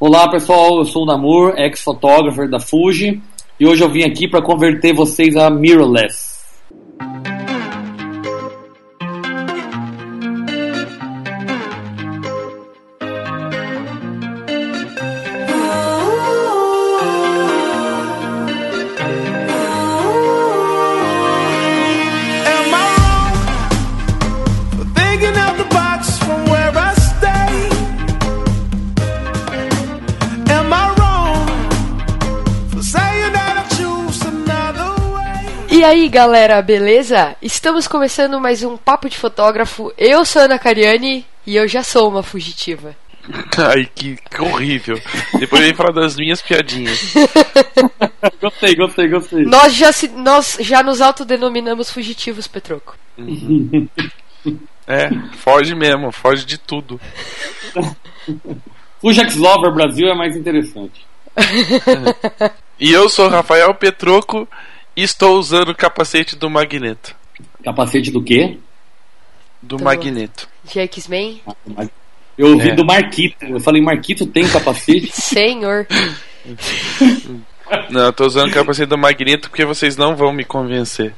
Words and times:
Olá 0.00 0.30
pessoal, 0.30 0.78
eu 0.78 0.84
sou 0.84 1.02
o 1.02 1.06
Namur, 1.06 1.58
ex-photographer 1.58 2.48
da 2.48 2.60
Fuji, 2.60 3.20
e 3.58 3.66
hoje 3.66 3.82
eu 3.82 3.88
vim 3.88 4.04
aqui 4.04 4.28
para 4.28 4.40
converter 4.40 4.94
vocês 4.94 5.34
a 5.34 5.50
mirrorless. 5.50 6.27
E 35.78 35.84
aí 35.84 36.08
galera, 36.08 36.60
beleza? 36.60 37.36
Estamos 37.40 37.86
começando 37.86 38.40
mais 38.40 38.64
um 38.64 38.76
Papo 38.76 39.08
de 39.08 39.16
Fotógrafo. 39.16 39.92
Eu 39.96 40.24
sou 40.24 40.42
a 40.42 40.46
Ana 40.46 40.58
Cariani 40.58 41.24
e 41.46 41.54
eu 41.54 41.68
já 41.68 41.84
sou 41.84 42.08
uma 42.08 42.20
fugitiva. 42.20 42.96
Ai, 43.56 43.88
que, 43.94 44.16
que 44.16 44.42
horrível. 44.42 45.00
Depois 45.38 45.62
vem 45.62 45.72
falar 45.74 45.92
das 45.92 46.16
minhas 46.16 46.42
piadinhas. 46.42 47.14
Gostei, 48.42 48.74
gostei, 48.74 49.06
gostei. 49.08 49.44
Nós 49.44 49.72
já, 49.72 49.92
se- 49.92 50.08
nós 50.08 50.56
já 50.60 50.82
nos 50.82 51.00
autodenominamos 51.00 51.92
fugitivos, 51.92 52.48
Petroco. 52.48 52.96
É, 54.84 55.10
foge 55.36 55.76
mesmo, 55.76 56.10
foge 56.10 56.44
de 56.44 56.58
tudo. 56.58 57.00
Fuji 59.00 59.20
X 59.20 59.36
Lover 59.36 59.72
Brasil 59.72 60.08
é 60.08 60.14
mais 60.16 60.34
interessante. 60.36 61.06
E 62.80 62.90
eu 62.92 63.08
sou 63.08 63.28
Rafael 63.28 63.72
Petroco 63.74 64.48
estou 65.04 65.38
usando 65.38 65.70
o 65.70 65.74
capacete 65.74 66.36
do 66.36 66.48
Magneto. 66.50 67.14
Capacete 67.64 68.10
do 68.10 68.22
quê? 68.22 68.58
Do. 69.62 69.78
Magneto. 69.82 70.48
De 70.64 70.78
X-Men? 70.80 71.42
Eu 72.36 72.52
ouvi 72.52 72.70
É. 72.70 72.74
do 72.74 72.84
Marquito. 72.84 73.44
Eu 73.44 73.60
falei, 73.60 73.82
Marquito 73.82 74.26
tem 74.26 74.46
capacete? 74.48 75.10
Senhor. 75.14 75.86
Não, 77.90 78.06
eu 78.06 78.12
tô 78.12 78.24
usando 78.26 78.50
o 78.50 78.54
capacete 78.54 78.88
do 78.88 78.96
Magneto 78.98 79.50
porque 79.50 79.64
vocês 79.64 79.96
não 79.96 80.14
vão 80.16 80.32
me 80.32 80.44
convencer. 80.44 81.14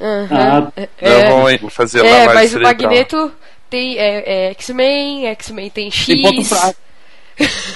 Aham. 0.00 0.72
Ah, 0.76 0.88
Não 1.02 1.58
vão 1.58 1.70
fazer 1.70 2.00
É, 2.04 2.10
lavagem 2.10 2.34
mas 2.34 2.50
o 2.50 2.52
cerebral. 2.52 2.74
Magneto 2.74 3.32
tem 3.68 3.98
é, 3.98 4.46
é 4.48 4.50
X-Men, 4.52 5.26
X-Men 5.26 5.70
tem 5.70 5.90
X. 5.90 6.06
tem 6.06 6.22
ponto 6.22 6.44
fraco. 6.44 6.78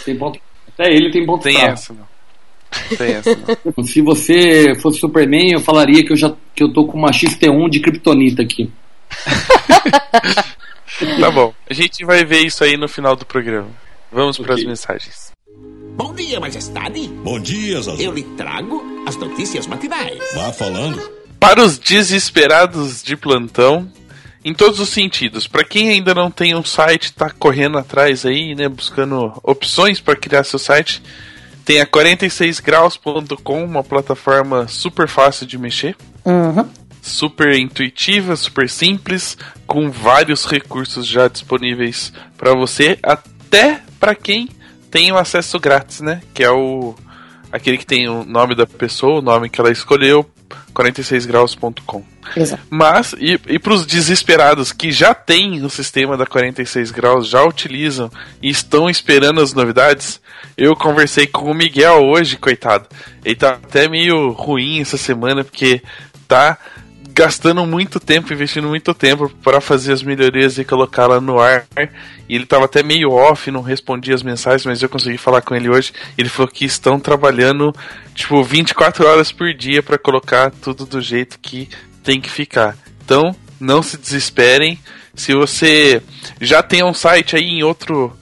Tem 0.05 0.17
ponto... 0.17 0.39
Até 0.73 0.91
ele 0.93 1.11
tem 1.11 1.27
ponto 1.27 1.43
Tem 1.43 1.55
fraco. 1.57 1.73
essa, 1.73 1.93
não. 1.93 2.12
Se 3.85 4.01
você 4.01 4.75
fosse 4.81 4.99
Superman, 4.99 5.53
eu 5.53 5.61
falaria 5.61 6.05
que 6.05 6.13
eu 6.13 6.17
já 6.17 6.35
que 6.55 6.63
eu 6.63 6.73
tô 6.73 6.87
com 6.87 6.99
uma 6.99 7.11
XT1 7.11 7.71
de 7.71 7.81
Kryptonita 7.81 8.43
aqui. 8.43 8.71
Tá 11.19 11.31
bom. 11.31 11.55
A 11.69 11.75
gente 11.75 12.05
vai 12.05 12.25
ver 12.25 12.41
isso 12.41 12.63
aí 12.63 12.77
no 12.77 12.87
final 12.87 13.17
do 13.17 13.25
programa. 13.25 13.69
Vamos 14.13 14.39
para 14.39 14.55
as 14.55 14.63
mensagens. 14.63 15.33
Bom 15.97 16.15
dia, 16.15 16.39
majestade. 16.39 17.09
Bom 17.09 17.41
dia, 17.41 17.81
Zazu. 17.81 18.01
Eu 18.01 18.13
lhe 18.13 18.23
trago 18.23 18.85
as 19.07 19.17
notícias 19.17 19.67
matinais. 19.67 20.19
Vá 20.35 20.53
falando. 20.53 21.01
Para 21.41 21.63
os 21.63 21.79
desesperados 21.79 23.03
de 23.03 23.17
plantão, 23.17 23.91
em 24.45 24.55
todos 24.55 24.81
os 24.81 24.89
sentidos. 24.89 25.47
Para 25.47 25.65
quem 25.65 25.91
ainda 25.91 26.15
não 26.15 26.31
tem 26.31 26.55
um 26.55 26.65
site, 26.65 27.13
tá 27.13 27.31
correndo 27.31 27.79
atrás 27.79 28.25
aí, 28.25 28.55
né, 28.55 28.69
buscando 28.69 29.33
opções 29.43 30.01
para 30.01 30.17
criar 30.17 30.45
seu 30.45 30.59
site, 30.59 31.03
tem 31.65 31.81
a 31.81 31.87
46graus.com, 31.87 33.65
uma 33.65 33.83
plataforma 33.83 34.67
super 34.69 35.09
fácil 35.09 35.47
de 35.47 35.59
mexer. 35.59 35.97
Super 37.01 37.57
intuitiva, 37.59 38.37
super 38.37 38.69
simples, 38.69 39.37
com 39.67 39.91
vários 39.91 40.45
recursos 40.45 41.07
já 41.07 41.27
disponíveis 41.27 42.13
para 42.37 42.55
você, 42.55 42.99
até 43.03 43.81
para 43.99 44.15
quem 44.15 44.49
tem 44.91 45.11
o 45.11 45.19
acesso 45.19 45.59
grátis, 45.59 46.01
né? 46.01 46.21
Que 46.33 46.45
é 46.45 46.51
o 46.51 46.95
aquele 47.53 47.77
que 47.79 47.87
tem 47.87 48.09
o 48.09 48.25
nome 48.25 48.57
da 48.57 48.67
pessoa, 48.67 49.19
o 49.19 49.23
nome 49.23 49.51
que 49.51 49.61
ela 49.61 49.71
escolheu, 49.71 50.29
46graus.com. 50.75 52.03
Mas, 52.71 53.15
e, 53.19 53.39
e 53.47 53.59
para 53.59 53.75
os 53.75 53.85
desesperados 53.85 54.73
que 54.73 54.91
já 54.91 55.15
têm 55.15 55.63
o 55.65 55.71
sistema 55.71 56.17
da 56.17 56.27
46 56.27 56.91
graus, 56.91 57.29
já 57.29 57.45
utilizam 57.45 58.11
e 58.41 58.49
estão 58.49 58.89
esperando 58.89 59.41
as 59.41 59.53
novidades, 59.53 60.21
eu 60.57 60.75
conversei 60.75 61.27
com 61.27 61.51
o 61.51 61.55
Miguel 61.55 62.03
hoje, 62.03 62.37
coitado. 62.37 62.87
Ele 63.25 63.35
tá 63.35 63.51
até 63.51 63.89
meio 63.89 64.31
ruim 64.31 64.81
essa 64.81 64.97
semana, 64.97 65.45
porque 65.45 65.83
tá 66.27 66.57
gastando 67.13 67.67
muito 67.67 68.01
tempo, 68.01 68.33
investindo 68.33 68.69
muito 68.69 68.95
tempo 68.95 69.29
para 69.43 69.61
fazer 69.61 69.93
as 69.93 70.03
melhorias 70.03 70.59
e 70.59 70.65
colocá-la 70.65 71.21
no 71.21 71.39
ar. 71.39 71.67
E 72.29 72.35
ele 72.35 72.47
tava 72.47 72.65
até 72.65 72.83
meio 72.83 73.11
off, 73.11 73.51
não 73.51 73.61
respondia 73.61 74.15
as 74.15 74.23
mensagens, 74.23 74.65
mas 74.65 74.83
eu 74.83 74.89
consegui 74.89 75.19
falar 75.19 75.43
com 75.43 75.55
ele 75.55 75.69
hoje. 75.69 75.93
Ele 76.17 76.29
falou 76.29 76.51
que 76.51 76.65
estão 76.65 76.99
trabalhando 76.99 77.75
tipo 78.15 78.43
24 78.43 79.07
horas 79.07 79.31
por 79.31 79.53
dia 79.53 79.83
para 79.83 79.99
colocar 79.99 80.51
tudo 80.51 80.87
do 80.87 81.01
jeito 81.01 81.39
que 81.39 81.69
tem 82.03 82.21
que 82.21 82.31
ficar. 82.31 82.77
Então, 83.05 83.35
não 83.61 83.83
se 83.83 83.99
desesperem. 83.99 84.79
Se 85.15 85.35
você 85.35 86.03
já 86.41 86.63
tem 86.63 86.83
um 86.83 86.95
site 86.95 87.37
aí 87.37 87.45
em 87.45 87.63
outro 87.63 88.17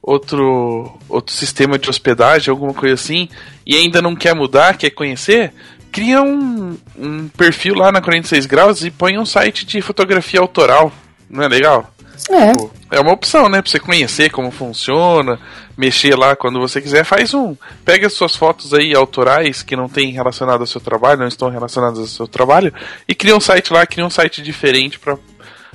outro 0.00 0.96
outro 1.08 1.34
sistema 1.34 1.76
de 1.76 1.90
hospedagem, 1.90 2.50
alguma 2.50 2.72
coisa 2.72 2.94
assim, 2.94 3.28
e 3.66 3.74
ainda 3.74 4.00
não 4.00 4.14
quer 4.14 4.34
mudar, 4.34 4.76
quer 4.76 4.90
conhecer, 4.90 5.52
cria 5.96 6.20
um, 6.20 6.76
um 6.98 7.26
perfil 7.26 7.74
lá 7.74 7.90
na 7.90 8.02
46 8.02 8.44
graus 8.44 8.84
e 8.84 8.90
põe 8.90 9.16
um 9.16 9.24
site 9.24 9.64
de 9.64 9.80
fotografia 9.80 10.38
autoral. 10.38 10.92
Não 11.30 11.42
é 11.42 11.48
legal? 11.48 11.90
É. 12.28 12.52
Pô, 12.52 12.70
É 12.90 13.00
uma 13.00 13.14
opção, 13.14 13.48
né? 13.48 13.62
Pra 13.62 13.70
você 13.70 13.80
conhecer 13.80 14.30
como 14.30 14.50
funciona, 14.50 15.40
mexer 15.74 16.14
lá 16.14 16.36
quando 16.36 16.60
você 16.60 16.82
quiser. 16.82 17.02
Faz 17.02 17.32
um. 17.32 17.56
Pega 17.82 18.08
as 18.08 18.12
suas 18.12 18.36
fotos 18.36 18.74
aí 18.74 18.94
autorais 18.94 19.62
que 19.62 19.74
não 19.74 19.88
tem 19.88 20.12
relacionado 20.12 20.60
ao 20.60 20.66
seu 20.66 20.82
trabalho, 20.82 21.20
não 21.20 21.28
estão 21.28 21.48
relacionadas 21.48 21.98
ao 21.98 22.06
seu 22.06 22.28
trabalho, 22.28 22.74
e 23.08 23.14
cria 23.14 23.34
um 23.34 23.40
site 23.40 23.72
lá, 23.72 23.86
cria 23.86 24.04
um 24.04 24.10
site 24.10 24.42
diferente 24.42 24.98
pra, 24.98 25.16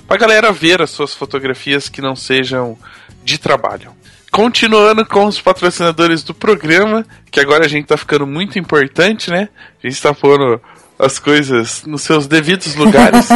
pra 0.07 0.17
galera 0.17 0.51
ver 0.51 0.83
as 0.83 0.91
suas 0.91 1.15
fotografias 1.15 1.89
que 1.89 1.99
não 1.99 2.15
sejam 2.15 2.77
de 3.23 3.39
trabalho. 3.39 3.91
Continuando 4.31 5.05
com 5.05 5.25
os 5.25 5.41
patrocinadores 5.41 6.23
do 6.23 6.33
programa, 6.33 7.05
que 7.29 7.39
agora 7.39 7.65
a 7.65 7.67
gente 7.67 7.87
tá 7.87 7.97
ficando 7.97 8.25
muito 8.25 8.57
importante, 8.57 9.29
né? 9.29 9.49
A 9.83 9.87
gente 9.87 10.01
tá 10.01 10.13
pondo 10.13 10.61
as 10.97 11.19
coisas 11.19 11.83
nos 11.85 12.03
seus 12.03 12.27
devidos 12.27 12.75
lugares. 12.75 13.27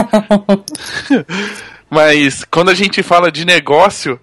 Mas 1.90 2.46
quando 2.46 2.70
a 2.70 2.74
gente 2.74 3.04
fala 3.04 3.30
de 3.30 3.44
negócio 3.44 4.18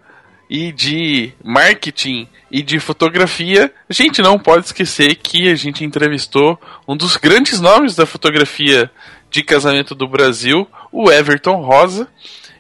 e 0.49 0.73
de 0.73 1.33
marketing 1.45 2.27
e 2.51 2.63
de 2.63 2.81
fotografia, 2.81 3.73
a 3.89 3.93
gente 3.93 4.23
não 4.23 4.39
pode 4.39 4.67
esquecer 4.67 5.15
que 5.17 5.51
a 5.51 5.55
gente 5.55 5.85
entrevistou 5.85 6.59
um 6.89 6.97
dos 6.97 7.19
grandes 7.19 7.61
nomes 7.61 7.95
da 7.95 8.07
fotografia 8.07 8.91
de 9.31 9.43
casamento 9.43 9.95
do 9.95 10.09
Brasil, 10.09 10.67
o 10.91 11.11
Everton 11.11 11.57
Rosa, 11.57 12.09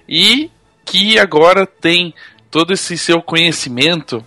e 0.09 0.51
que 0.85 1.19
agora 1.19 1.67
tem 1.67 2.15
todo 2.53 2.73
esse 2.75 2.99
seu 2.99 3.23
conhecimento, 3.23 4.23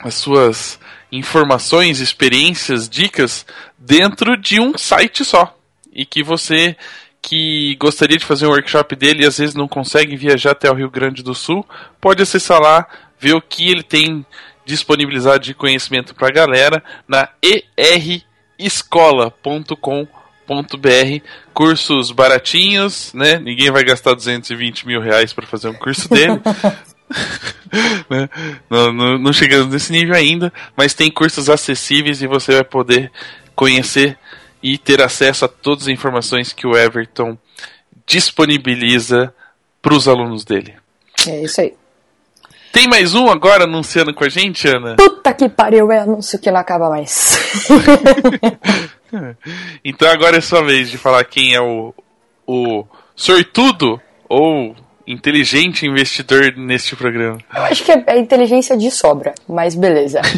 as 0.00 0.14
suas 0.14 0.78
informações, 1.10 2.00
experiências, 2.00 2.86
dicas 2.86 3.46
dentro 3.78 4.36
de 4.36 4.60
um 4.60 4.76
site 4.76 5.24
só. 5.24 5.58
E 5.90 6.04
que 6.04 6.22
você 6.22 6.76
que 7.22 7.74
gostaria 7.80 8.18
de 8.18 8.26
fazer 8.26 8.46
um 8.46 8.50
workshop 8.50 8.94
dele 8.94 9.24
e 9.24 9.26
às 9.26 9.38
vezes 9.38 9.54
não 9.54 9.66
consegue 9.66 10.14
viajar 10.16 10.52
até 10.52 10.70
o 10.70 10.74
Rio 10.74 10.90
Grande 10.90 11.24
do 11.24 11.34
Sul, 11.34 11.66
pode 12.00 12.22
acessar 12.22 12.60
lá, 12.60 12.86
ver 13.18 13.34
o 13.34 13.42
que 13.42 13.68
ele 13.68 13.82
tem 13.82 14.24
disponibilizado 14.64 15.40
de 15.40 15.54
conhecimento 15.54 16.14
para 16.14 16.28
a 16.28 16.32
galera 16.32 16.84
na 17.08 17.30
erescola.com.br. 18.58 20.06
Cursos 21.54 22.12
baratinhos, 22.12 23.12
né? 23.14 23.38
Ninguém 23.38 23.70
vai 23.70 23.82
gastar 23.82 24.14
220 24.14 24.86
mil 24.86 25.00
reais 25.00 25.32
para 25.32 25.46
fazer 25.46 25.68
um 25.68 25.74
curso 25.74 26.08
dele. 26.08 26.40
né? 28.10 28.28
não, 28.68 28.92
não, 28.92 29.18
não 29.18 29.32
chegamos 29.32 29.72
nesse 29.72 29.92
nível 29.92 30.14
ainda, 30.14 30.52
mas 30.76 30.94
tem 30.94 31.10
cursos 31.10 31.48
acessíveis 31.48 32.22
e 32.22 32.26
você 32.26 32.54
vai 32.54 32.64
poder 32.64 33.10
conhecer 33.54 34.18
e 34.62 34.76
ter 34.78 35.02
acesso 35.02 35.44
a 35.44 35.48
todas 35.48 35.84
as 35.84 35.88
informações 35.88 36.52
que 36.52 36.66
o 36.66 36.76
Everton 36.76 37.38
disponibiliza 38.06 39.32
para 39.80 39.94
os 39.94 40.08
alunos 40.08 40.44
dele. 40.44 40.74
É 41.26 41.42
isso 41.42 41.60
aí. 41.60 41.74
Tem 42.72 42.86
mais 42.86 43.14
um 43.14 43.30
agora 43.30 43.64
anunciando 43.64 44.12
com 44.12 44.24
a 44.24 44.28
gente, 44.28 44.68
Ana? 44.68 44.96
Puta 44.96 45.32
que 45.32 45.48
pariu, 45.48 45.90
é 45.90 46.00
anúncio 46.00 46.38
que 46.38 46.50
não 46.50 46.60
acaba 46.60 46.90
mais. 46.90 47.38
Então 49.84 50.10
agora 50.10 50.36
é 50.36 50.40
sua 50.40 50.62
vez 50.62 50.90
de 50.90 50.98
falar 50.98 51.24
quem 51.24 51.54
é 51.54 51.60
o, 51.60 51.94
o 52.46 52.84
sortudo 53.14 54.00
ou 54.28 54.74
inteligente 55.06 55.86
investidor 55.86 56.54
neste 56.56 56.96
programa. 56.96 57.38
Eu 57.54 57.62
acho 57.62 57.84
que 57.84 57.92
é, 57.92 58.02
é 58.06 58.18
inteligência 58.18 58.76
de 58.76 58.90
sobra, 58.90 59.34
mas 59.48 59.74
beleza. 59.74 60.20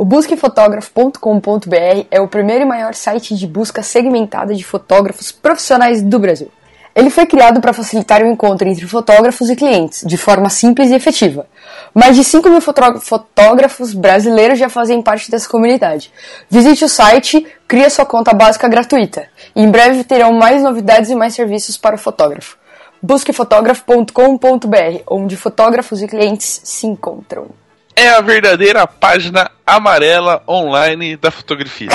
O 0.00 0.04
busquefotógrafo.com.br 0.04 2.06
é 2.08 2.20
o 2.20 2.28
primeiro 2.28 2.62
e 2.62 2.64
maior 2.64 2.94
site 2.94 3.34
de 3.34 3.48
busca 3.48 3.82
segmentada 3.82 4.54
de 4.54 4.62
fotógrafos 4.62 5.32
profissionais 5.32 6.00
do 6.00 6.20
Brasil. 6.20 6.52
Ele 6.94 7.10
foi 7.10 7.26
criado 7.26 7.60
para 7.60 7.72
facilitar 7.72 8.22
o 8.22 8.26
encontro 8.26 8.68
entre 8.68 8.86
fotógrafos 8.86 9.50
e 9.50 9.56
clientes, 9.56 10.04
de 10.06 10.16
forma 10.16 10.48
simples 10.50 10.90
e 10.90 10.94
efetiva. 10.94 11.46
Mais 11.92 12.14
de 12.14 12.22
5 12.22 12.48
mil 12.48 12.60
fotógrafos 12.60 13.92
brasileiros 13.92 14.58
já 14.58 14.68
fazem 14.68 15.02
parte 15.02 15.32
dessa 15.32 15.48
comunidade. 15.48 16.12
Visite 16.48 16.84
o 16.84 16.88
site, 16.88 17.44
crie 17.66 17.90
sua 17.90 18.06
conta 18.06 18.32
básica 18.32 18.68
gratuita. 18.68 19.28
E 19.54 19.62
em 19.62 19.70
breve 19.70 20.04
terão 20.04 20.32
mais 20.32 20.62
novidades 20.62 21.10
e 21.10 21.16
mais 21.16 21.34
serviços 21.34 21.76
para 21.76 21.96
o 21.96 21.98
fotógrafo. 21.98 22.56
Busquefotógrafo.com.br, 23.02 25.02
onde 25.06 25.36
fotógrafos 25.36 26.02
e 26.02 26.08
clientes 26.08 26.60
se 26.64 26.86
encontram. 26.86 27.50
É 27.94 28.10
a 28.10 28.20
verdadeira 28.20 28.86
página 28.86 29.50
amarela 29.66 30.42
online 30.48 31.16
da 31.16 31.30
fotografia. 31.30 31.88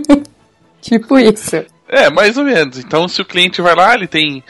Tipo 0.80 1.18
isso. 1.18 1.64
É, 1.88 2.10
mais 2.10 2.36
ou 2.36 2.44
menos. 2.44 2.78
Então, 2.78 3.08
se 3.08 3.20
o 3.20 3.24
cliente 3.24 3.60
vai 3.60 3.74
lá, 3.74 3.94
ele 3.94 4.06
tem 4.06 4.42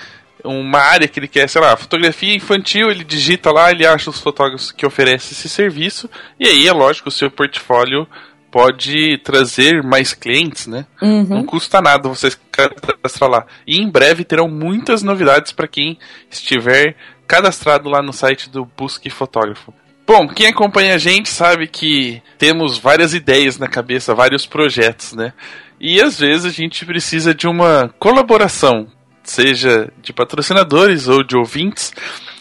uma 0.45 0.79
área 0.79 1.09
que 1.09 1.19
ele 1.19 1.29
quer, 1.29 1.49
sei 1.49 1.61
lá, 1.61 1.77
fotografia 1.77 2.35
infantil, 2.35 2.91
ele 2.91 3.05
digita 3.05 3.51
lá, 3.51 3.71
ele 3.71 3.87
acha 3.87 4.11
os 4.11 4.21
fotógrafos 4.21 4.71
que 4.71 4.87
oferecem 4.87 5.33
esse 5.33 5.49
serviço, 5.49 6.09
e 6.39 6.47
aí 6.47 6.69
é 6.69 6.73
lógico, 6.73 7.09
o 7.09 7.13
seu 7.13 7.31
portfólio 7.31 8.07
pode 8.51 9.19
trazer 9.19 9.83
mais 9.83 10.13
clientes, 10.13 10.67
né? 10.67 10.87
Não 11.29 11.45
custa 11.45 11.81
nada 11.81 12.09
você 12.09 12.31
cadastrar 12.51 13.31
lá. 13.31 13.47
E 13.67 13.81
em 13.81 13.91
breve 13.91 14.25
terão 14.25 14.49
muitas 14.49 15.03
novidades 15.03 15.53
para 15.53 15.69
quem 15.69 15.99
estiver 16.31 16.97
cadastrado 17.27 17.89
lá 17.89 18.03
no 18.03 18.13
site 18.13 18.49
do 18.49 18.65
Busque 18.65 19.11
Fotógrafo. 19.11 19.73
Bom, 20.07 20.27
quem 20.27 20.47
acompanha 20.47 20.95
a 20.95 20.99
gente 20.99 21.29
sabe 21.29 21.67
que 21.67 22.23
temos 22.39 22.79
várias 22.79 23.13
ideias 23.13 23.59
na 23.59 23.69
cabeça, 23.69 24.15
vários 24.15 24.47
projetos, 24.47 25.13
né? 25.13 25.35
E 25.79 26.01
às 26.01 26.19
vezes 26.19 26.47
a 26.47 26.51
gente 26.51 26.85
precisa 26.87 27.35
de 27.35 27.47
uma 27.47 27.95
colaboração, 27.99 28.89
seja 29.23 29.93
de 30.01 30.13
patrocinadores 30.13 31.09
ou 31.09 31.23
de 31.23 31.37
ouvintes. 31.37 31.93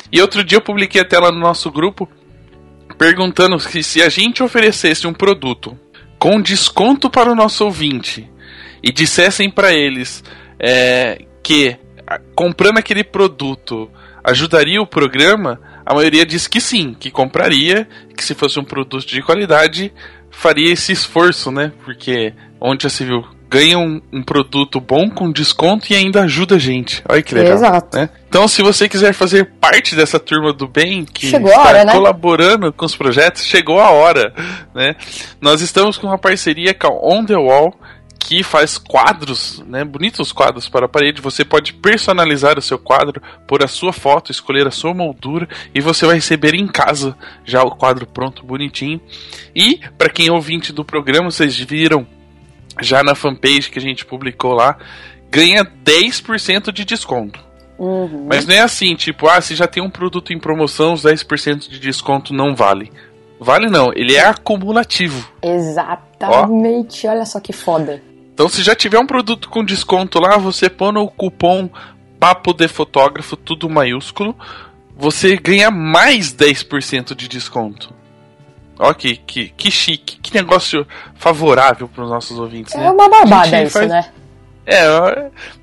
E 0.10 0.22
outro 0.22 0.44
dia 0.46 0.58
eu 0.58 0.62
publiquei 0.62 1.02
até 1.02 1.20
lá 1.20 1.30
no 1.30 1.40
nosso 1.40 1.70
grupo 1.70 2.10
perguntando 2.98 3.60
se, 3.60 3.84
se 3.84 4.02
a 4.02 4.10
gente 4.10 4.42
oferecesse 4.42 5.06
um 5.06 5.14
produto 5.14 5.78
com 6.18 6.42
desconto 6.42 7.10
para 7.10 7.32
o 7.32 7.36
nosso 7.36 7.66
ouvinte 7.66 8.30
e 8.82 8.92
dissessem 8.92 9.50
para 9.50 9.74
eles 9.74 10.24
é, 10.60 11.26
que 11.44 11.78
comprando 12.36 12.78
aquele 12.78 13.04
produto 13.04 13.90
ajudaria 14.24 14.82
o 14.82 14.88
programa, 14.88 15.60
a 15.86 15.94
maioria 15.94 16.26
diz 16.26 16.48
que 16.48 16.60
sim, 16.60 16.94
que 16.94 17.12
compraria, 17.12 17.88
que 18.16 18.24
se 18.24 18.34
fosse 18.34 18.60
um 18.60 18.64
produto 18.64 19.08
de 19.08 19.22
qualidade 19.22 19.94
faria 20.30 20.72
esse 20.72 20.92
esforço, 20.92 21.52
né? 21.52 21.72
Porque 21.84 22.34
onde 22.60 22.84
já 22.84 22.90
se 22.90 23.04
viu 23.04 23.26
ganha 23.50 23.78
um, 23.80 24.02
um 24.12 24.22
produto 24.22 24.80
bom 24.80 25.10
com 25.10 25.32
desconto 25.32 25.92
e 25.92 25.96
ainda 25.96 26.24
ajuda 26.24 26.56
a 26.56 26.60
gente. 26.60 27.02
Olha 27.08 27.22
que 27.22 27.34
legal. 27.34 27.54
Exato. 27.54 27.98
Né? 27.98 28.10
Então, 28.28 28.48
se 28.48 28.62
você 28.62 28.90
quiser 28.90 29.14
fazer 29.14 29.52
parte 29.60 29.96
dessa 29.96 30.20
turma 30.20 30.52
do 30.52 30.68
bem 30.68 31.06
que 31.06 31.28
Chegou 31.28 31.50
está 31.50 31.62
hora, 31.62 31.86
né? 31.86 31.94
colaborando 31.94 32.74
com 32.74 32.86
os 32.86 32.96
projetos, 32.96 33.46
chegou 33.46 33.80
a 33.80 33.90
hora, 33.92 34.34
né? 34.76 34.96
Nós 35.40 35.62
estamos 35.62 35.98
com 35.98 36.08
uma 36.08 36.18
parceria 36.18 36.74
com 36.74 36.88
a 36.88 37.16
On 37.16 37.26
The 37.26 37.38
Wall 37.38 37.74
que 38.20 38.44
faz 38.44 38.78
quadros, 38.78 39.64
né, 39.66 39.86
bonitos 39.86 40.34
quadros 40.34 40.68
para 40.68 40.86
a 40.86 40.90
parede. 40.90 41.22
Você 41.22 41.46
pode 41.46 41.72
personalizar 41.72 42.60
o 42.60 42.62
seu 42.62 42.78
quadro, 42.78 43.22
pôr 43.48 43.64
a 43.64 43.70
sua 43.70 43.94
foto, 43.94 44.34
escolher 44.34 44.68
a 44.68 44.72
sua 44.72 44.94
moldura 44.94 45.48
e 45.74 45.80
você 45.80 46.06
vai 46.06 46.16
receber 46.16 46.54
em 46.54 46.68
casa 46.68 47.16
já 47.46 47.64
o 47.64 47.72
quadro 47.72 48.06
pronto, 48.06 48.46
bonitinho. 48.46 49.00
E 49.56 49.80
para 49.98 50.10
quem 50.10 50.28
é 50.28 50.32
ouvinte 50.32 50.74
do 50.74 50.84
programa, 50.84 51.32
vocês 51.32 51.58
viram 51.58 52.06
já 52.82 53.04
na 53.04 53.16
fanpage 53.16 53.70
que 53.70 53.80
a 53.80 53.82
gente 53.82 54.06
publicou 54.06 54.54
lá, 54.54 54.78
ganha 55.30 55.64
10% 55.64 56.72
de 56.72 56.86
desconto. 56.86 57.40
Mas 58.28 58.48
não 58.48 58.56
é 58.56 58.62
assim, 58.62 58.96
tipo, 58.96 59.28
ah, 59.28 59.40
se 59.40 59.56
já 59.56 59.68
tem 59.68 59.84
um 59.84 59.90
produto 59.90 60.34
em 60.34 60.40
promoção, 60.40 60.94
os 60.94 61.04
10% 61.04 61.70
de 61.70 61.80
desconto 61.80 62.34
não 62.34 62.56
vale. 62.56 62.92
Vale 63.40 63.70
não, 63.70 63.94
ele 63.94 64.16
é 64.16 64.26
acumulativo. 64.26 65.30
Exatamente. 65.44 67.08
Olha 67.08 67.26
só 67.26 67.40
que 67.40 67.54
foda. 67.54 68.02
Então, 68.34 68.50
se 68.50 68.64
já 68.64 68.76
tiver 68.76 69.00
um 69.00 69.06
produto 69.06 69.50
com 69.50 69.64
desconto 69.64 70.20
lá, 70.20 70.38
você 70.38 70.70
põe 70.70 70.92
no 70.92 71.08
cupom 71.08 71.70
Papo 72.20 72.54
de 72.54 72.68
Fotógrafo, 72.68 73.36
tudo 73.36 73.70
maiúsculo, 73.70 74.36
você 74.96 75.36
ganha 75.38 75.70
mais 75.70 76.34
10% 76.34 77.16
de 77.16 77.28
desconto. 77.28 77.94
Ó, 78.80 78.94
que, 78.94 79.16
que, 79.18 79.50
que 79.50 79.72
chique, 79.72 80.20
que 80.22 80.34
negócio 80.34 80.86
favorável 81.16 81.88
para 81.88 82.04
os 82.04 82.10
nossos 82.10 82.38
ouvintes. 82.38 82.74
É 82.76 82.80
né? 82.80 82.90
uma 82.92 83.08
A 83.42 83.46
gente 83.48 83.68
isso, 83.68 83.74
faz- 83.80 83.90
né? 83.90 84.10
É, 84.70 84.82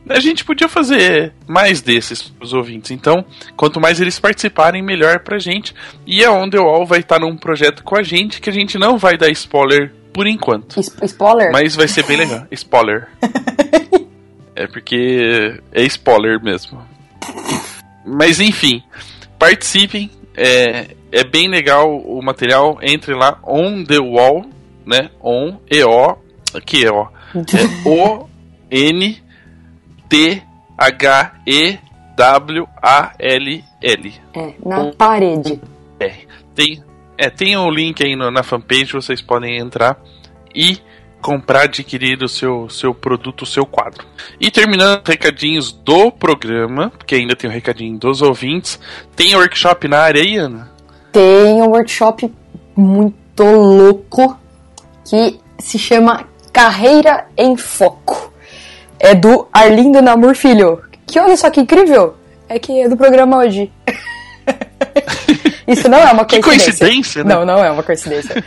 a 0.08 0.18
gente 0.18 0.42
podia 0.46 0.66
fazer 0.66 1.34
mais 1.46 1.82
desses 1.82 2.22
pros 2.22 2.54
ouvintes. 2.54 2.90
Então, 2.90 3.22
quanto 3.54 3.78
mais 3.78 4.00
eles 4.00 4.18
participarem, 4.18 4.82
melhor 4.82 5.18
pra 5.20 5.38
gente. 5.38 5.74
E 6.06 6.24
a 6.24 6.32
On 6.32 6.48
The 6.48 6.58
Wall 6.58 6.86
vai 6.86 7.00
estar 7.00 7.18
num 7.20 7.36
projeto 7.36 7.84
com 7.84 7.96
a 7.98 8.02
gente 8.02 8.40
que 8.40 8.48
a 8.48 8.52
gente 8.52 8.78
não 8.78 8.96
vai 8.96 9.18
dar 9.18 9.28
spoiler 9.30 9.92
por 10.10 10.26
enquanto. 10.26 10.80
Es- 10.80 10.96
Spoiler? 11.02 11.52
Mas 11.52 11.76
vai 11.76 11.86
ser 11.86 12.02
bem 12.06 12.16
legal. 12.16 12.46
Spoiler. 12.50 13.08
é 14.56 14.66
porque 14.66 15.60
é 15.72 15.82
spoiler 15.82 16.42
mesmo. 16.42 16.82
Mas 18.06 18.40
enfim, 18.40 18.82
participem. 19.38 20.10
É, 20.36 20.88
é 21.14 21.24
bem 21.24 21.48
legal 21.48 21.96
o 21.96 22.22
material. 22.22 22.78
Entre 22.82 23.14
lá, 23.14 23.38
On 23.46 23.84
The 23.84 23.98
Wall, 23.98 24.46
né? 24.86 25.10
On, 25.22 25.56
E-O, 25.70 26.16
que 26.66 26.84
é. 26.86 26.88
É 26.90 26.94
O 27.88 28.28
N 28.70 29.22
T 30.08 30.42
H 30.76 31.34
E 31.46 31.78
W 32.16 32.68
A 32.82 33.12
L 33.18 33.64
L. 33.82 34.14
É, 34.34 34.54
na 34.64 34.92
parede. 34.92 35.60
É, 36.00 36.12
tem, 36.54 36.82
é, 37.18 37.30
tem 37.30 37.56
o 37.56 37.70
link 37.70 38.02
aí 38.04 38.14
no- 38.16 38.30
na 38.30 38.42
fanpage, 38.42 38.92
vocês 38.92 39.20
podem 39.20 39.58
entrar 39.58 39.98
e 40.54 40.78
comprar, 41.20 41.62
adquirir 41.62 42.22
o 42.22 42.28
seu, 42.28 42.68
seu 42.68 42.94
produto, 42.94 43.42
o 43.42 43.46
seu 43.46 43.64
quadro. 43.64 44.04
E 44.38 44.50
terminando 44.50 45.00
os 45.02 45.08
recadinhos 45.08 45.72
do 45.72 46.12
programa, 46.12 46.90
porque 46.90 47.14
ainda 47.14 47.34
tem 47.34 47.48
o 47.48 47.52
recadinho 47.52 47.98
dos 47.98 48.20
ouvintes, 48.20 48.78
tem 49.16 49.34
workshop 49.34 49.88
na 49.88 50.00
área 50.00 50.20
aí, 50.22 50.36
Ana? 50.36 50.70
Tem 51.14 51.62
um 51.62 51.68
workshop 51.68 52.34
muito 52.74 53.44
louco 53.44 54.36
que 55.08 55.38
se 55.60 55.78
chama 55.78 56.24
Carreira 56.52 57.28
em 57.38 57.56
Foco. 57.56 58.32
É 58.98 59.14
do 59.14 59.46
Arlindo 59.52 60.02
Namur 60.02 60.34
Filho. 60.34 60.82
Que 61.06 61.20
olha 61.20 61.36
só 61.36 61.50
que 61.50 61.60
incrível! 61.60 62.16
É 62.48 62.58
que 62.58 62.80
é 62.80 62.88
do 62.88 62.96
programa 62.96 63.36
hoje. 63.38 63.70
Isso 65.68 65.88
não 65.88 65.98
é 65.98 66.10
uma 66.10 66.24
Que 66.24 66.40
coincidência. 66.40 66.84
coincidência, 66.84 67.22
né? 67.22 67.32
Não, 67.32 67.46
não 67.46 67.64
é 67.64 67.70
uma 67.70 67.84
coincidência. 67.84 68.34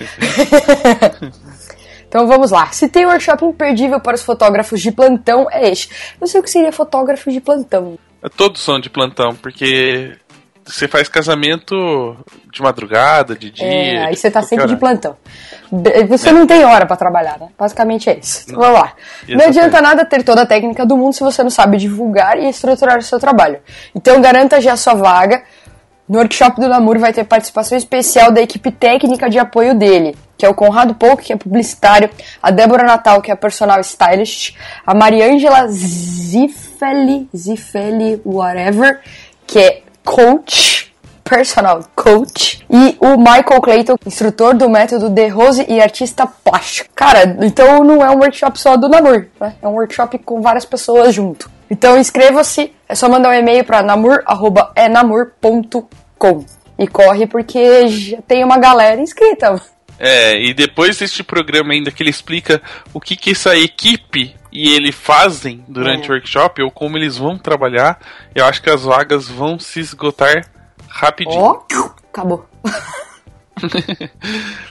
então 2.06 2.28
vamos 2.28 2.52
lá. 2.52 2.70
Se 2.74 2.90
tem 2.90 3.06
um 3.06 3.10
workshop 3.10 3.46
imperdível 3.46 4.02
para 4.02 4.16
os 4.16 4.24
fotógrafos 4.24 4.82
de 4.82 4.92
plantão, 4.92 5.48
é 5.50 5.72
este. 5.72 5.90
Não 6.20 6.28
sei 6.28 6.42
o 6.42 6.44
que 6.44 6.50
seria 6.50 6.74
fotógrafo 6.74 7.32
de 7.32 7.40
plantão. 7.40 7.98
Todos 8.36 8.62
são 8.62 8.78
de 8.78 8.90
plantão, 8.90 9.34
porque 9.36 10.18
você 10.68 10.88
faz 10.88 11.08
casamento 11.08 12.18
de 12.52 12.62
madrugada, 12.62 13.36
de 13.36 13.52
dia. 13.52 13.66
É, 13.66 14.06
aí 14.06 14.16
você 14.16 14.30
tá 14.30 14.42
sempre 14.42 14.68
de 14.68 14.76
plantão. 14.76 15.16
Você 16.08 16.32
não 16.32 16.46
tem 16.46 16.66
hora 16.66 16.86
pra 16.86 16.96
trabalhar, 16.96 17.40
né? 17.40 17.48
Basicamente 17.58 18.10
é 18.10 18.18
isso. 18.18 18.46
Então, 18.48 18.60
vamos 18.60 18.80
lá. 18.80 18.94
Não 19.28 19.36
Exatamente. 19.36 19.60
adianta 19.60 19.82
nada 19.82 20.06
ter 20.06 20.24
toda 20.24 20.42
a 20.42 20.46
técnica 20.46 20.86
do 20.86 20.98
mundo 20.98 21.14
se 21.14 21.22
você 21.22 21.42
não 21.42 21.50
sabe 21.50 21.78
divulgar 21.78 22.38
e 22.38 22.50
estruturar 22.50 22.98
o 22.98 23.02
seu 23.02 23.20
trabalho. 23.20 23.60
Então 23.96 24.22
garanta 24.22 24.60
já 24.62 24.74
a 24.74 24.78
sua 24.78 24.94
vaga. 24.94 25.44
No 26.08 26.20
workshop 26.20 26.62
do 26.62 26.70
Namur 26.70 26.98
vai 27.00 27.12
ter 27.12 27.26
participação 27.26 27.78
especial 27.78 28.32
da 28.32 28.42
equipe 28.42 28.72
técnica 28.72 29.30
de 29.30 29.38
apoio 29.38 29.76
dele, 29.76 30.16
que 30.38 30.46
é 30.46 30.50
o 30.50 30.54
Conrado 30.54 30.96
Pouco, 30.96 31.22
que 31.22 31.34
é 31.34 31.36
publicitário, 31.36 32.10
a 32.42 32.50
Débora 32.50 32.84
Natal, 32.84 33.22
que 33.22 33.30
é 33.30 33.36
personal 33.36 33.82
stylist, 33.82 34.56
a 34.86 34.94
Mariângela 34.94 35.68
Zifeli, 35.68 37.28
Zifeli 37.36 38.22
whatever, 38.24 39.02
que 39.46 39.60
é 39.60 39.82
coach, 40.08 40.92
personal 41.22 41.82
coach, 41.94 42.66
e 42.70 42.98
o 43.02 43.18
Michael 43.18 43.60
Clayton, 43.62 43.98
instrutor 44.06 44.56
do 44.56 44.70
método 44.70 45.10
de 45.10 45.28
Rose 45.28 45.66
e 45.68 45.82
artista 45.82 46.26
plástico. 46.26 46.90
Cara, 46.96 47.38
então 47.42 47.84
não 47.84 48.02
é 48.04 48.10
um 48.10 48.20
workshop 48.20 48.58
só 48.58 48.78
do 48.78 48.88
Namur, 48.88 49.28
né? 49.40 49.56
É 49.62 49.68
um 49.68 49.74
workshop 49.74 50.18
com 50.20 50.42
várias 50.42 50.64
pessoas 50.64 51.14
junto. 51.14 51.52
Então 51.70 51.98
inscreva-se, 51.98 52.74
é 52.88 52.96
só 52.96 53.10
mandar 53.10 53.28
um 53.30 53.34
e-mail 53.34 53.66
para 53.66 53.84
namur@enamur.com. 53.84 56.46
E 56.80 56.88
corre 56.88 57.28
porque 57.28 57.88
já 57.88 58.22
tem 58.22 58.44
uma 58.44 58.58
galera 58.58 59.02
inscrita. 59.02 59.60
É, 60.00 60.40
e 60.40 60.54
depois 60.54 60.98
deste 60.98 61.24
programa 61.24 61.74
ainda 61.74 61.92
que 61.92 62.04
ele 62.04 62.10
explica 62.10 62.62
o 62.94 63.00
que, 63.00 63.16
que 63.16 63.32
essa 63.32 63.56
equipe 63.58 64.36
e 64.52 64.74
ele 64.74 64.92
fazem 64.92 65.64
durante 65.68 66.08
É. 66.08 66.12
o 66.12 66.14
workshop, 66.14 66.62
ou 66.62 66.72
como 66.72 66.98
eles 66.98 67.18
vão 67.18 67.38
trabalhar, 67.38 68.00
eu 68.34 68.46
acho 68.46 68.62
que 68.62 68.70
as 68.70 68.84
vagas 68.84 69.28
vão 69.28 69.60
se 69.60 69.80
esgotar 69.80 70.50
rapidinho. 70.88 71.40
Ó, 71.40 71.62
acabou. 72.10 72.48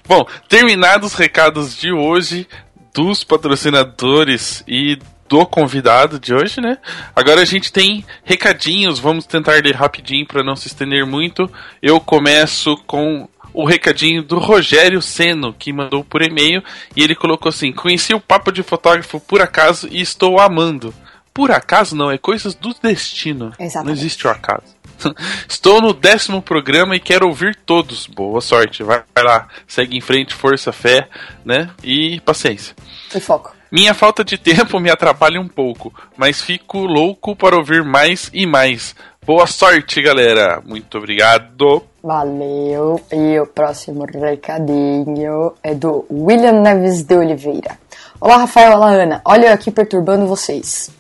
Bom, 0.06 0.26
terminados 0.48 1.12
os 1.12 1.18
recados 1.18 1.76
de 1.76 1.92
hoje 1.92 2.46
dos 2.94 3.24
patrocinadores 3.24 4.62
e 4.66 4.98
do 5.28 5.44
convidado 5.44 6.20
de 6.20 6.32
hoje, 6.32 6.60
né? 6.60 6.78
Agora 7.14 7.42
a 7.42 7.44
gente 7.44 7.72
tem 7.72 8.04
recadinhos, 8.24 8.98
vamos 8.98 9.26
tentar 9.26 9.60
ler 9.62 9.74
rapidinho 9.74 10.26
para 10.26 10.42
não 10.42 10.54
se 10.54 10.68
estender 10.68 11.04
muito. 11.04 11.50
Eu 11.82 12.00
começo 12.00 12.76
com 12.86 13.28
o 13.56 13.64
recadinho 13.64 14.22
do 14.22 14.38
Rogério 14.38 15.00
Seno, 15.00 15.54
que 15.54 15.72
mandou 15.72 16.04
por 16.04 16.20
e-mail, 16.20 16.62
e 16.94 17.02
ele 17.02 17.14
colocou 17.14 17.48
assim: 17.48 17.72
Conheci 17.72 18.14
o 18.14 18.20
Papo 18.20 18.52
de 18.52 18.62
Fotógrafo 18.62 19.18
por 19.18 19.40
acaso 19.40 19.88
e 19.90 20.00
estou 20.00 20.38
amando. 20.38 20.94
Por 21.32 21.50
acaso 21.50 21.96
não, 21.96 22.10
é 22.10 22.18
coisas 22.18 22.54
do 22.54 22.74
destino. 22.74 23.52
Exatamente. 23.58 23.86
Não 23.86 23.92
existe 23.92 24.26
o 24.26 24.30
acaso. 24.30 24.76
Estou 25.46 25.82
no 25.82 25.92
décimo 25.92 26.40
programa 26.40 26.96
e 26.96 27.00
quero 27.00 27.26
ouvir 27.26 27.54
todos. 27.54 28.06
Boa 28.06 28.40
sorte, 28.40 28.82
vai 28.82 29.02
lá, 29.18 29.46
segue 29.66 29.96
em 29.96 30.00
frente, 30.00 30.32
força, 30.32 30.72
fé, 30.72 31.08
né? 31.44 31.68
E 31.82 32.20
paciência. 32.20 32.74
E 33.14 33.20
foco. 33.20 33.54
Minha 33.70 33.92
falta 33.92 34.24
de 34.24 34.38
tempo 34.38 34.80
me 34.80 34.90
atrapalha 34.90 35.40
um 35.40 35.48
pouco, 35.48 35.92
mas 36.16 36.40
fico 36.40 36.86
louco 36.86 37.36
para 37.36 37.56
ouvir 37.56 37.84
mais 37.84 38.30
e 38.32 38.46
mais. 38.46 38.94
Boa 39.26 39.44
sorte, 39.48 40.00
galera. 40.00 40.62
Muito 40.64 40.98
obrigado. 40.98 41.82
Valeu. 42.00 43.00
E 43.12 43.40
o 43.40 43.46
próximo 43.48 44.04
recadinho 44.04 45.52
é 45.64 45.74
do 45.74 46.06
William 46.08 46.62
Neves 46.62 47.02
de 47.02 47.16
Oliveira. 47.16 47.76
Olá, 48.20 48.36
Rafael. 48.36 48.76
Olá, 48.76 48.90
Ana. 48.90 49.20
Olha 49.24 49.48
eu 49.48 49.52
aqui 49.52 49.72
perturbando 49.72 50.28
vocês. 50.28 50.92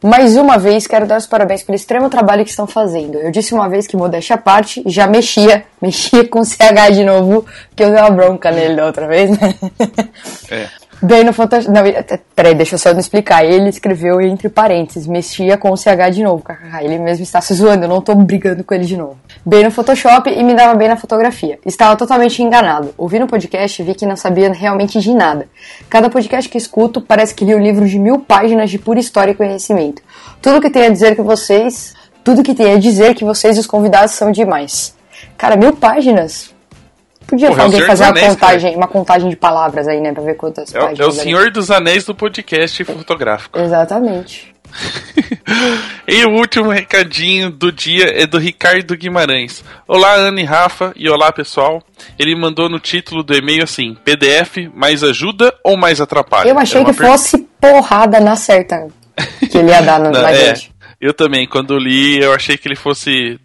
Mais 0.00 0.36
uma 0.36 0.58
vez, 0.58 0.86
quero 0.86 1.08
dar 1.08 1.18
os 1.18 1.26
parabéns 1.26 1.64
pelo 1.64 1.74
extremo 1.74 2.08
trabalho 2.08 2.44
que 2.44 2.50
estão 2.50 2.68
fazendo. 2.68 3.18
Eu 3.18 3.32
disse 3.32 3.52
uma 3.52 3.68
vez 3.68 3.88
que, 3.88 3.96
modéstia 3.96 4.36
à 4.36 4.38
parte, 4.38 4.84
já 4.86 5.08
mexia, 5.08 5.64
mexia 5.82 6.24
com 6.28 6.44
CH 6.44 6.92
de 6.92 7.02
novo, 7.02 7.44
porque 7.68 7.82
eu 7.82 7.90
dei 7.90 8.00
uma 8.00 8.10
bronca 8.10 8.52
nele 8.52 8.76
da 8.76 8.86
outra 8.86 9.08
vez, 9.08 9.28
né? 9.28 9.54
É. 10.52 10.68
Bem 11.02 11.24
no 11.24 11.32
Photoshop. 11.32 11.70
Não, 11.70 11.82
peraí, 12.34 12.54
deixa 12.54 12.74
eu 12.74 12.78
só 12.78 12.94
me 12.94 13.00
explicar. 13.00 13.44
Ele 13.44 13.68
escreveu 13.68 14.20
entre 14.20 14.48
parênteses, 14.48 15.06
mexia 15.06 15.58
com 15.58 15.70
o 15.70 15.76
CH 15.76 16.10
de 16.10 16.22
novo. 16.22 16.42
Ele 16.80 16.98
mesmo 16.98 17.22
está 17.22 17.40
se 17.40 17.52
zoando, 17.52 17.84
eu 17.84 17.88
não 17.88 18.00
tô 18.00 18.14
brigando 18.14 18.64
com 18.64 18.74
ele 18.74 18.86
de 18.86 18.96
novo. 18.96 19.18
Bem 19.44 19.62
no 19.62 19.70
Photoshop 19.70 20.30
e 20.30 20.42
me 20.42 20.54
dava 20.54 20.74
bem 20.74 20.88
na 20.88 20.96
fotografia. 20.96 21.58
Estava 21.66 21.96
totalmente 21.96 22.42
enganado. 22.42 22.94
Ouvindo 22.96 23.24
o 23.24 23.28
podcast, 23.28 23.82
vi 23.82 23.94
que 23.94 24.06
não 24.06 24.16
sabia 24.16 24.50
realmente 24.52 24.98
de 24.98 25.12
nada. 25.12 25.46
Cada 25.90 26.08
podcast 26.08 26.48
que 26.48 26.56
escuto 26.56 27.00
parece 27.00 27.34
que 27.34 27.44
li 27.44 27.54
um 27.54 27.62
livro 27.62 27.86
de 27.86 27.98
mil 27.98 28.20
páginas 28.20 28.70
de 28.70 28.78
pura 28.78 28.98
história 28.98 29.32
e 29.32 29.34
conhecimento. 29.34 30.02
Tudo 30.40 30.60
que 30.60 30.70
tem 30.70 30.86
a 30.86 30.90
dizer 30.90 31.14
que 31.14 31.22
vocês. 31.22 31.94
Tudo 32.24 32.42
que 32.42 32.54
tem 32.54 32.72
a 32.72 32.78
dizer 32.78 33.14
que 33.14 33.24
vocês 33.24 33.56
e 33.56 33.60
os 33.60 33.66
convidados 33.66 34.12
são 34.12 34.32
demais. 34.32 34.96
Cara, 35.36 35.56
mil 35.56 35.76
páginas? 35.76 36.55
Podia 37.26 37.48
Porra, 37.48 37.62
é 37.62 37.64
alguém 37.64 37.82
fazer 37.82 38.04
uma 38.04 38.10
Anéis, 38.10 38.28
contagem, 38.28 38.76
uma 38.76 38.86
contagem 38.88 39.28
de 39.30 39.36
palavras 39.36 39.88
aí, 39.88 40.00
né? 40.00 40.12
Pra 40.12 40.22
ver 40.22 40.34
quantas 40.36 40.72
É, 40.74 40.78
páginas. 40.78 41.00
é 41.00 41.04
o 41.04 41.08
ali. 41.08 41.16
Senhor 41.18 41.50
dos 41.50 41.70
Anéis 41.70 42.04
do 42.04 42.14
podcast 42.14 42.84
fotográfico. 42.84 43.58
Exatamente. 43.58 44.54
E 46.08 46.24
o 46.24 46.30
último 46.30 46.70
recadinho 46.70 47.50
do 47.50 47.72
dia 47.72 48.06
é 48.22 48.26
do 48.26 48.38
Ricardo 48.38 48.96
Guimarães. 48.96 49.64
Olá, 49.88 50.12
Ana 50.14 50.40
e 50.40 50.44
Rafa, 50.44 50.92
e 50.96 51.08
olá, 51.08 51.32
pessoal. 51.32 51.82
Ele 52.18 52.34
mandou 52.36 52.68
no 52.68 52.78
título 52.78 53.22
do 53.22 53.34
e-mail 53.34 53.64
assim: 53.64 53.96
PDF 54.04 54.68
mais 54.74 55.02
ajuda 55.02 55.52
ou 55.64 55.76
mais 55.76 56.00
atrapalha? 56.00 56.48
Eu 56.48 56.58
achei 56.58 56.80
É 56.80 56.84
que 56.84 56.92
per- 56.92 57.06
fosse 57.08 57.38
porrada 57.60 58.20
na 58.20 58.36
certa 58.36 58.86
que 59.50 59.58
ele 59.58 59.70
ia 59.70 59.80
dar 59.82 59.98
no, 59.98 60.10
Não, 60.10 60.22
na 60.22 60.30
é, 60.30 60.54
gente. 60.54 60.72
eu 61.00 61.12
também, 61.14 61.46
quando 61.48 61.76
li, 61.78 62.18
eu 62.22 62.32
achei 62.34 62.56
que 62.56 62.68
ele 62.68 62.76
fosse 62.76 63.38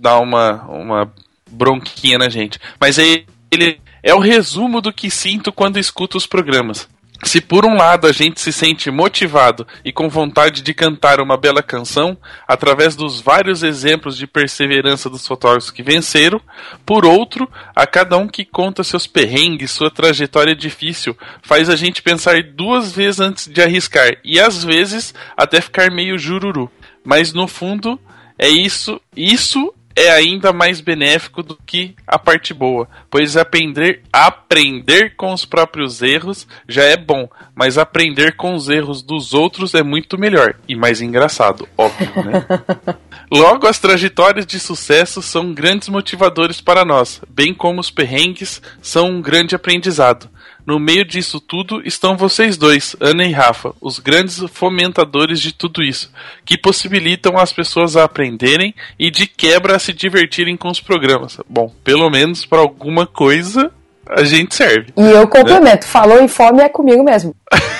dar 0.00 0.18
uma, 0.20 0.64
uma 0.68 1.12
bronquinha 1.50 2.18
na 2.18 2.28
gente. 2.28 2.58
Mas 2.80 2.98
aí 2.98 3.26
ele 3.50 3.80
é 4.02 4.14
o 4.14 4.20
resumo 4.20 4.80
do 4.80 4.92
que 4.92 5.10
sinto 5.10 5.52
quando 5.52 5.78
escuto 5.78 6.16
os 6.16 6.26
programas. 6.26 6.88
Se 7.24 7.40
por 7.40 7.66
um 7.66 7.76
lado 7.76 8.06
a 8.06 8.12
gente 8.12 8.40
se 8.40 8.52
sente 8.52 8.92
motivado 8.92 9.66
e 9.84 9.92
com 9.92 10.08
vontade 10.08 10.62
de 10.62 10.72
cantar 10.72 11.20
uma 11.20 11.36
bela 11.36 11.62
canção, 11.62 12.16
através 12.46 12.94
dos 12.94 13.20
vários 13.20 13.64
exemplos 13.64 14.16
de 14.16 14.24
perseverança 14.24 15.10
dos 15.10 15.26
fotógrafos 15.26 15.70
que 15.70 15.82
venceram, 15.82 16.40
por 16.86 17.04
outro, 17.04 17.50
a 17.74 17.86
cada 17.88 18.16
um 18.16 18.28
que 18.28 18.44
conta 18.44 18.84
seus 18.84 19.06
perrengues, 19.06 19.72
sua 19.72 19.90
trajetória 19.90 20.54
difícil, 20.54 21.16
faz 21.42 21.68
a 21.68 21.74
gente 21.74 22.02
pensar 22.02 22.40
duas 22.40 22.92
vezes 22.92 23.18
antes 23.18 23.48
de 23.48 23.60
arriscar 23.60 24.16
e 24.24 24.38
às 24.38 24.62
vezes 24.62 25.12
até 25.36 25.60
ficar 25.60 25.90
meio 25.90 26.16
jururu. 26.16 26.70
Mas 27.04 27.32
no 27.32 27.48
fundo, 27.48 27.98
é 28.38 28.48
isso, 28.48 29.00
isso 29.16 29.74
é 29.98 30.10
ainda 30.10 30.52
mais 30.52 30.80
benéfico 30.80 31.42
do 31.42 31.58
que 31.66 31.96
a 32.06 32.18
parte 32.18 32.54
boa, 32.54 32.88
pois 33.10 33.36
aprender 33.36 34.02
aprender 34.12 35.16
com 35.16 35.32
os 35.32 35.44
próprios 35.44 36.00
erros 36.02 36.46
já 36.68 36.84
é 36.84 36.96
bom, 36.96 37.28
mas 37.52 37.76
aprender 37.76 38.36
com 38.36 38.54
os 38.54 38.68
erros 38.68 39.02
dos 39.02 39.34
outros 39.34 39.74
é 39.74 39.82
muito 39.82 40.16
melhor 40.16 40.54
e 40.68 40.76
mais 40.76 41.00
engraçado, 41.00 41.68
óbvio, 41.76 42.08
né? 42.24 42.46
Logo, 43.30 43.66
as 43.66 43.78
trajetórias 43.78 44.46
de 44.46 44.60
sucesso 44.60 45.20
são 45.20 45.52
grandes 45.52 45.88
motivadores 45.88 46.60
para 46.60 46.84
nós, 46.84 47.20
bem 47.28 47.52
como 47.52 47.80
os 47.80 47.90
perrengues 47.90 48.62
são 48.80 49.10
um 49.10 49.20
grande 49.20 49.56
aprendizado. 49.56 50.30
No 50.68 50.78
meio 50.78 51.02
disso 51.02 51.40
tudo 51.40 51.80
estão 51.82 52.14
vocês 52.14 52.58
dois, 52.58 52.94
Ana 53.00 53.24
e 53.24 53.32
Rafa, 53.32 53.72
os 53.80 53.98
grandes 53.98 54.38
fomentadores 54.52 55.40
de 55.40 55.50
tudo 55.50 55.82
isso, 55.82 56.12
que 56.44 56.58
possibilitam 56.58 57.38
as 57.38 57.50
pessoas 57.54 57.96
a 57.96 58.04
aprenderem 58.04 58.74
e 58.98 59.10
de 59.10 59.26
quebra 59.26 59.76
a 59.76 59.78
se 59.78 59.94
divertirem 59.94 60.58
com 60.58 60.68
os 60.68 60.78
programas. 60.78 61.38
Bom, 61.48 61.72
pelo 61.82 62.10
menos 62.10 62.44
para 62.44 62.58
alguma 62.58 63.06
coisa 63.06 63.72
a 64.06 64.24
gente 64.24 64.54
serve. 64.54 64.92
E 64.94 65.00
eu 65.00 65.26
complemento, 65.26 65.86
falou 65.86 66.20
em 66.20 66.28
fome 66.28 66.60
é 66.60 66.68
comigo 66.68 67.02
mesmo. 67.02 67.34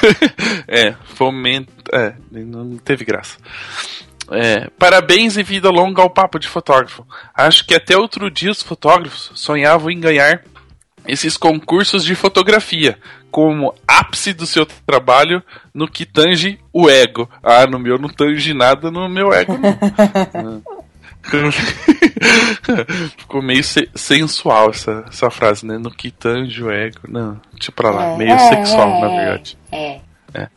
é, 0.66 0.94
fomenta. 1.14 1.70
É, 1.92 2.14
não 2.32 2.78
teve 2.78 3.04
graça. 3.04 3.36
É, 4.30 4.66
parabéns 4.78 5.36
e 5.36 5.42
vida 5.42 5.68
longa 5.68 6.00
ao 6.00 6.08
papo 6.08 6.38
de 6.38 6.48
fotógrafo. 6.48 7.06
Acho 7.34 7.66
que 7.66 7.74
até 7.74 7.98
outro 7.98 8.30
dia 8.30 8.50
os 8.50 8.62
fotógrafos 8.62 9.30
sonhavam 9.34 9.90
em 9.90 10.00
ganhar 10.00 10.42
esses 11.08 11.36
concursos 11.36 12.04
de 12.04 12.14
fotografia 12.14 12.98
como 13.30 13.74
ápice 13.86 14.32
do 14.32 14.46
seu 14.46 14.64
trabalho 14.86 15.42
no 15.74 15.88
que 15.88 16.04
tange 16.06 16.58
o 16.72 16.88
ego. 16.88 17.28
Ah, 17.42 17.66
no 17.66 17.78
meu 17.78 17.98
não 17.98 18.08
tange 18.08 18.54
nada 18.54 18.90
no 18.90 19.08
meu 19.08 19.32
ego. 19.32 19.58
Não. 20.34 20.62
Ficou 23.18 23.42
meio 23.42 23.62
se- 23.64 23.88
sensual 23.94 24.70
essa, 24.70 25.04
essa 25.08 25.30
frase, 25.30 25.66
né? 25.66 25.76
No 25.78 25.90
que 25.90 26.10
tange 26.10 26.62
o 26.62 26.70
ego. 26.70 27.00
Não, 27.08 27.40
deixa 27.52 27.72
pra 27.72 27.90
lá. 27.90 28.16
meio 28.16 28.38
sexual, 28.48 29.00
na 29.00 29.08
verdade. 29.08 29.58
É. 29.72 30.00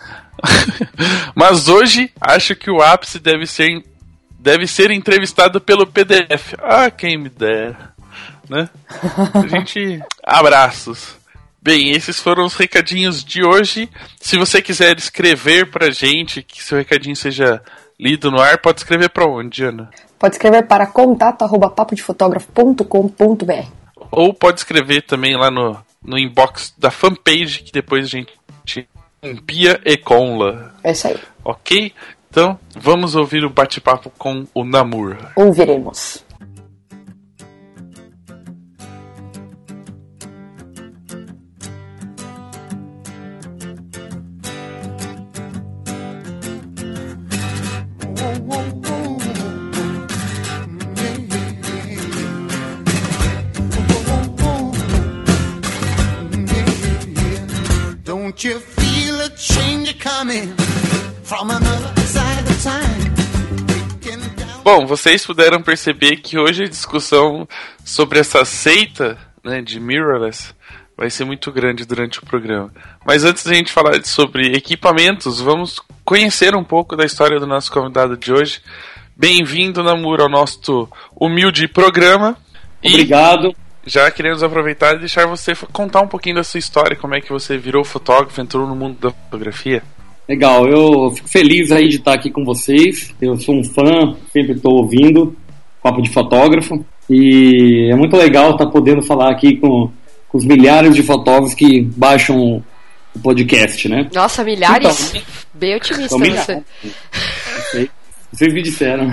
Mas 1.35 1.67
hoje 1.67 2.11
acho 2.19 2.55
que 2.55 2.69
o 2.69 2.81
ápice 2.81 3.19
deve 3.19 3.45
ser 3.45 3.83
deve 4.39 4.65
ser 4.65 4.89
entrevistado 4.91 5.61
pelo 5.61 5.85
PDF. 5.85 6.55
Ah, 6.61 6.89
quem 6.89 7.15
me 7.17 7.29
dera, 7.29 7.90
né? 8.49 8.69
A 9.33 9.47
gente 9.47 10.01
abraços. 10.23 11.15
Bem, 11.61 11.91
esses 11.91 12.19
foram 12.19 12.45
os 12.45 12.55
recadinhos 12.55 13.23
de 13.23 13.43
hoje. 13.43 13.89
Se 14.19 14.37
você 14.37 14.61
quiser 14.61 14.97
escrever 14.97 15.69
pra 15.69 15.91
gente, 15.91 16.41
que 16.41 16.63
seu 16.63 16.77
recadinho 16.77 17.15
seja 17.15 17.61
lido 17.99 18.31
no 18.31 18.41
ar, 18.41 18.57
pode 18.57 18.79
escrever 18.79 19.09
pra 19.09 19.25
onde, 19.25 19.63
Ana? 19.63 19.89
Pode 20.17 20.35
escrever 20.35 20.65
para 20.67 20.87
contato 20.87 21.43
arroba 21.43 21.69
papodefotógrafo.com.br. 21.69 23.67
Ou 24.11 24.33
pode 24.33 24.59
escrever 24.59 25.03
também 25.03 25.37
lá 25.37 25.51
no, 25.51 25.77
no 26.03 26.17
inbox 26.17 26.73
da 26.77 26.89
fanpage, 26.89 27.61
que 27.63 27.71
depois 27.71 28.05
a 28.05 28.09
gente 28.09 28.33
Pia 29.45 29.79
e 29.85 29.97
Conla. 29.97 30.73
É 30.83 30.91
isso 30.91 31.07
aí. 31.07 31.19
Ok? 31.43 31.93
Então, 32.29 32.57
vamos 32.75 33.15
ouvir 33.15 33.45
o 33.45 33.49
bate-papo 33.49 34.11
com 34.17 34.47
o 34.53 34.63
Namur. 34.63 35.15
Ouviremos. 35.35 36.23
Don't 58.41 58.47
you 58.47 58.59
feel 58.59 59.21
a 59.21 59.29
change 59.37 59.99
coming 59.99 60.55
from 61.21 61.51
another 61.51 62.01
side 62.01 62.47
of 62.49 62.63
time? 62.63 63.11
Bom, 64.63 64.87
vocês 64.87 65.23
puderam 65.23 65.61
perceber 65.61 66.15
que 66.17 66.39
hoje 66.39 66.63
a 66.63 66.67
discussão 66.67 67.47
sobre 67.85 68.17
essa 68.17 68.43
seita 68.43 69.15
né, 69.43 69.61
de 69.61 69.79
mirrorless 69.79 70.55
vai 70.97 71.11
ser 71.11 71.23
muito 71.23 71.51
grande 71.51 71.85
durante 71.85 72.17
o 72.17 72.25
programa. 72.25 72.73
Mas 73.05 73.23
antes 73.23 73.43
da 73.43 73.53
gente 73.53 73.71
falar 73.71 74.03
sobre 74.03 74.55
equipamentos, 74.55 75.39
vamos 75.39 75.79
conhecer 76.03 76.55
um 76.55 76.63
pouco 76.63 76.95
da 76.95 77.05
história 77.05 77.39
do 77.39 77.45
nosso 77.45 77.71
convidado 77.71 78.17
de 78.17 78.33
hoje. 78.33 78.59
Bem-vindo, 79.15 79.83
Namur, 79.83 80.19
ao 80.19 80.29
nosso 80.29 80.89
humilde 81.15 81.67
programa. 81.67 82.35
Obrigado. 82.83 83.55
Já 83.85 84.09
queremos 84.11 84.43
aproveitar 84.43 84.95
e 84.95 84.99
deixar 84.99 85.25
você 85.25 85.53
contar 85.71 86.01
um 86.01 86.07
pouquinho 86.07 86.35
da 86.35 86.43
sua 86.43 86.59
história, 86.59 86.95
como 86.95 87.15
é 87.15 87.21
que 87.21 87.31
você 87.31 87.57
virou 87.57 87.83
fotógrafo, 87.83 88.39
entrou 88.41 88.67
no 88.67 88.75
mundo 88.75 88.97
da 88.99 89.11
fotografia. 89.11 89.81
Legal, 90.27 90.67
eu 90.67 91.11
fico 91.11 91.27
feliz 91.27 91.71
aí 91.71 91.89
de 91.89 91.97
estar 91.97 92.13
aqui 92.13 92.29
com 92.29 92.45
vocês. 92.45 93.13
Eu 93.21 93.35
sou 93.37 93.55
um 93.55 93.63
fã, 93.63 94.15
sempre 94.31 94.53
estou 94.53 94.77
ouvindo 94.77 95.35
Papo 95.81 96.01
de 96.01 96.09
Fotógrafo. 96.09 96.85
E 97.09 97.89
é 97.91 97.95
muito 97.95 98.15
legal 98.15 98.51
estar 98.51 98.67
podendo 98.67 99.01
falar 99.01 99.31
aqui 99.31 99.57
com, 99.57 99.91
com 100.29 100.37
os 100.37 100.45
milhares 100.45 100.95
de 100.95 101.03
fotógrafos 101.03 101.53
que 101.53 101.81
baixam 101.81 102.63
o 103.13 103.19
podcast, 103.19 103.89
né? 103.89 104.09
Nossa, 104.13 104.43
milhares? 104.43 105.09
Então, 105.09 105.21
Bem 105.53 105.75
otimista 105.75 106.17
você. 106.17 106.63
Vocês 108.31 108.53
me 108.53 108.61
disseram. 108.61 109.09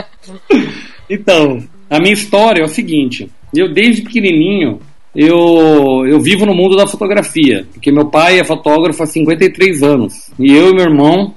então, 1.08 1.64
a 1.88 1.98
minha 1.98 2.12
história 2.12 2.60
é 2.60 2.64
o 2.64 2.68
seguinte: 2.68 3.30
eu 3.60 3.72
desde 3.72 4.02
pequenininho 4.02 4.80
eu, 5.14 6.04
eu 6.06 6.20
vivo 6.20 6.44
no 6.44 6.54
mundo 6.54 6.76
da 6.76 6.86
fotografia, 6.86 7.66
porque 7.72 7.92
meu 7.92 8.06
pai 8.06 8.40
é 8.40 8.44
fotógrafo 8.44 9.02
há 9.02 9.06
53 9.06 9.82
anos 9.82 10.30
e 10.38 10.52
eu 10.52 10.70
e 10.70 10.74
meu 10.74 10.84
irmão 10.84 11.32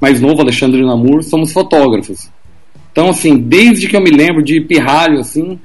mais 0.00 0.20
novo, 0.20 0.42
Alexandre 0.42 0.84
Namur, 0.84 1.22
somos 1.22 1.52
fotógrafos. 1.52 2.28
Então, 2.92 3.10
assim, 3.10 3.36
desde 3.36 3.88
que 3.88 3.96
eu 3.96 4.00
me 4.00 4.10
lembro 4.10 4.42
de 4.42 4.60
pirralho, 4.60 5.18
assim, 5.20 5.58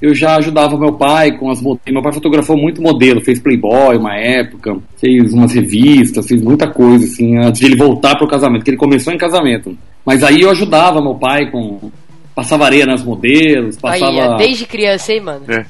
eu 0.00 0.14
já 0.14 0.36
ajudava 0.36 0.78
meu 0.78 0.92
pai 0.92 1.38
com 1.38 1.50
as 1.50 1.60
modelos. 1.60 1.92
Meu 1.92 2.02
pai 2.02 2.12
fotografou 2.12 2.56
muito 2.56 2.82
modelo, 2.82 3.20
fez 3.20 3.40
Playboy 3.40 3.96
uma 3.96 4.16
época, 4.16 4.76
fez 4.98 5.32
umas 5.32 5.54
revistas, 5.54 6.26
fez 6.26 6.42
muita 6.42 6.66
coisa, 6.66 7.04
assim, 7.04 7.38
antes 7.38 7.60
de 7.60 7.66
ele 7.66 7.76
voltar 7.76 8.16
pro 8.16 8.28
casamento, 8.28 8.64
que 8.64 8.70
ele 8.70 8.76
começou 8.76 9.12
em 9.12 9.18
casamento. 9.18 9.76
Mas 10.04 10.22
aí 10.22 10.42
eu 10.42 10.50
ajudava 10.50 11.00
meu 11.00 11.14
pai 11.14 11.50
com. 11.50 11.90
Passava 12.34 12.64
areia 12.64 12.86
nas 12.86 13.04
modelos, 13.04 13.76
passava. 13.76 14.10
Aí, 14.10 14.18
é 14.18 14.36
desde 14.36 14.66
criança, 14.66 15.12
hein, 15.12 15.20
mano? 15.20 15.44
É. 15.48 15.64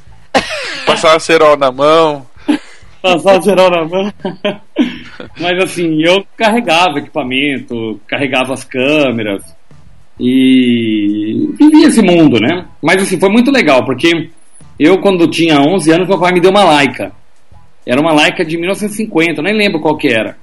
Passar 0.86 1.20
cerol 1.20 1.56
na 1.56 1.70
mão. 1.70 2.26
passar 3.04 3.42
geral 3.42 3.70
na 3.70 3.84
mão. 3.84 4.12
Mas 5.38 5.62
assim, 5.62 6.02
eu 6.02 6.24
carregava 6.36 6.98
equipamento, 6.98 8.00
carregava 8.06 8.54
as 8.54 8.64
câmeras 8.64 9.42
e 10.18 11.50
vivia 11.58 11.88
esse 11.88 12.00
mundo, 12.00 12.38
né? 12.40 12.66
Mas 12.82 13.02
assim, 13.02 13.18
foi 13.18 13.28
muito 13.28 13.50
legal, 13.50 13.84
porque 13.84 14.30
eu 14.78 14.98
quando 15.00 15.28
tinha 15.28 15.60
11 15.60 15.92
anos, 15.92 16.08
meu 16.08 16.18
pai 16.18 16.32
me 16.32 16.40
deu 16.40 16.50
uma 16.50 16.78
Leica. 16.78 17.12
Era 17.86 18.00
uma 18.00 18.14
Leica 18.14 18.44
de 18.44 18.56
1950, 18.56 19.40
eu 19.40 19.44
nem 19.44 19.56
lembro 19.56 19.80
qual 19.80 19.96
que 19.96 20.08
era. 20.08 20.36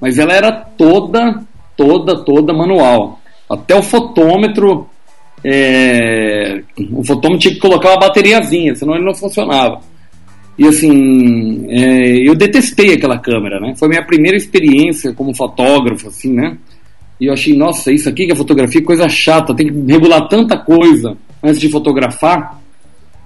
Mas 0.00 0.18
ela 0.18 0.32
era 0.32 0.50
toda, 0.50 1.42
toda, 1.76 2.24
toda 2.24 2.52
manual. 2.52 3.20
Até 3.48 3.74
o 3.74 3.82
fotômetro, 3.82 4.88
é, 5.44 6.62
o 6.92 7.04
fotômetro 7.04 7.38
tinha 7.38 7.54
que 7.54 7.60
colocar 7.60 7.90
uma 7.90 8.00
bateriazinha, 8.00 8.74
senão 8.74 8.94
ele 8.94 9.04
não 9.04 9.14
funcionava. 9.14 9.80
E 10.58 10.66
assim, 10.66 11.66
é, 11.68 12.28
eu 12.28 12.34
detestei 12.34 12.94
aquela 12.94 13.18
câmera, 13.18 13.60
né? 13.60 13.74
Foi 13.76 13.88
minha 13.88 14.04
primeira 14.04 14.36
experiência 14.36 15.12
como 15.12 15.34
fotógrafo, 15.34 16.08
assim, 16.08 16.32
né? 16.32 16.58
E 17.20 17.26
eu 17.26 17.32
achei, 17.32 17.56
nossa, 17.56 17.92
isso 17.92 18.08
aqui 18.08 18.26
que 18.26 18.32
é 18.32 18.36
fotografia, 18.36 18.82
coisa 18.82 19.08
chata, 19.08 19.54
tem 19.54 19.68
que 19.68 19.92
regular 19.92 20.28
tanta 20.28 20.56
coisa 20.56 21.16
antes 21.42 21.60
de 21.60 21.68
fotografar. 21.68 22.60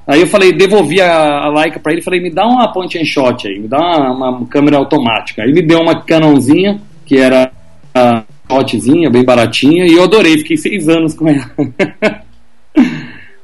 Aí 0.06 0.20
eu 0.20 0.26
falei, 0.26 0.52
devolvi 0.52 1.00
a, 1.00 1.44
a 1.44 1.48
Leica 1.48 1.78
pra 1.78 1.92
ele 1.92 2.02
falei, 2.02 2.20
me 2.20 2.30
dá 2.30 2.46
uma 2.46 2.72
point 2.72 2.98
and 2.98 3.04
shot 3.04 3.46
aí, 3.46 3.58
me 3.58 3.68
dá 3.68 3.78
uma, 3.78 4.30
uma 4.30 4.46
câmera 4.46 4.76
automática. 4.76 5.42
Aí 5.42 5.52
me 5.52 5.62
deu 5.62 5.78
uma 5.78 6.02
Canonzinha, 6.02 6.80
que 7.06 7.16
era 7.16 7.50
a 7.94 8.24
shotzinha, 8.52 9.10
bem 9.10 9.24
baratinha, 9.24 9.86
e 9.86 9.94
eu 9.94 10.04
adorei, 10.04 10.38
fiquei 10.38 10.56
seis 10.56 10.88
anos 10.88 11.14
com 11.14 11.28
ela. 11.28 11.50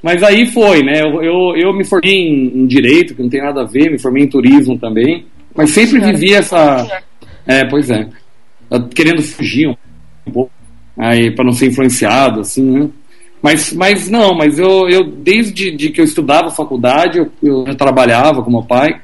Mas 0.03 0.23
aí 0.23 0.47
foi, 0.47 0.83
né? 0.83 1.01
Eu, 1.01 1.23
eu, 1.23 1.57
eu 1.57 1.73
me 1.73 1.85
formei 1.85 2.15
em, 2.15 2.63
em 2.63 2.67
direito, 2.67 3.15
que 3.15 3.23
não 3.23 3.29
tem 3.29 3.43
nada 3.43 3.63
a 3.63 3.67
ver, 3.67 3.91
me 3.91 3.99
formei 3.99 4.25
em 4.25 4.29
turismo 4.29 4.79
também, 4.79 5.27
mas 5.55 5.71
sempre 5.71 5.99
vivi 5.99 6.33
essa. 6.33 6.87
É, 7.45 7.65
pois 7.65 7.91
é. 7.91 8.09
Querendo 8.95 9.21
fugir 9.23 9.69
um 9.69 10.31
pouco, 10.31 10.53
aí 10.97 11.35
para 11.35 11.45
não 11.45 11.53
ser 11.53 11.67
influenciado, 11.67 12.41
assim, 12.41 12.63
né? 12.63 12.89
Mas, 13.43 13.73
mas 13.73 14.09
não, 14.09 14.35
mas 14.35 14.59
eu, 14.59 14.89
eu 14.89 15.05
desde 15.05 15.71
de 15.73 15.91
que 15.91 16.01
eu 16.01 16.05
estudava 16.05 16.51
faculdade, 16.51 17.19
eu, 17.19 17.33
eu 17.43 17.75
trabalhava 17.75 18.43
com 18.43 18.51
meu 18.51 18.63
pai, 18.63 19.01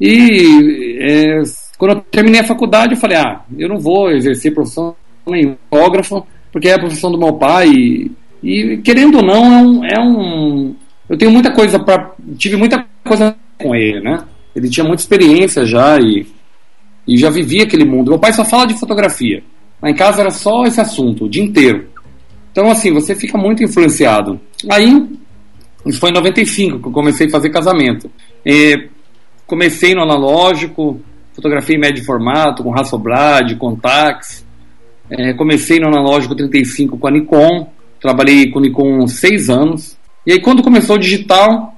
e 0.00 0.98
é, 1.00 1.42
quando 1.78 1.92
eu 1.92 2.00
terminei 2.10 2.40
a 2.40 2.46
faculdade, 2.46 2.94
eu 2.94 3.00
falei, 3.00 3.16
ah, 3.16 3.40
eu 3.56 3.68
não 3.68 3.78
vou 3.78 4.10
exercer 4.10 4.54
profissão 4.54 4.94
nenhuma, 5.26 5.56
fotógrafo, 5.70 6.26
porque 6.52 6.68
é 6.68 6.74
a 6.74 6.78
profissão 6.78 7.10
do 7.10 7.18
meu 7.18 7.32
pai, 7.32 7.68
e, 7.68 8.12
e, 8.42 8.76
querendo 8.78 9.16
ou 9.16 9.24
não, 9.24 9.44
é 9.44 9.58
um, 9.58 9.84
é 9.84 10.00
um. 10.00 10.74
Eu 11.08 11.18
tenho 11.18 11.30
muita 11.30 11.50
coisa 11.50 11.78
para. 11.78 12.14
Tive 12.36 12.56
muita 12.56 12.84
coisa 13.04 13.36
com 13.58 13.74
ele, 13.74 14.00
né? 14.00 14.24
Ele 14.54 14.68
tinha 14.68 14.84
muita 14.84 15.02
experiência 15.02 15.66
já 15.66 15.98
e, 15.98 16.26
e 17.06 17.16
já 17.16 17.30
vivia 17.30 17.64
aquele 17.64 17.84
mundo. 17.84 18.10
Meu 18.10 18.18
pai 18.18 18.32
só 18.32 18.44
fala 18.44 18.66
de 18.66 18.78
fotografia. 18.78 19.42
Lá 19.82 19.90
em 19.90 19.94
casa 19.94 20.20
era 20.20 20.30
só 20.30 20.64
esse 20.64 20.80
assunto, 20.80 21.24
o 21.24 21.28
dia 21.28 21.42
inteiro. 21.42 21.86
Então, 22.52 22.70
assim, 22.70 22.92
você 22.92 23.14
fica 23.16 23.36
muito 23.36 23.64
influenciado. 23.64 24.40
Aí, 24.70 25.08
isso 25.84 25.98
foi 25.98 26.10
em 26.10 26.14
95 26.14 26.78
que 26.78 26.86
eu 26.86 26.92
comecei 26.92 27.26
a 27.26 27.30
fazer 27.30 27.50
casamento. 27.50 28.10
E 28.46 28.88
comecei 29.46 29.94
no 29.94 30.02
analógico, 30.02 31.00
fotografia 31.34 31.76
em 31.76 31.80
médio 31.80 32.04
formato, 32.04 32.62
com 32.62 32.72
Hasselblad, 32.72 33.56
Contax. 33.56 34.43
É, 35.10 35.32
comecei 35.34 35.78
no 35.78 35.88
analógico 35.88 36.34
35 36.34 36.96
com 36.96 37.06
a 37.06 37.10
Nikon. 37.10 37.70
Trabalhei 38.00 38.50
com 38.50 38.60
Nikon 38.60 39.06
seis 39.06 39.48
anos. 39.48 39.96
E 40.26 40.32
aí, 40.32 40.40
quando 40.40 40.62
começou 40.62 40.96
o 40.96 40.98
digital, 40.98 41.74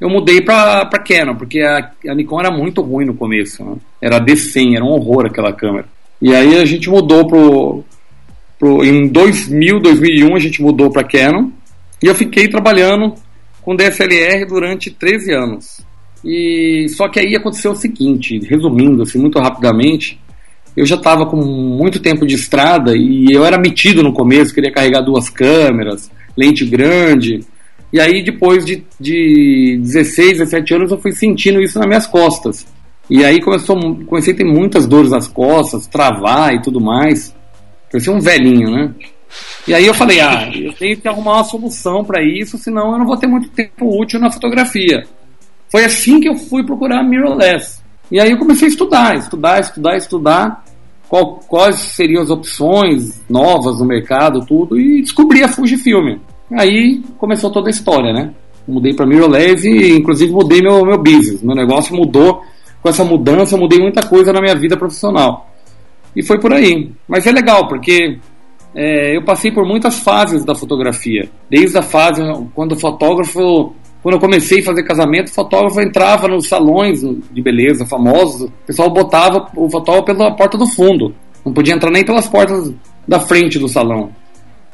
eu 0.00 0.08
mudei 0.08 0.40
para 0.40 0.86
Canon, 1.06 1.34
porque 1.36 1.60
a, 1.60 1.90
a, 2.08 2.14
Nikon 2.14 2.40
era 2.40 2.50
muito 2.50 2.80
ruim 2.80 3.04
no 3.04 3.14
começo. 3.14 3.62
Né? 3.62 3.76
Era 4.00 4.18
D100, 4.18 4.76
era 4.76 4.84
um 4.84 4.88
horror 4.88 5.26
aquela 5.26 5.52
câmera. 5.52 5.86
E 6.22 6.34
aí 6.34 6.58
a 6.58 6.64
gente 6.64 6.88
mudou 6.88 7.26
pro, 7.26 7.84
pro 8.58 8.84
em 8.84 9.08
2000, 9.08 9.80
2001 9.80 10.34
a 10.34 10.38
gente 10.38 10.62
mudou 10.62 10.90
para 10.90 11.04
Canon. 11.04 11.50
E 12.02 12.06
eu 12.06 12.14
fiquei 12.14 12.48
trabalhando 12.48 13.14
com 13.60 13.76
DSLR 13.76 14.46
durante 14.46 14.90
13 14.90 15.32
anos. 15.32 15.80
E 16.24 16.86
só 16.90 17.08
que 17.08 17.20
aí 17.20 17.36
aconteceu 17.36 17.72
o 17.72 17.76
seguinte, 17.76 18.38
resumindo 18.40 19.02
assim 19.02 19.18
muito 19.18 19.38
rapidamente, 19.38 20.18
eu 20.80 20.86
já 20.86 20.96
estava 20.96 21.26
com 21.26 21.36
muito 21.36 22.00
tempo 22.00 22.26
de 22.26 22.36
estrada 22.36 22.96
e 22.96 23.26
eu 23.30 23.44
era 23.44 23.58
metido 23.58 24.02
no 24.02 24.14
começo, 24.14 24.54
queria 24.54 24.72
carregar 24.72 25.02
duas 25.02 25.28
câmeras, 25.28 26.10
lente 26.34 26.64
grande. 26.64 27.44
E 27.92 28.00
aí, 28.00 28.24
depois 28.24 28.64
de, 28.64 28.82
de 28.98 29.78
16, 29.82 30.38
17 30.38 30.74
anos, 30.74 30.90
eu 30.90 30.98
fui 30.98 31.12
sentindo 31.12 31.60
isso 31.60 31.78
nas 31.78 31.86
minhas 31.86 32.06
costas. 32.06 32.66
E 33.10 33.22
aí 33.22 33.42
começou, 33.42 33.76
comecei 34.06 34.32
a 34.32 34.36
ter 34.38 34.44
muitas 34.44 34.86
dores 34.86 35.10
nas 35.10 35.28
costas, 35.28 35.86
travar 35.86 36.54
e 36.54 36.62
tudo 36.62 36.80
mais. 36.80 37.34
Parecia 37.92 38.14
um 38.14 38.20
velhinho, 38.20 38.70
né? 38.70 38.94
E 39.68 39.74
aí 39.74 39.84
eu 39.84 39.92
falei, 39.92 40.18
ah, 40.20 40.50
eu 40.54 40.72
tenho 40.72 40.96
que 40.96 41.06
arrumar 41.06 41.34
uma 41.34 41.44
solução 41.44 42.02
para 42.02 42.22
isso, 42.22 42.56
senão 42.56 42.92
eu 42.92 42.98
não 43.00 43.06
vou 43.06 43.18
ter 43.18 43.26
muito 43.26 43.50
tempo 43.50 44.00
útil 44.00 44.18
na 44.18 44.30
fotografia. 44.30 45.04
Foi 45.70 45.84
assim 45.84 46.20
que 46.20 46.28
eu 46.28 46.36
fui 46.36 46.64
procurar 46.64 47.02
mirrorless. 47.02 47.82
E 48.10 48.18
aí 48.18 48.30
eu 48.30 48.38
comecei 48.38 48.66
a 48.66 48.70
estudar, 48.70 49.16
estudar, 49.16 49.60
estudar, 49.60 49.96
estudar 49.98 50.69
qual, 51.10 51.40
quais 51.48 51.74
seriam 51.74 52.22
as 52.22 52.30
opções 52.30 53.20
novas 53.28 53.80
no 53.80 53.84
mercado, 53.84 54.46
tudo, 54.46 54.78
e 54.78 55.00
descobri 55.02 55.42
a 55.42 55.48
Fujifilm. 55.48 56.18
Aí 56.52 57.02
começou 57.18 57.50
toda 57.50 57.68
a 57.68 57.70
história, 57.70 58.12
né? 58.12 58.32
Mudei 58.66 58.94
para 58.94 59.06
mirrorless 59.06 59.68
e 59.68 59.98
inclusive 59.98 60.32
mudei 60.32 60.62
meu, 60.62 60.86
meu 60.86 60.98
business. 60.98 61.42
Meu 61.42 61.56
negócio 61.56 61.96
mudou. 61.96 62.42
Com 62.80 62.88
essa 62.88 63.04
mudança, 63.04 63.58
mudei 63.58 63.78
muita 63.78 64.06
coisa 64.06 64.32
na 64.32 64.40
minha 64.40 64.54
vida 64.54 64.76
profissional. 64.76 65.50
E 66.14 66.22
foi 66.22 66.38
por 66.38 66.52
aí. 66.52 66.92
Mas 67.06 67.26
é 67.26 67.32
legal, 67.32 67.66
porque 67.68 68.18
é, 68.74 69.16
eu 69.16 69.24
passei 69.24 69.50
por 69.50 69.66
muitas 69.66 69.98
fases 69.98 70.44
da 70.44 70.54
fotografia. 70.54 71.28
Desde 71.50 71.76
a 71.76 71.82
fase 71.82 72.22
quando 72.54 72.72
o 72.72 72.78
fotógrafo 72.78 73.74
quando 74.02 74.14
eu 74.14 74.20
comecei 74.20 74.60
a 74.60 74.64
fazer 74.64 74.82
casamento, 74.82 75.28
o 75.28 75.34
fotógrafo 75.34 75.80
entrava 75.80 76.26
nos 76.26 76.48
salões 76.48 77.00
de 77.00 77.42
beleza 77.42 77.84
famosos, 77.84 78.48
o 78.48 78.52
pessoal 78.66 78.90
botava 78.90 79.50
o 79.54 79.68
fotógrafo 79.68 80.06
pela 80.06 80.34
porta 80.34 80.56
do 80.56 80.66
fundo. 80.66 81.14
Não 81.44 81.52
podia 81.52 81.74
entrar 81.74 81.90
nem 81.90 82.04
pelas 82.04 82.28
portas 82.28 82.72
da 83.06 83.20
frente 83.20 83.58
do 83.58 83.68
salão. 83.68 84.10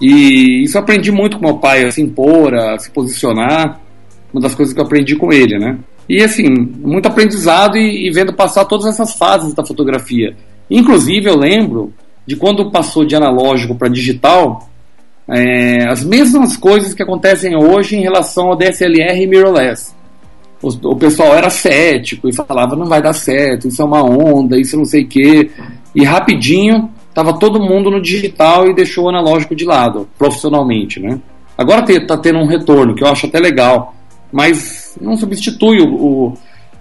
E 0.01 0.63
isso 0.63 0.77
eu 0.77 0.83
aprendi 0.83 1.11
muito 1.11 1.39
com 1.39 1.47
meu 1.47 1.59
pai, 1.59 1.85
a 1.85 1.91
se 1.91 2.03
impor, 2.03 2.55
a 2.55 2.79
se 2.79 2.91
posicionar. 2.91 3.81
Uma 4.33 4.43
das 4.43 4.55
coisas 4.55 4.75
que 4.75 4.81
eu 4.81 4.85
aprendi 4.85 5.17
com 5.17 5.33
ele, 5.33 5.59
né? 5.59 5.79
E 6.09 6.23
assim, 6.23 6.49
muito 6.49 7.07
aprendizado 7.07 7.77
e, 7.77 8.07
e 8.07 8.11
vendo 8.11 8.33
passar 8.33 8.65
todas 8.65 8.87
essas 8.87 9.13
fases 9.15 9.55
da 9.55 9.65
fotografia. 9.65 10.37
Inclusive, 10.71 11.29
eu 11.29 11.37
lembro 11.37 11.93
de 12.27 12.37
quando 12.37 12.71
passou 12.71 13.05
de 13.05 13.17
analógico 13.17 13.75
para 13.75 13.89
digital, 13.89 14.69
é, 15.29 15.89
as 15.89 16.05
mesmas 16.05 16.57
coisas 16.57 16.95
que 16.95 17.03
acontecem 17.03 17.57
hoje 17.57 17.97
em 17.97 18.03
relação 18.03 18.49
ao 18.49 18.57
DSLR 18.57 19.23
e 19.23 19.27
mirrorless. 19.27 19.95
O, 20.63 20.69
o, 20.91 20.97
pessoal 20.97 21.35
era 21.35 21.51
cético 21.51 22.29
e 22.29 22.33
falava 22.33 22.75
não 22.77 22.87
vai 22.87 23.03
dar 23.03 23.13
certo, 23.13 23.69
isso 23.69 23.83
é 23.83 23.85
uma 23.85 24.03
onda, 24.03 24.59
isso 24.59 24.77
não 24.77 24.85
sei 24.85 25.03
o 25.05 25.09
quê. 25.09 25.51
E 25.95 26.05
rapidinho 26.05 26.91
tava 27.13 27.39
todo 27.39 27.61
mundo 27.61 27.91
no 27.91 28.01
digital 28.01 28.69
e 28.69 28.75
deixou 28.75 29.05
o 29.05 29.09
analógico 29.09 29.55
de 29.55 29.65
lado, 29.65 30.09
profissionalmente, 30.19 31.01
né? 31.01 31.19
Agora 31.59 31.85
está 31.91 32.17
tendo 32.19 32.39
um 32.39 32.47
retorno 32.47 32.95
que 32.95 33.03
eu 33.03 33.09
acho 33.09 33.27
até 33.27 33.39
legal, 33.39 33.95
mas 34.31 34.97
não 35.01 35.17
substitui 35.17 35.81
o, 35.81 35.95
o- 35.95 36.35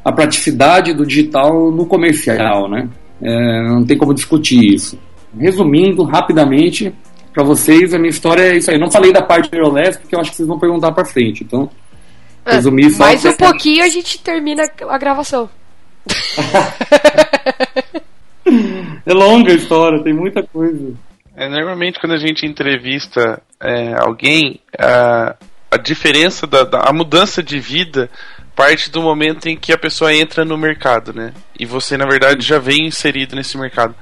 a 0.04 0.12
praticidade 0.12 0.94
do 0.94 1.06
digital 1.06 1.72
no 1.72 1.86
comercial, 1.86 2.70
né? 2.70 2.88
É, 3.22 3.64
não 3.70 3.86
tem 3.86 3.98
como 3.98 4.14
discutir 4.14 4.74
isso. 4.74 5.00
Resumindo 5.38 6.04
rapidamente 6.04 6.94
para 7.36 7.44
vocês, 7.44 7.94
a 7.94 8.00
minha 8.00 8.10
história 8.10 8.42
é 8.44 8.56
isso 8.56 8.72
aí. 8.72 8.78
Eu 8.78 8.82
não 8.82 8.90
falei 8.90 9.12
da 9.12 9.22
parte 9.22 9.52
do 9.52 9.58
Euroless 9.58 10.00
porque 10.00 10.16
eu 10.16 10.20
acho 10.22 10.32
que 10.32 10.38
vocês 10.38 10.48
vão 10.48 10.58
perguntar 10.58 10.94
para 10.94 11.04
frente. 11.04 11.44
Então, 11.44 11.70
É, 12.46 12.54
resumir 12.56 12.90
só. 12.92 13.04
Mais 13.04 13.26
um 13.26 13.34
pouquinho 13.34 13.84
a 13.84 13.90
gente 13.90 14.18
termina 14.20 14.64
a 14.90 14.98
gravação. 14.98 15.50
É 19.08 19.14
longa 19.14 19.52
a 19.52 19.56
história, 19.56 20.04
tem 20.04 20.14
muita 20.14 20.44
coisa. 20.44 20.94
É, 21.36 21.50
normalmente 21.50 22.00
quando 22.00 22.14
a 22.14 22.18
gente 22.18 22.46
entrevista 22.46 23.42
é, 23.60 23.94
alguém, 24.00 24.60
a, 24.80 25.36
a 25.72 25.78
diferença 25.78 26.48
da, 26.48 26.64
da- 26.64 26.82
a 26.82 26.94
mudança 26.94 27.44
de 27.44 27.60
vida 27.60 28.10
parte 28.56 28.90
do 28.90 29.02
momento 29.02 29.48
em 29.48 29.58
que 29.58 29.74
a 29.74 29.78
pessoa 29.78 30.14
entra 30.14 30.46
no 30.46 30.58
mercado, 30.58 31.14
né? 31.14 31.34
E 31.60 31.66
você 31.66 31.98
na 31.98 32.06
verdade 32.06 32.46
já 32.46 32.58
vem 32.60 32.86
inserido 32.88 33.36
nesse 33.36 33.58
mercado. 33.58 33.94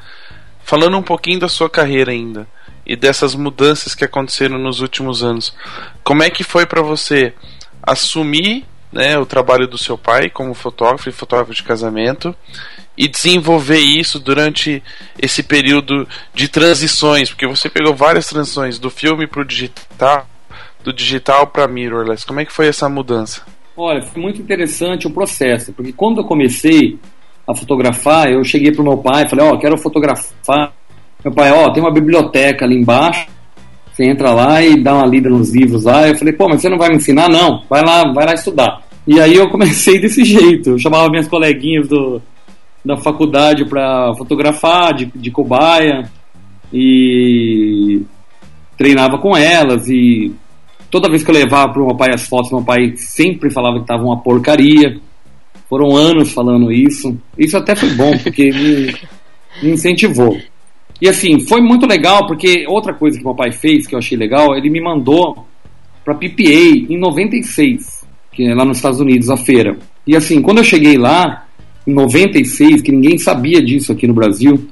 Falando 0.63 0.98
um 0.98 1.02
pouquinho 1.04 1.39
da 1.39 1.50
sua 1.50 1.69
carreira 1.69 2.12
ainda 2.12 2.48
e 2.86 2.96
dessas 2.96 3.36
mudanças 3.36 3.96
que 3.96 4.06
aconteceram 4.06 4.58
nos 4.58 4.82
últimos 4.82 5.24
anos, 5.24 5.56
como 6.04 6.24
é 6.24 6.30
que 6.30 6.43
foi 6.43 6.65
para 6.65 6.82
você 6.82 7.34
assumir, 7.82 8.65
né, 8.91 9.17
o 9.17 9.26
trabalho 9.26 9.67
do 9.67 9.78
seu 9.78 9.98
pai 9.98 10.30
como 10.30 10.54
fotógrafo 10.54 11.10
e 11.10 11.13
fotógrafo 11.13 11.54
de 11.54 11.63
casamento? 11.63 12.36
e 12.98 13.08
desenvolver 13.08 13.80
isso 13.80 14.19
durante 14.19 14.84
esse 15.19 15.41
período 15.41 16.08
de 16.34 16.48
transições, 16.48 17.30
porque 17.30 17.48
você 17.48 17.69
pegou 17.69 17.93
várias 17.96 18.28
transições 18.28 18.78
do 18.78 18.89
filme 18.89 19.26
para 19.26 19.41
o 19.41 19.46
digital, 19.46 20.28
do 20.84 20.93
digital 20.93 21.48
para 21.48 21.67
mirrorless. 21.67 22.26
Como 22.26 22.39
é 22.39 22.46
que 22.46 22.54
foi 22.54 22.67
essa 22.67 22.88
mudança? 22.88 23.41
Olha, 23.76 24.02
foi 24.04 24.22
muito 24.22 24.39
interessante 24.39 25.08
o 25.08 25.12
processo, 25.12 25.74
porque 25.74 25.91
quando 25.91 26.22
eu 26.22 26.26
comecei 26.26 27.00
a 27.48 27.56
fotografar, 27.56 28.30
eu 28.30 28.43
cheguei 28.43 28.72
pro 28.72 28.84
meu 28.84 28.98
pai 28.98 29.24
e 29.24 29.30
falei, 29.30 29.46
ó, 29.46 29.58
quero 29.58 29.78
fotografar. 29.78 30.72
Meu 31.23 31.33
pai, 31.33 31.51
ó, 31.51 31.71
tem 31.71 31.81
uma 31.81 31.93
biblioteca 31.93 32.65
ali 32.65 32.75
embaixo, 32.75 33.27
você 33.91 34.05
entra 34.05 34.33
lá 34.33 34.62
e 34.62 34.81
dá 34.81 34.95
uma 34.95 35.05
lida 35.05 35.29
nos 35.29 35.53
livros 35.53 35.83
lá. 35.83 36.07
Eu 36.07 36.17
falei, 36.17 36.33
pô, 36.33 36.49
mas 36.49 36.62
você 36.62 36.69
não 36.69 36.77
vai 36.77 36.89
me 36.89 36.95
ensinar? 36.95 37.29
Não, 37.29 37.63
vai 37.69 37.83
lá, 37.83 38.12
vai 38.12 38.25
lá 38.25 38.33
estudar. 38.33 38.81
E 39.05 39.19
aí 39.19 39.36
eu 39.36 39.49
comecei 39.49 39.99
desse 40.01 40.23
jeito, 40.23 40.71
eu 40.71 40.79
chamava 40.79 41.09
minhas 41.09 41.27
coleguinhas 41.27 41.88
do, 41.88 42.21
da 42.83 42.97
faculdade 42.97 43.65
para 43.65 44.13
fotografar, 44.17 44.93
de, 44.93 45.05
de 45.15 45.31
cobaia, 45.31 46.09
e 46.71 48.01
treinava 48.77 49.17
com 49.17 49.38
elas, 49.38 49.88
e 49.88 50.33
toda 50.89 51.09
vez 51.09 51.23
que 51.23 51.31
eu 51.31 51.36
levava 51.36 51.71
pro 51.71 51.86
meu 51.86 51.95
pai 51.95 52.13
as 52.13 52.27
fotos, 52.27 52.51
meu 52.51 52.63
pai 52.63 52.93
sempre 52.97 53.51
falava 53.51 53.79
que 53.79 53.86
tava 53.86 54.03
uma 54.03 54.21
porcaria. 54.21 54.99
Foram 55.69 55.95
anos 55.95 56.31
falando 56.31 56.71
isso. 56.71 57.17
Isso 57.38 57.57
até 57.57 57.75
foi 57.75 57.89
bom, 57.91 58.15
porque 58.19 58.51
me, 58.51 58.93
me 59.63 59.71
incentivou. 59.71 60.38
E 61.03 61.09
assim, 61.09 61.41
foi 61.41 61.59
muito 61.59 61.85
legal, 61.85 62.25
porque 62.27 62.65
outra 62.65 62.93
coisa 62.93 63.17
que 63.17 63.25
meu 63.25 63.35
pai 63.35 63.51
fez, 63.51 63.85
que 63.85 63.93
eu 63.93 63.99
achei 63.99 64.17
legal, 64.17 64.55
ele 64.55 64.69
me 64.69 64.79
mandou 64.79 65.45
pra 66.05 66.15
PPA 66.15 66.87
em 66.89 66.97
96, 66.97 68.05
que 68.31 68.47
é 68.47 68.55
lá 68.55 68.63
nos 68.63 68.77
Estados 68.77 69.01
Unidos, 69.01 69.29
a 69.29 69.35
feira. 69.35 69.77
E 70.07 70.15
assim, 70.15 70.41
quando 70.41 70.59
eu 70.59 70.63
cheguei 70.63 70.97
lá, 70.97 71.45
em 71.85 71.91
96, 71.93 72.81
que 72.81 72.93
ninguém 72.93 73.17
sabia 73.17 73.61
disso 73.61 73.91
aqui 73.91 74.07
no 74.07 74.13
Brasil, 74.13 74.65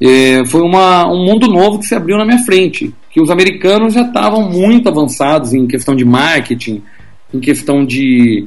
é, 0.00 0.44
foi 0.44 0.60
uma, 0.60 1.12
um 1.12 1.24
mundo 1.24 1.48
novo 1.48 1.80
que 1.80 1.86
se 1.86 1.94
abriu 1.96 2.16
na 2.18 2.24
minha 2.24 2.44
frente. 2.44 2.94
Que 3.10 3.20
os 3.20 3.28
americanos 3.28 3.94
já 3.94 4.02
estavam 4.02 4.48
muito 4.48 4.88
avançados 4.88 5.52
em 5.52 5.66
questão 5.66 5.96
de 5.96 6.04
marketing, 6.04 6.84
em 7.34 7.40
questão 7.40 7.84
de, 7.84 8.46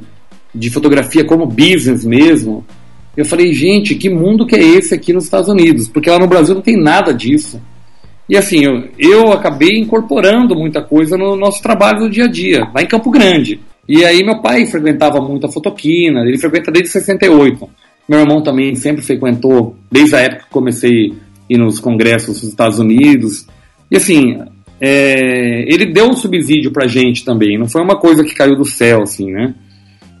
de 0.54 0.70
fotografia 0.70 1.26
como 1.26 1.44
business 1.44 2.06
mesmo. 2.06 2.64
Eu 3.18 3.24
falei, 3.24 3.52
gente, 3.52 3.96
que 3.96 4.08
mundo 4.08 4.46
que 4.46 4.54
é 4.54 4.62
esse 4.62 4.94
aqui 4.94 5.12
nos 5.12 5.24
Estados 5.24 5.48
Unidos? 5.48 5.88
Porque 5.88 6.08
lá 6.08 6.20
no 6.20 6.28
Brasil 6.28 6.54
não 6.54 6.62
tem 6.62 6.80
nada 6.80 7.12
disso. 7.12 7.60
E 8.28 8.36
assim, 8.36 8.64
eu, 8.64 8.84
eu 8.96 9.32
acabei 9.32 9.76
incorporando 9.76 10.54
muita 10.54 10.80
coisa 10.80 11.16
no 11.18 11.34
nosso 11.34 11.60
trabalho 11.60 11.98
do 11.98 12.10
dia 12.10 12.26
a 12.26 12.28
dia, 12.28 12.70
lá 12.72 12.80
em 12.80 12.86
Campo 12.86 13.10
Grande. 13.10 13.58
E 13.88 14.04
aí 14.04 14.24
meu 14.24 14.40
pai 14.40 14.66
frequentava 14.66 15.20
muito 15.20 15.46
a 15.46 15.50
fotoquina, 15.50 16.20
ele 16.20 16.38
frequenta 16.38 16.70
desde 16.70 16.90
68. 16.90 17.68
Meu 18.08 18.20
irmão 18.20 18.40
também 18.40 18.76
sempre 18.76 19.02
frequentou, 19.02 19.74
desde 19.90 20.14
a 20.14 20.20
época 20.20 20.44
que 20.44 20.50
comecei 20.50 21.10
a 21.10 21.54
ir 21.54 21.58
nos 21.58 21.80
congressos 21.80 22.40
dos 22.40 22.50
Estados 22.50 22.78
Unidos. 22.78 23.48
E 23.90 23.96
assim, 23.96 24.38
é, 24.80 25.64
ele 25.66 25.86
deu 25.86 26.08
um 26.08 26.14
subsídio 26.14 26.70
pra 26.70 26.86
gente 26.86 27.24
também, 27.24 27.58
não 27.58 27.66
foi 27.66 27.82
uma 27.82 27.98
coisa 27.98 28.22
que 28.22 28.32
caiu 28.32 28.54
do 28.54 28.64
céu, 28.64 29.02
assim, 29.02 29.32
né? 29.32 29.56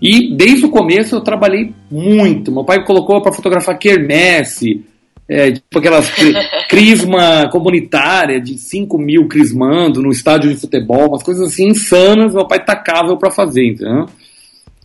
E 0.00 0.34
desde 0.36 0.66
o 0.66 0.70
começo 0.70 1.14
eu 1.14 1.20
trabalhei 1.20 1.72
muito. 1.90 2.52
Meu 2.52 2.64
pai 2.64 2.78
me 2.78 2.86
colocou 2.86 3.20
para 3.20 3.32
fotografar 3.32 3.78
quermesse, 3.78 4.84
é, 5.28 5.52
tipo 5.52 5.78
aquelas 5.78 6.08
cri- 6.10 6.34
crisma 6.68 7.48
comunitária 7.50 8.40
de 8.40 8.56
5 8.56 8.96
mil 8.98 9.26
crismando 9.26 10.00
no 10.00 10.10
estádio 10.10 10.50
de 10.50 10.60
futebol, 10.60 11.08
umas 11.08 11.22
coisas 11.22 11.48
assim 11.52 11.68
insanas, 11.68 12.34
meu 12.34 12.46
pai 12.46 12.64
tacava 12.64 13.08
eu 13.10 13.16
para 13.16 13.30
fazer, 13.30 13.66
entendeu? 13.66 14.06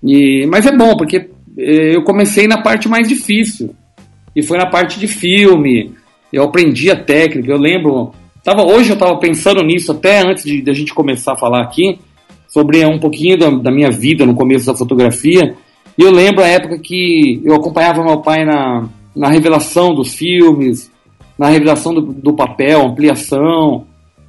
E, 0.03 0.45
mas 0.47 0.65
é 0.65 0.75
bom, 0.75 0.97
porque 0.97 1.29
eh, 1.57 1.95
eu 1.95 2.03
comecei 2.03 2.47
na 2.47 2.61
parte 2.61 2.89
mais 2.89 3.07
difícil. 3.07 3.73
E 4.35 4.41
foi 4.41 4.57
na 4.57 4.65
parte 4.65 4.99
de 4.99 5.07
filme. 5.07 5.93
Eu 6.31 6.43
aprendi 6.43 6.89
a 6.89 6.95
técnica. 6.95 7.51
Eu 7.51 7.57
lembro. 7.57 8.11
Tava, 8.43 8.63
hoje 8.63 8.89
eu 8.89 8.95
estava 8.95 9.17
pensando 9.17 9.63
nisso 9.63 9.91
até 9.91 10.19
antes 10.19 10.43
de, 10.43 10.61
de 10.61 10.71
a 10.71 10.73
gente 10.73 10.93
começar 10.93 11.33
a 11.33 11.37
falar 11.37 11.61
aqui. 11.61 11.99
Sobre 12.53 12.85
um 12.85 12.99
pouquinho 12.99 13.35
da, 13.35 13.49
da 13.49 13.71
minha 13.71 13.89
vida 13.89 14.27
no 14.27 14.35
começo 14.35 14.67
da 14.67 14.75
fotografia. 14.75 15.55
E 15.97 16.03
eu 16.03 16.11
lembro 16.11 16.43
a 16.43 16.47
época 16.47 16.77
que 16.77 17.41
eu 17.43 17.55
acompanhava 17.55 18.03
meu 18.03 18.19
pai 18.19 18.45
na, 18.45 18.87
na 19.15 19.27
revelação 19.27 19.95
dos 19.95 20.13
filmes, 20.13 20.91
na 21.35 21.49
revelação 21.49 21.95
do, 21.95 22.01
do 22.01 22.33
papel, 22.33 22.85
ampliação. 22.85 23.85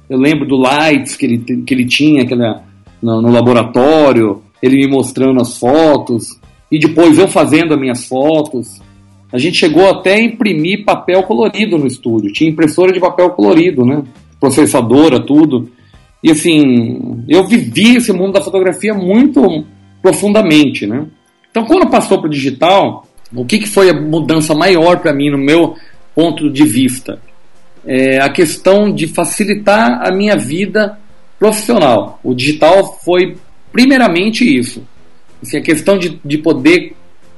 Eu 0.09 0.17
lembro 0.17 0.47
do 0.47 0.55
lights 0.55 1.15
que 1.15 1.25
ele, 1.27 1.37
que 1.37 1.71
ele 1.71 1.85
tinha 1.85 2.23
aquela, 2.23 2.63
no, 2.99 3.21
no 3.21 3.31
laboratório, 3.31 4.41
ele 4.59 4.77
me 4.77 4.87
mostrando 4.87 5.39
as 5.39 5.59
fotos, 5.59 6.39
e 6.71 6.79
depois 6.79 7.19
eu 7.19 7.27
fazendo 7.27 7.75
as 7.75 7.79
minhas 7.79 8.07
fotos. 8.07 8.81
A 9.31 9.37
gente 9.37 9.57
chegou 9.57 9.87
até 9.87 10.15
a 10.15 10.23
imprimir 10.23 10.83
papel 10.83 11.21
colorido 11.21 11.77
no 11.77 11.85
estúdio, 11.85 12.33
tinha 12.33 12.49
impressora 12.49 12.91
de 12.91 12.99
papel 12.99 13.29
colorido, 13.29 13.85
né? 13.85 14.01
Processadora, 14.39 15.19
tudo. 15.19 15.69
E 16.23 16.31
assim, 16.31 17.23
eu 17.27 17.45
vivi 17.47 17.97
esse 17.97 18.11
mundo 18.11 18.33
da 18.33 18.41
fotografia 18.41 18.93
muito 18.93 19.65
profundamente, 20.01 20.87
né? 20.87 21.05
Então, 21.51 21.65
quando 21.65 21.89
passou 21.89 22.19
para 22.19 22.27
o 22.27 22.31
digital, 22.31 23.07
o 23.33 23.45
que, 23.45 23.59
que 23.59 23.67
foi 23.67 23.89
a 23.89 23.93
mudança 23.93 24.53
maior 24.53 24.99
para 24.99 25.13
mim 25.13 25.29
no 25.29 25.37
meu 25.37 25.75
ponto 26.13 26.49
de 26.49 26.63
vista? 26.65 27.19
É 27.85 28.19
a 28.19 28.29
questão 28.29 28.91
de 28.91 29.07
facilitar 29.07 30.01
a 30.05 30.11
minha 30.11 30.35
vida 30.35 30.97
profissional. 31.39 32.19
O 32.23 32.33
digital 32.33 32.99
foi 33.03 33.37
primeiramente 33.71 34.43
isso. 34.43 34.83
Assim, 35.41 35.57
a 35.57 35.61
questão 35.61 35.97
de, 35.97 36.19
de 36.25 36.37
poder 36.37 36.95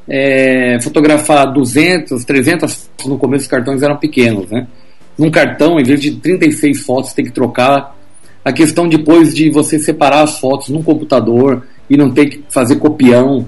é, 0.07 0.79
fotografar 0.81 1.51
200, 1.51 2.23
300 2.23 2.73
fotos 2.73 3.05
no 3.07 3.17
começo 3.17 3.43
os 3.43 3.49
cartões 3.49 3.83
eram 3.83 3.97
pequenos, 3.97 4.49
né? 4.49 4.67
Num 5.17 5.29
cartão, 5.29 5.79
em 5.79 5.83
vez 5.83 5.99
de 5.99 6.11
36 6.11 6.81
fotos, 6.81 7.13
tem 7.13 7.25
que 7.25 7.31
trocar. 7.31 7.96
A 8.47 8.53
questão 8.53 8.88
depois 8.88 9.36
de 9.36 9.49
você 9.49 9.77
separar 9.77 10.21
as 10.21 10.39
fotos 10.39 10.69
num 10.69 10.81
computador 10.81 11.67
e 11.89 11.97
não 11.97 12.10
ter 12.10 12.27
que 12.27 12.43
fazer 12.47 12.77
copião 12.77 13.45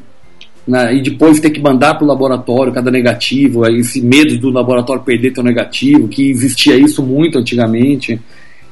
né, 0.67 0.93
e 0.93 1.01
depois 1.01 1.39
ter 1.39 1.51
que 1.51 1.62
mandar 1.62 1.95
para 1.95 2.03
o 2.03 2.07
laboratório 2.07 2.73
cada 2.73 2.91
negativo, 2.91 3.65
esse 3.65 4.01
medo 4.01 4.38
do 4.38 4.49
laboratório 4.49 5.01
perder 5.01 5.31
teu 5.31 5.41
negativo, 5.41 6.09
que 6.09 6.29
existia 6.29 6.75
isso 6.75 7.01
muito 7.01 7.39
antigamente. 7.39 8.19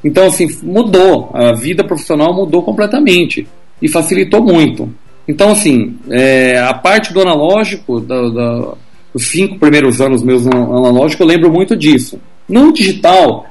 Então, 0.03 0.27
assim, 0.27 0.49
mudou. 0.63 1.31
A 1.33 1.53
vida 1.53 1.81
profissional 1.81 2.35
mudou 2.35 2.61
completamente 2.61 3.47
e 3.81 3.87
facilitou 3.87 4.43
muito. 4.43 4.93
Então, 5.29 5.53
assim, 5.53 5.95
é, 6.09 6.59
a 6.59 6.73
parte 6.73 7.13
do 7.13 7.21
analógico, 7.21 8.01
da, 8.01 8.27
da, 8.27 8.73
os 9.13 9.27
cinco 9.27 9.57
primeiros 9.57 10.01
anos 10.01 10.21
meus 10.21 10.45
no 10.45 10.75
analógico, 10.77 11.23
eu 11.23 11.27
lembro 11.27 11.49
muito 11.49 11.73
disso. 11.73 12.19
No 12.49 12.73
digital, 12.73 13.45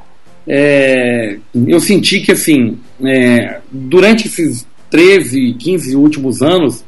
é, 0.46 1.38
eu 1.66 1.80
senti 1.80 2.20
que, 2.20 2.32
assim, 2.32 2.78
é, 3.04 3.60
durante 3.70 4.26
esses 4.26 4.66
13, 4.90 5.54
15 5.58 5.96
últimos 5.96 6.42
anos, 6.42 6.84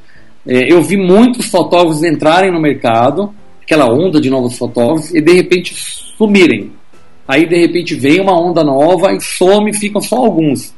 é, 0.47 0.73
eu 0.73 0.83
vi 0.83 0.97
muitos 0.97 1.47
fotógrafos 1.47 2.03
entrarem 2.05 2.53
no 2.53 2.61
mercado, 2.61 3.35
aquela 3.62 3.87
onda 3.87 4.21
de 4.21 4.31
novos 4.31 4.57
fotógrafos, 4.57 5.14
e 5.14 5.21
de 5.21 5.33
repente 5.33 5.75
sumirem. 6.16 6.73
Aí 7.27 7.47
de 7.47 7.59
repente 7.59 7.94
vem 7.94 8.21
uma 8.21 8.40
onda 8.40 8.64
nova 8.64 9.12
e 9.12 9.21
some, 9.21 9.75
ficam 9.75 10.01
só 10.01 10.16
alguns. 10.16 10.73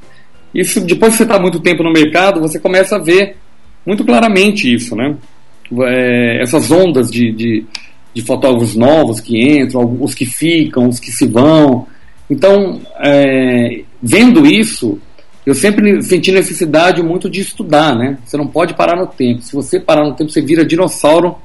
Isso 0.52 0.80
depois 0.80 1.12
que 1.12 1.18
você 1.18 1.22
está 1.22 1.38
muito 1.38 1.60
tempo 1.60 1.84
no 1.84 1.92
mercado, 1.92 2.40
você 2.40 2.58
começa 2.58 2.96
a 2.96 2.98
ver 2.98 3.36
muito 3.86 4.04
claramente 4.04 4.72
isso, 4.72 4.96
né? 4.96 5.16
É, 5.84 6.42
essas 6.42 6.68
ondas 6.72 7.08
de, 7.08 7.30
de, 7.30 7.64
de, 8.12 8.22
fotógrafos 8.22 8.74
novos 8.74 9.20
que 9.20 9.40
entram, 9.40 9.96
os 10.00 10.12
que 10.12 10.26
ficam, 10.26 10.88
os 10.88 10.98
que 10.98 11.12
se 11.12 11.28
vão. 11.28 11.86
Então, 12.30 12.80
é, 13.00 13.82
vendo 14.00 14.46
isso, 14.46 15.00
eu 15.44 15.54
sempre 15.54 16.00
senti 16.02 16.30
necessidade 16.30 17.02
muito 17.02 17.28
de 17.28 17.40
estudar, 17.40 17.96
né? 17.96 18.18
Você 18.24 18.36
não 18.36 18.46
pode 18.46 18.74
parar 18.74 18.96
no 18.96 19.06
tempo. 19.06 19.42
Se 19.42 19.52
você 19.52 19.80
parar 19.80 20.04
no 20.04 20.14
tempo, 20.14 20.30
você 20.30 20.40
vira 20.40 20.64
dinossauro, 20.64 21.36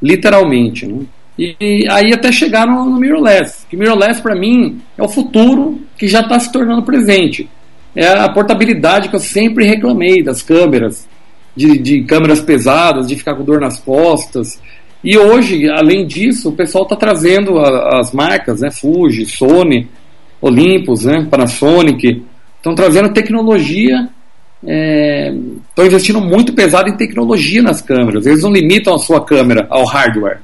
literalmente. 0.00 0.86
Né? 0.86 1.04
E, 1.38 1.56
e 1.60 1.88
aí 1.90 2.12
até 2.12 2.32
chegar 2.32 2.66
no, 2.66 2.86
no 2.86 2.98
mirrorless. 2.98 3.66
Que 3.68 3.76
mirrorless 3.76 4.22
para 4.22 4.34
mim 4.34 4.80
é 4.96 5.02
o 5.02 5.08
futuro 5.08 5.80
que 5.98 6.08
já 6.08 6.20
está 6.20 6.38
se 6.38 6.50
tornando 6.50 6.82
presente. 6.82 7.48
É 7.94 8.06
a 8.06 8.28
portabilidade 8.28 9.08
que 9.08 9.16
eu 9.16 9.20
sempre 9.20 9.66
reclamei 9.66 10.22
das 10.22 10.42
câmeras, 10.42 11.08
de, 11.56 11.76
de 11.78 12.02
câmeras 12.04 12.40
pesadas, 12.40 13.08
de 13.08 13.16
ficar 13.16 13.34
com 13.34 13.44
dor 13.44 13.60
nas 13.60 13.78
costas. 13.78 14.60
E 15.02 15.18
hoje, 15.18 15.68
além 15.68 16.06
disso, 16.06 16.50
o 16.50 16.52
pessoal 16.52 16.84
está 16.84 16.94
trazendo 16.94 17.58
a, 17.58 17.98
as 18.00 18.12
marcas, 18.12 18.60
né? 18.60 18.70
Fuji, 18.70 19.26
Sony, 19.26 19.88
Olympus, 20.40 21.04
né? 21.04 21.26
Panasonic, 21.30 22.24
estão 22.56 22.74
trazendo 22.74 23.12
tecnologia, 23.12 24.08
estão 24.62 25.84
é, 25.84 25.86
investindo 25.86 26.20
muito 26.20 26.52
pesado 26.52 26.88
em 26.88 26.96
tecnologia 26.96 27.62
nas 27.62 27.80
câmeras. 27.80 28.26
Eles 28.26 28.42
não 28.42 28.52
limitam 28.52 28.94
a 28.94 28.98
sua 28.98 29.24
câmera 29.24 29.66
ao 29.70 29.84
hardware. 29.84 30.40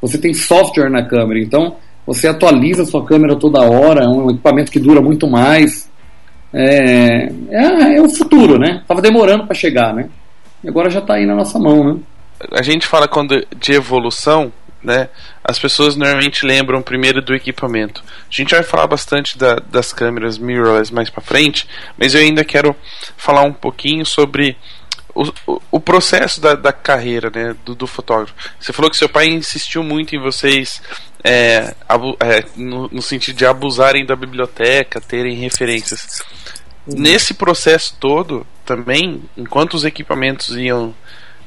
Você 0.00 0.18
tem 0.18 0.34
software 0.34 0.90
na 0.90 1.04
câmera, 1.04 1.40
então 1.40 1.76
você 2.06 2.26
atualiza 2.26 2.82
a 2.82 2.86
sua 2.86 3.04
câmera 3.04 3.36
toda 3.36 3.62
hora, 3.62 4.04
é 4.04 4.08
um 4.08 4.30
equipamento 4.30 4.72
que 4.72 4.80
dura 4.80 5.00
muito 5.00 5.28
mais. 5.28 5.88
É, 6.52 7.28
é, 7.50 7.96
é 7.96 8.02
o 8.02 8.10
futuro, 8.10 8.58
né? 8.58 8.82
Tava 8.86 9.00
demorando 9.00 9.46
para 9.46 9.54
chegar, 9.54 9.94
né? 9.94 10.08
E 10.62 10.68
agora 10.68 10.90
já 10.90 10.98
está 10.98 11.14
aí 11.14 11.24
na 11.24 11.34
nossa 11.34 11.58
mão, 11.58 11.84
né? 11.84 12.00
A 12.50 12.62
gente 12.62 12.86
fala 12.86 13.06
quando 13.06 13.46
de 13.56 13.72
evolução, 13.72 14.52
né? 14.82 15.08
As 15.44 15.58
pessoas 15.58 15.96
normalmente 15.96 16.44
lembram 16.44 16.82
primeiro 16.82 17.22
do 17.22 17.34
equipamento. 17.34 18.02
A 18.04 18.34
gente 18.34 18.54
vai 18.54 18.62
falar 18.62 18.86
bastante 18.86 19.38
da, 19.38 19.56
das 19.56 19.92
câmeras 19.92 20.38
mirrorless 20.38 20.92
mais 20.92 21.08
para 21.08 21.22
frente, 21.22 21.68
mas 21.96 22.14
eu 22.14 22.20
ainda 22.20 22.44
quero 22.44 22.74
falar 23.16 23.42
um 23.42 23.52
pouquinho 23.52 24.04
sobre 24.04 24.56
o, 25.14 25.24
o, 25.46 25.62
o 25.72 25.80
processo 25.80 26.40
da, 26.40 26.54
da, 26.54 26.72
carreira 26.72 27.30
né, 27.34 27.54
do, 27.64 27.74
do, 27.74 27.86
fotógrafo. 27.86 28.34
Você 28.58 28.72
falou 28.72 28.90
que 28.90 28.96
seu 28.96 29.08
pai 29.08 29.26
insistiu 29.26 29.82
muito 29.82 30.16
em 30.16 30.20
vocês 30.20 30.82
é, 31.22 31.74
abu, 31.88 32.16
é, 32.20 32.44
no, 32.56 32.88
no, 32.88 33.02
sentido 33.02 33.36
de 33.36 33.46
abusarem 33.46 34.06
da 34.06 34.16
biblioteca, 34.16 35.00
terem 35.00 35.36
referências. 35.36 36.22
Uhum. 36.86 36.98
Nesse 36.98 37.34
processo 37.34 37.96
todo, 38.00 38.46
também, 38.64 39.22
enquanto 39.36 39.74
os 39.74 39.84
equipamentos 39.84 40.56
iam 40.56 40.94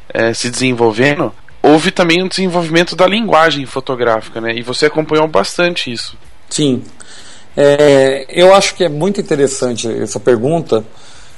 é, 0.09 0.33
se 0.33 0.49
desenvolvendo, 0.49 1.33
houve 1.65 1.91
também 1.91 2.23
um 2.23 2.27
desenvolvimento 2.27 2.95
da 2.95 3.07
linguagem 3.07 3.65
fotográfica, 3.65 4.39
né? 4.39 4.53
E 4.55 4.61
você 4.61 4.85
acompanhou 4.85 5.27
bastante 5.27 5.91
isso. 5.91 6.15
Sim. 6.49 6.83
É, 7.57 8.25
eu 8.29 8.53
acho 8.53 8.75
que 8.75 8.83
é 8.83 8.89
muito 8.89 9.19
interessante 9.19 9.87
essa 9.87 10.19
pergunta, 10.19 10.85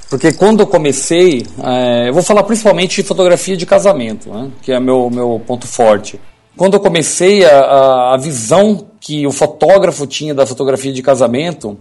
porque 0.10 0.34
quando 0.34 0.62
eu 0.62 0.68
comecei, 0.68 1.46
é, 1.64 2.10
eu 2.10 2.14
vou 2.14 2.24
falar 2.24 2.44
principalmente 2.44 3.02
de 3.02 3.08
fotografia 3.08 3.56
de 3.56 3.66
casamento, 3.66 4.30
né? 4.30 4.50
que 4.62 4.72
é 4.72 4.80
meu 4.80 5.10
meu 5.10 5.42
ponto 5.46 5.68
forte. 5.68 6.20
Quando 6.58 6.74
eu 6.74 6.80
comecei, 6.80 7.46
a, 7.46 8.16
a 8.16 8.18
visão 8.18 8.88
que 9.00 9.28
o 9.28 9.32
fotógrafo 9.32 10.08
tinha 10.08 10.34
da 10.34 10.46
fotografia 10.46 10.92
de 10.92 11.04
casamento, 11.04 11.78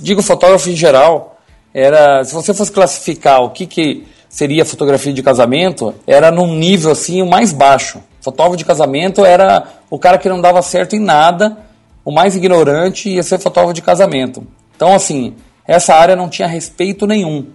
digo 0.00 0.22
fotógrafo 0.22 0.70
em 0.70 0.76
geral, 0.76 1.38
era 1.74 2.24
se 2.24 2.32
você 2.32 2.54
fosse 2.54 2.72
classificar 2.72 3.42
o 3.42 3.50
que 3.50 3.66
que 3.66 4.06
seria 4.34 4.64
fotografia 4.64 5.12
de 5.12 5.22
casamento, 5.22 5.94
era 6.08 6.28
num 6.28 6.56
nível 6.56 6.90
assim 6.90 7.22
o 7.22 7.26
mais 7.26 7.52
baixo. 7.52 8.00
Fotógrafo 8.20 8.56
de 8.56 8.64
casamento 8.64 9.24
era 9.24 9.64
o 9.88 9.96
cara 9.96 10.18
que 10.18 10.28
não 10.28 10.40
dava 10.40 10.60
certo 10.60 10.96
em 10.96 10.98
nada, 10.98 11.56
o 12.04 12.10
mais 12.10 12.34
ignorante 12.34 13.08
ia 13.08 13.22
ser 13.22 13.38
fotógrafo 13.38 13.74
de 13.74 13.80
casamento. 13.80 14.44
Então, 14.74 14.92
assim, 14.92 15.34
essa 15.64 15.94
área 15.94 16.16
não 16.16 16.28
tinha 16.28 16.48
respeito 16.48 17.06
nenhum. 17.06 17.46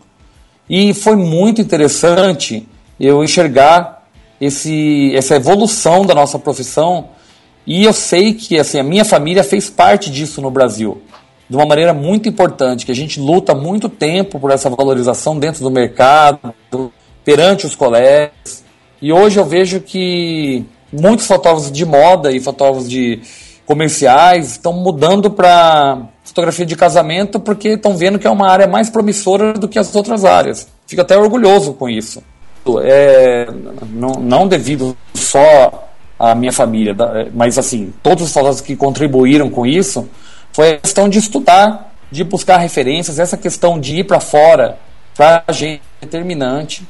E 0.69 0.93
foi 0.93 1.17
muito 1.17 1.59
interessante 1.59 2.65
eu 2.97 3.21
enxergar 3.25 4.07
esse, 4.39 5.13
essa 5.13 5.35
evolução 5.35 6.05
da 6.05 6.15
nossa 6.15 6.39
profissão. 6.39 7.09
E 7.67 7.83
eu 7.83 7.91
sei 7.91 8.33
que 8.33 8.57
assim, 8.57 8.79
a 8.79 8.83
minha 8.83 9.03
família 9.03 9.43
fez 9.43 9.69
parte 9.69 10.09
disso 10.09 10.41
no 10.41 10.49
Brasil 10.49 11.01
de 11.49 11.55
uma 11.55 11.65
maneira 11.65 11.93
muito 11.93 12.29
importante, 12.29 12.85
que 12.85 12.91
a 12.91 12.95
gente 12.95 13.19
luta 13.19 13.55
muito 13.55 13.89
tempo 13.89 14.39
por 14.39 14.51
essa 14.51 14.69
valorização 14.69 15.37
dentro 15.39 15.63
do 15.63 15.71
mercado, 15.71 16.53
perante 17.25 17.65
os 17.65 17.75
colegas. 17.75 18.63
E 19.01 19.11
hoje 19.11 19.39
eu 19.39 19.45
vejo 19.45 19.79
que 19.79 20.63
muitos 20.93 21.25
fotógrafos 21.25 21.71
de 21.71 21.85
moda 21.85 22.31
e 22.31 22.39
fotógrafos 22.39 22.87
de 22.87 23.21
comerciais 23.65 24.51
estão 24.51 24.73
mudando 24.73 25.29
para 25.29 25.99
fotografia 26.23 26.65
de 26.65 26.75
casamento 26.75 27.39
porque 27.39 27.69
estão 27.69 27.97
vendo 27.97 28.19
que 28.19 28.27
é 28.27 28.29
uma 28.29 28.49
área 28.49 28.67
mais 28.67 28.89
promissora 28.89 29.53
do 29.53 29.67
que 29.67 29.79
as 29.79 29.95
outras 29.95 30.25
áreas. 30.25 30.67
Fico 30.87 31.01
até 31.01 31.17
orgulhoso 31.17 31.73
com 31.73 31.89
isso. 31.89 32.21
É, 32.83 33.47
não, 33.91 34.13
não 34.13 34.47
devido 34.47 34.95
só 35.13 35.87
à 36.19 36.35
minha 36.35 36.51
família, 36.51 36.95
mas 37.33 37.57
assim, 37.57 37.93
todos 38.03 38.25
os 38.25 38.29
fotógrafos 38.29 38.61
que 38.61 38.75
contribuíram 38.75 39.49
com 39.49 39.65
isso, 39.65 40.07
foi 40.53 40.71
a 40.71 40.77
questão 40.77 41.07
de 41.07 41.19
estudar, 41.19 41.93
de 42.11 42.23
buscar 42.23 42.57
referências, 42.57 43.19
essa 43.19 43.37
questão 43.37 43.79
de 43.79 43.99
ir 43.99 44.03
para 44.05 44.19
fora, 44.19 44.77
para 45.15 45.43
a 45.47 45.51
gente 45.51 45.81
é 46.01 46.05
determinante, 46.05 46.87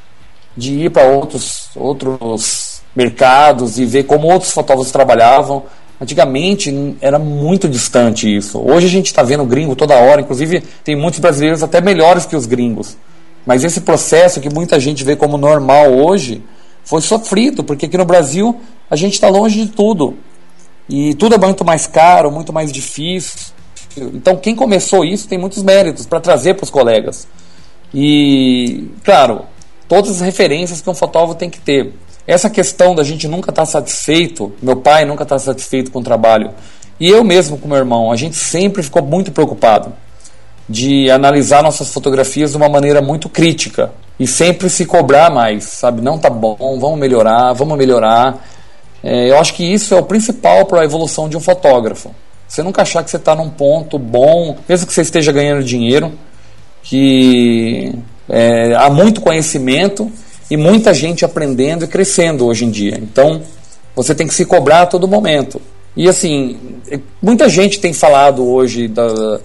de 0.56 0.86
ir 0.86 0.90
para 0.90 1.04
outros, 1.04 1.70
outros 1.76 2.82
mercados 2.94 3.78
e 3.78 3.84
ver 3.84 4.04
como 4.04 4.28
outros 4.28 4.52
fotógrafos 4.52 4.92
trabalhavam. 4.92 5.64
Antigamente 6.00 6.96
era 7.00 7.18
muito 7.18 7.68
distante 7.68 8.34
isso. 8.34 8.58
Hoje 8.58 8.86
a 8.86 8.90
gente 8.90 9.06
está 9.06 9.22
vendo 9.22 9.44
gringo 9.44 9.76
toda 9.76 9.96
hora, 9.96 10.20
inclusive 10.20 10.62
tem 10.82 10.96
muitos 10.96 11.20
brasileiros 11.20 11.62
até 11.62 11.80
melhores 11.80 12.24
que 12.24 12.34
os 12.34 12.46
gringos. 12.46 12.96
Mas 13.44 13.64
esse 13.64 13.82
processo 13.82 14.40
que 14.40 14.52
muita 14.52 14.80
gente 14.80 15.04
vê 15.04 15.16
como 15.16 15.36
normal 15.36 15.92
hoje 15.92 16.42
foi 16.84 17.00
sofrido, 17.00 17.62
porque 17.62 17.86
aqui 17.86 17.98
no 17.98 18.04
Brasil 18.04 18.60
a 18.88 18.96
gente 18.96 19.14
está 19.14 19.28
longe 19.28 19.64
de 19.64 19.72
tudo. 19.72 20.16
E 20.90 21.14
tudo 21.14 21.36
é 21.36 21.38
muito 21.38 21.64
mais 21.64 21.86
caro, 21.86 22.30
muito 22.30 22.52
mais 22.52 22.72
difícil. 22.72 23.52
Então, 23.96 24.36
quem 24.36 24.56
começou 24.56 25.04
isso 25.04 25.28
tem 25.28 25.38
muitos 25.38 25.62
méritos 25.62 26.04
para 26.04 26.20
trazer 26.20 26.54
para 26.54 26.64
os 26.64 26.70
colegas. 26.70 27.28
E, 27.94 28.88
claro, 29.04 29.42
todas 29.88 30.10
as 30.10 30.20
referências 30.20 30.82
que 30.82 30.90
um 30.90 30.94
fotógrafo 30.94 31.38
tem 31.38 31.48
que 31.48 31.60
ter. 31.60 31.94
Essa 32.26 32.50
questão 32.50 32.94
da 32.94 33.04
gente 33.04 33.26
nunca 33.28 33.50
estar 33.50 33.62
tá 33.62 33.66
satisfeito, 33.66 34.52
meu 34.60 34.76
pai 34.76 35.04
nunca 35.04 35.22
está 35.22 35.38
satisfeito 35.38 35.90
com 35.90 36.00
o 36.00 36.02
trabalho, 36.02 36.52
e 36.98 37.08
eu 37.08 37.24
mesmo 37.24 37.56
com 37.56 37.66
meu 37.66 37.78
irmão, 37.78 38.12
a 38.12 38.16
gente 38.16 38.36
sempre 38.36 38.82
ficou 38.82 39.02
muito 39.02 39.32
preocupado 39.32 39.92
de 40.68 41.10
analisar 41.10 41.62
nossas 41.62 41.92
fotografias 41.92 42.52
de 42.52 42.56
uma 42.56 42.68
maneira 42.68 43.00
muito 43.00 43.28
crítica 43.28 43.92
e 44.18 44.26
sempre 44.26 44.68
se 44.68 44.84
cobrar 44.84 45.30
mais, 45.30 45.64
sabe? 45.64 46.02
Não 46.02 46.18
tá 46.18 46.30
bom, 46.30 46.56
vamos 46.78 46.98
melhorar, 46.98 47.52
vamos 47.54 47.76
melhorar. 47.76 48.38
É, 49.02 49.30
eu 49.30 49.38
acho 49.38 49.54
que 49.54 49.64
isso 49.64 49.94
é 49.94 49.98
o 49.98 50.02
principal 50.02 50.66
para 50.66 50.82
a 50.82 50.84
evolução 50.84 51.28
de 51.28 51.36
um 51.36 51.40
fotógrafo. 51.40 52.14
Você 52.46 52.62
nunca 52.62 52.82
achar 52.82 53.02
que 53.04 53.10
você 53.10 53.16
está 53.16 53.34
num 53.34 53.48
ponto 53.48 53.98
bom, 53.98 54.56
mesmo 54.68 54.86
que 54.86 54.92
você 54.92 55.02
esteja 55.02 55.30
ganhando 55.30 55.62
dinheiro, 55.62 56.12
que 56.82 57.94
é, 58.28 58.74
há 58.74 58.90
muito 58.90 59.20
conhecimento 59.20 60.10
e 60.50 60.56
muita 60.56 60.92
gente 60.92 61.24
aprendendo 61.24 61.84
e 61.84 61.88
crescendo 61.88 62.46
hoje 62.46 62.64
em 62.64 62.70
dia. 62.70 62.98
Então, 63.00 63.42
você 63.94 64.14
tem 64.14 64.26
que 64.26 64.34
se 64.34 64.44
cobrar 64.44 64.82
a 64.82 64.86
todo 64.86 65.06
momento. 65.06 65.60
E 65.96 66.08
assim, 66.08 66.58
muita 67.22 67.48
gente 67.48 67.80
tem 67.80 67.92
falado 67.92 68.44
hoje 68.44 68.88
da, 68.88 69.40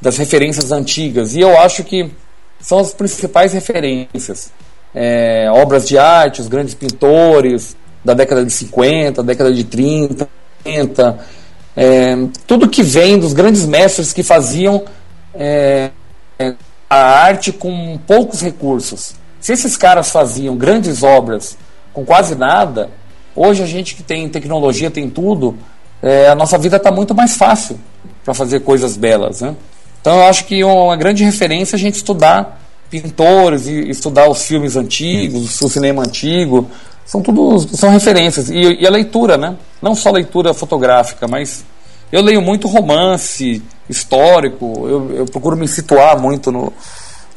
das 0.00 0.16
referências 0.16 0.72
antigas, 0.72 1.34
e 1.34 1.40
eu 1.40 1.58
acho 1.58 1.84
que 1.84 2.10
são 2.60 2.78
as 2.78 2.92
principais 2.92 3.52
referências. 3.52 4.50
É, 4.94 5.50
obras 5.50 5.88
de 5.88 5.96
arte, 5.96 6.40
os 6.40 6.48
grandes 6.48 6.74
pintores, 6.74 7.76
da 8.04 8.14
década 8.14 8.44
de 8.44 8.52
50, 8.52 9.22
década 9.22 9.52
de 9.52 9.64
30, 9.64 10.28
40, 10.62 11.18
é, 11.76 12.16
tudo 12.46 12.68
que 12.68 12.82
vem 12.82 13.18
dos 13.18 13.32
grandes 13.32 13.64
mestres 13.64 14.12
que 14.12 14.22
faziam 14.22 14.84
é, 15.34 15.90
a 16.88 16.96
arte 16.96 17.52
com 17.52 17.98
poucos 18.06 18.40
recursos. 18.40 19.14
Se 19.40 19.52
esses 19.52 19.76
caras 19.76 20.10
faziam 20.10 20.56
grandes 20.56 21.02
obras 21.02 21.56
com 21.92 22.04
quase 22.04 22.34
nada, 22.34 22.90
hoje 23.34 23.62
a 23.62 23.66
gente 23.66 23.94
que 23.94 24.02
tem 24.02 24.28
tecnologia, 24.28 24.90
tem 24.90 25.08
tudo, 25.08 25.56
é, 26.02 26.28
a 26.28 26.34
nossa 26.34 26.58
vida 26.58 26.76
está 26.76 26.92
muito 26.92 27.14
mais 27.14 27.36
fácil 27.36 27.78
para 28.24 28.34
fazer 28.34 28.60
coisas 28.60 28.96
belas. 28.96 29.40
Né? 29.40 29.56
Então 30.00 30.16
eu 30.16 30.24
acho 30.24 30.44
que 30.44 30.62
uma 30.62 30.96
grande 30.96 31.24
referência 31.24 31.76
é 31.76 31.78
a 31.78 31.80
gente 31.80 31.94
estudar 31.94 32.60
pintores 32.90 33.66
e 33.66 33.88
estudar 33.88 34.28
os 34.28 34.42
filmes 34.42 34.76
antigos, 34.76 35.60
o 35.62 35.68
cinema 35.68 36.02
antigo, 36.02 36.68
são 37.04 37.20
tudo 37.20 37.58
são 37.76 37.90
referências 37.90 38.48
e, 38.48 38.80
e, 38.80 38.86
a 38.86 38.90
leitura, 38.90 39.36
né? 39.36 39.56
Não 39.80 39.94
só 39.94 40.10
leitura 40.10 40.54
fotográfica, 40.54 41.26
mas 41.26 41.64
eu 42.10 42.22
leio 42.22 42.40
muito 42.40 42.68
romance 42.68 43.62
histórico. 43.88 44.86
Eu, 44.88 45.16
eu 45.16 45.24
procuro 45.26 45.56
me 45.56 45.66
situar 45.66 46.20
muito 46.20 46.52
no, 46.52 46.72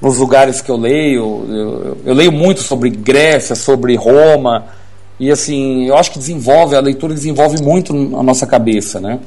nos 0.01 0.17
lugares 0.17 0.61
que 0.61 0.69
eu 0.69 0.77
leio. 0.77 1.45
Eu, 1.49 1.97
eu, 2.05 2.13
leio 2.13 2.31
muito 2.31 2.61
sobre 2.61 2.89
Grécia, 2.89 3.55
sobre 3.55 3.95
Roma 3.95 4.65
e 5.19 5.31
assim 5.31 5.85
eu 5.87 5.97
acho 5.97 6.11
que 6.11 6.19
desenvolve 6.19 6.75
a 6.75 6.81
leitura 6.81 7.13
desenvolve 7.13 7.61
muito 7.63 7.93
a 7.93 8.23
nossa 8.23 8.45
cabeça, 8.45 8.99
né? 8.99 9.19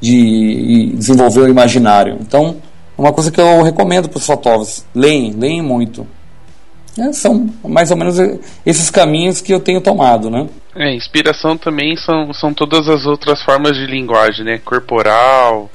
De, 0.00 0.86
de 0.90 0.96
desenvolver 0.96 1.40
o 1.40 1.48
imaginário. 1.48 2.18
Então 2.20 2.56
uma 2.96 3.12
coisa 3.12 3.30
que 3.30 3.40
eu 3.40 3.62
recomendo 3.62 4.08
para 4.08 4.18
os 4.18 4.26
fotógrafos. 4.26 4.84
Leem, 4.94 5.32
leem 5.32 5.62
muito. 5.62 6.06
É, 7.00 7.12
são 7.14 7.48
mais 7.64 7.90
ou 7.90 7.96
menos 7.96 8.18
esses 8.66 8.90
caminhos 8.90 9.40
que 9.40 9.54
eu 9.54 9.60
tenho 9.60 9.80
tomado, 9.80 10.28
né? 10.28 10.46
É, 10.76 10.94
inspiração 10.94 11.56
também 11.56 11.96
são, 11.96 12.32
são 12.34 12.52
todas 12.52 12.88
as 12.88 13.06
outras 13.06 13.42
formas 13.42 13.74
de 13.74 13.86
linguagem, 13.86 14.44
né? 14.44 14.58
Corporal, 14.62 15.70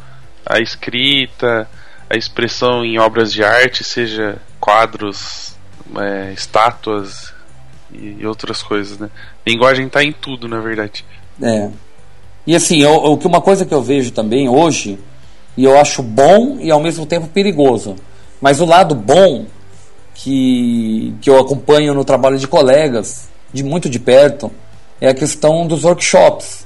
a 0.45 0.59
escrita, 0.59 1.67
a 2.07 2.15
expressão 2.15 2.85
em 2.85 2.99
obras 2.99 3.33
de 3.33 3.43
arte, 3.43 3.83
seja 3.83 4.37
quadros, 4.59 5.55
é, 5.97 6.31
estátuas 6.31 7.33
e, 7.91 8.17
e, 8.19 8.25
outras 8.27 8.61
coisas, 8.61 8.99
né? 8.99 9.09
Linguagem 9.47 9.87
está 9.87 10.03
em 10.03 10.11
tudo, 10.11 10.47
na 10.47 10.59
verdade. 10.59 11.03
É. 11.41 11.69
E 12.45 12.55
assim, 12.55 12.85
o 12.85 13.17
que 13.17 13.25
uma 13.25 13.41
coisa 13.41 13.65
que 13.65 13.73
eu 13.73 13.81
vejo 13.81 14.11
também 14.11 14.47
hoje, 14.47 14.99
e 15.57 15.63
eu 15.63 15.79
acho 15.79 16.03
bom 16.03 16.59
e 16.59 16.69
ao 16.69 16.79
mesmo 16.79 17.05
tempo 17.05 17.27
perigoso. 17.27 17.95
Mas 18.39 18.61
o 18.61 18.65
lado 18.65 18.93
bom 18.93 19.47
que, 20.15 21.13
que 21.21 21.29
eu 21.29 21.37
acompanho 21.37 21.93
no 21.93 22.03
trabalho 22.03 22.39
de 22.39 22.47
colegas, 22.47 23.27
de 23.53 23.63
muito 23.63 23.87
de 23.89 23.99
perto, 23.99 24.51
é 24.99 25.09
a 25.09 25.13
questão 25.13 25.67
dos 25.67 25.83
workshops. 25.83 26.65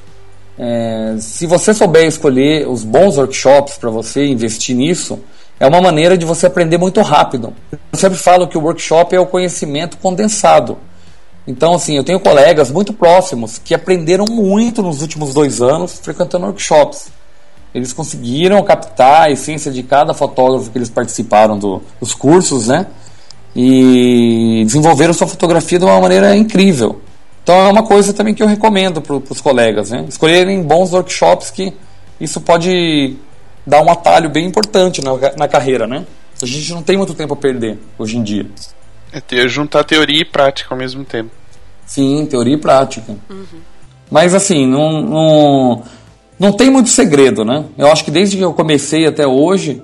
É, 0.57 1.15
se 1.19 1.45
você 1.45 1.73
souber 1.73 2.05
escolher 2.05 2.67
os 2.67 2.83
bons 2.83 3.17
workshops 3.17 3.77
para 3.77 3.89
você 3.89 4.25
investir 4.25 4.75
nisso, 4.75 5.19
é 5.59 5.67
uma 5.67 5.81
maneira 5.81 6.17
de 6.17 6.25
você 6.25 6.45
aprender 6.45 6.77
muito 6.77 7.01
rápido. 7.01 7.53
Eu 7.91 7.99
sempre 7.99 8.17
falo 8.17 8.47
que 8.47 8.57
o 8.57 8.61
workshop 8.61 9.13
é 9.15 9.19
o 9.19 9.25
conhecimento 9.25 9.97
condensado. 9.97 10.77
Então, 11.47 11.73
assim, 11.73 11.97
eu 11.97 12.03
tenho 12.03 12.19
colegas 12.19 12.69
muito 12.69 12.93
próximos 12.93 13.57
que 13.57 13.73
aprenderam 13.73 14.25
muito 14.25 14.83
nos 14.83 15.01
últimos 15.01 15.33
dois 15.33 15.61
anos 15.61 15.99
frequentando 15.99 16.45
workshops. 16.45 17.11
Eles 17.73 17.91
conseguiram 17.91 18.61
captar 18.63 19.23
a 19.23 19.31
essência 19.31 19.71
de 19.71 19.81
cada 19.81 20.13
fotógrafo 20.13 20.69
que 20.69 20.77
eles 20.77 20.89
participaram 20.89 21.57
do, 21.57 21.81
dos 21.99 22.13
cursos, 22.13 22.67
né? 22.67 22.87
E 23.55 24.63
desenvolveram 24.65 25.13
sua 25.13 25.27
fotografia 25.27 25.79
de 25.79 25.85
uma 25.85 25.99
maneira 25.99 26.35
incrível. 26.35 27.01
Então 27.43 27.55
é 27.55 27.69
uma 27.69 27.83
coisa 27.83 28.13
também 28.13 28.33
que 28.33 28.43
eu 28.43 28.47
recomendo 28.47 29.01
para 29.01 29.15
os 29.15 29.41
colegas, 29.41 29.89
né? 29.89 30.05
Escolherem 30.07 30.61
bons 30.61 30.93
workshops 30.93 31.49
que 31.49 31.73
isso 32.19 32.39
pode 32.41 33.15
dar 33.65 33.81
um 33.81 33.89
atalho 33.89 34.29
bem 34.29 34.45
importante 34.45 35.03
na, 35.03 35.11
na 35.35 35.47
carreira, 35.47 35.87
né? 35.87 36.05
A 36.41 36.45
gente 36.45 36.71
não 36.73 36.83
tem 36.83 36.97
muito 36.97 37.13
tempo 37.13 37.33
a 37.33 37.37
perder 37.37 37.77
hoje 37.97 38.17
em 38.17 38.23
dia. 38.23 38.45
É 39.11 39.19
ter, 39.19 39.49
juntar 39.49 39.83
teoria 39.83 40.21
e 40.21 40.25
prática 40.25 40.73
ao 40.73 40.77
mesmo 40.77 41.03
tempo. 41.03 41.31
Sim, 41.85 42.25
teoria 42.29 42.53
e 42.53 42.57
prática. 42.57 43.15
Uhum. 43.29 43.45
Mas 44.11 44.33
assim, 44.33 44.65
não, 44.67 45.01
não, 45.01 45.83
não 46.37 46.51
tem 46.51 46.69
muito 46.69 46.89
segredo, 46.89 47.43
né? 47.43 47.65
Eu 47.77 47.91
acho 47.91 48.05
que 48.05 48.11
desde 48.11 48.37
que 48.37 48.43
eu 48.43 48.53
comecei 48.53 49.07
até 49.07 49.25
hoje, 49.25 49.81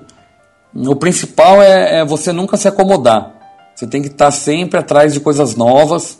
o 0.74 0.94
principal 0.96 1.60
é, 1.60 2.00
é 2.00 2.04
você 2.04 2.32
nunca 2.32 2.56
se 2.56 2.68
acomodar. 2.68 3.32
Você 3.76 3.86
tem 3.86 4.00
que 4.00 4.08
estar 4.08 4.30
sempre 4.30 4.80
atrás 4.80 5.12
de 5.12 5.20
coisas 5.20 5.54
novas 5.54 6.18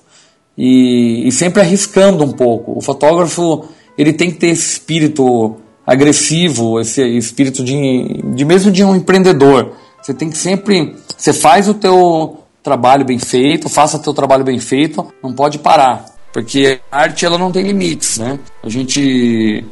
e, 0.57 1.27
e 1.27 1.33
sempre 1.33 1.63
arriscando 1.63 2.23
um 2.23 2.33
pouco. 2.33 2.77
O 2.77 2.83
fotógrafo 2.83 3.67
ele 3.97 4.13
tem 4.13 4.31
que 4.31 4.37
ter 4.37 4.49
esse 4.49 4.75
espírito 4.75 5.57
agressivo, 5.87 6.79
esse 6.79 7.03
espírito 7.17 7.65
de, 7.65 8.23
de 8.35 8.45
mesmo 8.45 8.71
de 8.71 8.85
um 8.85 8.95
empreendedor. 8.95 9.73
Você 10.03 10.13
tem 10.13 10.29
que 10.29 10.37
sempre, 10.37 10.95
você 11.17 11.33
faz 11.33 11.67
o 11.69 11.75
teu 11.75 12.45
trabalho 12.63 13.05
bem 13.05 13.19
feito, 13.19 13.71
faça 13.71 13.97
o 13.97 14.03
teu 14.03 14.13
trabalho 14.13 14.45
bem 14.45 14.59
feito, 14.59 15.13
não 15.23 15.33
pode 15.33 15.59
parar, 15.59 16.05
porque 16.33 16.81
a 16.93 17.03
arte 17.03 17.25
ela 17.25 17.39
não 17.39 17.51
tem 17.51 17.65
limites, 17.65 18.19
né? 18.19 18.39
A 18.63 18.69
gente 18.69 19.65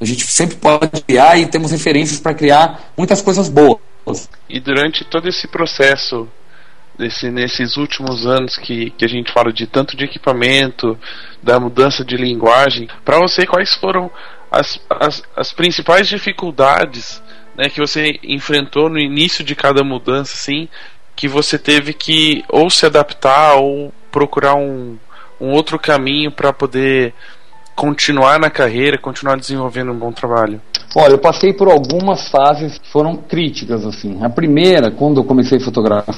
a 0.00 0.04
gente 0.04 0.26
sempre 0.26 0.56
pode 0.56 1.00
criar 1.02 1.38
e 1.38 1.46
temos 1.46 1.70
referências 1.70 2.18
para 2.20 2.34
criar 2.34 2.92
muitas 2.98 3.22
coisas 3.22 3.48
boas. 3.48 3.78
E 4.50 4.58
durante 4.58 5.04
todo 5.08 5.28
esse 5.28 5.46
processo 5.46 6.26
desse, 6.98 7.30
nesses 7.30 7.76
últimos 7.76 8.26
anos 8.26 8.56
que, 8.56 8.90
que 8.90 9.04
a 9.04 9.08
gente 9.08 9.32
fala 9.32 9.52
de 9.52 9.66
tanto 9.66 9.96
de 9.96 10.04
equipamento, 10.04 10.98
da 11.42 11.58
mudança 11.58 12.04
de 12.04 12.16
linguagem, 12.16 12.88
para 13.04 13.18
você 13.18 13.46
quais 13.46 13.74
foram 13.74 14.10
as, 14.50 14.78
as, 14.88 15.22
as 15.34 15.52
principais 15.52 16.06
dificuldades 16.06 17.22
né, 17.56 17.68
que 17.68 17.80
você 17.80 18.18
enfrentou 18.22 18.88
no 18.88 18.98
início 18.98 19.44
de 19.44 19.54
cada 19.54 19.82
mudança, 19.82 20.34
assim, 20.34 20.68
que 21.16 21.26
você 21.26 21.58
teve 21.58 21.92
que 21.92 22.44
ou 22.48 22.70
se 22.70 22.86
adaptar 22.86 23.56
ou 23.56 23.92
procurar 24.10 24.54
um, 24.54 24.96
um 25.40 25.50
outro 25.50 25.78
caminho 25.78 26.30
para 26.30 26.52
poder 26.52 27.14
continuar 27.74 28.38
na 28.38 28.50
carreira, 28.50 28.98
continuar 28.98 29.36
desenvolvendo 29.36 29.92
um 29.92 29.98
bom 29.98 30.12
trabalho? 30.12 30.60
Olha, 30.94 31.12
eu 31.12 31.18
passei 31.18 31.54
por 31.54 31.68
algumas 31.68 32.28
fases 32.28 32.78
que 32.78 32.88
foram 32.90 33.16
críticas 33.16 33.84
assim. 33.86 34.22
A 34.22 34.28
primeira, 34.28 34.90
quando 34.90 35.20
eu 35.20 35.24
comecei 35.24 35.56
a 35.58 35.60
fotografar 35.60 36.14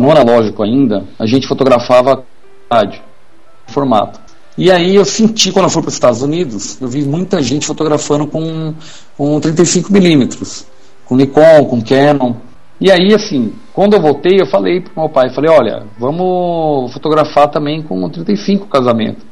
no 0.00 0.10
analógico 0.10 0.62
ainda, 0.62 1.04
a 1.18 1.26
gente 1.26 1.46
fotografava 1.46 2.24
rádio, 2.70 3.00
formato. 3.66 4.20
E 4.56 4.70
aí 4.70 4.94
eu 4.94 5.04
senti, 5.04 5.50
quando 5.50 5.64
eu 5.64 5.70
fui 5.70 5.82
para 5.82 5.88
os 5.88 5.94
Estados 5.94 6.22
Unidos, 6.22 6.80
eu 6.80 6.88
vi 6.88 7.02
muita 7.02 7.42
gente 7.42 7.66
fotografando 7.66 8.26
com, 8.26 8.72
com 9.16 9.40
35mm, 9.40 10.64
com 11.04 11.16
Nikon, 11.16 11.64
com 11.68 11.82
Canon. 11.82 12.34
E 12.80 12.90
aí, 12.90 13.14
assim, 13.14 13.52
quando 13.72 13.94
eu 13.94 14.00
voltei, 14.00 14.40
eu 14.40 14.46
falei 14.46 14.80
para 14.80 14.92
meu 14.96 15.08
pai, 15.08 15.30
falei, 15.34 15.50
olha, 15.50 15.86
vamos 15.98 16.92
fotografar 16.92 17.48
também 17.48 17.82
com 17.82 18.08
35 18.08 18.66
casamento. 18.66 19.24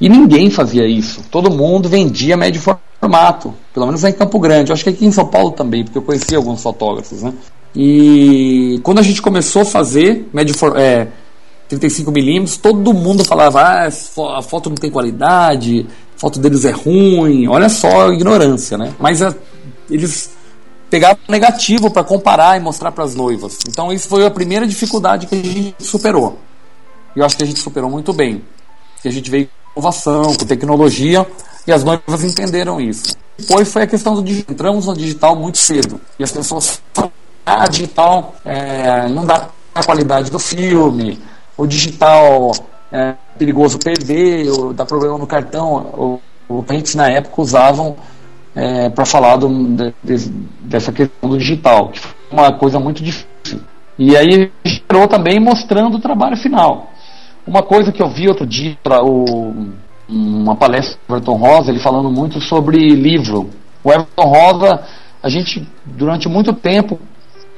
E 0.00 0.08
ninguém 0.08 0.50
fazia 0.50 0.86
isso. 0.86 1.24
Todo 1.30 1.50
mundo 1.50 1.88
vendia 1.88 2.36
médio 2.36 2.60
formato, 2.60 3.54
pelo 3.72 3.86
menos 3.86 4.04
em 4.04 4.12
Campo 4.12 4.38
Grande. 4.38 4.70
Eu 4.70 4.74
acho 4.74 4.84
que 4.84 4.90
aqui 4.90 5.06
em 5.06 5.12
São 5.12 5.26
Paulo 5.26 5.52
também, 5.52 5.84
porque 5.84 5.98
eu 5.98 6.02
conheci 6.02 6.34
alguns 6.36 6.62
fotógrafos, 6.62 7.22
né? 7.22 7.32
E 7.74 8.80
quando 8.82 8.98
a 8.98 9.02
gente 9.02 9.20
começou 9.22 9.62
a 9.62 9.64
fazer 9.64 10.28
médio 10.32 10.54
é, 10.76 11.08
35mm, 11.70 12.60
todo 12.60 12.94
mundo 12.94 13.24
falava: 13.24 13.60
ah, 13.60 13.88
a 14.36 14.42
foto 14.42 14.70
não 14.70 14.76
tem 14.76 14.90
qualidade, 14.90 15.86
a 16.16 16.20
foto 16.20 16.38
deles 16.38 16.64
é 16.64 16.70
ruim. 16.70 17.46
Olha 17.48 17.68
só 17.68 18.08
a 18.08 18.14
ignorância, 18.14 18.78
né? 18.78 18.94
Mas 18.98 19.22
a, 19.22 19.34
eles 19.90 20.30
pegavam 20.90 21.18
negativo 21.28 21.90
para 21.90 22.02
comparar 22.02 22.56
e 22.56 22.60
mostrar 22.60 22.92
para 22.92 23.04
as 23.04 23.14
noivas. 23.14 23.58
Então, 23.68 23.92
isso 23.92 24.08
foi 24.08 24.24
a 24.24 24.30
primeira 24.30 24.66
dificuldade 24.66 25.26
que 25.26 25.34
a 25.34 25.42
gente 25.42 25.74
superou. 25.80 26.38
E 27.14 27.20
eu 27.20 27.24
acho 27.24 27.36
que 27.36 27.42
a 27.42 27.46
gente 27.46 27.60
superou 27.60 27.90
muito 27.90 28.12
bem. 28.12 28.42
Que 29.02 29.08
a 29.08 29.12
gente 29.12 29.30
veio 29.30 29.48
com 29.74 29.80
inovação, 29.80 30.34
com 30.34 30.46
tecnologia, 30.46 31.26
e 31.66 31.72
as 31.72 31.84
noivas 31.84 32.24
entenderam 32.24 32.80
isso. 32.80 33.16
Depois 33.36 33.70
foi 33.70 33.82
a 33.82 33.86
questão 33.86 34.14
do 34.14 34.22
digital. 34.22 34.52
Entramos 34.52 34.86
no 34.86 34.96
digital 34.96 35.36
muito 35.36 35.58
cedo. 35.58 36.00
E 36.18 36.24
as 36.24 36.32
pessoas 36.32 36.80
ah, 37.48 37.68
digital 37.68 38.34
é, 38.44 39.08
não 39.08 39.24
dá 39.24 39.48
a 39.74 39.84
qualidade 39.84 40.30
do 40.30 40.38
filme, 40.38 41.18
o 41.56 41.66
digital 41.66 42.52
é 42.90 43.14
perigoso 43.38 43.78
perder, 43.78 44.50
ou 44.50 44.72
dá 44.72 44.84
problema 44.84 45.18
no 45.18 45.26
cartão. 45.26 46.20
Os 46.48 46.64
clientes 46.66 46.94
na 46.94 47.08
época 47.08 47.42
usavam 47.42 47.96
é, 48.54 48.88
para 48.88 49.04
falar 49.04 49.36
do, 49.36 49.48
de, 50.02 50.28
dessa 50.60 50.92
questão 50.92 51.30
do 51.30 51.38
digital, 51.38 51.90
que 51.90 52.00
foi 52.00 52.12
uma 52.30 52.52
coisa 52.52 52.78
muito 52.78 53.02
difícil. 53.02 53.60
E 53.98 54.16
aí 54.16 54.50
gerou 54.64 55.06
também 55.08 55.38
mostrando 55.40 55.96
o 55.96 56.00
trabalho 56.00 56.36
final. 56.36 56.90
Uma 57.46 57.62
coisa 57.62 57.92
que 57.92 58.02
eu 58.02 58.08
vi 58.08 58.28
outro 58.28 58.46
dia, 58.46 58.76
o, 59.02 59.54
uma 60.08 60.56
palestra 60.56 60.98
do 61.06 61.14
Everton 61.14 61.36
Rosa, 61.36 61.70
ele 61.70 61.80
falando 61.80 62.10
muito 62.10 62.40
sobre 62.40 62.78
livro. 62.78 63.50
O 63.82 63.92
Everton 63.92 64.24
Rosa, 64.24 64.82
a 65.22 65.28
gente 65.28 65.66
durante 65.84 66.28
muito 66.28 66.52
tempo 66.52 66.98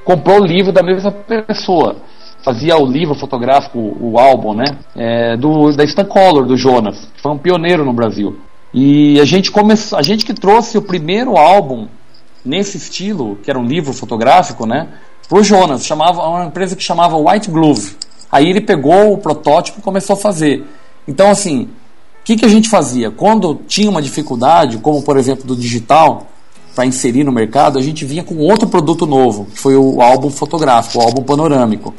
comprou 0.03 0.41
o 0.41 0.45
livro 0.45 0.71
da 0.71 0.83
mesma 0.83 1.11
pessoa 1.11 1.97
fazia 2.43 2.77
o 2.77 2.85
livro 2.85 3.15
fotográfico, 3.15 3.77
o, 3.77 4.17
álbum, 4.19 4.53
né? 4.53 4.65
É, 4.95 5.37
do, 5.37 5.71
da 5.73 5.83
Stancolor, 5.83 6.45
do 6.45 6.57
Jonas, 6.57 7.07
que 7.15 7.21
foi 7.21 7.31
um 7.31 7.37
pioneiro 7.37 7.85
no 7.85 7.93
Brasil. 7.93 8.39
E 8.73 9.19
a 9.19 9.25
gente 9.25 9.51
começou, 9.51 9.97
a 9.97 10.01
gente 10.01 10.25
que 10.25 10.33
trouxe 10.33 10.77
o 10.77 10.81
primeiro 10.81 11.37
álbum 11.37 11.87
nesse 12.43 12.77
estilo, 12.77 13.37
que 13.43 13.49
era 13.49 13.59
um 13.59 13.65
livro 13.65 13.93
fotográfico, 13.93 14.65
né? 14.65 14.87
Pro 15.27 15.43
Jonas, 15.43 15.85
chamava 15.85 16.27
uma 16.27 16.45
empresa 16.45 16.75
que 16.75 16.83
chamava 16.83 17.17
White 17.17 17.49
Glove. 17.49 17.95
Aí 18.31 18.49
ele 18.49 18.61
pegou 18.61 19.13
o 19.13 19.17
protótipo 19.17 19.79
e 19.79 19.83
começou 19.83 20.15
a 20.15 20.17
fazer. 20.17 20.65
Então, 21.07 21.29
assim, 21.29 21.63
o 22.21 22.23
que, 22.23 22.37
que 22.37 22.45
a 22.45 22.49
gente 22.49 22.69
fazia? 22.69 23.11
Quando 23.11 23.61
tinha 23.67 23.89
uma 23.89 24.01
dificuldade, 24.01 24.77
como 24.77 25.01
por 25.03 25.17
exemplo 25.17 25.45
do 25.45 25.55
digital, 25.55 26.27
para 26.73 26.85
inserir 26.85 27.23
no 27.23 27.31
mercado, 27.31 27.77
a 27.77 27.81
gente 27.81 28.05
vinha 28.05 28.23
com 28.23 28.35
outro 28.37 28.67
produto 28.67 29.05
novo, 29.05 29.45
que 29.45 29.59
foi 29.59 29.75
o 29.75 30.01
álbum 30.01 30.29
fotográfico, 30.29 30.99
o 30.99 31.01
álbum 31.01 31.23
panorâmico. 31.23 31.93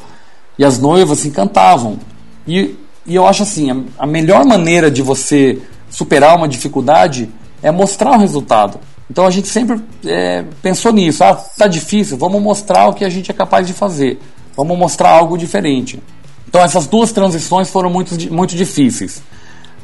E 0.57 0.65
as 0.65 0.79
noivas 0.79 1.19
se 1.19 1.27
encantavam. 1.27 1.99
E, 2.47 2.75
e 3.05 3.15
eu 3.15 3.25
acho 3.25 3.43
assim, 3.43 3.71
a, 3.71 4.03
a 4.03 4.07
melhor 4.07 4.45
maneira 4.45 4.89
de 4.89 5.01
você 5.01 5.59
superar 5.89 6.35
uma 6.35 6.47
dificuldade 6.47 7.29
é 7.61 7.71
mostrar 7.71 8.11
o 8.11 8.19
resultado. 8.19 8.79
Então 9.09 9.27
a 9.27 9.31
gente 9.31 9.47
sempre 9.47 9.79
é, 10.05 10.43
pensou 10.61 10.91
nisso. 10.91 11.23
Ah, 11.23 11.35
tá 11.35 11.67
difícil, 11.67 12.17
vamos 12.17 12.41
mostrar 12.41 12.87
o 12.87 12.93
que 12.93 13.05
a 13.05 13.09
gente 13.09 13.29
é 13.29 13.33
capaz 13.33 13.67
de 13.67 13.73
fazer. 13.73 14.19
Vamos 14.55 14.77
mostrar 14.77 15.09
algo 15.09 15.37
diferente. 15.37 16.01
Então 16.47 16.61
essas 16.61 16.87
duas 16.87 17.11
transições 17.11 17.69
foram 17.69 17.89
muito, 17.89 18.15
muito 18.33 18.55
difíceis. 18.55 19.21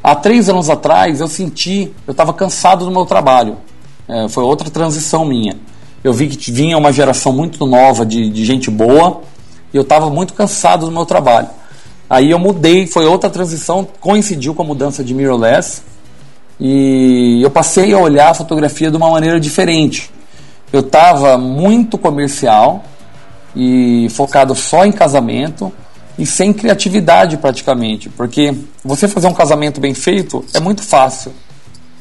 Há 0.02 0.14
três 0.14 0.48
anos 0.48 0.70
atrás 0.70 1.20
eu 1.20 1.28
senti, 1.28 1.92
eu 2.06 2.12
estava 2.12 2.32
cansado 2.32 2.84
do 2.84 2.90
meu 2.90 3.04
trabalho. 3.04 3.58
É, 4.10 4.28
foi 4.28 4.42
outra 4.42 4.68
transição 4.68 5.24
minha. 5.24 5.56
eu 6.02 6.12
vi 6.12 6.26
que 6.26 6.50
vinha 6.50 6.76
uma 6.76 6.92
geração 6.92 7.32
muito 7.32 7.64
nova 7.64 8.04
de, 8.04 8.28
de 8.28 8.44
gente 8.44 8.68
boa 8.68 9.20
e 9.72 9.76
eu 9.76 9.82
estava 9.82 10.10
muito 10.10 10.34
cansado 10.34 10.86
do 10.86 10.90
meu 10.90 11.06
trabalho. 11.06 11.48
Aí 12.08 12.32
eu 12.32 12.38
mudei, 12.40 12.88
foi 12.88 13.06
outra 13.06 13.30
transição, 13.30 13.86
coincidiu 14.00 14.52
com 14.52 14.62
a 14.62 14.64
mudança 14.64 15.04
de 15.04 15.14
mirrorless 15.14 15.82
e 16.58 17.40
eu 17.40 17.50
passei 17.52 17.94
a 17.94 17.98
olhar 17.98 18.30
a 18.30 18.34
fotografia 18.34 18.90
de 18.90 18.96
uma 18.96 19.08
maneira 19.08 19.38
diferente. 19.38 20.10
Eu 20.72 20.80
estava 20.80 21.38
muito 21.38 21.96
comercial 21.96 22.82
e 23.54 24.08
focado 24.10 24.56
só 24.56 24.84
em 24.84 24.90
casamento 24.90 25.72
e 26.18 26.26
sem 26.26 26.52
criatividade 26.52 27.36
praticamente, 27.36 28.08
porque 28.08 28.56
você 28.84 29.06
fazer 29.06 29.28
um 29.28 29.34
casamento 29.34 29.80
bem 29.80 29.94
feito 29.94 30.44
é 30.52 30.58
muito 30.58 30.82
fácil 30.82 31.32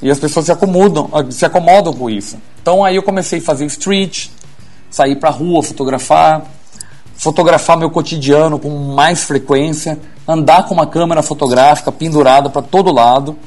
e 0.02 0.10
as 0.10 0.20
pessoas 0.20 0.46
se 0.46 0.52
acomodam, 0.52 1.10
se 1.30 1.46
acomodam 1.46 1.94
com 1.94 2.10
isso. 2.10 2.38
Então 2.62 2.84
aí 2.84 2.96
eu 2.96 3.04
comecei 3.04 3.40
a 3.40 3.42
fazer 3.42 3.66
street, 3.66 4.28
sair 4.90 5.16
para 5.16 5.30
rua, 5.30 5.62
fotografar, 5.62 6.44
fotografar 7.16 7.78
meu 7.78 7.90
cotidiano 7.90 8.58
com 8.58 8.70
mais 8.70 9.24
frequência, 9.24 10.00
andar 10.28 10.64
com 10.68 10.74
uma 10.74 10.88
câmera 10.88 11.22
fotográfica 11.22 11.92
pendurada 11.92 12.50
para 12.50 12.62
todo 12.62 12.92
lado. 12.94 13.38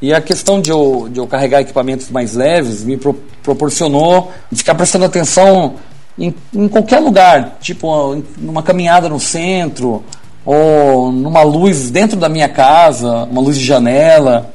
E 0.00 0.12
a 0.12 0.20
questão 0.20 0.60
de 0.60 0.70
eu, 0.70 1.08
de 1.10 1.18
eu 1.18 1.26
carregar 1.26 1.60
equipamentos 1.60 2.10
mais 2.10 2.34
leves 2.34 2.82
me 2.82 2.96
pro, 2.96 3.14
proporcionou 3.42 4.32
ficar 4.52 4.74
prestando 4.74 5.04
atenção 5.04 5.74
em, 6.18 6.34
em 6.54 6.68
qualquer 6.68 7.00
lugar, 7.00 7.58
tipo 7.60 8.22
numa 8.38 8.62
caminhada 8.62 9.08
no 9.08 9.18
centro, 9.18 10.04
ou 10.44 11.10
numa 11.10 11.42
luz 11.42 11.90
dentro 11.90 12.18
da 12.18 12.28
minha 12.28 12.48
casa, 12.48 13.24
uma 13.24 13.40
luz 13.40 13.58
de 13.58 13.64
janela. 13.64 14.52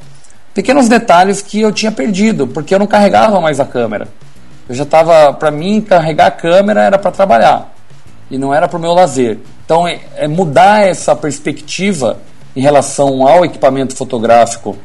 Pequenos 0.54 0.88
detalhes 0.88 1.40
que 1.40 1.60
eu 1.60 1.72
tinha 1.72 1.92
perdido, 1.92 2.46
porque 2.46 2.74
eu 2.74 2.78
não 2.78 2.86
carregava 2.86 3.40
mais 3.40 3.60
a 3.60 3.64
câmera. 3.64 4.08
Eu 4.68 4.74
já 4.74 4.82
estava, 4.82 5.32
para 5.32 5.50
mim, 5.50 5.80
carregar 5.80 6.26
a 6.26 6.30
câmera 6.30 6.82
era 6.82 6.98
para 6.98 7.10
trabalhar 7.10 7.74
e 8.30 8.38
não 8.38 8.54
era 8.54 8.68
para 8.68 8.78
o 8.78 8.80
meu 8.80 8.92
lazer. 8.92 9.38
Então, 9.64 9.86
é, 9.86 10.00
é 10.16 10.28
mudar 10.28 10.86
essa 10.86 11.14
perspectiva 11.14 12.18
em 12.54 12.60
relação 12.60 13.26
ao 13.26 13.44
equipamento 13.44 13.96
fotográfico 13.96 14.76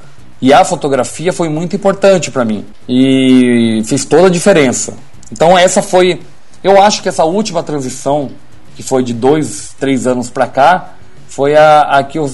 e 0.42 0.54
à 0.54 0.64
fotografia 0.64 1.34
foi 1.34 1.50
muito 1.50 1.76
importante 1.76 2.30
para 2.30 2.46
mim 2.46 2.66
e 2.88 3.82
fez 3.86 4.06
toda 4.06 4.28
a 4.28 4.30
diferença. 4.30 4.94
Então, 5.32 5.58
essa 5.58 5.82
foi 5.82 6.20
eu 6.66 6.82
acho 6.82 7.04
que 7.04 7.10
essa 7.10 7.24
última 7.24 7.62
transição, 7.62 8.32
que 8.76 8.82
foi 8.82 9.04
de 9.04 9.14
dois, 9.14 9.76
três 9.80 10.08
anos 10.08 10.32
para 10.32 10.48
cá, 10.48 10.96
foi 11.28 11.56
a, 11.56 11.82
a 11.82 12.04
que, 12.04 12.18
eu, 12.18 12.28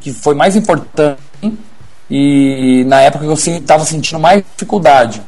que 0.00 0.12
foi 0.12 0.32
mais 0.32 0.54
importante 0.54 1.18
e 2.10 2.84
na 2.86 3.00
época 3.00 3.24
eu 3.24 3.34
estava 3.34 3.84
sentindo 3.84 4.18
mais 4.18 4.42
dificuldade. 4.52 5.22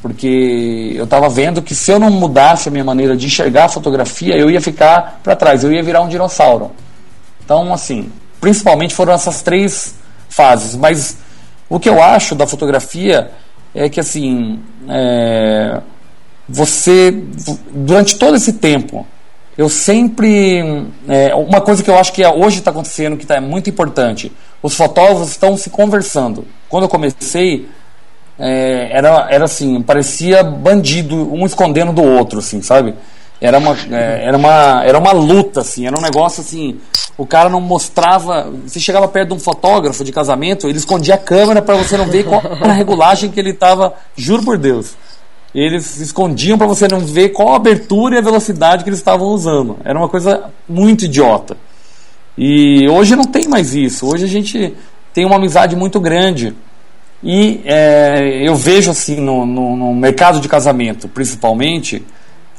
Porque 0.00 0.94
eu 0.96 1.04
estava 1.04 1.28
vendo 1.28 1.62
que 1.62 1.74
se 1.74 1.92
eu 1.92 1.98
não 1.98 2.10
mudasse 2.10 2.68
a 2.68 2.72
minha 2.72 2.84
maneira 2.84 3.16
de 3.16 3.26
enxergar 3.26 3.66
a 3.66 3.68
fotografia, 3.68 4.36
eu 4.36 4.50
ia 4.50 4.60
ficar 4.60 5.20
para 5.22 5.36
trás, 5.36 5.62
eu 5.62 5.72
ia 5.72 5.82
virar 5.82 6.00
um 6.02 6.08
dinossauro. 6.08 6.72
Então, 7.44 7.72
assim, 7.72 8.10
principalmente 8.40 8.94
foram 8.94 9.12
essas 9.12 9.42
três 9.42 9.94
fases. 10.28 10.74
Mas 10.74 11.18
o 11.68 11.78
que 11.78 11.88
eu 11.88 12.02
acho 12.02 12.34
da 12.34 12.48
fotografia 12.48 13.30
é 13.72 13.88
que, 13.88 14.00
assim, 14.00 14.58
é, 14.88 15.80
você, 16.48 17.12
durante 17.70 18.16
todo 18.16 18.36
esse 18.36 18.54
tempo, 18.54 19.06
eu 19.56 19.68
sempre. 19.68 20.86
É, 21.08 21.34
uma 21.34 21.60
coisa 21.60 21.82
que 21.82 21.90
eu 21.90 21.96
acho 21.96 22.12
que 22.12 22.26
hoje 22.26 22.58
está 22.58 22.70
acontecendo, 22.70 23.16
que 23.16 23.26
tá, 23.26 23.36
é 23.36 23.40
muito 23.40 23.70
importante: 23.70 24.32
os 24.62 24.74
fotógrafos 24.74 25.28
estão 25.30 25.56
se 25.56 25.70
conversando. 25.70 26.46
Quando 26.68 26.84
eu 26.84 26.88
comecei, 26.88 27.68
é, 28.38 28.88
era, 28.92 29.26
era 29.30 29.44
assim, 29.44 29.82
parecia 29.82 30.42
bandido, 30.42 31.32
um 31.32 31.44
escondendo 31.44 31.92
do 31.92 32.02
outro, 32.02 32.38
assim, 32.38 32.62
sabe? 32.62 32.94
Era 33.40 33.58
uma, 33.58 33.76
é, 33.90 34.24
era, 34.24 34.36
uma, 34.36 34.84
era 34.84 34.98
uma 34.98 35.12
luta, 35.12 35.60
assim, 35.60 35.86
era 35.86 35.98
um 35.98 36.00
negócio 36.00 36.42
assim. 36.42 36.78
O 37.18 37.26
cara 37.26 37.48
não 37.48 37.60
mostrava. 37.60 38.50
Você 38.64 38.78
chegava 38.78 39.08
perto 39.08 39.30
de 39.30 39.34
um 39.34 39.40
fotógrafo 39.40 40.04
de 40.04 40.12
casamento, 40.12 40.68
ele 40.68 40.78
escondia 40.78 41.14
a 41.14 41.18
câmera 41.18 41.60
para 41.60 41.76
você 41.76 41.96
não 41.96 42.06
ver 42.06 42.24
qual 42.24 42.40
era 42.44 42.70
a 42.70 42.72
regulagem 42.72 43.30
que 43.30 43.40
ele 43.40 43.50
estava. 43.50 43.94
Juro 44.16 44.44
por 44.44 44.56
Deus 44.56 44.94
eles 45.54 46.00
escondiam 46.00 46.56
para 46.56 46.66
você 46.66 46.88
não 46.88 47.00
ver 47.00 47.30
qual 47.30 47.52
a 47.52 47.56
abertura 47.56 48.14
e 48.14 48.18
a 48.18 48.22
velocidade 48.22 48.82
que 48.82 48.88
eles 48.88 48.98
estavam 48.98 49.28
usando. 49.28 49.76
Era 49.84 49.98
uma 49.98 50.08
coisa 50.08 50.44
muito 50.66 51.04
idiota. 51.04 51.56
E 52.36 52.88
hoje 52.88 53.14
não 53.14 53.24
tem 53.24 53.46
mais 53.48 53.74
isso. 53.74 54.06
Hoje 54.06 54.24
a 54.24 54.28
gente 54.28 54.74
tem 55.12 55.24
uma 55.24 55.36
amizade 55.36 55.76
muito 55.76 56.00
grande. 56.00 56.54
E 57.22 57.60
é, 57.64 58.42
eu 58.42 58.56
vejo 58.56 58.90
assim 58.90 59.16
no, 59.16 59.46
no, 59.46 59.76
no, 59.76 59.94
mercado 59.94 60.40
de 60.40 60.48
casamento, 60.48 61.06
principalmente, 61.08 62.04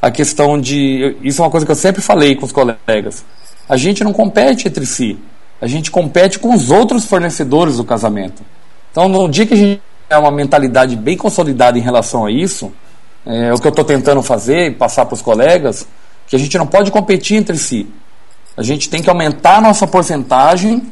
a 0.01 0.09
questão 0.09 0.59
de. 0.59 1.17
Isso 1.21 1.41
é 1.41 1.45
uma 1.45 1.51
coisa 1.51 1.65
que 1.65 1.71
eu 1.71 1.75
sempre 1.75 2.01
falei 2.01 2.35
com 2.35 2.45
os 2.45 2.51
colegas. 2.51 3.25
A 3.67 3.75
gente 3.75 4.03
não 4.03 4.13
compete 4.13 4.67
entre 4.67 4.85
si. 4.85 5.17
A 5.59 5.67
gente 5.67 5.91
compete 5.91 6.39
com 6.39 6.53
os 6.53 6.69
outros 6.69 7.05
fornecedores 7.05 7.77
do 7.77 7.83
casamento. 7.83 8.43
Então, 8.91 9.07
no 9.07 9.27
dia 9.29 9.45
que 9.45 9.53
a 9.53 9.57
gente 9.57 9.81
tem 10.07 10.17
uma 10.17 10.31
mentalidade 10.31 10.95
bem 10.95 11.17
consolidada 11.17 11.77
em 11.77 11.81
relação 11.81 12.25
a 12.25 12.31
isso, 12.31 12.71
é, 13.25 13.53
o 13.53 13.57
que 13.57 13.67
eu 13.67 13.69
estou 13.69 13.85
tentando 13.85 14.21
fazer 14.21 14.67
e 14.67 14.71
passar 14.71 15.05
para 15.05 15.15
os 15.15 15.21
colegas, 15.21 15.87
que 16.27 16.35
a 16.35 16.39
gente 16.39 16.57
não 16.57 16.67
pode 16.67 16.91
competir 16.91 17.37
entre 17.37 17.57
si. 17.57 17.87
A 18.55 18.61
gente 18.61 18.89
tem 18.89 19.01
que 19.01 19.09
aumentar 19.09 19.57
a 19.57 19.61
nossa 19.61 19.87
porcentagem 19.87 20.91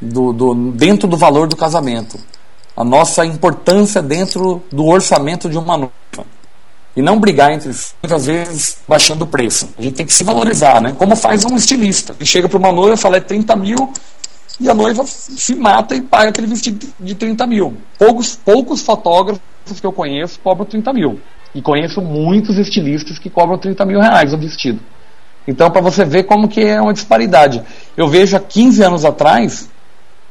do, 0.00 0.32
do, 0.32 0.54
dentro 0.72 1.08
do 1.08 1.16
valor 1.16 1.48
do 1.48 1.56
casamento. 1.56 2.18
A 2.76 2.84
nossa 2.84 3.26
importância 3.26 4.00
dentro 4.00 4.62
do 4.70 4.86
orçamento 4.86 5.48
de 5.48 5.58
uma 5.58 5.76
noiva. 5.76 5.92
E 6.94 7.02
não 7.02 7.18
brigar 7.18 7.52
entre 7.52 7.72
si, 7.72 7.94
muitas 8.02 8.26
vezes 8.26 8.76
baixando 8.86 9.24
o 9.24 9.26
preço. 9.26 9.68
A 9.78 9.82
gente 9.82 9.94
tem 9.94 10.06
que 10.06 10.12
se 10.12 10.24
valorizar, 10.24 10.80
né? 10.80 10.94
Como 10.96 11.16
faz 11.16 11.44
um 11.44 11.56
estilista. 11.56 12.14
Que 12.14 12.26
chega 12.26 12.48
para 12.48 12.58
uma 12.58 12.70
noiva 12.70 12.94
e 12.94 12.98
fala 12.98 13.16
é 13.16 13.20
30 13.20 13.56
mil 13.56 13.92
e 14.60 14.68
a 14.68 14.74
noiva 14.74 15.04
se 15.06 15.54
mata 15.54 15.94
e 15.94 16.00
paga 16.02 16.28
aquele 16.28 16.46
vestido 16.46 16.86
de 17.00 17.14
30 17.14 17.46
mil. 17.46 17.76
Poucos, 17.98 18.36
poucos 18.36 18.82
fotógrafos 18.82 19.42
que 19.80 19.86
eu 19.86 19.92
conheço 19.92 20.38
cobram 20.40 20.66
30 20.66 20.92
mil. 20.92 21.20
E 21.54 21.60
conheço 21.60 22.00
muitos 22.00 22.58
estilistas 22.58 23.18
que 23.18 23.28
cobram 23.28 23.58
30 23.58 23.84
mil 23.84 24.00
reais 24.00 24.32
o 24.32 24.38
vestido. 24.38 24.80
Então, 25.46 25.70
para 25.70 25.80
você 25.80 26.04
ver 26.04 26.24
como 26.24 26.48
que 26.48 26.60
é 26.60 26.80
uma 26.80 26.92
disparidade. 26.92 27.62
Eu 27.96 28.08
vejo 28.08 28.36
há 28.36 28.40
15 28.40 28.82
anos 28.82 29.04
atrás, 29.04 29.68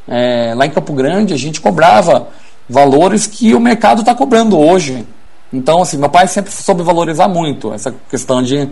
é, 0.08 0.54
lá 0.56 0.66
em 0.66 0.70
Campo 0.70 0.94
Grande, 0.94 1.34
a 1.34 1.38
gente 1.38 1.60
cobrava 1.60 2.30
valores 2.68 3.28
que 3.28 3.54
o 3.54 3.60
mercado 3.60 4.02
está 4.02 4.16
cobrando 4.16 4.58
hoje. 4.58 5.06
Então, 5.52 5.82
assim, 5.82 5.98
meu 5.98 6.10
pai 6.10 6.28
sempre 6.28 6.52
soube 6.52 6.82
valorizar 6.82 7.28
muito 7.28 7.74
essa 7.74 7.94
questão 8.10 8.42
de, 8.42 8.70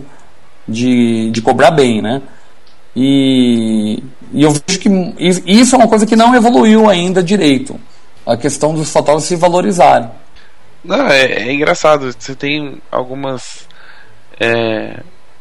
de, 0.66 1.30
de 1.30 1.42
cobrar 1.42 1.70
bem, 1.70 2.00
né? 2.00 2.22
E, 2.96 4.02
e 4.32 4.42
eu 4.42 4.50
vejo 4.50 4.80
que 4.80 4.88
isso 5.46 5.74
é 5.74 5.78
uma 5.78 5.88
coisa 5.88 6.06
que 6.06 6.16
não 6.16 6.34
evoluiu 6.34 6.88
ainda 6.88 7.22
direito. 7.22 7.78
A 8.26 8.36
questão 8.36 8.74
dos 8.74 8.90
fotógrafos 8.90 9.28
se 9.28 9.36
valorizarem. 9.36 10.10
Não, 10.84 11.06
é, 11.08 11.24
é 11.24 11.52
engraçado. 11.52 12.12
Você 12.18 12.34
tem 12.34 12.80
algumas. 12.90 13.66
É, 14.38 15.00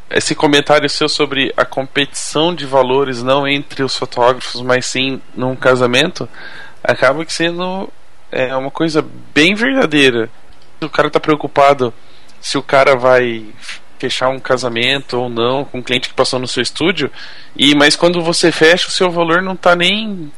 esse 0.10 0.34
comentário 0.34 0.90
seu 0.90 1.08
sobre 1.08 1.54
a 1.56 1.66
competição 1.66 2.54
de 2.54 2.66
valores 2.66 3.22
não 3.22 3.48
entre 3.48 3.84
os 3.84 3.96
fotógrafos, 3.96 4.62
mas 4.62 4.86
sim 4.86 5.22
num 5.36 5.56
casamento, 5.56 6.28
acaba 6.84 7.26
que 7.26 7.34
sendo 7.34 7.92
é, 8.32 8.56
uma 8.56 8.72
coisa 8.72 9.06
bem 9.34 9.54
verdadeira. 9.54 10.30
O 10.82 10.90
cara 10.90 11.10
tá 11.10 11.20
preocupado 11.20 11.94
se 12.42 12.58
o 12.58 12.64
cara 12.64 12.96
vai 12.96 13.46
fechar 14.00 14.30
um 14.30 14.40
casamento 14.40 15.20
ou 15.20 15.30
não 15.30 15.66
com 15.66 15.80
um 15.80 15.84
cliente 15.84 16.08
que 16.08 16.16
passou 16.16 16.40
no 16.40 16.48
seu 16.48 16.64
estúdio, 16.64 17.12
e 17.56 17.76
mas 17.76 17.98
quando 17.98 18.22
você 18.22 18.50
fecha 18.50 18.88
o 18.88 18.92
seu 18.92 19.12
valor 19.12 19.42
não 19.42 19.58
tá 19.58 19.76
nem 19.76 20.32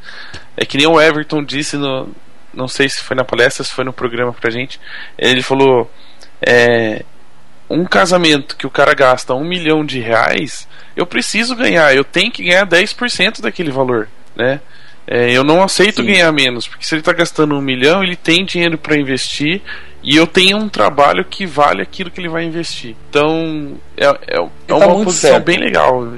é 0.57 0.65
que 0.65 0.77
nem 0.77 0.87
o 0.87 0.99
Everton 0.99 1.43
disse 1.43 1.77
no, 1.77 2.09
não 2.53 2.67
sei 2.67 2.89
se 2.89 3.01
foi 3.01 3.15
na 3.15 3.23
palestra, 3.23 3.63
se 3.63 3.71
foi 3.71 3.83
no 3.83 3.93
programa 3.93 4.33
pra 4.33 4.49
gente. 4.49 4.79
Ele 5.17 5.41
falou: 5.41 5.89
é, 6.41 7.05
um 7.71 7.85
casamento 7.85 8.55
que 8.55 8.67
o 8.67 8.69
cara 8.69 8.93
gasta 8.93 9.33
um 9.33 9.43
milhão 9.43 9.85
de 9.85 9.99
reais, 9.99 10.67
eu 10.95 11.05
preciso 11.05 11.55
ganhar, 11.55 11.95
eu 11.95 12.03
tenho 12.03 12.31
que 12.31 12.43
ganhar 12.43 12.67
10% 12.67 13.41
daquele 13.41 13.71
valor, 13.71 14.07
né? 14.35 14.59
É, 15.07 15.31
eu 15.31 15.43
não 15.43 15.63
aceito 15.63 16.01
Sim. 16.01 16.07
ganhar 16.07 16.31
menos, 16.31 16.67
porque 16.67 16.85
se 16.85 16.93
ele 16.93 17.01
está 17.01 17.11
gastando 17.11 17.55
um 17.55 17.61
milhão, 17.61 18.03
ele 18.03 18.15
tem 18.15 18.45
dinheiro 18.45 18.77
para 18.77 18.95
investir 18.95 19.61
e 20.03 20.15
eu 20.15 20.25
tenho 20.25 20.57
um 20.57 20.69
trabalho 20.69 21.25
que 21.25 21.45
vale 21.45 21.81
aquilo 21.81 22.09
que 22.09 22.19
ele 22.19 22.29
vai 22.29 22.43
investir. 22.43 22.95
Então 23.09 23.77
é, 23.97 24.05
é, 24.05 24.41
é 24.41 24.47
tá 24.67 24.75
uma 24.75 25.03
posição 25.03 25.31
certo. 25.31 25.43
bem 25.43 25.57
legal. 25.57 26.13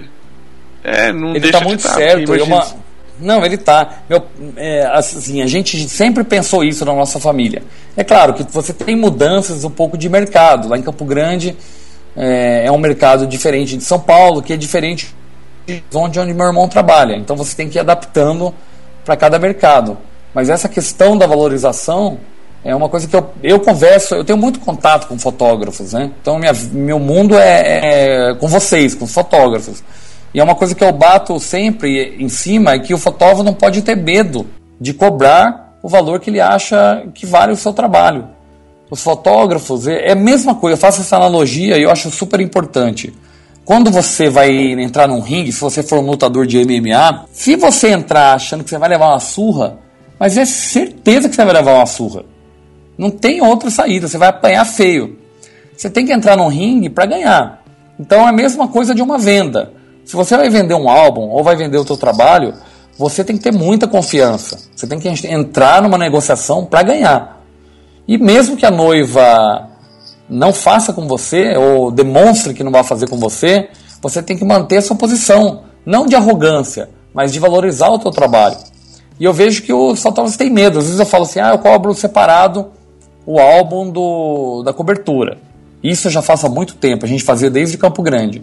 É, 0.83 1.11
não 1.13 1.35
ele 1.35 1.45
está 1.45 1.61
muito 1.61 1.81
de 1.81 1.87
certo. 1.87 2.33
É 2.33 2.43
uma, 2.43 2.65
não, 3.19 3.45
ele 3.45 3.57
tá. 3.57 4.03
Meu, 4.09 4.23
é, 4.55 4.85
assim, 4.87 5.41
a 5.41 5.47
gente 5.47 5.87
sempre 5.87 6.23
pensou 6.23 6.63
isso 6.63 6.83
na 6.85 6.93
nossa 6.93 7.19
família. 7.19 7.63
É 7.95 8.03
claro 8.03 8.33
que 8.33 8.43
você 8.43 8.73
tem 8.73 8.95
mudanças 8.95 9.63
um 9.63 9.69
pouco 9.69 9.97
de 9.97 10.09
mercado. 10.09 10.67
Lá 10.67 10.77
em 10.77 10.81
Campo 10.81 11.05
Grande 11.05 11.55
é, 12.15 12.65
é 12.65 12.71
um 12.71 12.77
mercado 12.77 13.27
diferente 13.27 13.77
de 13.77 13.83
São 13.83 13.99
Paulo, 13.99 14.41
que 14.41 14.53
é 14.53 14.57
diferente 14.57 15.13
de 15.65 15.81
onde, 15.93 16.19
onde 16.19 16.33
meu 16.33 16.47
irmão 16.47 16.67
trabalha. 16.67 17.15
Então 17.15 17.35
você 17.35 17.55
tem 17.55 17.69
que 17.69 17.77
ir 17.77 17.81
adaptando 17.81 18.53
para 19.05 19.15
cada 19.15 19.39
mercado. 19.39 19.97
Mas 20.33 20.49
essa 20.49 20.67
questão 20.67 21.17
da 21.17 21.27
valorização 21.27 22.17
é 22.63 22.75
uma 22.75 22.89
coisa 22.89 23.07
que 23.07 23.15
eu, 23.15 23.29
eu 23.43 23.59
converso, 23.59 24.15
eu 24.15 24.23
tenho 24.23 24.37
muito 24.37 24.59
contato 24.59 25.07
com 25.07 25.19
fotógrafos, 25.19 25.93
né? 25.93 26.11
Então 26.21 26.39
minha, 26.39 26.53
meu 26.71 26.97
mundo 26.97 27.37
é, 27.37 28.29
é 28.29 28.35
com 28.35 28.47
vocês, 28.47 28.95
com 28.95 29.05
os 29.05 29.13
fotógrafos. 29.13 29.83
E 30.33 30.39
é 30.39 30.43
uma 30.43 30.55
coisa 30.55 30.73
que 30.73 30.83
eu 30.83 30.91
bato 30.91 31.39
sempre 31.39 32.15
em 32.19 32.27
cima 32.27 32.71
é 32.73 32.79
que 32.79 32.93
o 32.93 32.97
fotógrafo 32.97 33.43
não 33.43 33.53
pode 33.53 33.81
ter 33.81 33.95
medo 33.95 34.47
de 34.79 34.93
cobrar 34.93 35.77
o 35.81 35.87
valor 35.87 36.19
que 36.19 36.29
ele 36.29 36.39
acha 36.39 37.05
que 37.13 37.25
vale 37.25 37.53
o 37.53 37.57
seu 37.57 37.71
trabalho. 37.71 38.27
Os 38.89 39.03
fotógrafos, 39.03 39.87
é, 39.87 40.07
é 40.07 40.11
a 40.13 40.15
mesma 40.15 40.55
coisa, 40.55 40.73
eu 40.73 40.79
faço 40.79 41.01
essa 41.01 41.17
analogia 41.17 41.77
e 41.77 41.83
eu 41.83 41.91
acho 41.91 42.09
super 42.09 42.39
importante. 42.39 43.13
Quando 43.63 43.91
você 43.91 44.29
vai 44.29 44.51
entrar 44.51 45.07
num 45.07 45.21
ringue, 45.21 45.51
se 45.51 45.61
você 45.61 45.83
for 45.83 45.99
um 45.99 46.05
lutador 46.07 46.45
de 46.45 46.57
MMA, 46.65 47.25
se 47.31 47.55
você 47.55 47.89
entrar 47.89 48.33
achando 48.33 48.63
que 48.63 48.69
você 48.69 48.77
vai 48.77 48.89
levar 48.89 49.09
uma 49.09 49.19
surra, 49.19 49.77
mas 50.19 50.37
é 50.37 50.45
certeza 50.45 51.29
que 51.29 51.35
você 51.35 51.45
vai 51.45 51.53
levar 51.53 51.75
uma 51.75 51.85
surra. 51.85 52.25
Não 52.97 53.09
tem 53.09 53.41
outra 53.41 53.69
saída, 53.69 54.07
você 54.07 54.17
vai 54.17 54.29
apanhar 54.29 54.65
feio. 54.65 55.17
Você 55.75 55.89
tem 55.89 56.05
que 56.05 56.13
entrar 56.13 56.35
no 56.35 56.47
ringue 56.47 56.89
para 56.89 57.05
ganhar. 57.05 57.63
Então 57.99 58.21
é 58.21 58.29
a 58.29 58.33
mesma 58.33 58.67
coisa 58.67 58.93
de 58.93 59.01
uma 59.01 59.17
venda. 59.17 59.73
Se 60.05 60.15
você 60.15 60.35
vai 60.35 60.49
vender 60.49 60.73
um 60.73 60.89
álbum 60.89 61.29
ou 61.29 61.43
vai 61.43 61.55
vender 61.55 61.77
o 61.77 61.85
seu 61.85 61.97
trabalho, 61.97 62.53
você 62.97 63.23
tem 63.23 63.37
que 63.37 63.43
ter 63.43 63.51
muita 63.51 63.87
confiança. 63.87 64.59
Você 64.75 64.85
tem 64.85 64.99
que 64.99 65.09
entrar 65.27 65.81
numa 65.81 65.97
negociação 65.97 66.65
para 66.65 66.83
ganhar. 66.83 67.41
E 68.07 68.17
mesmo 68.17 68.57
que 68.57 68.65
a 68.65 68.71
noiva 68.71 69.69
não 70.29 70.53
faça 70.53 70.93
com 70.93 71.07
você 71.07 71.55
ou 71.57 71.91
demonstre 71.91 72.53
que 72.53 72.63
não 72.63 72.71
vai 72.71 72.83
fazer 72.83 73.07
com 73.07 73.17
você, 73.17 73.69
você 74.01 74.21
tem 74.21 74.37
que 74.37 74.43
manter 74.43 74.77
a 74.77 74.81
sua 74.81 74.95
posição, 74.95 75.63
não 75.85 76.05
de 76.05 76.15
arrogância, 76.15 76.89
mas 77.13 77.31
de 77.31 77.39
valorizar 77.39 77.89
o 77.89 78.01
seu 78.01 78.11
trabalho. 78.11 78.57
E 79.19 79.23
eu 79.23 79.31
vejo 79.31 79.63
que 79.63 79.71
os 79.71 80.01
fotógrafos 80.01 80.37
têm 80.37 80.49
medo. 80.49 80.79
Às 80.79 80.85
vezes 80.85 80.99
eu 80.99 81.05
falo 81.05 81.23
assim: 81.23 81.39
"Ah, 81.39 81.51
eu 81.51 81.59
cobro 81.59 81.93
separado 81.93 82.71
o 83.25 83.39
álbum 83.39 83.89
do, 83.89 84.63
da 84.63 84.73
cobertura. 84.73 85.37
Isso 85.81 86.07
eu 86.07 86.11
já 86.11 86.21
faço 86.21 86.45
há 86.45 86.49
muito 86.49 86.75
tempo, 86.75 87.05
a 87.05 87.07
gente 87.07 87.23
fazia 87.23 87.49
desde 87.49 87.77
Campo 87.77 88.01
Grande. 88.01 88.41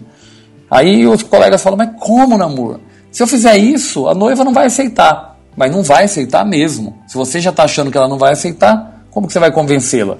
Aí 0.71 1.05
os 1.05 1.21
colegas 1.21 1.61
falam, 1.61 1.77
mas 1.77 1.89
como, 1.99 2.37
Namur? 2.37 2.79
Se 3.11 3.21
eu 3.21 3.27
fizer 3.27 3.57
isso, 3.57 4.07
a 4.07 4.15
noiva 4.15 4.45
não 4.45 4.53
vai 4.53 4.67
aceitar. 4.67 5.37
Mas 5.55 5.69
não 5.69 5.83
vai 5.83 6.05
aceitar 6.05 6.45
mesmo. 6.45 6.97
Se 7.05 7.17
você 7.17 7.41
já 7.41 7.49
está 7.49 7.63
achando 7.63 7.91
que 7.91 7.97
ela 7.97 8.07
não 8.07 8.17
vai 8.17 8.31
aceitar, 8.31 9.03
como 9.11 9.27
que 9.27 9.33
você 9.33 9.39
vai 9.39 9.51
convencê-la? 9.51 10.17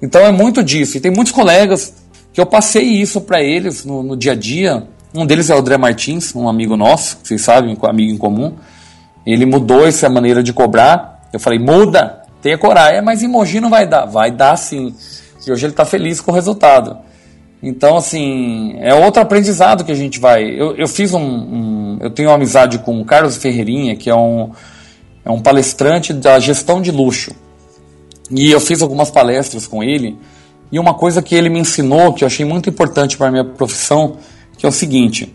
Então 0.00 0.20
é 0.20 0.30
muito 0.30 0.62
disso. 0.62 0.96
E 0.96 1.00
tem 1.00 1.10
muitos 1.10 1.32
colegas 1.32 1.92
que 2.32 2.40
eu 2.40 2.46
passei 2.46 2.84
isso 2.84 3.20
para 3.20 3.42
eles 3.42 3.84
no, 3.84 4.02
no, 4.04 4.16
dia 4.16 4.32
a 4.32 4.36
dia. 4.36 4.86
Um 5.12 5.26
deles 5.26 5.50
é 5.50 5.54
o 5.56 5.58
André 5.58 5.76
Martins, 5.76 6.32
um 6.36 6.48
amigo 6.48 6.76
nosso, 6.76 7.18
vocês 7.20 7.40
sabem, 7.40 7.76
um 7.76 7.86
amigo 7.86 8.12
em 8.12 8.16
comum. 8.16 8.54
Ele 9.26 9.44
mudou 9.44 9.84
essa 9.84 10.08
maneira 10.08 10.40
de 10.40 10.52
cobrar. 10.52 11.28
Eu 11.32 11.40
falei, 11.40 11.58
muda, 11.58 12.20
Tenha 12.42 12.56
coragem, 12.56 12.98
é, 12.98 13.02
mas 13.02 13.22
em 13.22 13.28
Mogi 13.28 13.60
não 13.60 13.68
vai 13.68 13.86
dar. 13.86 14.06
Vai 14.06 14.30
dar 14.30 14.56
sim. 14.56 14.94
E 15.46 15.52
hoje 15.52 15.66
ele 15.66 15.72
está 15.72 15.84
feliz 15.84 16.20
com 16.20 16.30
o 16.30 16.34
resultado. 16.34 16.96
Então, 17.62 17.96
assim, 17.96 18.76
é 18.80 18.94
outro 18.94 19.20
aprendizado 19.20 19.84
que 19.84 19.92
a 19.92 19.96
gente 19.96 20.18
vai. 20.18 20.44
Eu, 20.44 20.74
eu 20.76 20.88
fiz 20.88 21.12
um, 21.12 21.20
um, 21.20 21.98
Eu 22.00 22.10
tenho 22.10 22.30
uma 22.30 22.34
amizade 22.34 22.78
com 22.78 23.00
o 23.00 23.04
Carlos 23.04 23.36
Ferreirinha, 23.36 23.96
que 23.96 24.08
é 24.08 24.14
um, 24.14 24.50
é 25.24 25.30
um 25.30 25.40
palestrante 25.40 26.12
da 26.12 26.38
gestão 26.38 26.80
de 26.80 26.90
luxo. 26.90 27.32
E 28.30 28.50
eu 28.50 28.60
fiz 28.60 28.80
algumas 28.80 29.10
palestras 29.10 29.66
com 29.66 29.82
ele. 29.82 30.16
E 30.72 30.78
uma 30.78 30.94
coisa 30.94 31.20
que 31.20 31.34
ele 31.34 31.50
me 31.50 31.58
ensinou, 31.58 32.12
que 32.14 32.24
eu 32.24 32.26
achei 32.26 32.46
muito 32.46 32.70
importante 32.70 33.18
para 33.18 33.26
a 33.26 33.30
minha 33.30 33.44
profissão, 33.44 34.16
que 34.56 34.64
é 34.64 34.68
o 34.68 34.72
seguinte: 34.72 35.34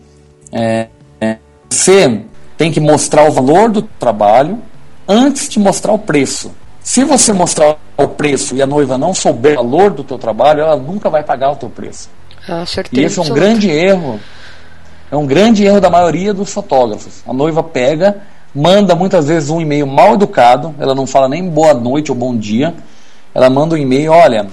é, 0.52 0.88
é, 1.22 1.38
você 1.70 2.22
tem 2.58 2.72
que 2.72 2.80
mostrar 2.80 3.28
o 3.28 3.32
valor 3.32 3.70
do 3.70 3.82
trabalho 3.82 4.60
antes 5.08 5.48
de 5.50 5.60
mostrar 5.60 5.94
o 5.94 6.00
preço. 6.00 6.52
Se 6.86 7.04
você 7.04 7.34
mostrar 7.34 7.78
o 7.98 8.08
preço 8.08 8.56
e 8.56 8.62
a 8.62 8.68
noiva 8.68 8.96
não 8.96 9.12
souber 9.12 9.54
o 9.54 9.64
valor 9.64 9.90
do 9.90 10.04
teu 10.04 10.20
trabalho, 10.20 10.62
ela 10.62 10.76
nunca 10.76 11.10
vai 11.10 11.24
pagar 11.24 11.52
o 11.52 11.56
teu 11.56 11.68
preço. 11.68 12.08
Ah, 12.48 12.64
certeza. 12.64 13.02
E 13.02 13.06
esse 13.06 13.18
é 13.18 13.24
um 13.24 13.34
grande 13.34 13.72
erro. 13.72 14.20
É 15.12 15.18
um 15.18 15.26
grande 15.26 15.66
erro 15.66 15.82
da 15.82 15.90
maioria 15.90 16.32
dos 16.32 16.54
fotógrafos. 16.54 17.24
A 17.28 17.34
noiva 17.34 17.64
pega, 17.64 18.22
manda 18.54 18.94
muitas 18.94 19.28
vezes 19.28 19.50
um 19.50 19.60
e-mail 19.60 19.88
mal 19.88 20.14
educado, 20.14 20.76
ela 20.80 20.94
não 20.94 21.08
fala 21.08 21.28
nem 21.28 21.50
boa 21.50 21.74
noite 21.74 22.12
ou 22.12 22.16
bom 22.16 22.38
dia. 22.38 22.76
Ela 23.34 23.50
manda 23.50 23.74
um 23.74 23.80
e-mail, 23.80 24.12
olha, 24.12 24.46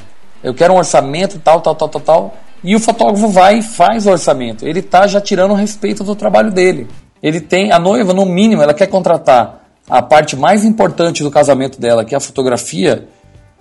eu 0.43 0.55
quero 0.55 0.73
um 0.73 0.79
orçamento 0.79 1.39
tal, 1.39 1.61
tal, 1.61 1.75
tal, 1.75 1.89
tal, 1.91 2.01
tal. 2.01 2.35
E 2.65 2.75
o 2.75 2.81
fotógrafo 2.81 3.29
vai 3.29 3.59
e 3.59 3.63
faz 3.63 4.07
o 4.07 4.11
orçamento. 4.11 4.67
Ele 4.67 4.81
está 4.81 5.07
já 5.07 5.21
tirando 5.21 5.51
o 5.51 5.55
respeito 5.55 6.03
do 6.03 6.17
trabalho 6.17 6.51
dele. 6.51 6.89
Ele 7.23 7.43
tem, 7.43 7.73
a 7.73 7.79
noiva, 7.79 8.15
no 8.15 8.25
mínimo, 8.25 8.63
ela 8.63 8.73
quer 8.73 8.87
contratar 8.87 9.62
a 9.89 10.01
parte 10.01 10.37
mais 10.37 10.65
importante 10.65 11.23
do 11.23 11.31
casamento 11.31 11.81
dela, 11.81 12.05
que 12.05 12.15
é 12.15 12.19
a 12.19 12.21
fotografia, 12.21 13.09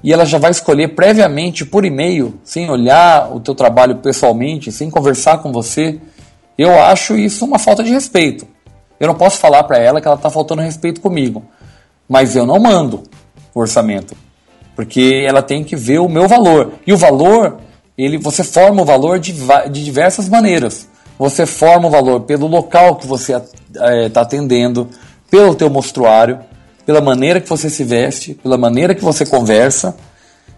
e 0.04 0.12
ela 0.12 0.26
já 0.26 0.38
vai 0.38 0.52
escolher 0.52 0.90
previamente 0.90 1.66
por 1.66 1.86
e-mail, 1.86 2.40
sem 2.44 2.70
olhar 2.70 3.34
o 3.34 3.40
teu 3.40 3.54
trabalho 3.54 3.98
pessoalmente, 3.98 4.72
sem 4.72 4.90
conversar 4.90 5.40
com 5.40 5.52
você, 5.52 6.00
eu 6.58 6.80
acho 6.80 7.16
isso 7.16 7.46
uma 7.46 7.60
falta 7.60 7.84
de 7.84 7.92
respeito. 7.92 8.48
Eu 9.00 9.08
não 9.08 9.16
posso 9.16 9.38
falar 9.38 9.64
para 9.64 9.78
ela 9.78 10.00
que 10.00 10.08
ela 10.08 10.16
está 10.16 10.30
faltando 10.30 10.62
respeito 10.62 11.02
comigo, 11.02 11.44
mas 12.08 12.36
eu 12.36 12.46
não 12.46 12.60
mando 12.60 13.04
o 13.54 13.60
orçamento, 13.60 14.16
porque 14.76 15.26
ela 15.28 15.42
tem 15.42 15.64
que 15.64 15.76
ver 15.76 16.00
o 16.00 16.10
meu 16.10 16.28
valor. 16.28 16.74
E 16.86 16.94
o 16.94 16.98
valor, 16.98 17.58
ele, 17.98 18.18
você 18.18 18.44
forma 18.44 18.82
o 18.82 18.86
valor 18.86 19.20
de, 19.20 19.34
de 19.72 19.84
diversas 19.84 20.30
maneiras. 20.30 20.88
Você 21.18 21.46
forma 21.46 21.88
o 21.88 21.92
valor 21.92 22.22
pelo 22.22 22.48
local 22.48 22.96
que 22.96 23.06
você 23.06 23.36
está 23.36 23.92
é, 23.92 24.10
tá 24.10 24.22
atendendo, 24.22 24.88
pelo 25.32 25.56
teu 25.56 25.70
mostruário, 25.70 26.40
pela 26.86 27.00
maneira 27.00 27.40
que 27.40 27.50
você 27.50 27.70
se 27.70 27.86
veste, 27.86 28.34
pela 28.34 28.58
maneira 28.58 28.94
que 28.94 29.04
você 29.04 29.26
conversa 29.26 29.96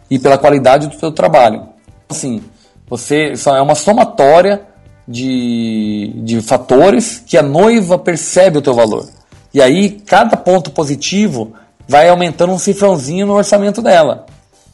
e 0.10 0.18
pela 0.18 0.38
qualidade 0.38 0.88
do 0.88 0.98
teu 0.98 1.12
trabalho. 1.12 1.68
Assim, 2.10 2.42
você 2.90 3.34
é 3.46 3.62
uma 3.62 3.76
somatória 3.76 4.64
de, 5.08 6.12
de 6.24 6.42
fatores 6.42 7.22
que 7.26 7.38
a 7.38 7.44
noiva 7.44 8.00
percebe 8.00 8.58
o 8.58 8.62
teu 8.62 8.74
valor. 8.74 9.08
E 9.54 9.62
aí, 9.62 9.92
cada 9.92 10.36
ponto 10.36 10.72
positivo 10.72 11.54
vai 11.88 12.10
aumentando 12.10 12.54
um 12.54 12.58
cifrãozinho 12.58 13.28
no 13.28 13.34
orçamento 13.34 13.82
dela. 13.82 14.26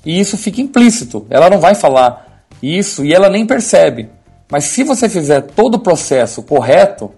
E 0.06 0.18
isso 0.18 0.38
fica 0.38 0.62
implícito. 0.62 1.26
Ela 1.30 1.50
não 1.50 1.60
vai 1.60 1.76
falar 1.76 2.45
isso 2.64 3.04
e 3.04 3.14
ela 3.14 3.30
nem 3.30 3.45
percebe. 3.45 4.10
Mas 4.50 4.64
se 4.64 4.84
você 4.84 5.10
fizer 5.10 5.41
todo 5.41 5.76
o 5.76 5.80
processo 5.80 6.41
correto, 6.41 7.12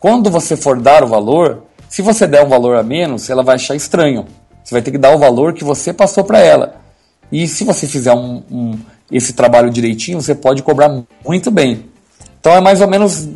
quando 0.00 0.30
você 0.30 0.56
for 0.56 0.80
dar 0.80 1.04
o 1.04 1.08
valor, 1.08 1.64
se 1.92 2.00
você 2.00 2.26
der 2.26 2.42
um 2.42 2.48
valor 2.48 2.74
a 2.76 2.82
menos, 2.82 3.28
ela 3.28 3.42
vai 3.42 3.56
achar 3.56 3.76
estranho. 3.76 4.24
Você 4.64 4.74
vai 4.74 4.80
ter 4.80 4.90
que 4.90 4.96
dar 4.96 5.14
o 5.14 5.18
valor 5.18 5.52
que 5.52 5.62
você 5.62 5.92
passou 5.92 6.24
para 6.24 6.38
ela. 6.38 6.80
E 7.30 7.46
se 7.46 7.64
você 7.64 7.86
fizer 7.86 8.14
um, 8.14 8.42
um, 8.50 8.78
esse 9.10 9.34
trabalho 9.34 9.68
direitinho, 9.68 10.18
você 10.18 10.34
pode 10.34 10.62
cobrar 10.62 10.88
muito 11.22 11.50
bem. 11.50 11.84
Então 12.40 12.54
é 12.54 12.62
mais 12.62 12.80
ou 12.80 12.88
menos 12.88 13.28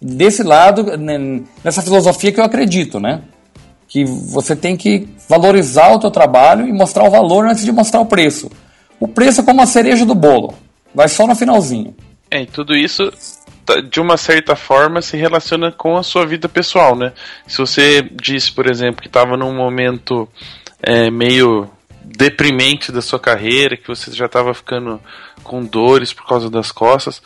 desse 0.00 0.44
lado, 0.44 0.96
né, 0.96 1.42
nessa 1.64 1.82
filosofia 1.82 2.30
que 2.30 2.38
eu 2.38 2.44
acredito, 2.44 3.00
né? 3.00 3.22
Que 3.88 4.04
você 4.04 4.54
tem 4.54 4.76
que 4.76 5.08
valorizar 5.28 5.92
o 5.92 5.98
teu 5.98 6.10
trabalho 6.12 6.68
e 6.68 6.72
mostrar 6.72 7.02
o 7.02 7.10
valor 7.10 7.48
antes 7.48 7.64
de 7.64 7.72
mostrar 7.72 8.00
o 8.00 8.06
preço. 8.06 8.48
O 9.00 9.08
preço 9.08 9.40
é 9.40 9.44
como 9.44 9.60
a 9.60 9.66
cereja 9.66 10.06
do 10.06 10.14
bolo, 10.14 10.54
vai 10.94 11.08
só 11.08 11.26
no 11.26 11.34
finalzinho. 11.34 11.96
É, 12.30 12.42
e 12.42 12.46
tudo 12.46 12.76
isso 12.76 13.10
de 13.88 14.00
uma 14.00 14.16
certa 14.16 14.56
forma 14.56 15.00
se 15.00 15.16
relaciona 15.16 15.70
com 15.70 15.96
a 15.96 16.02
sua 16.02 16.26
vida 16.26 16.48
pessoal, 16.48 16.96
né? 16.96 17.12
Se 17.46 17.58
você 17.58 18.02
disse, 18.02 18.52
por 18.52 18.68
exemplo, 18.68 19.00
que 19.00 19.08
estava 19.08 19.36
num 19.36 19.54
momento 19.54 20.28
é, 20.82 21.10
meio 21.10 21.70
deprimente 22.04 22.90
da 22.90 23.00
sua 23.00 23.20
carreira, 23.20 23.76
que 23.76 23.86
você 23.86 24.10
já 24.10 24.26
estava 24.26 24.52
ficando 24.52 25.00
com 25.42 25.64
dores 25.64 26.12
por 26.12 26.26
causa 26.26 26.50
das 26.50 26.72
costas, 26.72 27.22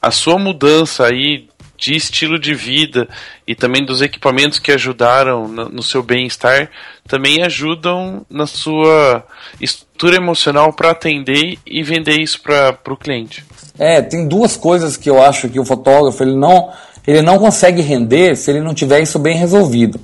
a 0.00 0.10
sua 0.10 0.38
mudança 0.38 1.06
aí 1.06 1.48
de 1.76 1.94
estilo 1.94 2.38
de 2.38 2.54
vida 2.54 3.08
e 3.46 3.54
também 3.54 3.84
dos 3.84 4.02
equipamentos 4.02 4.58
que 4.58 4.72
ajudaram 4.72 5.46
no 5.46 5.82
seu 5.82 6.02
bem-estar 6.02 6.68
também 7.06 7.42
ajudam 7.44 8.26
na 8.28 8.46
sua 8.46 9.24
estrutura 9.60 10.16
emocional 10.16 10.72
para 10.72 10.90
atender 10.90 11.56
e 11.64 11.82
vender 11.84 12.20
isso 12.20 12.40
para 12.42 12.76
o 12.88 12.96
cliente. 12.96 13.44
É, 13.78 14.02
tem 14.02 14.26
duas 14.26 14.56
coisas 14.56 14.96
que 14.96 15.08
eu 15.08 15.22
acho 15.22 15.48
que 15.48 15.60
o 15.60 15.64
fotógrafo 15.64 16.22
ele 16.22 16.34
não, 16.34 16.70
ele 17.06 17.22
não 17.22 17.38
consegue 17.38 17.80
render 17.80 18.36
se 18.36 18.50
ele 18.50 18.60
não 18.60 18.74
tiver 18.74 19.00
isso 19.00 19.18
bem 19.18 19.36
resolvido. 19.36 20.00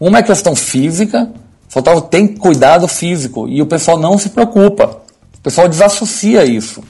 Uma 0.00 0.18
é 0.18 0.22
questão 0.22 0.56
física, 0.56 1.30
o 1.68 1.72
fotógrafo 1.72 2.08
tem 2.08 2.26
cuidado 2.26 2.88
físico 2.88 3.48
e 3.48 3.62
o 3.62 3.66
pessoal 3.66 3.96
não 3.96 4.18
se 4.18 4.30
preocupa. 4.30 5.00
O 5.38 5.40
pessoal 5.40 5.68
desassocia 5.68 6.44
isso. 6.44 6.82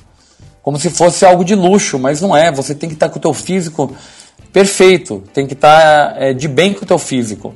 Como 0.62 0.78
se 0.78 0.89
fosse 0.89 1.24
algo 1.24 1.45
de 1.45 1.55
luxo, 1.55 1.99
mas 1.99 2.20
não 2.20 2.37
é. 2.37 2.51
Você 2.53 2.74
tem 2.74 2.89
que 2.89 2.95
estar 2.95 3.09
com 3.09 3.18
o 3.18 3.22
teu 3.22 3.35
físico 3.35 3.95
perfeito, 4.53 5.22
tem 5.33 5.47
que 5.47 5.55
estar 5.55 6.14
é, 6.16 6.33
de 6.33 6.47
bem 6.47 6.72
com 6.72 6.85
o 6.85 6.87
teu 6.87 6.99
físico. 6.99 7.55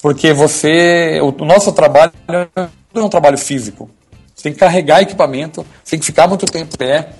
Porque 0.00 0.32
você. 0.32 1.20
O, 1.22 1.42
o 1.42 1.46
nosso 1.46 1.72
trabalho 1.72 2.12
é 2.26 3.00
um 3.00 3.08
trabalho 3.08 3.38
físico. 3.38 3.88
Você 4.34 4.44
tem 4.44 4.52
que 4.52 4.58
carregar 4.58 5.02
equipamento, 5.02 5.64
você 5.84 5.92
tem 5.92 6.00
que 6.00 6.06
ficar 6.06 6.26
muito 6.26 6.46
tempo 6.46 6.74
em 6.74 6.76
pé, 6.76 7.10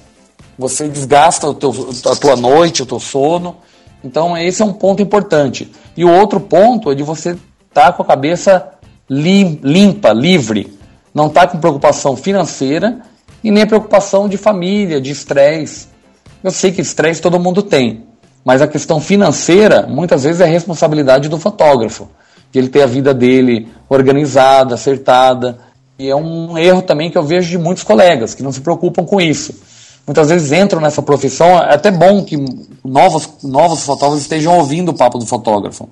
você 0.58 0.88
desgasta 0.88 1.52
teu, 1.54 1.70
a 2.10 2.16
tua 2.16 2.36
noite, 2.36 2.82
o 2.82 2.86
teu 2.86 3.00
sono. 3.00 3.56
Então, 4.04 4.36
esse 4.36 4.62
é 4.62 4.64
um 4.64 4.72
ponto 4.72 5.02
importante. 5.02 5.70
E 5.96 6.04
o 6.04 6.10
outro 6.10 6.40
ponto 6.40 6.90
é 6.90 6.94
de 6.94 7.02
você 7.02 7.30
estar 7.30 7.86
tá 7.86 7.92
com 7.92 8.02
a 8.02 8.06
cabeça 8.06 8.68
lim, 9.08 9.60
limpa, 9.62 10.12
livre. 10.12 10.72
não 11.14 11.26
está 11.26 11.46
com 11.46 11.58
preocupação 11.58 12.16
financeira 12.16 13.00
e 13.42 13.50
nem 13.50 13.66
preocupação 13.66 14.28
de 14.28 14.36
família, 14.36 15.00
de 15.00 15.10
estresse. 15.10 15.88
Eu 16.42 16.50
sei 16.50 16.72
que 16.72 16.80
estresse 16.80 17.20
todo 17.20 17.38
mundo 17.38 17.62
tem, 17.62 18.04
mas 18.44 18.62
a 18.62 18.66
questão 18.66 19.00
financeira 19.00 19.86
muitas 19.86 20.24
vezes 20.24 20.40
é 20.40 20.46
responsabilidade 20.46 21.28
do 21.28 21.38
fotógrafo, 21.38 22.08
de 22.50 22.58
ele 22.58 22.68
ter 22.68 22.82
a 22.82 22.86
vida 22.86 23.14
dele 23.14 23.68
organizada, 23.88 24.74
acertada. 24.74 25.58
E 25.98 26.08
é 26.08 26.16
um 26.16 26.56
erro 26.58 26.82
também 26.82 27.10
que 27.10 27.18
eu 27.18 27.22
vejo 27.22 27.50
de 27.50 27.58
muitos 27.58 27.84
colegas 27.84 28.34
que 28.34 28.42
não 28.42 28.52
se 28.52 28.60
preocupam 28.60 29.04
com 29.04 29.20
isso. 29.20 29.54
Muitas 30.06 30.30
vezes 30.30 30.50
entram 30.50 30.80
nessa 30.80 31.00
profissão, 31.00 31.46
é 31.58 31.74
até 31.74 31.90
bom 31.90 32.24
que 32.24 32.36
novos, 32.84 33.28
novos 33.42 33.84
fotógrafos 33.84 34.22
estejam 34.22 34.58
ouvindo 34.58 34.90
o 34.90 34.94
papo 34.94 35.16
do 35.18 35.26
fotógrafo, 35.26 35.88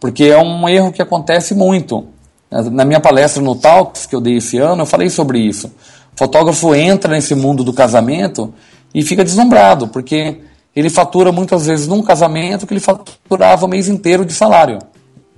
porque 0.00 0.24
é 0.24 0.38
um 0.38 0.68
erro 0.68 0.92
que 0.92 1.00
acontece 1.00 1.54
muito. 1.54 2.04
Na 2.50 2.84
minha 2.84 3.00
palestra 3.00 3.42
no 3.42 3.54
Talks, 3.54 4.04
que 4.04 4.14
eu 4.14 4.20
dei 4.20 4.36
esse 4.36 4.58
ano, 4.58 4.82
eu 4.82 4.86
falei 4.86 5.08
sobre 5.08 5.38
isso. 5.38 5.68
O 6.14 6.18
fotógrafo 6.18 6.74
entra 6.74 7.12
nesse 7.12 7.34
mundo 7.34 7.62
do 7.62 7.72
casamento 7.72 8.52
e 8.92 9.02
fica 9.02 9.24
deslumbrado, 9.24 9.88
porque 9.88 10.40
ele 10.74 10.90
fatura 10.90 11.30
muitas 11.30 11.66
vezes 11.66 11.86
num 11.86 12.02
casamento 12.02 12.66
que 12.66 12.74
ele 12.74 12.80
faturava 12.80 13.64
o 13.64 13.68
mês 13.68 13.88
inteiro 13.88 14.24
de 14.24 14.32
salário. 14.32 14.80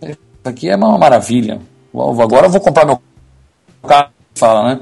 Isso 0.02 0.18
aqui 0.44 0.68
é 0.68 0.76
uma 0.76 0.96
maravilha. 0.96 1.60
Agora 1.94 2.46
eu 2.46 2.50
vou 2.50 2.60
comprar 2.60 2.86
meu 2.86 3.00
carro, 3.86 4.08
fala, 4.34 4.74
né? 4.74 4.80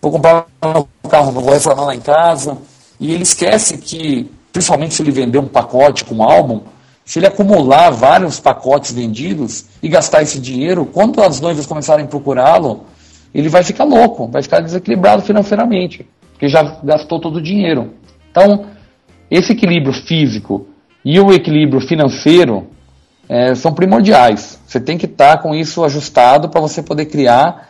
Vou 0.00 0.12
comprar 0.12 0.46
meu 0.62 0.88
carro, 1.10 1.32
vou 1.32 1.52
reformar 1.52 1.84
lá 1.86 1.94
em 1.94 2.00
casa. 2.00 2.56
E 2.98 3.12
ele 3.12 3.22
esquece 3.22 3.78
que, 3.78 4.30
principalmente 4.52 4.94
se 4.94 5.02
ele 5.02 5.10
vender 5.10 5.38
um 5.38 5.46
pacote 5.46 6.04
com 6.04 6.16
um 6.16 6.22
álbum, 6.22 6.62
se 7.04 7.18
ele 7.18 7.26
acumular 7.26 7.90
vários 7.90 8.40
pacotes 8.40 8.92
vendidos 8.92 9.66
e 9.82 9.88
gastar 9.88 10.22
esse 10.22 10.40
dinheiro, 10.40 10.86
quando 10.86 11.22
as 11.22 11.40
noivas 11.40 11.66
começarem 11.66 12.06
a 12.06 12.08
procurá-lo, 12.08 12.86
ele 13.34 13.48
vai 13.48 13.62
ficar 13.62 13.84
louco, 13.84 14.28
vai 14.28 14.42
ficar 14.42 14.60
desequilibrado 14.60 15.22
financeiramente, 15.22 16.06
porque 16.32 16.48
já 16.48 16.62
gastou 16.82 17.20
todo 17.20 17.36
o 17.36 17.42
dinheiro. 17.42 17.94
Então, 18.30 18.66
esse 19.30 19.52
equilíbrio 19.52 19.92
físico 19.92 20.68
e 21.04 21.18
o 21.20 21.32
equilíbrio 21.32 21.80
financeiro 21.80 22.68
é, 23.28 23.54
são 23.54 23.72
primordiais. 23.72 24.60
Você 24.66 24.80
tem 24.80 24.96
que 24.96 25.06
estar 25.06 25.38
com 25.38 25.54
isso 25.54 25.84
ajustado 25.84 26.48
para 26.48 26.60
você 26.60 26.82
poder 26.82 27.06
criar 27.06 27.68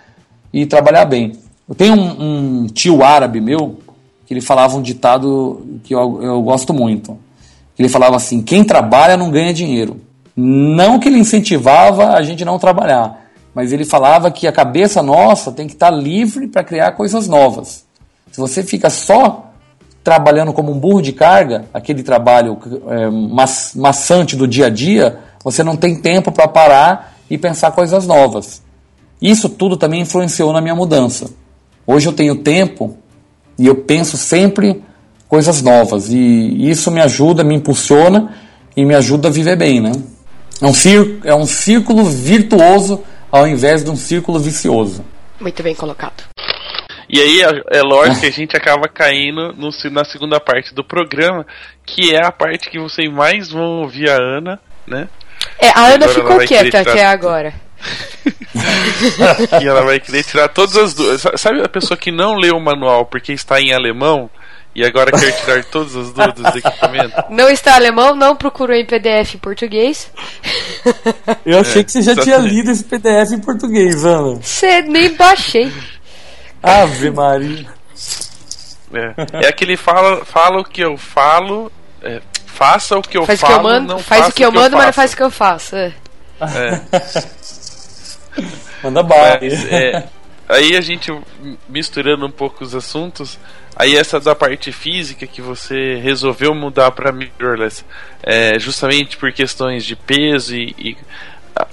e 0.52 0.66
trabalhar 0.66 1.04
bem. 1.04 1.32
Eu 1.68 1.74
tenho 1.74 1.94
um, 1.94 2.62
um, 2.62 2.66
tio 2.66 3.02
árabe 3.02 3.40
meu 3.40 3.78
que 4.26 4.32
ele 4.32 4.40
falava 4.40 4.76
um 4.76 4.82
ditado 4.82 5.80
que 5.84 5.94
eu, 5.94 6.22
eu 6.22 6.42
gosto 6.42 6.72
muito. 6.72 7.18
Ele 7.78 7.88
falava 7.88 8.16
assim: 8.16 8.42
quem 8.42 8.64
trabalha 8.64 9.16
não 9.16 9.30
ganha 9.30 9.52
dinheiro. 9.52 10.00
Não 10.36 10.98
que 10.98 11.08
ele 11.08 11.18
incentivava 11.18 12.14
a 12.14 12.22
gente 12.22 12.44
não 12.44 12.58
trabalhar, 12.58 13.24
mas 13.54 13.72
ele 13.72 13.84
falava 13.84 14.30
que 14.30 14.48
a 14.48 14.52
cabeça 14.52 15.00
nossa 15.00 15.52
tem 15.52 15.66
que 15.66 15.74
estar 15.74 15.90
livre 15.90 16.48
para 16.48 16.64
criar 16.64 16.92
coisas 16.92 17.28
novas. 17.28 17.84
Se 18.32 18.40
você 18.40 18.64
fica 18.64 18.90
só 18.90 19.52
trabalhando 20.02 20.52
como 20.52 20.72
um 20.72 20.78
burro 20.78 21.00
de 21.00 21.12
carga, 21.12 21.66
aquele 21.72 22.02
trabalho 22.02 22.58
é, 22.88 23.08
maçante 23.78 24.34
do 24.34 24.48
dia 24.48 24.66
a 24.66 24.70
dia, 24.70 25.20
você 25.42 25.62
não 25.62 25.76
tem 25.76 26.00
tempo 26.00 26.32
para 26.32 26.48
parar 26.48 27.16
e 27.30 27.38
pensar 27.38 27.70
coisas 27.70 28.06
novas. 28.06 28.60
Isso 29.22 29.48
tudo 29.48 29.76
também 29.76 30.00
influenciou 30.00 30.52
na 30.52 30.60
minha 30.60 30.74
mudança. 30.74 31.30
Hoje 31.86 32.08
eu 32.08 32.12
tenho 32.12 32.36
tempo 32.36 32.98
e 33.58 33.66
eu 33.66 33.76
penso 33.76 34.16
sempre 34.16 34.82
coisas 35.28 35.62
novas. 35.62 36.08
E 36.10 36.70
isso 36.70 36.90
me 36.90 37.00
ajuda, 37.00 37.44
me 37.44 37.54
impulsiona 37.54 38.34
e 38.76 38.84
me 38.84 38.94
ajuda 38.94 39.28
a 39.28 39.30
viver 39.30 39.56
bem, 39.56 39.80
né? 39.80 39.92
É 40.62 40.66
um, 40.66 40.74
círculo, 40.74 41.20
é 41.24 41.34
um 41.34 41.46
círculo 41.46 42.04
virtuoso 42.04 43.02
ao 43.30 43.46
invés 43.46 43.82
de 43.82 43.90
um 43.90 43.96
círculo 43.96 44.38
vicioso. 44.38 45.04
Muito 45.40 45.62
bem 45.62 45.74
colocado. 45.74 46.24
E 47.08 47.20
aí 47.20 47.42
é, 47.42 47.78
é 47.78 47.82
lógico 47.82 48.20
que 48.22 48.26
a 48.26 48.32
gente 48.32 48.56
acaba 48.56 48.88
caindo 48.88 49.52
no, 49.52 49.70
na 49.90 50.04
segunda 50.04 50.40
parte 50.40 50.74
do 50.74 50.84
programa, 50.84 51.44
que 51.84 52.14
é 52.14 52.24
a 52.24 52.32
parte 52.32 52.70
que 52.70 52.78
vocês 52.78 53.12
mais 53.12 53.50
vão 53.50 53.82
ouvir 53.82 54.08
a 54.08 54.16
Ana, 54.16 54.60
né? 54.86 55.08
É, 55.58 55.68
a 55.68 55.86
Ana 55.88 56.08
ficou 56.08 56.38
quieta 56.38 56.80
até 56.80 57.04
agora. 57.04 57.52
e 59.62 59.66
ela 59.66 59.82
vai 59.82 60.00
querer 60.00 60.24
tirar 60.24 60.48
todas 60.48 60.76
as 60.76 60.94
dúvidas. 60.94 61.22
Sabe 61.36 61.62
a 61.62 61.68
pessoa 61.68 61.96
que 61.96 62.10
não 62.10 62.34
leu 62.34 62.56
o 62.56 62.60
manual 62.60 63.06
porque 63.06 63.32
está 63.32 63.60
em 63.60 63.72
alemão 63.72 64.30
e 64.74 64.84
agora 64.84 65.12
quer 65.12 65.32
tirar 65.32 65.64
todas 65.64 65.94
as 65.94 66.12
dúvidas 66.12 66.52
do 66.52 66.58
equipamento? 66.58 67.14
Não 67.30 67.48
está 67.48 67.76
alemão, 67.76 68.16
não 68.16 68.34
procurou 68.34 68.74
em 68.74 68.84
PDF 68.84 69.36
em 69.36 69.38
português. 69.38 70.10
Eu 71.46 71.60
achei 71.60 71.82
é, 71.82 71.84
que 71.84 71.92
você 71.92 72.02
já 72.02 72.16
tinha 72.16 72.38
lido 72.38 72.70
esse 72.70 72.82
PDF 72.82 73.32
em 73.32 73.40
português, 73.40 74.04
Ana. 74.04 74.40
Você 74.42 74.82
nem 74.82 75.14
baixei. 75.14 75.72
Ave 76.60 77.10
Maria. 77.10 77.66
É, 78.92 79.44
é 79.44 79.48
aquele 79.48 79.76
fala, 79.76 80.24
fala 80.24 80.60
o 80.60 80.64
que 80.64 80.80
eu 80.80 80.96
falo, 80.96 81.70
é, 82.02 82.20
faça 82.46 82.96
o 82.96 83.02
que 83.02 83.18
eu 83.18 83.26
faz 83.26 83.40
falo, 83.40 83.52
que 83.52 83.58
eu 83.58 83.62
mando, 83.62 83.88
não 83.88 83.98
faz 83.98 84.28
o 84.28 84.32
que 84.32 84.44
eu 84.44 84.52
que 84.52 84.58
mando, 84.58 84.74
eu 84.74 84.78
mas 84.78 84.86
não 84.86 84.92
faz 84.92 85.12
o 85.12 85.16
que 85.16 85.22
eu 85.22 85.30
faço. 85.30 85.76
É. 85.76 85.92
É. 86.40 86.80
Manda 88.82 89.02
bala. 89.02 89.38
É, 89.70 90.04
aí 90.48 90.76
a 90.76 90.80
gente 90.80 91.12
misturando 91.68 92.26
um 92.26 92.30
pouco 92.30 92.64
os 92.64 92.74
assuntos, 92.74 93.38
aí 93.76 93.96
essa 93.96 94.20
da 94.20 94.34
parte 94.34 94.72
física 94.72 95.26
que 95.26 95.40
você 95.40 95.96
resolveu 95.96 96.54
mudar 96.54 96.90
para 96.90 97.12
mirrorless, 97.12 97.84
é, 98.22 98.58
justamente 98.58 99.16
por 99.16 99.32
questões 99.32 99.84
de 99.84 99.96
peso 99.96 100.54
e, 100.54 100.74
e 100.78 100.96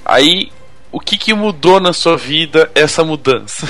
aí 0.05 0.51
o 0.91 0.99
que, 0.99 1.17
que 1.17 1.33
mudou 1.33 1.79
na 1.79 1.93
sua 1.93 2.17
vida 2.17 2.69
essa 2.75 3.03
mudança? 3.03 3.67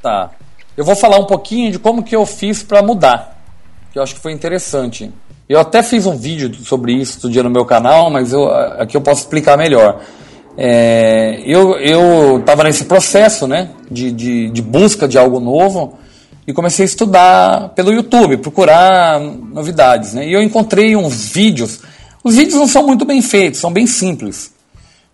Tá. 0.00 0.30
Eu 0.76 0.84
vou 0.84 0.96
falar 0.96 1.18
um 1.18 1.26
pouquinho 1.26 1.70
de 1.70 1.78
como 1.78 2.02
que 2.02 2.16
eu 2.16 2.26
fiz 2.26 2.62
para 2.62 2.82
mudar, 2.82 3.40
que 3.92 3.98
eu 4.00 4.02
acho 4.02 4.16
que 4.16 4.20
foi 4.20 4.32
interessante. 4.32 5.12
Eu 5.48 5.60
até 5.60 5.82
fiz 5.82 6.06
um 6.06 6.16
vídeo 6.16 6.52
sobre 6.64 6.92
isso 6.92 7.18
outro 7.18 7.30
dia 7.30 7.42
no 7.42 7.50
meu 7.50 7.64
canal, 7.64 8.10
mas 8.10 8.32
eu, 8.32 8.48
aqui 8.50 8.96
eu 8.96 9.00
posso 9.00 9.22
explicar 9.22 9.56
melhor. 9.56 10.00
É, 10.56 11.40
eu 11.46 12.38
estava 12.38 12.64
nesse 12.64 12.84
processo 12.84 13.46
né, 13.46 13.70
de, 13.90 14.12
de, 14.12 14.50
de, 14.50 14.62
busca 14.62 15.08
de 15.08 15.18
algo 15.18 15.40
novo 15.40 15.98
e 16.46 16.52
comecei 16.52 16.84
a 16.84 16.86
estudar 16.86 17.68
pelo 17.70 17.92
YouTube, 17.92 18.36
procurar 18.36 19.18
novidades. 19.20 20.12
Né, 20.14 20.28
e 20.28 20.32
eu 20.32 20.42
encontrei 20.42 20.94
uns 20.94 21.28
vídeos. 21.28 21.80
Os 22.22 22.36
vídeos 22.36 22.56
não 22.56 22.68
são 22.68 22.86
muito 22.86 23.04
bem 23.04 23.22
feitos, 23.22 23.60
são 23.60 23.72
bem 23.72 23.86
simples. 23.86 24.52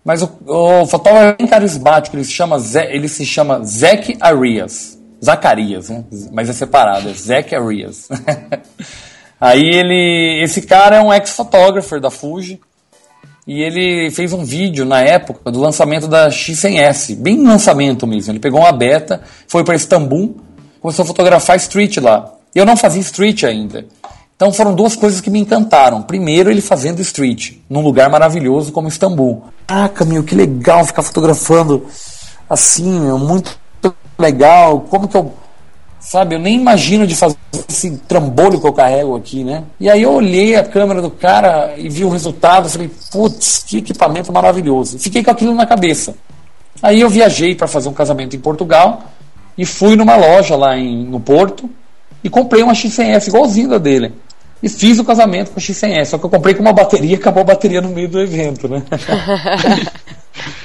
Mas 0.03 0.21
o, 0.21 0.29
o 0.45 0.85
fotógrafo 0.87 1.27
é 1.27 1.35
bem 1.37 1.47
carismático, 1.47 2.15
ele 2.15 2.23
se 2.23 2.31
chama, 2.31 2.57
ele 2.89 3.07
se 3.07 3.25
chama 3.25 3.63
Zac 3.63 4.17
Arias. 4.19 4.97
Zacarias, 5.23 5.89
né? 5.89 6.05
mas 6.31 6.49
é 6.49 6.53
separado, 6.53 7.09
é 7.09 7.13
Zac 7.13 7.53
Arias. 7.53 8.07
Aí 9.39 9.69
ele. 9.69 10.41
Esse 10.43 10.61
cara 10.61 10.97
é 10.97 11.01
um 11.01 11.13
ex-fotógrafo 11.13 11.99
da 11.99 12.09
Fuji. 12.09 12.59
E 13.49 13.63
ele 13.63 14.11
fez 14.11 14.31
um 14.31 14.45
vídeo 14.45 14.85
na 14.85 15.01
época 15.01 15.49
do 15.49 15.59
lançamento 15.59 16.07
da 16.07 16.29
X100S, 16.29 17.15
bem 17.15 17.43
lançamento 17.43 18.05
mesmo. 18.05 18.31
Ele 18.31 18.39
pegou 18.39 18.59
uma 18.59 18.71
beta, 18.71 19.23
foi 19.47 19.63
para 19.63 19.73
Istambul, 19.73 20.37
começou 20.79 21.01
a 21.01 21.07
fotografar 21.07 21.57
street 21.57 21.97
lá. 21.97 22.31
Eu 22.53 22.63
não 22.63 22.77
fazia 22.77 23.01
street 23.01 23.45
ainda. 23.45 23.87
Então 24.35 24.53
foram 24.53 24.75
duas 24.75 24.95
coisas 24.95 25.19
que 25.19 25.31
me 25.31 25.39
encantaram. 25.39 26.03
Primeiro, 26.03 26.51
ele 26.51 26.61
fazendo 26.61 27.01
street, 27.01 27.53
num 27.67 27.81
lugar 27.81 28.07
maravilhoso 28.07 28.71
como 28.71 28.87
Istambul. 28.87 29.45
Caraca, 29.65 30.05
meu, 30.05 30.23
que 30.23 30.35
legal 30.35 30.85
ficar 30.85 31.01
fotografando 31.01 31.87
assim, 32.47 32.99
muito 33.17 33.59
legal. 34.15 34.81
Como 34.81 35.07
que 35.07 35.17
eu 35.17 35.33
Sabe, 35.99 36.35
eu 36.35 36.39
nem 36.39 36.55
imagino 36.55 37.05
de 37.05 37.13
fazer 37.13 37.35
esse 37.67 37.91
trambolho 38.07 38.59
que 38.59 38.65
eu 38.65 38.71
carrego 38.71 39.17
aqui, 39.17 39.43
né? 39.43 39.63
E 39.79 39.89
aí 39.89 40.01
eu 40.01 40.13
olhei 40.13 40.55
a 40.55 40.63
câmera 40.63 41.01
do 41.01 41.11
cara 41.11 41.73
e 41.77 41.89
vi 41.89 42.05
o 42.05 42.09
resultado, 42.09 42.69
falei, 42.69 42.89
putz, 43.11 43.63
que 43.67 43.79
equipamento 43.79 44.31
maravilhoso. 44.31 44.97
Fiquei 44.97 45.23
com 45.23 45.31
aquilo 45.31 45.53
na 45.53 45.65
cabeça. 45.65 46.15
Aí 46.81 47.01
eu 47.01 47.09
viajei 47.09 47.53
para 47.53 47.67
fazer 47.67 47.89
um 47.89 47.93
casamento 47.93 48.35
em 48.35 48.39
Portugal 48.39 49.03
e 49.57 49.65
fui 49.65 49.97
numa 49.97 50.15
loja 50.15 50.55
lá 50.55 50.77
em, 50.77 51.03
no 51.03 51.19
Porto 51.19 51.69
e 52.23 52.29
comprei 52.29 52.63
uma 52.63 52.73
X100S 52.73 53.27
igualzinha 53.27 53.67
da 53.67 53.77
dele. 53.77 54.13
E 54.63 54.69
fiz 54.69 54.99
o 54.99 55.05
casamento 55.05 55.51
com 55.51 55.59
a 55.59 55.61
X100S, 55.61 56.05
só 56.05 56.17
que 56.17 56.25
eu 56.25 56.29
comprei 56.29 56.53
com 56.53 56.61
uma 56.61 56.73
bateria 56.73 57.11
e 57.11 57.15
acabou 57.15 57.41
a 57.41 57.45
bateria 57.45 57.81
no 57.81 57.89
meio 57.89 58.07
do 58.07 58.21
evento, 58.21 58.69
né? 58.69 58.83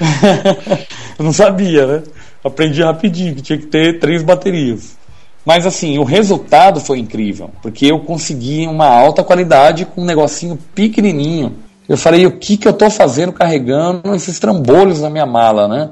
eu 1.18 1.24
não 1.24 1.32
sabia, 1.32 1.87
né? 1.87 2.03
Aprendi 2.45 2.82
rapidinho 2.82 3.35
que 3.35 3.43
tinha 3.43 3.59
que 3.59 3.66
ter 3.66 3.99
três 3.99 4.22
baterias. 4.22 4.97
Mas 5.45 5.67
assim, 5.67 5.99
o 5.99 6.05
resultado 6.05 6.81
foi 6.81 6.99
incrível, 6.99 7.51
porque 7.61 7.87
eu 7.87 8.01
consegui 8.01 8.67
uma 8.67 8.87
alta 8.87 9.23
qualidade 9.23 9.85
com 9.85 10.01
um 10.01 10.05
negocinho 10.05 10.59
pequenininho. 10.75 11.57
Eu 11.87 11.99
falei, 11.99 12.25
o 12.25 12.39
que, 12.39 12.57
que 12.57 12.67
eu 12.67 12.73
estou 12.73 12.91
fazendo 12.91 13.33
carregando 13.33 14.15
esses 14.15 14.39
trambolhos 14.39 15.03
na 15.03 15.11
minha 15.11 15.27
mala, 15.27 15.69
né? 15.69 15.91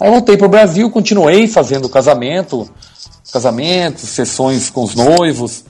Aí 0.00 0.10
voltei 0.10 0.36
para 0.36 0.46
o 0.46 0.50
Brasil, 0.50 0.90
continuei 0.90 1.46
fazendo 1.46 1.88
casamento, 1.88 2.68
casamentos, 3.30 4.08
sessões 4.08 4.70
com 4.70 4.82
os 4.82 4.94
noivos. 4.94 5.64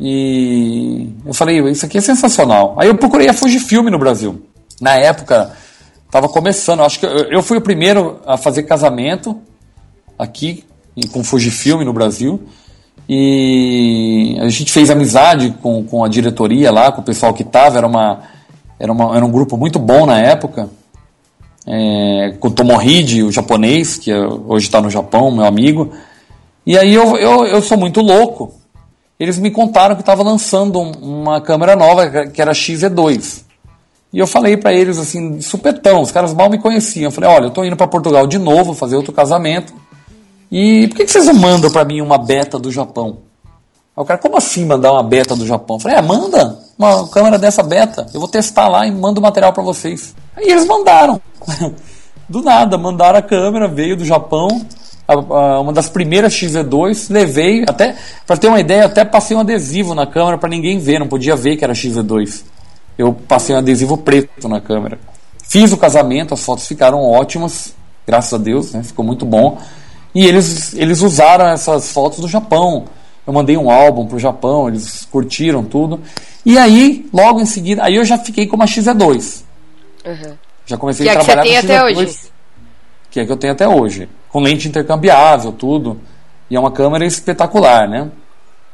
E 0.00 1.10
eu 1.24 1.32
falei, 1.32 1.60
isso 1.70 1.86
aqui 1.86 1.98
é 1.98 2.00
sensacional. 2.00 2.74
Aí 2.76 2.88
eu 2.88 2.96
procurei 2.96 3.28
a 3.28 3.32
Fujifilm 3.32 3.86
no 3.86 3.98
Brasil. 3.98 4.42
Na 4.80 4.96
época, 4.96 5.52
estava 6.04 6.28
começando, 6.28 6.82
acho 6.82 6.98
que 6.98 7.06
eu 7.06 7.40
fui 7.40 7.58
o 7.58 7.62
primeiro 7.62 8.20
a 8.26 8.36
fazer 8.36 8.64
casamento 8.64 9.40
aqui 10.18 10.64
e 10.96 11.06
com 11.06 11.24
Fujifilm 11.24 11.82
no 11.82 11.92
Brasil. 11.92 12.42
E 13.08 14.36
a 14.40 14.48
gente 14.48 14.72
fez 14.72 14.90
amizade 14.90 15.54
com, 15.60 15.84
com 15.84 16.04
a 16.04 16.08
diretoria 16.08 16.70
lá, 16.70 16.92
com 16.92 17.00
o 17.00 17.04
pessoal 17.04 17.34
que 17.34 17.42
estava. 17.42 17.78
Era, 17.78 17.86
uma, 17.86 18.20
era, 18.78 18.92
uma, 18.92 19.16
era 19.16 19.24
um 19.24 19.30
grupo 19.30 19.56
muito 19.56 19.78
bom 19.78 20.06
na 20.06 20.18
época. 20.18 20.70
É, 21.66 22.34
com 22.40 22.48
o 22.48 22.50
Tomohide, 22.50 23.22
o 23.22 23.30
japonês, 23.30 23.96
que 23.96 24.12
hoje 24.12 24.66
está 24.66 24.80
no 24.80 24.90
Japão, 24.90 25.30
meu 25.30 25.44
amigo. 25.44 25.92
E 26.66 26.78
aí 26.78 26.94
eu, 26.94 27.16
eu, 27.16 27.44
eu 27.46 27.62
sou 27.62 27.76
muito 27.76 28.00
louco. 28.00 28.54
Eles 29.18 29.38
me 29.38 29.50
contaram 29.50 29.94
que 29.94 30.02
estava 30.02 30.22
lançando 30.22 30.80
uma 30.80 31.40
câmera 31.40 31.76
nova, 31.76 32.26
que 32.26 32.40
era 32.40 32.50
a 32.50 32.54
XE2. 32.54 33.44
E 34.12 34.18
eu 34.18 34.26
falei 34.26 34.56
para 34.56 34.72
eles 34.72 34.98
assim, 34.98 35.40
supetão, 35.40 36.02
os 36.02 36.12
caras 36.12 36.34
mal 36.34 36.50
me 36.50 36.58
conheciam. 36.58 37.04
Eu 37.04 37.10
falei: 37.10 37.30
olha, 37.30 37.44
eu 37.44 37.50
tô 37.50 37.64
indo 37.64 37.76
para 37.76 37.86
Portugal 37.86 38.26
de 38.26 38.38
novo 38.38 38.74
fazer 38.74 38.96
outro 38.96 39.12
casamento. 39.12 39.72
E 40.52 40.86
por 40.88 40.98
que, 40.98 41.06
que 41.06 41.10
vocês 41.10 41.24
não 41.24 41.32
mandam 41.32 41.70
para 41.70 41.82
mim 41.82 42.02
uma 42.02 42.18
beta 42.18 42.58
do 42.58 42.70
Japão? 42.70 43.20
Aí 43.96 44.02
o 44.02 44.04
cara, 44.04 44.20
como 44.20 44.36
assim 44.36 44.66
mandar 44.66 44.92
uma 44.92 45.02
beta 45.02 45.34
do 45.34 45.46
Japão? 45.46 45.76
Eu 45.76 45.80
falei, 45.80 45.96
é, 45.96 46.02
manda 46.02 46.58
uma 46.78 47.08
câmera 47.08 47.38
dessa 47.38 47.62
beta. 47.62 48.06
Eu 48.12 48.20
vou 48.20 48.28
testar 48.28 48.68
lá 48.68 48.86
e 48.86 48.92
mando 48.92 49.18
o 49.18 49.22
material 49.22 49.54
para 49.54 49.62
vocês. 49.62 50.14
Aí 50.36 50.50
eles 50.50 50.66
mandaram. 50.66 51.18
Do 52.28 52.40
nada, 52.40 52.78
mandaram 52.78 53.18
a 53.18 53.22
câmera, 53.22 53.68
veio 53.68 53.94
do 53.96 54.04
Japão. 54.06 54.48
Uma 55.60 55.72
das 55.72 55.90
primeiras 55.90 56.32
XV2, 56.32 57.10
levei, 57.10 57.64
até 57.68 57.94
para 58.26 58.36
ter 58.38 58.48
uma 58.48 58.60
ideia, 58.60 58.86
até 58.86 59.04
passei 59.04 59.36
um 59.36 59.40
adesivo 59.40 59.94
na 59.94 60.06
câmera 60.06 60.38
para 60.38 60.48
ninguém 60.48 60.78
ver, 60.78 60.98
não 60.98 61.08
podia 61.08 61.36
ver 61.36 61.56
que 61.56 61.64
era 61.64 61.74
XV2. 61.74 62.44
Eu 62.96 63.12
passei 63.12 63.54
um 63.54 63.58
adesivo 63.58 63.98
preto 63.98 64.48
na 64.48 64.60
câmera. 64.60 64.98
Fiz 65.46 65.72
o 65.72 65.76
casamento, 65.76 66.32
as 66.32 66.42
fotos 66.42 66.66
ficaram 66.66 67.02
ótimas, 67.02 67.74
graças 68.06 68.32
a 68.32 68.38
Deus, 68.38 68.72
né? 68.72 68.82
ficou 68.82 69.04
muito 69.04 69.26
bom. 69.26 69.58
E 70.14 70.26
eles, 70.26 70.74
eles 70.74 71.00
usaram 71.00 71.46
essas 71.48 71.92
fotos 71.92 72.20
do 72.20 72.28
Japão. 72.28 72.84
Eu 73.26 73.32
mandei 73.32 73.56
um 73.56 73.70
álbum 73.70 74.06
pro 74.06 74.18
Japão, 74.18 74.68
eles 74.68 75.06
curtiram 75.10 75.64
tudo. 75.64 76.00
E 76.44 76.58
aí, 76.58 77.08
logo 77.12 77.40
em 77.40 77.46
seguida, 77.46 77.84
aí 77.84 77.96
eu 77.96 78.04
já 78.04 78.18
fiquei 78.18 78.46
com 78.46 78.56
uma 78.56 78.66
XE2. 78.66 79.42
Uhum. 80.04 80.34
Já 80.66 80.76
comecei 80.76 81.06
Que 81.06 81.10
é 81.10 81.12
a 81.12 81.18
que 81.18 81.24
você 81.24 81.32
trabalhar 81.32 81.60
tem 81.60 81.68
com 81.68 81.74
até 81.74 81.92
XE2, 81.92 81.96
hoje. 81.96 82.18
Que 83.10 83.20
é 83.20 83.26
que 83.26 83.32
eu 83.32 83.36
tenho 83.36 83.52
até 83.52 83.68
hoje. 83.68 84.08
Com 84.28 84.40
lente 84.40 84.68
intercambiável, 84.68 85.52
tudo. 85.52 86.00
E 86.50 86.56
é 86.56 86.60
uma 86.60 86.70
câmera 86.70 87.04
espetacular, 87.04 87.88
né? 87.88 88.10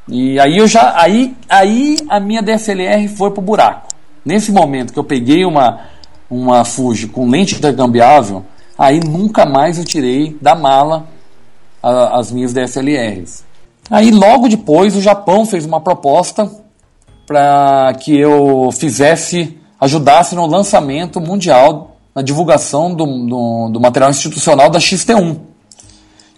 E 0.09 0.41
aí 0.41 0.57
eu 0.57 0.67
já. 0.67 0.95
Aí, 1.01 1.37
aí 1.49 1.99
a 2.09 2.19
minha 2.19 2.43
DSLR 2.43 3.07
foi 3.09 3.31
pro 3.31 3.43
buraco. 3.43 3.89
Nesse 4.25 4.51
momento 4.51 4.93
que 4.93 4.99
eu 4.99 5.05
peguei 5.05 5.45
uma, 5.45 5.81
uma 6.31 6.65
Fuji 6.65 7.09
com 7.09 7.29
lente 7.29 7.55
intercambiável, 7.55 8.45
aí 8.79 9.01
nunca 9.01 9.45
mais 9.45 9.79
eu 9.79 9.85
tirei 9.85 10.37
da 10.41 10.55
mala 10.55 11.07
a- 11.83 12.19
as 12.19 12.31
minhas 12.33 12.53
DSLRs. 12.53 13.45
Aí 13.91 14.11
logo 14.11 14.49
depois 14.49 14.95
o 14.97 15.01
Japão 15.01 15.47
fez 15.47 15.65
uma 15.65 15.81
proposta 15.81 16.51
para 17.27 17.95
que 18.01 18.17
eu 18.17 18.71
fizesse, 18.73 19.59
ajudasse 19.81 20.35
no 20.35 20.47
lançamento 20.47 21.21
mundial, 21.21 21.97
na 22.15 22.23
divulgação 22.23 22.95
do, 22.95 23.05
do, 23.05 23.69
do 23.73 23.81
material 23.81 24.11
institucional 24.11 24.69
da 24.71 24.79
XT1. 24.79 25.39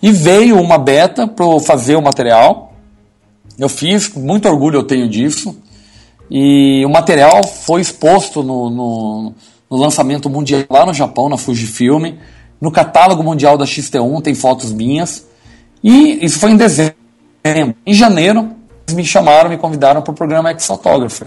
E 0.02 0.10
veio 0.12 0.60
uma 0.60 0.78
beta 0.78 1.26
para 1.26 1.44
fazer 1.60 1.96
o 1.96 2.02
material. 2.02 2.72
Eu 3.58 3.68
fiz, 3.68 4.08
com 4.08 4.20
muito 4.20 4.48
orgulho 4.48 4.78
eu 4.78 4.82
tenho 4.82 5.08
disso. 5.08 5.56
E 6.30 6.84
o 6.86 6.88
material 6.88 7.44
foi 7.44 7.80
exposto 7.80 8.42
no, 8.42 8.70
no, 8.70 9.34
no 9.70 9.76
lançamento 9.76 10.30
mundial 10.30 10.64
lá 10.70 10.86
no 10.86 10.94
Japão, 10.94 11.28
na 11.28 11.36
Fujifilm. 11.36 12.14
No 12.60 12.70
catálogo 12.70 13.22
mundial 13.22 13.58
da 13.58 13.64
XT1 13.64 14.22
tem 14.22 14.34
fotos 14.34 14.72
minhas. 14.72 15.26
E 15.82 16.24
isso 16.24 16.38
foi 16.38 16.50
em 16.50 16.56
dezembro. 16.56 16.94
Em 17.86 17.94
janeiro, 17.94 18.50
eles 18.86 18.96
me 18.96 19.04
chamaram, 19.04 19.48
me 19.48 19.56
convidaram 19.56 20.02
para 20.02 20.10
o 20.10 20.14
programa 20.14 20.50
X-Photographer. 20.50 21.26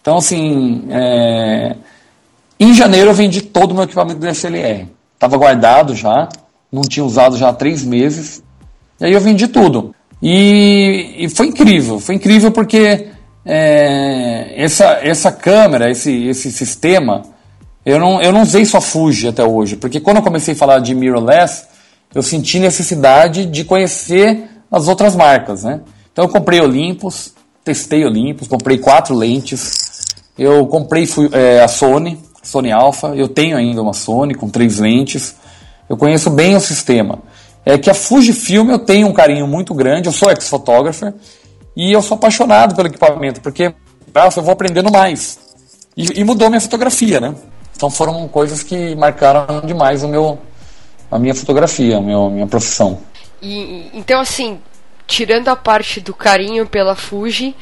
Então, 0.00 0.18
assim, 0.18 0.84
é, 0.90 1.76
em 2.58 2.74
janeiro 2.74 3.10
eu 3.10 3.14
vendi 3.14 3.40
todo 3.40 3.72
o 3.72 3.74
meu 3.74 3.84
equipamento 3.84 4.18
do 4.18 4.26
DSLR. 4.26 4.88
Estava 5.14 5.36
guardado 5.36 5.94
já, 5.94 6.28
não 6.70 6.82
tinha 6.82 7.04
usado 7.04 7.36
já 7.36 7.48
há 7.48 7.52
três 7.52 7.84
meses. 7.84 8.42
E 9.00 9.06
aí 9.06 9.12
eu 9.12 9.20
vendi 9.20 9.48
tudo. 9.48 9.94
E, 10.22 11.14
e 11.18 11.28
foi 11.28 11.46
incrível, 11.46 12.00
foi 12.00 12.14
incrível 12.14 12.50
porque 12.50 13.08
é, 13.44 14.54
essa, 14.56 14.84
essa 15.02 15.30
câmera, 15.30 15.90
esse, 15.90 16.26
esse 16.28 16.50
sistema, 16.50 17.22
eu 17.84 17.98
não, 17.98 18.22
eu 18.22 18.32
não 18.32 18.42
usei 18.42 18.64
só 18.64 18.80
Fuji 18.80 19.28
até 19.28 19.44
hoje, 19.44 19.76
porque 19.76 20.00
quando 20.00 20.18
eu 20.18 20.22
comecei 20.22 20.54
a 20.54 20.56
falar 20.56 20.78
de 20.78 20.94
mirrorless, 20.94 21.64
eu 22.14 22.22
senti 22.22 22.58
necessidade 22.58 23.46
de 23.46 23.64
conhecer 23.64 24.44
as 24.70 24.88
outras 24.88 25.14
marcas, 25.16 25.64
né? 25.64 25.80
Então 26.12 26.24
eu 26.24 26.28
comprei 26.28 26.60
Olympus, 26.60 27.32
testei 27.64 28.04
Olympus, 28.04 28.46
comprei 28.48 28.78
quatro 28.78 29.14
lentes, 29.14 30.04
eu 30.38 30.66
comprei 30.66 31.06
fu- 31.06 31.28
é, 31.32 31.62
a 31.62 31.68
Sony, 31.68 32.18
Sony 32.42 32.70
Alpha, 32.70 33.08
eu 33.16 33.28
tenho 33.28 33.56
ainda 33.56 33.82
uma 33.82 33.92
Sony 33.92 34.34
com 34.34 34.48
três 34.48 34.78
lentes, 34.78 35.34
eu 35.88 35.96
conheço 35.96 36.30
bem 36.30 36.54
o 36.56 36.60
sistema. 36.60 37.18
É 37.66 37.78
que 37.78 37.88
a 37.88 37.94
Fujifilm 37.94 38.70
eu 38.70 38.78
tenho 38.78 39.06
um 39.08 39.12
carinho 39.12 39.46
muito 39.46 39.72
grande, 39.74 40.06
eu 40.08 40.12
sou 40.12 40.30
ex-photographer 40.30 41.14
e 41.76 41.90
eu 41.92 42.02
sou 42.02 42.16
apaixonado 42.16 42.74
pelo 42.74 42.88
equipamento, 42.88 43.40
porque 43.40 43.72
eu 44.14 44.42
vou 44.42 44.52
aprendendo 44.52 44.92
mais. 44.92 45.38
E, 45.96 46.20
e 46.20 46.24
mudou 46.24 46.48
minha 46.50 46.60
fotografia, 46.60 47.20
né? 47.20 47.34
Então 47.74 47.88
foram 47.90 48.28
coisas 48.28 48.62
que 48.62 48.94
marcaram 48.94 49.60
demais 49.64 50.04
o 50.04 50.08
meu, 50.08 50.38
a 51.10 51.18
minha 51.18 51.34
fotografia, 51.34 51.98
a 51.98 52.00
meu, 52.00 52.30
minha 52.30 52.46
profissão. 52.46 53.00
E, 53.42 53.90
então, 53.92 54.20
assim, 54.20 54.58
tirando 55.06 55.48
a 55.48 55.56
parte 55.56 56.00
do 56.00 56.14
carinho 56.14 56.66
pela 56.66 56.94
Fuji 56.94 57.54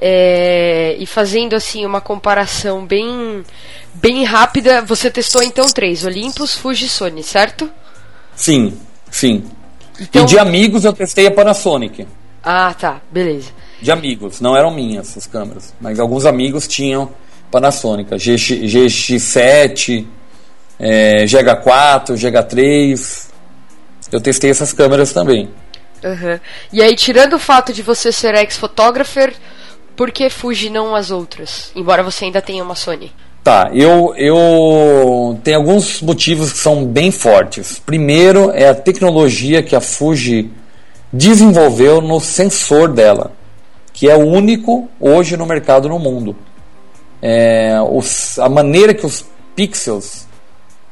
é, 0.00 0.96
e 0.98 1.06
fazendo 1.06 1.54
assim 1.54 1.84
uma 1.84 2.00
comparação 2.00 2.84
bem 2.86 3.42
bem 3.94 4.24
rápida, 4.24 4.82
você 4.82 5.10
testou 5.10 5.42
então 5.42 5.66
três: 5.72 6.04
Olympus, 6.04 6.54
Fuji, 6.54 6.86
e 6.86 6.88
Sony, 6.88 7.22
certo? 7.22 7.70
Sim, 8.34 8.78
sim. 9.10 9.44
Então- 9.98 10.22
E 10.22 10.26
de 10.26 10.38
amigos 10.38 10.84
eu 10.84 10.92
testei 10.92 11.26
a 11.26 11.30
Panasonic. 11.30 12.06
Ah, 12.42 12.74
tá, 12.78 13.00
beleza. 13.10 13.50
De 13.82 13.90
amigos, 13.90 14.40
não 14.40 14.56
eram 14.56 14.70
minhas 14.70 15.16
as 15.16 15.26
câmeras, 15.26 15.74
mas 15.80 15.98
alguns 16.00 16.24
amigos 16.24 16.66
tinham 16.66 17.10
Panasonic, 17.50 18.10
GX, 18.16 18.60
GX7, 18.62 20.06
é, 20.80 21.24
GH4, 21.24 22.14
GH3. 22.14 23.28
Eu 24.10 24.20
testei 24.20 24.50
essas 24.50 24.72
câmeras 24.72 25.12
também. 25.12 25.48
Aham. 26.02 26.40
E 26.72 26.82
aí, 26.82 26.96
tirando 26.96 27.34
o 27.34 27.38
fato 27.38 27.72
de 27.72 27.82
você 27.82 28.10
ser 28.10 28.34
ex-photographer, 28.34 29.32
por 29.94 30.10
que 30.10 30.30
Fuji 30.30 30.70
não 30.70 30.94
as 30.96 31.10
outras? 31.10 31.70
Embora 31.76 32.02
você 32.02 32.24
ainda 32.24 32.40
tenha 32.40 32.64
uma 32.64 32.74
Sony. 32.74 33.12
Tá, 33.44 33.70
eu, 33.72 34.14
eu 34.16 35.38
tenho 35.44 35.58
alguns 35.58 36.02
motivos 36.02 36.52
que 36.52 36.58
são 36.58 36.84
bem 36.84 37.10
fortes. 37.10 37.78
Primeiro 37.84 38.50
é 38.50 38.68
a 38.68 38.74
tecnologia 38.74 39.62
que 39.62 39.76
a 39.76 39.80
Fuji 39.80 40.50
desenvolveu 41.12 42.00
no 42.00 42.20
sensor 42.20 42.88
dela, 42.88 43.32
que 43.92 44.08
é 44.08 44.14
o 44.16 44.24
único 44.26 44.88
hoje 44.98 45.36
no 45.36 45.46
mercado 45.46 45.88
no 45.88 45.98
mundo. 45.98 46.36
É, 47.22 47.78
os- 47.90 48.38
a 48.38 48.48
maneira 48.48 48.94
que 48.94 49.04
os 49.04 49.24
pixels 49.54 50.26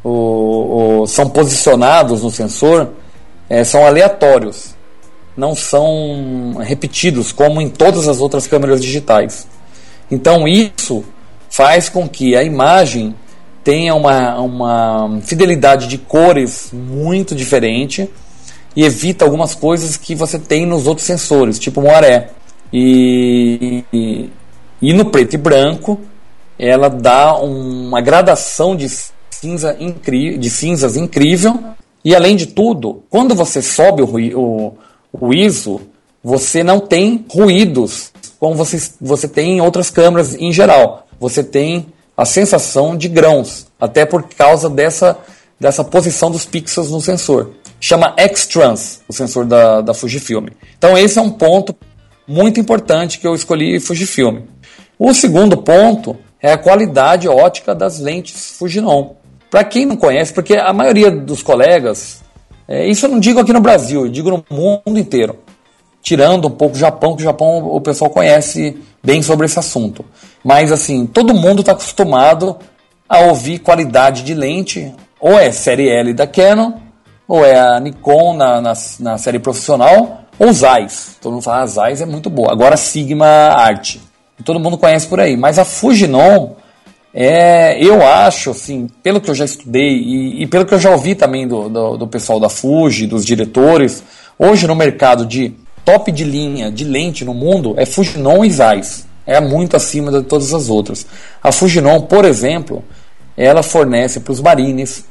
o- 0.05 1.03
o- 1.03 1.07
são 1.07 1.29
posicionados 1.29 2.23
no 2.23 2.31
sensor 2.31 2.91
é, 3.51 3.65
são 3.65 3.87
aleatórios, 3.87 4.75
não 5.37 5.55
são 5.55 6.57
repetidos 6.61 7.33
como 7.33 7.61
em 7.61 7.69
todas 7.71 8.07
as 8.09 8.21
outras 8.21 8.47
câmeras 8.47 8.83
digitais. 8.83 9.47
Então 10.11 10.47
isso 10.47 11.05
faz 11.51 11.89
com 11.89 12.09
que 12.09 12.37
a 12.37 12.43
imagem 12.43 13.15
tenha 13.65 13.95
uma, 13.95 14.39
uma 14.41 15.21
fidelidade 15.23 15.87
de 15.87 15.99
cores 15.99 16.71
muito 16.73 17.35
diferente 17.35 18.09
e 18.77 18.85
evita 18.85 19.25
algumas 19.25 19.55
coisas 19.55 19.97
que 19.97 20.15
você 20.15 20.39
tem 20.39 20.65
nos 20.67 20.87
outros 20.87 21.07
sensores, 21.07 21.59
tipo 21.59 21.81
moaré. 21.81 22.31
E, 22.73 23.83
e, 23.93 24.31
e 24.83 24.93
no 24.93 25.07
preto 25.07 25.35
e 25.35 25.39
branco 25.39 25.99
ela 26.59 26.89
dá 26.91 27.35
uma 27.35 28.01
gradação 28.01 28.77
de 28.77 28.87
cinza 29.41 29.77
de 30.39 30.51
cinzas 30.51 30.97
incrível 30.97 31.63
e 32.05 32.15
além 32.15 32.37
de 32.37 32.47
tudo, 32.47 33.03
quando 33.11 33.35
você 33.35 33.61
sobe 33.61 34.03
o, 34.03 34.39
o, 34.39 34.75
o 35.13 35.35
ISO, 35.35 35.81
você 36.23 36.63
não 36.63 36.81
tem 36.81 37.25
ruídos 37.31 38.13
como 38.39 38.55
você, 38.55 38.81
você 39.01 39.29
tem 39.29 39.59
em 39.59 39.61
outras 39.61 39.91
câmeras 39.91 40.35
em 40.35 40.53
geral. 40.53 41.07
Você 41.19 41.43
tem 41.43 41.87
a 42.17 42.25
sensação 42.25 42.97
de 42.97 43.09
grãos, 43.09 43.67
até 43.81 44.05
por 44.05 44.23
causa 44.29 44.69
dessa, 44.71 45.19
dessa 45.59 45.85
posição 45.85 46.31
dos 46.31 46.45
pixels 46.45 46.91
no 46.91 47.01
sensor. 47.01 47.53
Chama 47.81 48.15
X-Trans, 48.17 49.01
o 49.09 49.13
sensor 49.13 49.45
da, 49.45 49.81
da 49.81 49.95
Fujifilm. 49.95 50.49
Então 50.77 50.97
esse 50.97 51.19
é 51.19 51.23
um 51.23 51.31
ponto 51.31 51.75
muito 52.27 52.59
importante 52.59 53.19
que 53.19 53.27
eu 53.27 53.35
escolhi 53.35 53.79
Fujifilm. 53.81 54.41
O 54.99 55.15
segundo 55.15 55.57
ponto 55.57 56.17
é 56.41 56.53
a 56.53 56.59
qualidade 56.59 57.29
ótica 57.29 57.75
das 57.75 57.99
lentes 57.99 58.57
Fujinon. 58.59 59.18
Para 59.51 59.65
quem 59.65 59.87
não 59.87 59.97
conhece, 59.97 60.33
porque 60.33 60.55
a 60.57 60.73
maioria 60.73 61.11
dos 61.11 61.43
colegas 61.43 62.23
É, 62.71 62.87
isso 62.87 63.07
eu 63.07 63.11
não 63.11 63.19
digo 63.19 63.41
aqui 63.41 63.51
no 63.51 63.63
Brasil, 63.63 64.05
eu 64.05 64.11
digo 64.11 64.31
no 64.31 64.45
mundo 64.51 64.99
inteiro. 64.99 65.39
Tirando 66.03 66.49
um 66.49 66.51
pouco 66.51 66.77
o 66.77 66.79
Japão, 66.79 67.17
que 67.17 67.23
o 67.23 67.25
Japão 67.25 67.67
o 67.67 67.81
pessoal 67.81 68.11
conhece 68.11 68.77
bem 69.03 69.23
sobre 69.23 69.47
esse 69.47 69.59
assunto. 69.59 70.05
Mas 70.45 70.71
assim, 70.71 71.07
todo 71.07 71.33
mundo 71.33 71.61
está 71.61 71.73
acostumado 71.73 72.57
a 73.09 73.21
ouvir 73.21 73.61
qualidade 73.61 74.23
de 74.23 74.35
lente, 74.35 74.93
ou 75.19 75.39
é 75.39 75.51
série 75.51 75.89
L 75.89 76.13
da 76.13 76.27
Canon, 76.27 76.75
ou 77.27 77.43
é 77.45 77.59
a 77.59 77.81
Nikon 77.81 78.37
na, 78.37 78.61
na, 78.61 78.75
na 79.01 79.17
série 79.17 79.39
profissional, 79.39 80.25
ou 80.39 80.53
Zeiss. 80.53 81.17
Todo 81.23 81.33
mundo 81.33 81.43
fala, 81.43 81.63
ah, 81.63 81.67
Zeiss 81.67 82.03
é 82.03 82.07
muito 82.07 82.29
boa. 82.29 82.53
Agora 82.53 82.77
Sigma 82.77 83.27
Art. 83.27 83.97
Todo 84.45 84.61
mundo 84.61 84.77
conhece 84.77 85.07
por 85.07 85.19
aí. 85.21 85.37
Mas 85.39 85.59
a 85.59 85.65
Fujinon, 85.65 86.51
é, 87.13 87.83
eu 87.83 88.07
acho, 88.07 88.51
assim, 88.51 88.89
pelo 89.03 89.21
que 89.21 89.31
eu 89.31 89.35
já 89.35 89.45
estudei 89.45 89.99
e, 89.99 90.43
e 90.43 90.47
pelo 90.47 90.67
que 90.67 90.75
eu 90.75 90.79
já 90.79 90.91
ouvi 90.91 91.15
também 91.15 91.49
do, 91.49 91.69
do, 91.69 91.97
do, 91.97 92.07
pessoal 92.07 92.39
da 92.39 92.49
Fuji, 92.49 93.07
dos 93.07 93.25
diretores, 93.25 94.03
hoje 94.39 94.67
no 94.67 94.75
mercado 94.75 95.25
de 95.25 95.55
top 95.85 96.13
de 96.13 96.25
linha 96.25 96.71
de 96.71 96.85
lente 96.85 97.25
no 97.25 97.33
mundo 97.33 97.75
é 97.77 97.87
Fujinon 97.87 98.45
e 98.45 98.51
Zeiss. 98.51 99.07
É 99.27 99.41
muito 99.41 99.77
acima 99.77 100.11
de 100.11 100.23
todas 100.23 100.55
as 100.55 100.69
outras. 100.69 101.07
A 101.43 101.53
Fujinon, 101.53 102.03
por 102.03 102.25
exemplo, 102.25 102.85
ela 103.37 103.63
fornece 103.63 104.21
para 104.21 104.33
os 104.33 104.41
marines 104.41 105.05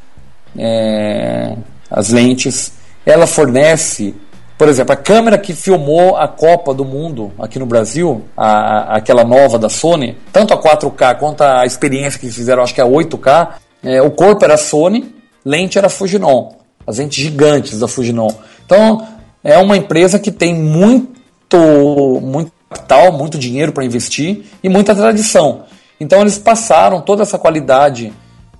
é, 0.57 1.55
as 1.89 2.09
lentes, 2.09 2.73
ela 3.05 3.27
fornece 3.27 4.15
por 4.57 4.67
exemplo, 4.67 4.91
a 4.91 4.95
câmera 4.95 5.37
que 5.37 5.53
filmou 5.53 6.17
a 6.17 6.27
Copa 6.27 6.73
do 6.73 6.83
Mundo 6.83 7.31
aqui 7.37 7.59
no 7.59 7.65
Brasil, 7.65 8.23
a, 8.35 8.95
aquela 8.95 9.23
nova 9.23 9.59
da 9.59 9.69
Sony, 9.69 10.17
tanto 10.33 10.53
a 10.53 10.57
4K 10.61 11.19
quanto 11.19 11.41
a 11.43 11.63
experiência 11.65 12.19
que 12.19 12.29
fizeram, 12.31 12.63
acho 12.63 12.73
que 12.73 12.81
é 12.81 12.83
a 12.83 12.87
8K, 12.87 13.49
é, 13.83 14.01
o 14.01 14.09
corpo 14.09 14.43
era 14.43 14.57
Sony, 14.57 15.13
lente 15.45 15.77
era 15.77 15.89
Fujinon, 15.89 16.53
as 16.87 16.97
lentes 16.97 17.23
gigantes 17.23 17.79
da 17.79 17.87
Fujinon. 17.87 18.29
Então, 18.65 19.07
é 19.43 19.59
uma 19.59 19.77
empresa 19.77 20.17
que 20.17 20.31
tem 20.31 20.55
muito, 20.55 22.19
muito 22.21 22.51
capital, 22.67 23.11
muito 23.11 23.37
dinheiro 23.37 23.71
para 23.71 23.85
investir 23.85 24.43
e 24.63 24.69
muita 24.69 24.95
tradição. 24.95 25.65
Então, 25.99 26.21
eles 26.21 26.39
passaram 26.39 26.99
toda 26.99 27.21
essa 27.21 27.37
qualidade 27.37 28.11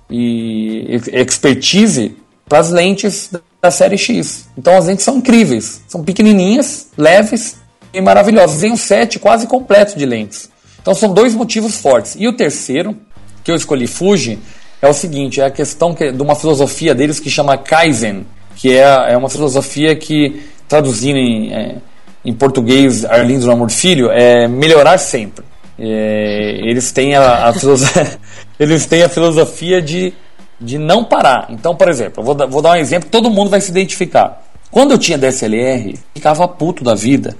e 0.08 1.00
expertise 1.12 2.16
para 2.48 2.60
as 2.60 2.70
lentes 2.70 3.30
da 3.60 3.70
série 3.70 3.98
X. 3.98 4.48
Então 4.56 4.76
as 4.76 4.86
lentes 4.86 5.04
são 5.04 5.18
incríveis, 5.18 5.82
são 5.88 6.02
pequenininhas, 6.02 6.88
leves 6.96 7.56
e 7.92 8.00
maravilhosas. 8.00 8.60
Tem 8.60 8.72
um 8.72 8.76
set 8.76 9.18
quase 9.18 9.46
completo 9.46 9.98
de 9.98 10.06
lentes. 10.06 10.50
Então 10.80 10.94
são 10.94 11.12
dois 11.12 11.34
motivos 11.34 11.76
fortes. 11.76 12.16
E 12.18 12.26
o 12.28 12.32
terceiro, 12.32 12.96
que 13.42 13.50
eu 13.50 13.56
escolhi 13.56 13.86
Fuji, 13.86 14.38
é 14.80 14.88
o 14.88 14.92
seguinte: 14.92 15.40
é 15.40 15.44
a 15.44 15.50
questão 15.50 15.94
que, 15.94 16.12
de 16.12 16.22
uma 16.22 16.34
filosofia 16.34 16.94
deles 16.94 17.18
que 17.18 17.30
chama 17.30 17.58
Kaizen, 17.58 18.26
que 18.56 18.76
é, 18.76 19.12
é 19.12 19.16
uma 19.16 19.28
filosofia 19.28 19.94
que, 19.96 20.42
traduzindo 20.68 21.18
em, 21.18 21.52
é, 21.52 21.76
em 22.24 22.32
português, 22.32 23.04
Arlindo 23.04 23.44
do 23.44 23.50
Amor 23.50 23.70
Filho, 23.70 24.10
é 24.10 24.46
melhorar 24.46 24.98
sempre. 24.98 25.44
É, 25.78 26.58
eles, 26.64 26.90
têm 26.90 27.14
a, 27.14 27.48
a 27.48 27.52
eles 28.58 28.86
têm 28.86 29.02
a 29.02 29.08
filosofia 29.08 29.80
de 29.80 30.12
de 30.60 30.78
não 30.78 31.04
parar. 31.04 31.46
Então, 31.50 31.74
por 31.74 31.88
exemplo, 31.88 32.22
vou, 32.22 32.36
vou 32.48 32.62
dar 32.62 32.72
um 32.72 32.76
exemplo 32.76 33.08
todo 33.10 33.30
mundo 33.30 33.50
vai 33.50 33.60
se 33.60 33.70
identificar. 33.70 34.42
Quando 34.70 34.92
eu 34.92 34.98
tinha 34.98 35.16
DSLR, 35.16 35.98
ficava 36.14 36.46
puto 36.46 36.84
da 36.84 36.94
vida, 36.94 37.36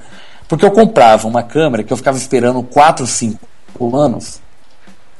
porque 0.48 0.64
eu 0.64 0.70
comprava 0.70 1.28
uma 1.28 1.42
câmera 1.42 1.82
que 1.82 1.92
eu 1.92 1.96
ficava 1.96 2.16
esperando 2.16 2.62
4, 2.62 3.06
5 3.06 3.96
anos. 3.96 4.40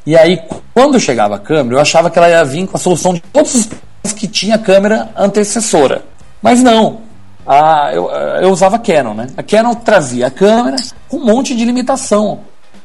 E 0.06 0.16
aí, 0.16 0.40
quando 0.72 0.98
chegava 0.98 1.36
a 1.36 1.38
câmera, 1.38 1.76
eu 1.76 1.80
achava 1.80 2.08
que 2.08 2.18
ela 2.18 2.30
ia 2.30 2.42
vir 2.44 2.66
com 2.66 2.76
a 2.76 2.80
solução 2.80 3.12
de 3.12 3.20
todos 3.20 3.54
os 3.54 3.66
problemas 3.66 4.12
que 4.16 4.26
tinha 4.26 4.54
a 4.54 4.58
câmera 4.58 5.10
antecessora. 5.14 6.02
Mas 6.40 6.62
não. 6.62 7.00
A, 7.46 7.90
eu, 7.92 8.10
eu 8.10 8.50
usava 8.50 8.78
Canon, 8.78 9.12
né? 9.12 9.26
A 9.36 9.42
Canon 9.42 9.74
trazia 9.74 10.28
a 10.28 10.30
câmera 10.30 10.76
com 11.08 11.18
um 11.18 11.24
monte 11.24 11.54
de 11.54 11.64
limitação. 11.64 12.40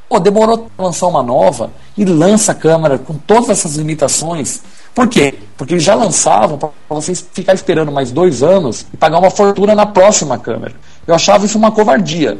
Pô, 0.09 0.19
demorou 0.19 0.69
lançar 0.77 1.07
uma 1.07 1.23
nova 1.23 1.71
e 1.97 2.03
lança 2.03 2.51
a 2.51 2.55
câmera 2.55 2.97
com 2.97 3.13
todas 3.13 3.49
essas 3.49 3.75
limitações 3.75 4.61
por 4.93 5.07
quê? 5.07 5.39
Porque 5.57 5.73
eles 5.73 5.83
já 5.83 5.95
lançavam 5.95 6.57
para 6.57 6.69
vocês 6.89 7.25
ficar 7.33 7.53
esperando 7.53 7.91
mais 7.91 8.11
dois 8.11 8.43
anos 8.43 8.85
e 8.93 8.97
pagar 8.97 9.19
uma 9.19 9.31
fortuna 9.31 9.73
na 9.73 9.85
próxima 9.85 10.37
câmera. 10.37 10.75
Eu 11.07 11.15
achava 11.15 11.45
isso 11.45 11.57
uma 11.57 11.71
covardia. 11.71 12.37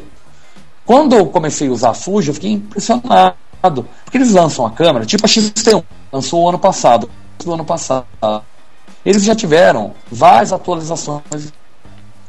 Quando 0.85 1.15
eu 1.15 1.25
comecei 1.25 1.67
a 1.67 1.71
usar 1.71 1.89
a 1.91 1.93
Fuji, 1.93 2.27
eu 2.27 2.33
fiquei 2.33 2.51
impressionado. 2.51 3.35
Porque 4.03 4.17
eles 4.17 4.31
lançam 4.31 4.65
a 4.65 4.71
câmera, 4.71 5.05
tipo 5.05 5.25
a 5.25 5.29
X1, 5.29 5.83
lançou 6.11 6.43
o 6.43 6.49
ano 6.49 6.59
passado. 6.59 7.09
Do 7.43 7.53
ano 7.53 7.65
passado. 7.65 8.05
Eles 9.05 9.23
já 9.23 9.35
tiveram 9.35 9.93
várias 10.11 10.53
atualizações. 10.53 11.51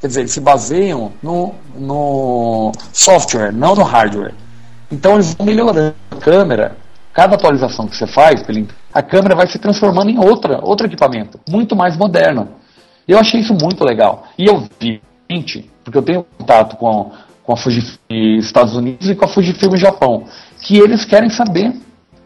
Quer 0.00 0.06
dizer, 0.06 0.20
eles 0.20 0.32
se 0.32 0.40
baseiam 0.40 1.12
no, 1.22 1.54
no 1.76 2.72
software, 2.92 3.52
não 3.52 3.74
no 3.74 3.82
hardware. 3.82 4.34
Então 4.90 5.14
eles 5.14 5.34
vão 5.34 5.46
melhorando 5.46 5.94
a 6.10 6.16
câmera 6.16 6.76
Cada 7.14 7.36
atualização 7.36 7.86
que 7.86 7.96
você 7.96 8.08
faz, 8.08 8.42
a 8.94 9.02
câmera 9.02 9.34
vai 9.34 9.48
se 9.48 9.58
transformando 9.58 10.08
em 10.08 10.18
outra, 10.18 10.60
outro 10.62 10.86
equipamento, 10.86 11.40
muito 11.50 11.74
mais 11.74 11.96
moderno. 11.96 12.48
Eu 13.06 13.18
achei 13.18 13.40
isso 13.40 13.52
muito 13.52 13.84
legal. 13.84 14.24
E 14.38 14.46
eu 14.46 14.64
vi, 14.78 15.02
porque 15.82 15.98
eu 15.98 16.02
tenho 16.02 16.24
contato 16.38 16.76
com, 16.76 17.10
com 17.42 17.52
a 17.52 17.56
Fujifilm 17.56 18.38
Estados 18.38 18.76
Unidos 18.76 19.10
e 19.10 19.14
com 19.16 19.24
a 19.24 19.28
Fujifilm 19.28 19.74
Japão, 19.76 20.24
que 20.62 20.78
eles 20.78 21.04
querem 21.04 21.28
saber 21.28 21.74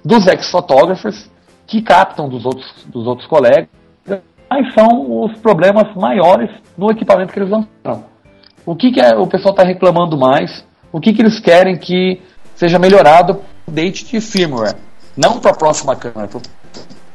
dos 0.05 0.27
ex-fotógrafos 0.27 1.31
que 1.67 1.81
captam 1.81 2.29
dos 2.29 2.45
outros, 2.45 2.71
dos 2.87 3.07
outros 3.07 3.27
colegas 3.27 3.69
quais 4.49 4.75
são 4.75 5.25
os 5.25 5.39
problemas 5.39 5.95
maiores 5.95 6.51
no 6.77 6.91
equipamento 6.91 7.33
que 7.33 7.39
eles 7.39 7.51
lançaram. 7.51 8.05
O 8.65 8.75
que, 8.75 8.91
que 8.91 9.01
é, 9.01 9.17
o 9.17 9.27
pessoal 9.27 9.53
está 9.53 9.63
reclamando 9.63 10.17
mais? 10.17 10.65
O 10.91 11.01
que, 11.01 11.13
que 11.13 11.23
eles 11.23 11.39
querem 11.39 11.77
que 11.77 12.21
seja 12.55 12.79
melhorado 12.79 13.41
update 13.67 14.07
de 14.07 14.21
firmware, 14.21 14.77
não 15.17 15.39
para 15.39 15.51
a 15.51 15.55
próxima 15.55 15.95
câmera, 15.95 16.29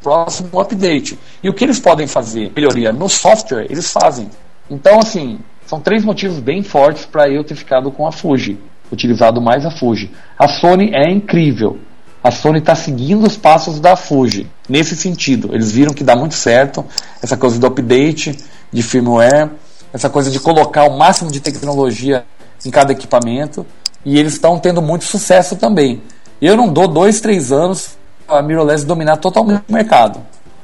próximo 0.03 0.59
update. 0.59 1.17
E 1.41 1.49
o 1.49 1.53
que 1.53 1.63
eles 1.63 1.79
podem 1.79 2.05
fazer? 2.05 2.51
Melhoria 2.53 2.91
no 2.91 3.07
software, 3.07 3.65
eles 3.69 3.89
fazem. 3.89 4.29
Então, 4.69 4.99
assim, 4.99 5.39
são 5.65 5.79
três 5.79 6.03
motivos 6.03 6.39
bem 6.39 6.61
fortes 6.61 7.05
para 7.05 7.29
eu 7.29 7.43
ter 7.43 7.55
ficado 7.55 7.89
com 7.91 8.05
a 8.05 8.11
Fuji, 8.11 8.59
utilizado 8.91 9.41
mais 9.41 9.65
a 9.65 9.71
Fuji. 9.71 10.11
A 10.37 10.47
Sony 10.47 10.91
é 10.93 11.09
incrível. 11.09 11.79
A 12.23 12.31
Sony 12.31 12.59
está 12.59 12.75
seguindo 12.75 13.25
os 13.25 13.35
passos 13.35 13.79
da 13.79 13.95
Fuji 13.95 14.47
nesse 14.69 14.95
sentido. 14.95 15.49
Eles 15.53 15.71
viram 15.71 15.93
que 15.93 16.03
dá 16.03 16.15
muito 16.15 16.35
certo 16.35 16.85
essa 17.21 17.35
coisa 17.35 17.59
do 17.59 17.67
update 17.67 18.37
de 18.71 18.83
firmware, 18.83 19.49
essa 19.91 20.09
coisa 20.09 20.31
de 20.31 20.39
colocar 20.39 20.83
o 20.85 20.97
máximo 20.97 21.31
de 21.31 21.39
tecnologia 21.39 22.25
em 22.65 22.71
cada 22.71 22.91
equipamento 22.91 23.65
e 24.05 24.17
eles 24.17 24.33
estão 24.33 24.57
tendo 24.57 24.81
muito 24.81 25.05
sucesso 25.05 25.55
também. 25.55 26.01
Eu 26.41 26.57
não 26.57 26.67
dou 26.67 26.87
dois, 26.87 27.19
três 27.19 27.51
anos 27.51 27.97
a 28.27 28.41
mirrorless 28.41 28.85
dominar 28.85 29.17
totalmente 29.17 29.63
o 29.69 29.73
mercado. 29.73 30.19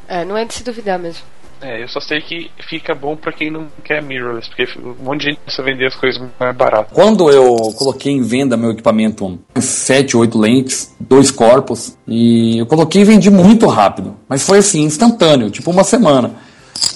É, 0.08 0.26
não 0.26 0.38
é 0.38 0.46
de 0.46 0.54
se 0.54 0.64
duvidar 0.64 0.98
mesmo. 0.98 1.24
É, 1.62 1.84
eu 1.84 1.90
só 1.90 2.00
sei 2.00 2.22
que 2.22 2.50
fica 2.70 2.96
bom 2.96 3.18
para 3.18 3.34
quem 3.34 3.52
não 3.52 3.68
quer 3.84 4.02
mirrorless, 4.02 4.48
porque 4.48 4.66
um 4.80 5.04
monte 5.04 5.22
de 5.22 5.26
gente 5.28 5.40
precisa 5.40 5.64
vender 5.64 5.88
as 5.88 5.96
coisas 5.96 6.22
mais 6.40 6.56
barato. 6.56 6.94
Quando 6.94 7.30
eu 7.30 7.56
coloquei 7.78 8.14
em 8.14 8.22
venda 8.22 8.56
meu 8.56 8.72
equipamento, 8.72 9.38
sete, 9.60 10.16
oito 10.16 10.40
lentes, 10.40 10.96
dois 11.00 11.32
corpos, 11.32 11.98
e 12.08 12.58
eu 12.58 12.66
coloquei 12.66 13.02
e 13.02 13.06
vendi 13.06 13.30
muito 13.30 13.68
rápido, 13.68 14.16
mas 14.28 14.46
foi 14.46 14.60
assim, 14.60 14.84
instantâneo, 14.84 15.50
tipo 15.50 15.70
uma 15.70 15.84
semana. 15.84 16.32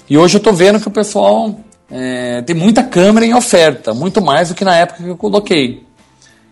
E 0.09 0.17
hoje 0.17 0.37
eu 0.37 0.41
tô 0.41 0.53
vendo 0.53 0.79
que 0.79 0.87
o 0.87 0.91
pessoal 0.91 1.59
é, 1.91 2.41
tem 2.41 2.55
muita 2.55 2.83
câmera 2.83 3.25
em 3.25 3.33
oferta, 3.33 3.93
muito 3.93 4.21
mais 4.21 4.47
do 4.47 4.55
que 4.55 4.63
na 4.63 4.77
época 4.77 5.03
que 5.03 5.09
eu 5.09 5.17
coloquei. 5.17 5.83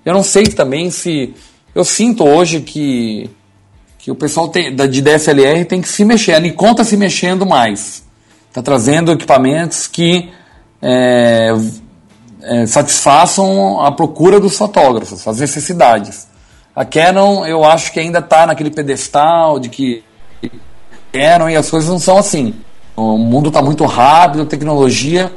Eu 0.04 0.14
não 0.14 0.24
sei 0.24 0.44
também 0.48 0.92
se 0.92 1.34
eu 1.74 1.86
sinto 1.86 2.26
hoje 2.26 2.60
que, 2.60 3.30
que 4.02 4.10
o 4.10 4.16
pessoal 4.16 4.50
tem, 4.50 4.76
de 4.76 5.02
DSLR 5.02 5.64
tem 5.66 5.80
que 5.80 5.88
se 5.88 6.04
mexer. 6.04 6.34
A 6.34 6.40
Nikon 6.40 6.72
está 6.72 6.84
se 6.84 6.98
mexendo 6.98 7.46
mais. 7.46 8.04
Está 8.50 8.62
trazendo 8.62 9.12
equipamentos 9.12 9.86
que 9.86 10.32
é, 10.82 11.56
é, 12.42 12.66
satisfaçam 12.66 13.80
a 13.80 13.92
procura 13.92 14.40
dos 14.40 14.58
fotógrafos, 14.58 15.28
as 15.28 15.40
necessidades. 15.40 16.28
A 16.76 16.84
Canon, 16.84 17.46
eu 17.46 17.64
acho 17.64 17.92
que 17.92 18.00
ainda 18.00 18.20
está 18.20 18.48
naquele 18.48 18.72
pedestal 18.72 19.60
de 19.60 19.70
que 19.70 20.04
Canon 21.14 21.50
e 21.50 21.56
as 21.56 21.70
coisas 21.70 21.88
não 21.88 22.00
são 22.00 22.18
assim. 22.18 22.56
O 22.96 23.18
mundo 23.18 23.50
está 23.50 23.62
muito 23.62 23.86
rápido, 23.86 24.44
a 24.44 24.46
tecnologia 24.46 25.32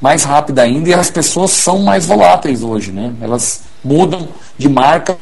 mais 0.00 0.24
rápida 0.24 0.62
ainda 0.62 0.88
e 0.88 0.94
as 0.94 1.10
pessoas 1.10 1.50
são 1.50 1.80
mais 1.80 2.06
voláteis 2.06 2.62
hoje, 2.62 2.92
né? 2.92 3.12
Elas 3.20 3.62
mudam 3.84 4.28
de 4.56 4.68
marca 4.68 5.16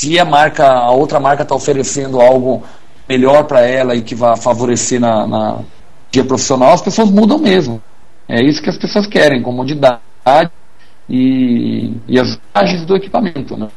se 0.00 0.18
a 0.18 0.24
marca, 0.24 0.66
a 0.66 0.90
outra 0.92 1.20
marca 1.20 1.42
está 1.42 1.54
oferecendo 1.54 2.22
algo 2.22 2.64
melhor 3.06 3.44
para 3.44 3.60
ela 3.60 3.94
e 3.94 4.00
que 4.00 4.14
vai 4.14 4.34
favorecer 4.34 4.98
na, 4.98 5.26
na 5.26 5.58
dia 6.10 6.24
profissional, 6.24 6.72
as 6.72 6.80
pessoas 6.80 7.10
mudam 7.10 7.38
mesmo. 7.38 7.82
É 8.26 8.42
isso 8.42 8.62
que 8.62 8.70
as 8.70 8.78
pessoas 8.78 9.06
querem, 9.06 9.42
comodidade 9.42 10.00
e, 11.06 11.92
e 12.08 12.18
as 12.18 12.34
vantagens 12.34 12.86
do 12.86 12.96
equipamento, 12.96 13.58
né? 13.58 13.68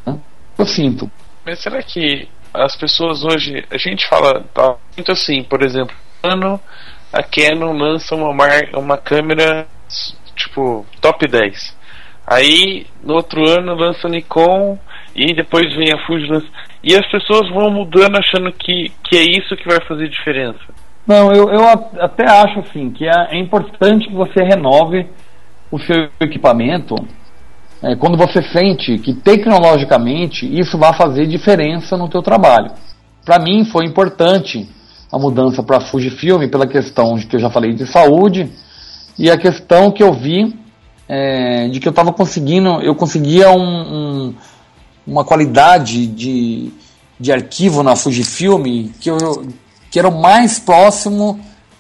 Eu 0.58 0.66
sinto. 0.66 1.12
Mas 1.46 1.60
será 1.60 1.84
que 1.84 2.30
as 2.54 2.74
pessoas 2.78 3.26
hoje, 3.26 3.66
a 3.70 3.78
gente 3.78 4.08
fala 4.08 4.46
tá, 4.54 4.76
muito 4.96 5.12
assim, 5.12 5.44
por 5.44 5.62
exemplo, 5.62 5.94
ano 6.24 6.58
a 7.12 7.22
Canon 7.22 7.74
lança 7.74 8.16
uma, 8.16 8.34
mar, 8.34 8.70
uma 8.76 8.98
câmera 8.98 9.68
tipo 10.38 10.86
top 11.02 11.28
10. 11.28 11.76
Aí 12.26 12.88
no 13.04 13.16
outro 13.16 13.46
ano 13.46 13.76
lança 13.76 14.08
a 14.08 14.10
Nikon 14.10 14.80
e 15.16 15.34
depois 15.34 15.74
vem 15.76 15.92
a 15.94 16.06
Fuji 16.06 16.28
lança. 16.28 16.48
E 16.84 16.94
as 16.96 17.10
pessoas 17.10 17.50
vão 17.50 17.72
mudando 17.72 18.18
achando 18.18 18.52
que, 18.52 18.92
que 19.04 19.16
é 19.18 19.24
isso 19.24 19.56
que 19.56 19.68
vai 19.68 19.80
fazer 19.88 20.10
diferença. 20.10 20.60
Não, 21.08 21.32
eu, 21.32 21.50
eu 21.50 21.68
até 22.00 22.26
acho 22.30 22.60
assim 22.60 22.90
que 22.90 23.06
é, 23.06 23.36
é 23.36 23.38
importante 23.40 24.08
que 24.08 24.14
você 24.14 24.42
renove 24.44 25.06
o 25.70 25.78
seu 25.80 26.08
equipamento 26.20 26.96
é, 27.82 27.96
quando 27.96 28.18
você 28.18 28.42
sente 28.42 28.98
que 29.00 29.14
tecnologicamente 29.14 30.46
isso 30.58 30.78
vai 30.78 30.94
fazer 30.94 31.26
diferença 31.28 31.98
no 31.98 32.08
teu 32.08 32.22
trabalho. 32.22 32.72
Para 33.26 33.40
mim 33.40 33.66
foi 33.66 33.86
importante 33.86 34.70
a 35.12 35.20
mudança 35.20 35.62
para 35.62 35.82
Fujifilm 35.82 36.48
pela 36.50 36.66
questão 36.66 37.16
de 37.16 37.26
que 37.28 37.36
eu 37.36 37.40
já 37.40 37.50
falei 37.50 37.74
de 37.74 37.86
saúde 37.86 38.50
e 39.20 39.30
a 39.30 39.38
questão 39.38 39.92
que 39.92 40.02
eu 40.02 40.14
vi 40.14 40.56
é, 41.08 41.68
de 41.68 41.80
que 41.80 41.88
eu 41.88 41.92
estava 41.92 42.14
conseguindo, 42.14 42.82
eu 42.82 42.96
conseguia 42.96 43.50
um, 43.52 43.60
um- 43.62 44.36
uma 45.06 45.24
qualidade 45.24 46.08
de, 46.08 46.72
de 47.20 47.32
arquivo 47.32 47.84
na 47.84 47.96
Fujifilm 47.96 48.90
que, 49.00 49.10
eu, 49.10 49.48
que 49.92 50.00
era 50.00 50.08
o 50.08 50.22
mais 50.22 50.60
próximo 50.60 51.40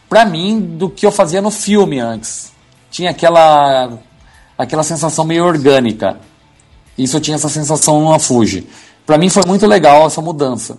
para 0.10 0.26
mim 0.26 0.60
do 0.60 0.90
que 0.90 1.06
eu 1.06 1.12
fazia 1.12 1.42
no 1.42 1.52
filme 1.52 2.00
antes. 2.00 2.52
Tinha 2.92 3.10
aquela 3.10 3.98
aquela 4.58 4.84
sensação 4.84 5.26
meio 5.26 5.46
orgânica. 5.46 6.20
Isso 6.98 7.18
eu 7.18 7.22
tinha 7.22 7.36
essa 7.36 7.50
sensação 7.50 8.10
na 8.10 8.20
Fuji. 8.20 8.68
Para 9.06 9.18
mim 9.18 9.30
foi 9.30 9.44
muito 9.46 9.66
legal 9.66 10.06
essa 10.06 10.22
mudança. 10.22 10.78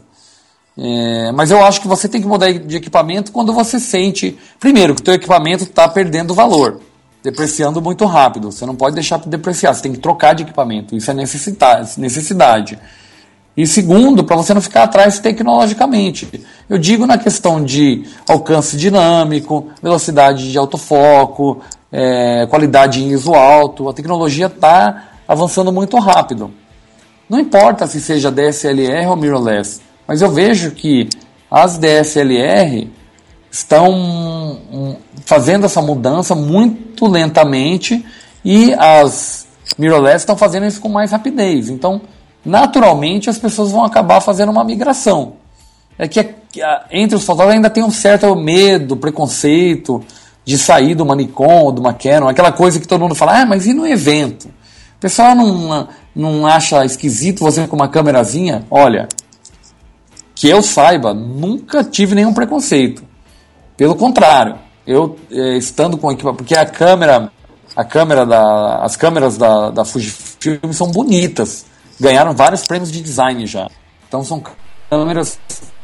É, 0.77 1.31
mas 1.33 1.51
eu 1.51 1.65
acho 1.65 1.81
que 1.81 1.89
você 1.89 2.09
tem 2.09 2.21
que 2.21 2.27
mudar 2.27 2.53
de 2.53 2.77
equipamento 2.77 3.31
quando 3.31 3.53
você 3.53 3.79
sente, 3.79 4.37
primeiro, 4.59 4.95
que 4.95 5.01
o 5.01 5.05
teu 5.05 5.15
equipamento 5.15 5.63
está 5.63 5.89
perdendo 5.89 6.35
valor, 6.35 6.81
depreciando 7.25 7.81
muito 7.81 8.05
rápido. 8.05 8.53
Você 8.53 8.67
não 8.67 8.77
pode 8.77 8.95
deixar 8.95 9.19
de 9.19 9.31
depreciar, 9.31 9.73
você 9.73 9.83
tem 9.83 9.93
que 9.93 9.99
trocar 9.99 10.35
de 10.35 10.43
equipamento. 10.43 10.95
Isso 10.95 11.11
é 11.11 11.15
necessidade. 11.15 12.79
E 13.57 13.67
segundo, 13.67 14.25
para 14.25 14.37
você 14.37 14.53
não 14.53 14.61
ficar 14.61 14.83
atrás 14.83 15.19
tecnologicamente. 15.21 16.45
Eu 16.69 16.77
digo 16.77 17.07
na 17.07 17.17
questão 17.17 17.65
de 17.65 18.05
alcance 18.29 18.77
dinâmico, 18.77 19.69
velocidade 19.83 20.53
de 20.53 20.59
autofoco, 20.59 21.63
é, 21.91 22.47
qualidade 22.51 23.03
em 23.03 23.09
ISO 23.13 23.33
alto. 23.33 23.89
A 23.89 23.95
tecnologia 23.95 24.47
está 24.47 25.05
avançando 25.27 25.73
muito 25.73 25.99
rápido. 25.99 26.53
Não 27.31 27.41
importa 27.41 27.87
se 27.87 28.03
seja 28.03 28.31
DSLR 28.31 29.07
ou 29.07 29.17
mirrorless, 29.17 29.81
mas 30.07 30.21
eu 30.21 30.31
vejo 30.31 30.73
que 30.73 31.09
as 31.51 31.79
DSLR 31.79 32.91
estão 33.55 33.93
hum, 34.73 34.97
fazendo 35.25 35.65
essa 35.65 35.81
mudança 35.81 36.35
muito 36.35 37.07
lentamente 37.07 38.05
e 38.45 38.75
as 38.75 39.47
mirrorless 39.79 40.17
estão 40.23 40.37
fazendo 40.37 40.67
isso 40.67 40.81
com 40.81 40.89
mais 40.89 41.13
rapidez. 41.13 41.69
Então, 41.69 42.01
naturalmente, 42.45 43.31
as 43.31 43.39
pessoas 43.39 43.71
vão 43.71 43.85
acabar 43.85 44.21
fazendo 44.21 44.51
uma 44.51 44.65
migração. 44.65 45.35
É 45.97 46.09
que 46.09 46.19
a- 46.61 46.87
entre 46.91 47.15
os 47.15 47.23
fotógrafos 47.23 47.55
ainda 47.55 47.71
tem 47.71 47.85
um 47.85 47.93
certo 47.93 48.35
medo, 48.35 48.97
preconceito 48.97 50.05
de 50.45 50.59
sair 50.59 50.97
do 50.97 51.05
Nikon 51.15 51.63
ou 51.63 51.71
do 51.71 51.81
Canon, 51.95 52.27
aquela 52.27 52.51
coisa 52.51 52.81
que 52.81 52.89
todo 52.89 53.03
mundo 53.03 53.15
fala, 53.15 53.41
ah, 53.43 53.47
mas 53.47 53.67
e 53.69 53.73
no 53.73 53.87
evento? 53.87 54.49
O 54.97 55.01
pessoal 55.01 55.33
não, 55.37 55.89
não 56.13 56.45
acha 56.45 56.85
esquisito 56.85 57.39
você 57.45 57.69
com 57.69 57.77
uma 57.77 57.87
câmerazinha? 57.87 58.65
Olha, 58.69 59.09
que 60.35 60.49
eu 60.49 60.61
saiba, 60.61 61.15
nunca 61.15 61.85
tive 61.85 62.17
nenhum 62.17 62.35
preconceito. 62.35 63.14
Pelo 63.77 63.95
contrário, 63.95 64.57
eu 64.87 65.17
eh, 65.31 65.57
estando 65.57 65.97
com 65.97 66.13
equipamento, 66.13 66.39
porque 66.39 66.55
a 66.55 66.67
câmera, 66.67 67.31
a 67.75 67.85
câmera 67.85 68.25
da, 68.25 68.77
as 68.83 68.97
câmeras 68.97 69.37
da, 69.37 69.71
da 69.71 69.85
Fujifilm 69.85 70.73
são 70.73 70.91
bonitas, 70.91 71.67
ganharam 72.01 72.33
vários 72.33 72.67
prêmios 72.67 72.93
de 72.93 73.01
design 73.01 73.47
já. 73.47 73.69
Então 74.07 74.23
são 74.23 74.43
câmeras 74.89 75.39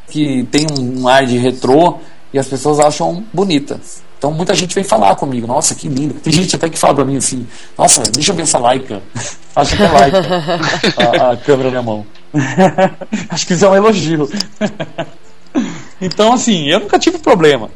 que 0.09 0.45
têm 0.45 0.66
um 0.78 1.09
ar 1.09 1.26
de 1.26 1.38
retrô 1.38 1.99
e 2.32 2.38
as 2.38 2.47
pessoas 2.47 2.78
acham 2.78 3.24
bonitas. 3.32 4.03
Então 4.18 4.30
muita 4.30 4.55
gente 4.55 4.74
vem 4.74 4.84
falar 4.84 5.16
comigo, 5.16 5.47
nossa, 5.47 5.74
que 5.74 5.88
lindo. 5.88 6.14
Tem 6.14 6.32
gente 6.32 6.55
até 6.55 6.68
que 6.68 6.78
fala 6.78 6.95
pra 6.95 7.05
mim 7.05 7.16
assim, 7.16 7.47
nossa, 7.76 8.03
deixa 8.03 8.32
eu 8.32 8.36
ver 8.36 8.43
essa 8.43 8.59
Leica. 8.59 9.03
Acho 9.57 9.76
que 9.76 9.82
é 9.82 9.88
Leica 9.88 10.20
a, 11.24 11.32
a 11.32 11.36
câmera 11.38 11.70
na 11.70 11.70
minha 11.70 11.82
mão. 11.82 12.07
Acho 13.30 13.47
que 13.47 13.55
isso 13.55 13.64
é 13.64 13.68
um 13.68 13.74
elogio. 13.74 14.28
Então, 16.01 16.32
assim, 16.32 16.68
eu 16.68 16.80
nunca 16.80 16.98
tive 16.98 17.18
problema. 17.18 17.70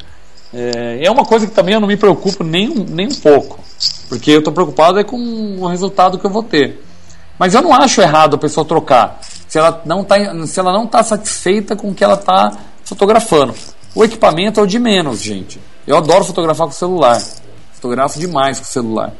É, 0.53 1.05
é 1.05 1.11
uma 1.11 1.25
coisa 1.25 1.45
que 1.45 1.53
também 1.53 1.73
eu 1.73 1.79
não 1.79 1.87
me 1.87 1.97
preocupo 1.97 2.43
nem, 2.43 2.69
nem 2.69 3.07
um 3.07 3.15
pouco. 3.15 3.59
Porque 4.07 4.31
eu 4.31 4.39
estou 4.39 4.53
preocupado 4.53 4.99
é 4.99 5.03
com 5.03 5.17
o 5.17 5.67
resultado 5.67 6.17
que 6.17 6.25
eu 6.25 6.29
vou 6.29 6.43
ter. 6.43 6.81
Mas 7.37 7.53
eu 7.53 7.61
não 7.61 7.73
acho 7.73 8.01
errado 8.01 8.35
a 8.35 8.37
pessoa 8.37 8.65
trocar. 8.65 9.19
Se 9.47 9.57
ela 9.57 9.81
não 9.85 10.01
está 10.01 10.15
se 10.47 10.59
ela 10.59 10.71
não 10.71 10.87
tá 10.87 11.03
satisfeita 11.03 11.75
com 11.75 11.89
o 11.89 11.93
que 11.93 12.03
ela 12.03 12.13
está 12.13 12.53
fotografando. 12.83 13.53
O 13.93 14.03
equipamento 14.03 14.59
é 14.59 14.63
o 14.63 14.67
de 14.67 14.79
menos, 14.79 15.21
gente. 15.21 15.59
Eu 15.85 15.97
adoro 15.97 16.23
fotografar 16.23 16.67
com 16.67 16.73
celular. 16.73 17.21
Fotografo 17.73 18.19
demais 18.19 18.59
com 18.59 18.65
celular. 18.65 19.13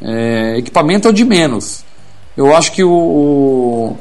É, 0.00 0.56
equipamento 0.58 1.08
é 1.08 1.10
o 1.10 1.14
de 1.14 1.24
menos. 1.24 1.84
Eu 2.36 2.54
acho 2.54 2.72
que 2.72 2.82
o, 2.84 3.96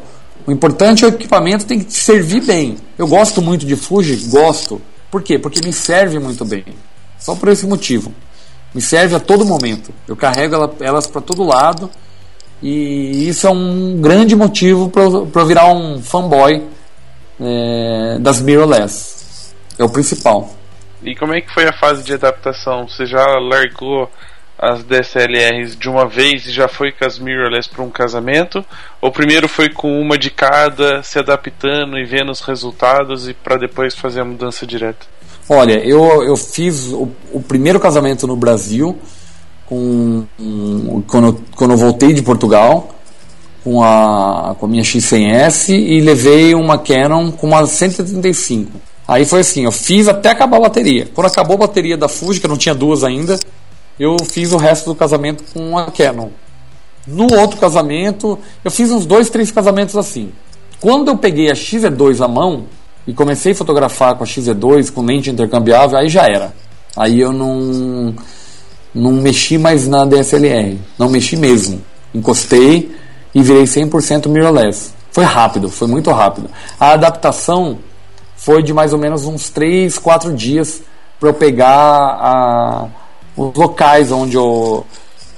o 0.48 0.52
importante 0.52 1.04
é 1.04 1.08
o 1.08 1.12
equipamento 1.12 1.66
tem 1.66 1.80
que 1.80 1.86
te 1.86 1.94
servir 1.94 2.42
bem. 2.44 2.78
Eu 2.98 3.08
gosto 3.08 3.42
muito 3.42 3.66
de 3.66 3.76
Fuji, 3.76 4.16
gosto. 4.30 4.82
Por 5.12 5.22
quê? 5.24 5.38
Porque 5.40 5.62
me 5.66 5.74
serve 5.74 6.20
muito 6.20 6.44
bem. 6.46 6.66
Só 7.18 7.36
por 7.36 7.50
esse 7.50 7.66
motivo. 7.68 8.14
Me 8.74 8.82
serve 8.82 9.16
a 9.16 9.20
todo 9.20 9.46
momento. 9.46 9.92
Eu 10.08 10.16
carrego 10.16 10.56
ela- 10.56 10.76
elas 10.80 11.08
para 11.08 11.22
todo 11.22 11.44
lado. 11.44 11.90
E 12.62 13.28
isso 13.28 13.48
é 13.48 13.50
um 13.50 14.00
grande 14.02 14.36
motivo 14.36 14.90
para 14.90 15.04
eu 15.04 15.46
virar 15.48 15.72
um 15.74 16.02
fanboy 16.02 16.64
é, 17.40 18.18
das 18.20 18.42
mirrorless. 18.42 19.54
É 19.78 19.84
o 19.84 19.90
principal. 19.90 20.54
E 21.02 21.16
como 21.16 21.34
é 21.34 21.40
que 21.42 21.54
foi 21.54 21.66
a 21.68 21.74
fase 21.74 22.04
de 22.04 22.14
adaptação? 22.14 22.86
Você 22.88 23.06
já 23.06 23.24
largou 23.40 24.10
as 24.60 24.84
DSLRs 24.84 25.78
de 25.78 25.90
uma 25.90 26.06
vez 26.06 26.46
e 26.46 26.52
já 26.52 26.68
foi 26.68 26.92
com 26.92 27.06
as 27.06 27.18
mirrorless 27.18 27.70
para 27.70 27.84
um 27.84 27.90
casamento? 27.90 28.64
Ou 29.02 29.12
primeiro 29.12 29.48
foi 29.48 29.70
com 29.70 30.00
uma 30.00 30.18
de 30.18 30.30
cada, 30.30 31.02
se 31.02 31.18
adaptando 31.18 31.98
e 31.98 32.04
vendo 32.04 32.32
os 32.32 32.42
resultados 32.42 33.30
e 33.30 33.34
para 33.34 33.58
depois 33.58 33.96
fazer 33.96 34.20
a 34.20 34.26
mudança 34.26 34.68
direta? 34.68 35.08
Olha, 35.48 35.80
eu, 35.84 36.24
eu 36.24 36.36
fiz 36.36 36.92
o, 36.92 37.10
o 37.32 37.42
primeiro 37.42 37.80
casamento 37.80 38.28
no 38.28 38.36
Brasil 38.36 39.00
com, 39.66 40.26
quando, 41.08 41.42
quando 41.56 41.72
eu 41.72 41.78
voltei 41.78 42.14
de 42.14 42.22
Portugal 42.22 42.96
com 43.64 43.82
a, 43.82 44.56
com 44.60 44.66
a 44.66 44.70
minha 44.70 44.84
X100S 44.84 45.70
e 45.70 46.02
levei 46.02 46.54
uma 46.54 46.78
Canon 46.78 47.32
com 47.32 47.48
uma 47.48 47.66
135. 47.66 48.72
Aí 49.08 49.26
foi 49.26 49.40
assim, 49.40 49.64
eu 49.64 49.72
fiz 49.72 50.08
até 50.08 50.30
acabar 50.30 50.58
a 50.58 50.62
bateria. 50.62 51.08
Quando 51.16 51.28
acabou 51.28 51.56
a 51.56 51.60
bateria 51.60 51.98
da 51.98 52.08
Fuji, 52.08 52.40
que 52.40 52.46
eu 52.46 52.50
não 52.50 52.58
tinha 52.58 52.76
duas 52.76 53.04
ainda, 53.04 53.40
eu 54.00 54.16
fiz 54.24 54.52
o 54.54 54.58
resto 54.58 54.90
do 54.90 54.96
casamento 54.96 55.44
com 55.54 55.78
a 55.78 55.92
Canon. 55.92 56.30
No 57.06 57.34
outro 57.40 57.58
casamento, 57.58 58.38
eu 58.64 58.72
fiz 58.72 58.92
uns 58.92 59.06
dois, 59.06 59.30
três 59.30 59.52
casamentos 59.52 59.96
assim. 59.98 60.32
Quando 60.80 61.10
eu 61.10 61.18
peguei 61.18 61.50
a 61.50 61.54
XE2 61.54 62.24
à 62.24 62.28
mão 62.28 62.66
e 63.06 63.14
comecei 63.14 63.52
a 63.52 63.56
fotografar 63.56 64.16
com 64.16 64.24
a 64.24 64.28
XE2 64.28 64.92
com 64.92 65.02
lente 65.02 65.30
intercambiável, 65.30 65.98
aí 65.98 66.08
já 66.08 66.24
era. 66.26 66.54
Aí 66.96 67.20
eu 67.20 67.32
não 67.34 68.14
não 68.94 69.12
mexi 69.12 69.58
mais 69.58 69.88
na 69.88 70.04
DSLR, 70.06 70.80
não 70.98 71.10
mexi 71.10 71.36
mesmo. 71.36 71.82
Encostei 72.14 72.96
e 73.36 73.42
virei 73.44 73.64
100% 73.64 74.28
mirrorless. 74.28 74.92
Foi 75.12 75.24
rápido, 75.24 75.70
foi 75.70 75.88
muito 75.88 76.12
rápido. 76.12 76.50
A 76.80 76.92
adaptação 76.94 77.78
foi 78.36 78.64
de 78.64 78.74
mais 78.74 78.94
ou 78.94 79.00
menos 79.00 79.26
uns 79.26 79.50
3, 79.50 79.98
4 79.98 80.34
dias 80.34 80.82
para 81.20 81.30
eu 81.30 81.34
pegar 81.34 81.70
a- 81.76 82.88
os 83.40 83.56
locais 83.56 84.12
onde 84.12 84.36
eu, 84.36 84.86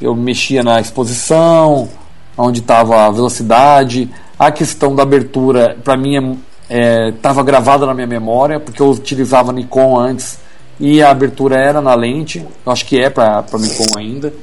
eu 0.02 0.16
mexia 0.16 0.64
na 0.64 0.82
exposição, 0.82 1.88
onde 2.36 2.60
estava 2.60 3.06
a 3.06 3.12
velocidade, 3.12 4.10
a 4.40 4.52
questão 4.52 4.96
da 4.96 5.04
abertura, 5.04 5.78
para 5.84 5.96
mim 5.96 6.40
estava 6.68 7.44
gravada 7.44 7.86
na 7.86 7.94
minha 7.94 8.08
memória, 8.08 8.60
porque 8.60 8.82
eu 8.82 8.90
utilizava 8.90 9.54
Nikon 9.54 10.00
antes 10.00 10.40
e 10.80 11.04
a 11.04 11.12
abertura 11.12 11.58
era 11.58 11.80
na 11.80 11.94
lente, 11.94 12.44
eu 12.66 12.72
acho 12.72 12.86
que 12.86 13.00
é 13.00 13.10
para 13.10 13.46
Nikon 13.54 14.00
ainda, 14.00 14.34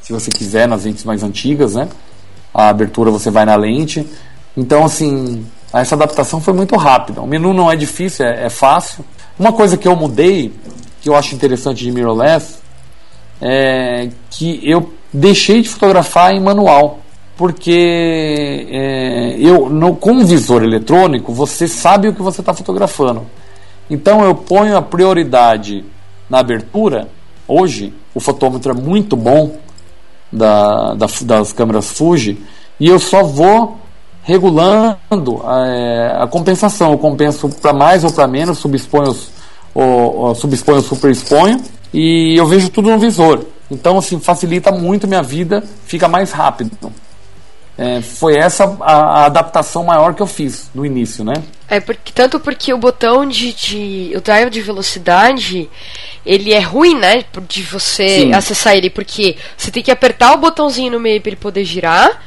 se 0.00 0.12
você 0.12 0.30
quiser, 0.30 0.66
nas 0.66 0.84
lentes 0.84 1.04
mais 1.04 1.22
antigas, 1.22 1.74
né? 1.74 1.88
A 2.54 2.68
abertura 2.68 3.10
você 3.10 3.30
vai 3.30 3.44
na 3.44 3.56
lente. 3.56 4.06
Então, 4.56 4.84
assim, 4.84 5.44
essa 5.72 5.94
adaptação 5.94 6.40
foi 6.40 6.54
muito 6.54 6.76
rápida. 6.76 7.20
O 7.20 7.26
menu 7.26 7.52
não 7.52 7.70
é 7.70 7.74
difícil, 7.74 8.24
é, 8.24 8.44
é 8.44 8.50
fácil. 8.50 9.04
Uma 9.38 9.52
coisa 9.52 9.76
que 9.76 9.88
eu 9.88 9.96
mudei, 9.96 10.54
que 11.00 11.08
eu 11.08 11.16
acho 11.16 11.34
interessante 11.34 11.82
de 11.82 11.90
mirrorless, 11.90 12.58
é 13.46 14.08
que 14.30 14.58
eu 14.62 14.90
deixei 15.12 15.60
de 15.60 15.68
fotografar 15.68 16.32
em 16.34 16.40
manual. 16.40 17.00
Porque 17.36 18.66
é, 18.70 19.36
eu, 19.38 19.68
no, 19.68 19.96
com 19.96 20.12
o 20.18 20.24
visor 20.24 20.62
eletrônico, 20.62 21.32
você 21.32 21.66
sabe 21.66 22.08
o 22.08 22.14
que 22.14 22.22
você 22.22 22.40
está 22.40 22.54
fotografando. 22.54 23.26
Então 23.90 24.24
eu 24.24 24.34
ponho 24.36 24.76
a 24.76 24.80
prioridade 24.82 25.84
na 26.30 26.38
abertura, 26.38 27.08
hoje, 27.46 27.92
o 28.14 28.20
fotômetro 28.20 28.70
é 28.70 28.74
muito 28.74 29.16
bom 29.16 29.56
da, 30.32 30.94
da- 30.94 31.06
das 31.22 31.52
câmeras 31.52 31.90
Fuji 31.90 32.40
e 32.78 32.88
eu 32.88 32.98
só 32.98 33.22
vou 33.24 33.78
regulando 34.22 34.96
é, 35.46 36.16
a 36.18 36.26
compensação. 36.28 36.92
Eu 36.92 36.98
compenso 36.98 37.48
para 37.48 37.72
mais 37.72 38.04
ou 38.04 38.12
para 38.12 38.26
menos, 38.28 38.58
subexponho, 38.58 39.14
ou, 39.74 40.16
ou 40.16 40.34
subexponho, 40.36 40.80
superexponho 40.82 41.60
e 41.94 42.34
eu 42.36 42.44
vejo 42.44 42.68
tudo 42.70 42.90
no 42.90 42.98
visor. 42.98 43.44
Então, 43.70 43.96
assim, 43.96 44.18
facilita 44.18 44.72
muito 44.72 45.06
minha 45.06 45.22
vida, 45.22 45.62
fica 45.86 46.08
mais 46.08 46.32
rápido. 46.32 46.92
É, 47.78 48.00
foi 48.00 48.36
essa 48.36 48.76
a, 48.80 48.92
a 48.92 49.26
adaptação 49.26 49.84
maior 49.84 50.12
que 50.12 50.20
eu 50.20 50.26
fiz 50.26 50.70
no 50.74 50.84
início, 50.84 51.24
né? 51.24 51.34
É 51.68 51.78
porque 51.78 52.12
tanto 52.12 52.40
porque 52.40 52.72
o 52.72 52.78
botão 52.78 53.26
de, 53.26 53.52
de 53.52 54.12
o 54.16 54.20
dial 54.20 54.50
de 54.50 54.60
velocidade 54.60 55.70
ele 56.26 56.52
é 56.52 56.60
ruim, 56.60 56.96
né, 56.96 57.24
de 57.48 57.62
você 57.62 58.20
Sim. 58.20 58.32
acessar 58.32 58.76
ele 58.76 58.90
porque 58.90 59.36
você 59.56 59.70
tem 59.70 59.82
que 59.82 59.90
apertar 59.90 60.34
o 60.34 60.38
botãozinho 60.38 60.92
no 60.92 61.00
meio 61.00 61.20
para 61.20 61.30
ele 61.30 61.36
poder 61.36 61.64
girar 61.64 62.22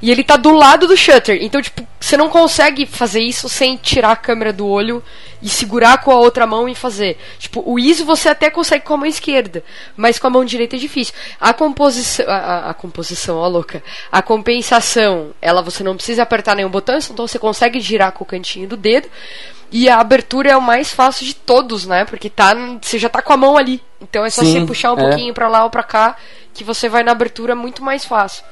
e 0.00 0.10
ele 0.10 0.22
tá 0.22 0.36
do 0.36 0.52
lado 0.52 0.86
do 0.86 0.96
shutter. 0.96 1.38
Então, 1.42 1.60
tipo, 1.60 1.86
você 2.00 2.16
não 2.16 2.28
consegue 2.28 2.86
fazer 2.86 3.20
isso 3.20 3.48
sem 3.48 3.76
tirar 3.76 4.12
a 4.12 4.16
câmera 4.16 4.52
do 4.52 4.66
olho 4.66 5.02
e 5.42 5.48
segurar 5.48 5.98
com 5.98 6.10
a 6.10 6.16
outra 6.16 6.46
mão 6.46 6.68
e 6.68 6.74
fazer. 6.74 7.16
Tipo, 7.38 7.62
o 7.66 7.78
ISO 7.78 8.04
você 8.04 8.28
até 8.28 8.50
consegue 8.50 8.84
com 8.84 8.94
a 8.94 8.96
mão 8.96 9.06
esquerda, 9.06 9.62
mas 9.96 10.18
com 10.18 10.26
a 10.26 10.30
mão 10.30 10.44
direita 10.44 10.76
é 10.76 10.78
difícil. 10.78 11.14
A 11.40 11.52
composição, 11.52 12.26
a, 12.28 12.36
a- 12.36 12.70
a 12.70 12.74
composição, 12.74 13.36
ó 13.36 13.46
louca. 13.48 13.82
A 14.10 14.20
compensação, 14.22 15.30
ela 15.40 15.62
você 15.62 15.82
não 15.84 15.94
precisa 15.96 16.22
apertar 16.22 16.54
nenhum 16.56 16.70
botão, 16.70 16.98
então 16.98 17.26
você 17.26 17.38
consegue 17.38 17.80
girar 17.80 18.12
com 18.12 18.24
o 18.24 18.26
cantinho 18.26 18.68
do 18.68 18.76
dedo. 18.76 19.08
E 19.70 19.88
a 19.88 19.98
abertura 20.00 20.50
é 20.50 20.56
o 20.56 20.62
mais 20.62 20.92
fácil 20.92 21.26
de 21.26 21.34
todos, 21.34 21.86
né? 21.86 22.04
Porque 22.04 22.30
tá, 22.30 22.54
você 22.80 22.98
já 22.98 23.08
tá 23.08 23.20
com 23.20 23.32
a 23.32 23.36
mão 23.36 23.56
ali. 23.56 23.82
Então 24.00 24.24
é 24.24 24.30
só 24.30 24.42
Sim, 24.42 24.60
você 24.60 24.66
puxar 24.66 24.92
um 24.94 24.98
é. 24.98 25.02
pouquinho 25.08 25.34
pra 25.34 25.48
lá 25.48 25.64
ou 25.64 25.70
pra 25.70 25.82
cá 25.82 26.16
que 26.54 26.64
você 26.64 26.88
vai 26.88 27.02
na 27.02 27.12
abertura 27.12 27.54
muito 27.54 27.82
mais 27.84 28.04
fácil. 28.04 28.42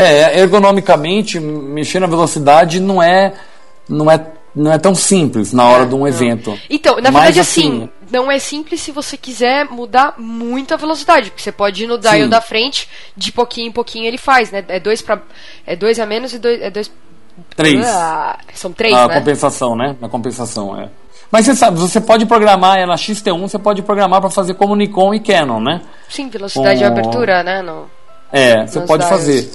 É, 0.00 0.38
ergonomicamente, 0.38 1.40
mexer 1.40 1.98
na 2.00 2.06
velocidade 2.06 2.78
não 2.80 3.02
é, 3.02 3.34
não 3.88 4.10
é, 4.10 4.26
não 4.54 4.72
é 4.72 4.78
tão 4.78 4.94
simples 4.94 5.52
na 5.52 5.64
hora 5.68 5.86
de 5.86 5.94
um 5.94 6.06
evento. 6.06 6.56
Então, 6.70 6.96
na 6.96 7.10
Mas, 7.10 7.24
verdade, 7.24 7.40
assim, 7.40 7.88
não 8.10 8.30
é 8.30 8.38
simples 8.38 8.80
se 8.80 8.92
você 8.92 9.16
quiser 9.16 9.64
mudar 9.66 10.14
muito 10.16 10.72
a 10.72 10.76
velocidade, 10.76 11.30
porque 11.30 11.42
você 11.42 11.52
pode 11.52 11.84
ir 11.84 11.86
no 11.86 11.98
dial 11.98 12.14
Sim. 12.14 12.28
da 12.28 12.40
frente, 12.40 12.88
de 13.16 13.32
pouquinho 13.32 13.68
em 13.68 13.72
pouquinho 13.72 14.06
ele 14.06 14.18
faz, 14.18 14.50
né? 14.50 14.64
É 14.68 14.78
dois 14.78 15.02
para 15.02 15.20
é 15.66 15.74
dois 15.74 15.98
a 15.98 16.06
menos 16.06 16.32
e 16.32 16.38
dois, 16.38 16.60
é 16.62 16.70
dois 16.70 16.90
Três. 17.56 17.86
Ah, 17.86 18.36
são 18.52 18.72
três, 18.72 18.92
a 18.94 19.06
né? 19.06 19.14
compensação, 19.14 19.76
né? 19.76 19.94
Na 20.00 20.08
compensação, 20.08 20.76
é. 20.80 20.88
Mas 21.30 21.44
você 21.44 21.54
sabe, 21.54 21.78
você 21.78 22.00
pode 22.00 22.24
programar, 22.26 22.78
é 22.78 22.86
na 22.86 22.94
XT1, 22.94 23.38
você 23.40 23.58
pode 23.58 23.82
programar 23.82 24.20
para 24.20 24.30
fazer 24.30 24.54
como 24.54 24.74
Nikon 24.74 25.14
e 25.14 25.20
Canon, 25.20 25.60
né? 25.60 25.82
Sim, 26.08 26.28
velocidade 26.28 26.78
de 26.80 26.84
Com- 26.84 26.90
abertura, 26.90 27.42
né? 27.42 27.62
Não. 27.62 27.84
É, 28.32 28.66
você 28.66 28.80
pode 28.80 29.04
dials. 29.04 29.08
fazer. 29.18 29.50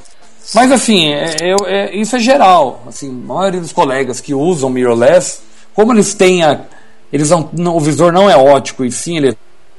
Mas 0.54 0.72
assim, 0.72 1.14
é, 1.14 1.56
é- 1.68 1.96
isso 1.96 2.16
é 2.16 2.20
geral. 2.20 2.84
Assim, 2.88 3.10
a 3.10 3.34
maioria 3.34 3.62
dos 3.62 3.72
colegas 3.72 4.20
que 4.20 4.34
usam 4.34 4.70
mirrorless, 4.70 5.42
como 5.74 5.94
eles 5.94 6.14
têm 6.14 6.44
a, 6.44 6.60
eles 7.12 7.30
não, 7.30 7.50
não- 7.54 7.78
o 7.78 7.80
visor 7.80 8.12
não 8.12 8.30
é 8.30 8.36
ótico 8.36 8.84
e 8.84 8.92
sim 8.92 9.18
é 9.20 9.36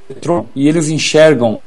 eletrônico, 0.08 0.48
e 0.54 0.68
eles 0.68 0.88
enxergam 0.88 1.60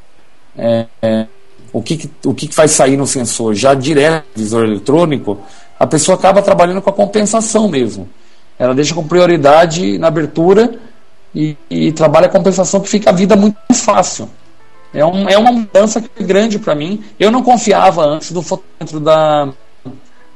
é, 0.58 0.86
é, 1.02 1.28
o, 1.72 1.82
que, 1.82 2.10
o 2.26 2.34
que, 2.34 2.48
vai 2.56 2.68
sair 2.68 2.98
no 2.98 3.06
sensor 3.06 3.54
já 3.54 3.74
direto 3.74 4.26
do 4.36 4.42
visor 4.42 4.64
eletrônico, 4.64 5.40
a 5.80 5.86
pessoa 5.86 6.18
acaba 6.18 6.42
trabalhando 6.42 6.82
com 6.82 6.90
a 6.90 6.94
compensação 6.94 7.68
mesmo. 7.68 8.10
Ela 8.58 8.74
deixa 8.74 8.96
com 8.96 9.08
prioridade 9.08 9.98
na 10.00 10.08
abertura 10.08 10.74
e, 11.36 11.56
e 11.70 11.92
trabalha 11.92 12.26
a 12.26 12.30
compensação 12.30 12.80
que 12.80 12.90
fica 12.90 13.12
a 13.12 13.14
vida 13.14 13.36
muito 13.36 13.58
fácil. 13.74 14.28
É, 14.94 15.06
um, 15.06 15.30
é 15.30 15.38
uma 15.38 15.52
mudança 15.52 16.04
grande 16.20 16.60
para 16.60 16.76
mim. 16.76 17.04
Eu 17.20 17.32
não 17.32 17.44
confiava 17.44 18.04
antes 18.06 18.32
do 18.32 18.42
fotômetro 18.42 19.00
da, 19.00 19.50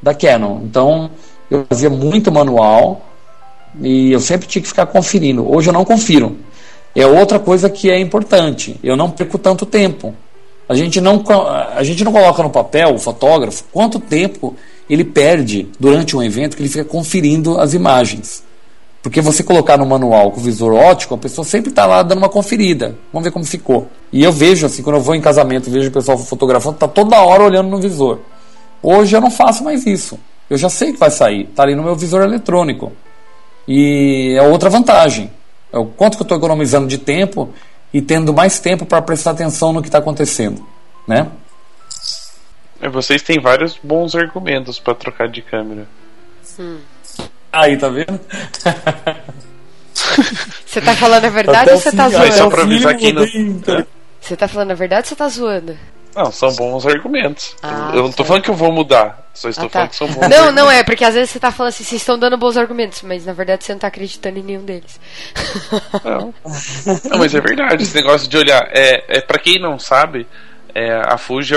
da 0.02 0.14
Canon. 0.14 0.62
Então, 0.64 1.10
eu 1.50 1.66
fazia 1.70 1.90
muito 1.90 2.32
manual 2.32 3.06
e 3.82 4.12
eu 4.12 4.20
sempre 4.20 4.48
tinha 4.48 4.62
que 4.62 4.68
ficar 4.68 4.86
conferindo. 4.86 5.50
Hoje 5.50 5.70
eu 5.70 5.74
não 5.74 5.86
confiro. 5.86 6.38
É 6.96 7.06
outra 7.06 7.40
coisa 7.40 7.70
que 7.70 7.90
é 7.90 8.00
importante. 8.00 8.80
Eu 8.84 8.98
não 8.98 9.10
perco 9.10 9.38
tanto 9.38 9.66
tempo. 9.66 10.14
A 10.68 10.76
gente 10.76 11.02
não, 11.02 11.24
a 11.76 11.84
gente 11.84 12.04
não 12.04 12.12
coloca 12.12 12.42
no 12.44 12.50
papel, 12.50 12.94
o 12.94 13.00
fotógrafo, 13.00 13.66
quanto 13.72 14.00
tempo 14.00 14.56
ele 14.90 15.04
perde 15.04 15.68
durante 15.80 16.16
um 16.16 16.24
evento 16.24 16.56
que 16.56 16.62
ele 16.62 16.70
fica 16.70 16.86
conferindo 16.86 17.60
as 17.60 17.74
imagens. 17.74 18.44
Porque 19.02 19.20
você 19.20 19.44
colocar 19.44 19.78
no 19.78 19.86
manual 19.86 20.32
com 20.32 20.40
o 20.40 20.44
visor 20.44 20.74
ótico, 20.74 21.16
a 21.16 21.18
pessoa 21.18 21.44
sempre 21.44 21.72
está 21.72 21.86
lá 21.86 22.04
dando 22.04 22.20
uma 22.20 22.30
conferida. 22.30 22.96
Vamos 23.12 23.26
ver 23.26 23.32
como 23.32 23.44
ficou. 23.44 23.90
E 24.12 24.24
eu 24.24 24.32
vejo, 24.32 24.66
assim, 24.66 24.84
quando 24.84 24.98
eu 24.98 25.02
vou 25.02 25.16
em 25.16 25.22
casamento, 25.22 25.72
vejo 25.72 25.90
o 25.90 25.92
pessoal 25.92 26.18
fotografando, 26.18 26.78
tá 26.78 26.88
toda 26.88 27.20
hora 27.20 27.44
olhando 27.44 27.70
no 27.70 27.80
visor. 27.80 28.20
Hoje 28.82 29.16
eu 29.16 29.22
não 29.22 29.32
faço 29.32 29.64
mais 29.64 29.88
isso. 29.88 30.20
Eu 30.50 30.58
já 30.58 30.70
sei 30.70 30.92
que 30.92 31.00
vai 31.00 31.10
sair. 31.10 31.46
Tá 31.56 31.64
ali 31.64 31.74
no 31.76 31.84
meu 31.84 31.96
visor 31.96 32.22
eletrônico. 32.22 32.92
E 33.68 34.36
é 34.38 34.44
outra 34.44 34.70
vantagem. 34.70 35.32
É 35.72 35.80
o 35.80 35.86
quanto 35.86 36.18
que 36.18 36.22
eu 36.22 36.26
estou 36.26 36.38
economizando 36.38 36.88
de 36.88 36.98
tempo 36.98 37.50
e 37.94 38.02
tendo 38.02 38.34
mais 38.34 38.60
tempo 38.60 38.86
para 38.86 39.02
prestar 39.02 39.32
atenção 39.32 39.74
no 39.74 39.82
que 39.82 39.88
está 39.88 39.98
acontecendo, 39.98 40.66
né? 41.08 41.28
É, 42.82 42.90
Vocês 42.90 43.22
têm 43.22 43.40
vários 43.40 43.80
bons 43.82 44.16
argumentos 44.16 44.80
pra 44.80 44.94
trocar 44.94 45.28
de 45.28 45.42
câmera. 45.42 45.88
Aí, 47.52 47.78
tá 47.78 47.90
vendo? 47.90 48.20
Você 50.66 50.82
tá 50.82 50.96
falando 50.96 51.26
a 51.26 51.30
verdade 51.30 51.64
Até 51.64 51.74
ou 51.74 51.80
você 51.80 51.92
tá 51.92 52.06
Aí, 52.06 52.12
só 52.12 52.20
zoando? 52.32 52.48
o 52.48 52.52
pra 52.52 52.62
avisar 52.64 52.94
eu 52.94 52.98
quem 52.98 53.14
não- 53.14 53.24
então. 53.26 53.86
Você 54.20 54.36
tá 54.36 54.48
falando 54.48 54.72
a 54.72 54.76
verdade 54.76 55.02
ou 55.04 55.08
você 55.10 55.16
tá 55.16 55.28
zoando? 55.28 55.78
Não, 56.16 56.30
são 56.32 56.54
bons 56.56 56.86
argumentos. 56.86 57.56
Ah, 57.64 57.92
eu 57.94 58.04
não 58.04 58.12
tô 58.12 58.24
tá. 58.24 58.26
falando 58.26 58.44
que 58.44 58.50
eu 58.50 58.56
vou 58.56 58.72
mudar. 58.72 59.30
Só 59.34 59.48
estou 59.50 59.66
Ah, 59.68 59.70
tá. 59.70 59.74
falando 59.74 59.90
que 59.90 59.96
são 59.96 60.08
bons 60.08 60.16
Não, 60.18 60.24
argumentos. 60.26 60.56
não 60.56 60.72
é, 60.72 60.84
porque 60.84 61.06
às 61.06 61.14
vezes 61.14 61.30
você 61.30 61.40
tá 61.40 61.52
falando 61.52 61.70
assim, 61.70 61.84
vocês 61.86 62.02
estão 62.02 62.20
dando 62.20 62.38
bons 62.38 62.58
argumentos, 62.58 63.02
mas 63.02 63.26
na 63.26 63.32
verdade 63.34 63.64
você 63.64 63.72
não 63.72 63.80
tá 63.80 63.88
acreditando 63.88 64.38
em 64.40 64.44
nenhum 64.44 64.64
deles. 64.66 65.00
Não. 66.04 66.34
Não, 67.10 67.18
mas 67.18 67.34
é 67.34 67.40
verdade, 67.40 67.84
esse 67.84 67.96
negócio 67.96 68.28
de 68.30 68.38
olhar. 68.38 68.68
É, 68.74 69.18
é 69.18 69.22
para 69.22 69.40
quem 69.40 69.58
não 69.60 69.80
sabe, 69.80 70.28
é, 70.76 70.92
a 71.06 71.18
Fuji, 71.18 71.56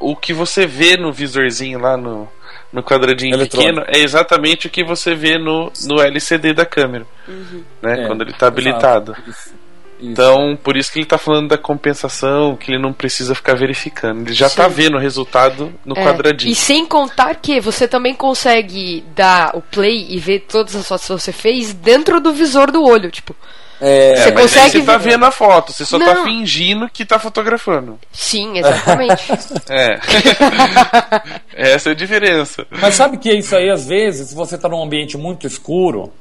o 0.00 0.16
que 0.16 0.32
você 0.32 0.66
vê 0.66 0.96
no 0.96 1.12
visorzinho 1.12 1.78
lá 1.78 1.96
no, 1.96 2.26
no 2.72 2.82
quadradinho 2.82 3.34
Eletrônico. 3.34 3.80
pequeno 3.80 3.84
é 3.94 4.02
exatamente 4.02 4.66
o 4.66 4.70
que 4.70 4.82
você 4.84 5.14
vê 5.14 5.38
no, 5.38 5.70
no 5.86 6.00
LCD 6.00 6.52
da 6.54 6.64
câmera, 6.64 7.06
né? 7.82 8.04
É, 8.04 8.06
quando 8.06 8.22
ele 8.22 8.32
tá 8.32 8.46
habilitado. 8.46 9.12
exato. 9.12 9.30
Isso. 9.30 9.62
Isso. 10.02 10.10
Então, 10.10 10.58
por 10.60 10.76
isso 10.76 10.90
que 10.92 10.98
ele 10.98 11.06
tá 11.06 11.16
falando 11.16 11.46
da 11.50 11.56
compensação, 11.56 12.56
que 12.56 12.72
ele 12.72 12.82
não 12.82 12.92
precisa 12.92 13.36
ficar 13.36 13.54
verificando. 13.54 14.22
Ele 14.26 14.32
já 14.34 14.48
Sim. 14.48 14.56
tá 14.56 14.66
vendo 14.66 14.96
o 14.96 15.00
resultado 15.00 15.72
no 15.84 15.96
É, 15.96 16.02
quadradinho. 16.04 16.50
E 16.50 16.56
sem 16.56 16.84
contar 16.84 17.36
que 17.36 17.60
você 17.60 17.86
também 17.86 18.12
consegue 18.12 19.04
dar 19.14 19.54
o 19.54 19.60
play 19.62 20.06
e 20.10 20.18
ver 20.18 20.40
todas 20.40 20.74
as 20.74 20.88
fotos 20.88 21.06
que 21.06 21.12
você 21.12 21.30
fez 21.32 21.72
dentro 21.72 22.20
do 22.20 22.32
visor 22.32 22.72
do 22.72 22.82
olho, 22.82 23.12
tipo. 23.12 23.36
É, 23.84 24.14
Você 24.14 24.20
Mas 24.20 24.26
aí 24.26 24.32
consegue 24.32 24.70
você 24.70 24.82
tá 24.86 24.96
ver- 24.96 25.10
vendo 25.10 25.24
a 25.24 25.30
foto, 25.32 25.72
você 25.72 25.84
só 25.84 25.98
tá 25.98 26.14
Não. 26.14 26.22
fingindo 26.24 26.88
que 26.88 27.04
tá 27.04 27.18
fotografando. 27.18 27.98
Sim, 28.12 28.58
exatamente. 28.58 29.24
É. 29.68 29.98
Essa 31.74 31.88
é 31.90 31.92
a 31.92 31.94
diferença. 31.94 32.64
Mas 32.70 32.94
sabe 32.94 33.16
que 33.16 33.32
isso 33.32 33.56
aí, 33.56 33.68
às 33.70 33.86
vezes, 33.86 34.28
se 34.28 34.34
você 34.34 34.54
está 34.54 34.68
num 34.68 34.82
ambiente 34.82 35.16
muito 35.18 35.46
escuro 35.46 36.12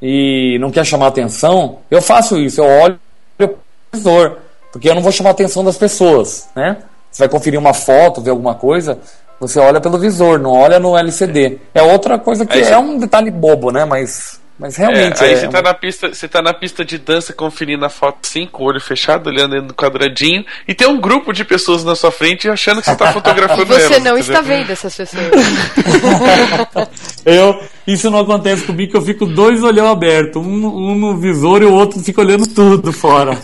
e 0.00 0.56
não 0.58 0.70
quer 0.70 0.84
chamar 0.86 1.08
atenção, 1.08 1.80
eu 1.90 2.00
faço 2.02 2.38
isso, 2.38 2.60
eu 2.60 2.64
olho 2.66 2.98
pro 3.36 3.58
visor, 3.92 4.38
porque 4.72 4.88
eu 4.88 4.94
não 4.94 5.02
vou 5.02 5.12
chamar 5.12 5.30
a 5.30 5.32
atenção 5.32 5.62
das 5.64 5.76
pessoas, 5.76 6.48
né? 6.56 6.78
Você 7.10 7.22
vai 7.24 7.28
conferir 7.28 7.58
uma 7.60 7.74
foto, 7.74 8.22
ver 8.22 8.30
alguma 8.30 8.54
coisa, 8.54 8.98
você 9.38 9.58
olha 9.60 9.80
pelo 9.80 9.98
visor, 9.98 10.38
não 10.38 10.52
olha 10.52 10.78
no 10.78 10.96
LCD. 10.96 11.58
É 11.74 11.82
outra 11.82 12.18
coisa 12.18 12.46
que 12.46 12.58
é 12.58 12.64
você- 12.64 12.76
um 12.76 12.98
detalhe 12.98 13.30
bobo, 13.30 13.70
né? 13.70 13.84
Mas, 13.84 14.40
mas 14.62 14.76
realmente 14.76 15.24
É, 15.24 15.26
aí 15.26 15.32
é, 15.32 15.40
você 15.40 15.48
tá 15.48 15.60
na 15.60 15.74
pista, 15.74 16.14
você 16.14 16.28
tá 16.28 16.40
na 16.40 16.54
pista 16.54 16.84
de 16.84 16.96
dança 16.96 17.32
conferindo 17.32 17.84
a 17.84 17.88
foto 17.88 18.18
assim, 18.22 18.46
com 18.46 18.62
o 18.62 18.66
olho 18.66 18.80
fechado, 18.80 19.26
olhando 19.26 19.60
do 19.60 19.74
quadradinho, 19.74 20.46
e 20.68 20.72
tem 20.72 20.86
um 20.86 21.00
grupo 21.00 21.32
de 21.32 21.44
pessoas 21.44 21.82
na 21.82 21.96
sua 21.96 22.12
frente 22.12 22.48
achando 22.48 22.80
que 22.80 22.86
você 22.86 22.94
tá 22.94 23.10
E 23.10 23.12
fotografando 23.12 23.66
você 23.66 23.80
elas, 23.80 24.04
não 24.04 24.16
entendeu? 24.16 24.18
está 24.18 24.40
vendo 24.40 24.70
essas 24.70 24.96
pessoas. 24.96 25.26
Eu, 27.26 27.60
isso 27.88 28.08
não 28.08 28.20
acontece 28.20 28.62
comigo, 28.62 28.92
que 28.92 28.96
eu 28.96 29.02
fico 29.02 29.26
dois 29.26 29.62
olhão 29.62 29.90
aberto, 29.90 30.38
um, 30.38 30.90
um 30.90 30.94
no 30.94 31.16
visor 31.16 31.62
e 31.62 31.64
o 31.64 31.72
outro 31.72 32.00
fica 32.00 32.20
olhando 32.20 32.46
tudo 32.46 32.92
fora. 32.92 33.36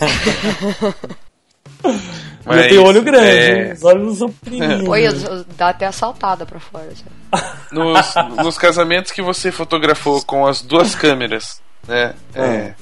Mas, 2.55 2.63
eu 2.63 2.69
tenho 2.69 2.83
olho 2.83 3.01
grande, 3.03 3.27
é, 3.29 3.73
os 3.73 3.83
olhos 3.83 4.07
não 4.07 4.15
são 4.15 4.29
pequenininhos. 4.31 4.87
Oi, 4.89 5.45
dá 5.57 5.69
até 5.69 5.85
assaltada 5.85 6.45
pra 6.45 6.59
fora. 6.59 6.89
sabe? 6.95 7.45
nos, 7.71 8.13
nos 8.43 8.57
casamentos 8.57 9.11
que 9.11 9.21
você 9.21 9.51
fotografou 9.51 10.21
com 10.23 10.47
as 10.47 10.61
duas 10.61 10.95
câmeras, 10.95 11.61
né? 11.87 12.13
é, 12.33 12.73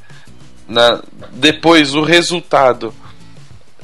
na, 0.68 1.02
depois 1.34 1.94
o 1.94 2.02
resultado. 2.02 2.94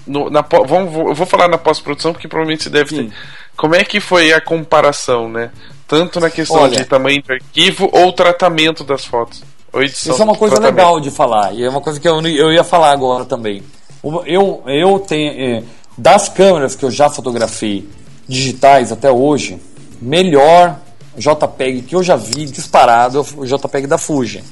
No, 0.07 0.29
na, 0.29 0.41
vamos, 0.41 0.91
vou- 0.91 1.09
eu 1.09 1.15
vou 1.15 1.25
falar 1.25 1.47
na 1.47 1.57
pós-produção 1.57 2.11
porque 2.13 2.27
provavelmente 2.27 2.63
você 2.63 2.69
deve 2.69 2.89
Sim. 2.89 3.09
ter. 3.09 3.15
Como 3.55 3.75
é 3.75 3.83
que 3.83 3.99
foi 3.99 4.33
a 4.33 4.41
comparação, 4.41 5.29
né? 5.29 5.51
Tanto 5.87 6.19
na 6.19 6.29
questão 6.29 6.61
Olha. 6.61 6.75
de 6.77 6.85
tamanho 6.85 7.21
do 7.21 7.31
arquivo 7.33 7.89
ou 7.93 8.11
tratamento 8.11 8.83
das 8.83 9.05
fotos. 9.05 9.43
Ou 9.71 9.81
edição 9.83 10.13
Isso 10.13 10.21
é 10.21 10.25
uma 10.25 10.35
coisa 10.35 10.55
tratamento. 10.55 10.77
legal 10.77 10.99
de 10.99 11.09
falar, 11.11 11.53
e 11.53 11.63
é 11.63 11.69
uma 11.69 11.81
coisa 11.81 11.99
que 11.99 12.07
eu, 12.07 12.19
eu 12.21 12.51
ia 12.51 12.63
falar 12.63 12.91
agora 12.91 13.25
também. 13.25 13.63
Eu, 14.03 14.63
eu 14.65 14.99
tenho. 14.99 15.31
é, 15.31 15.63
das 15.97 16.27
câmeras 16.27 16.75
que 16.75 16.83
eu 16.83 16.91
já 16.91 17.09
fotografei 17.09 17.87
digitais 18.27 18.91
até 18.91 19.11
hoje, 19.11 19.59
melhor 20.01 20.79
JPEG 21.17 21.83
que 21.83 21.95
eu 21.95 22.01
já 22.01 22.15
vi 22.15 22.45
disparado 22.45 23.19
é 23.19 23.21
o 23.39 23.45
JPEG 23.45 23.87
da 23.87 23.97
Fuji. 23.97 24.43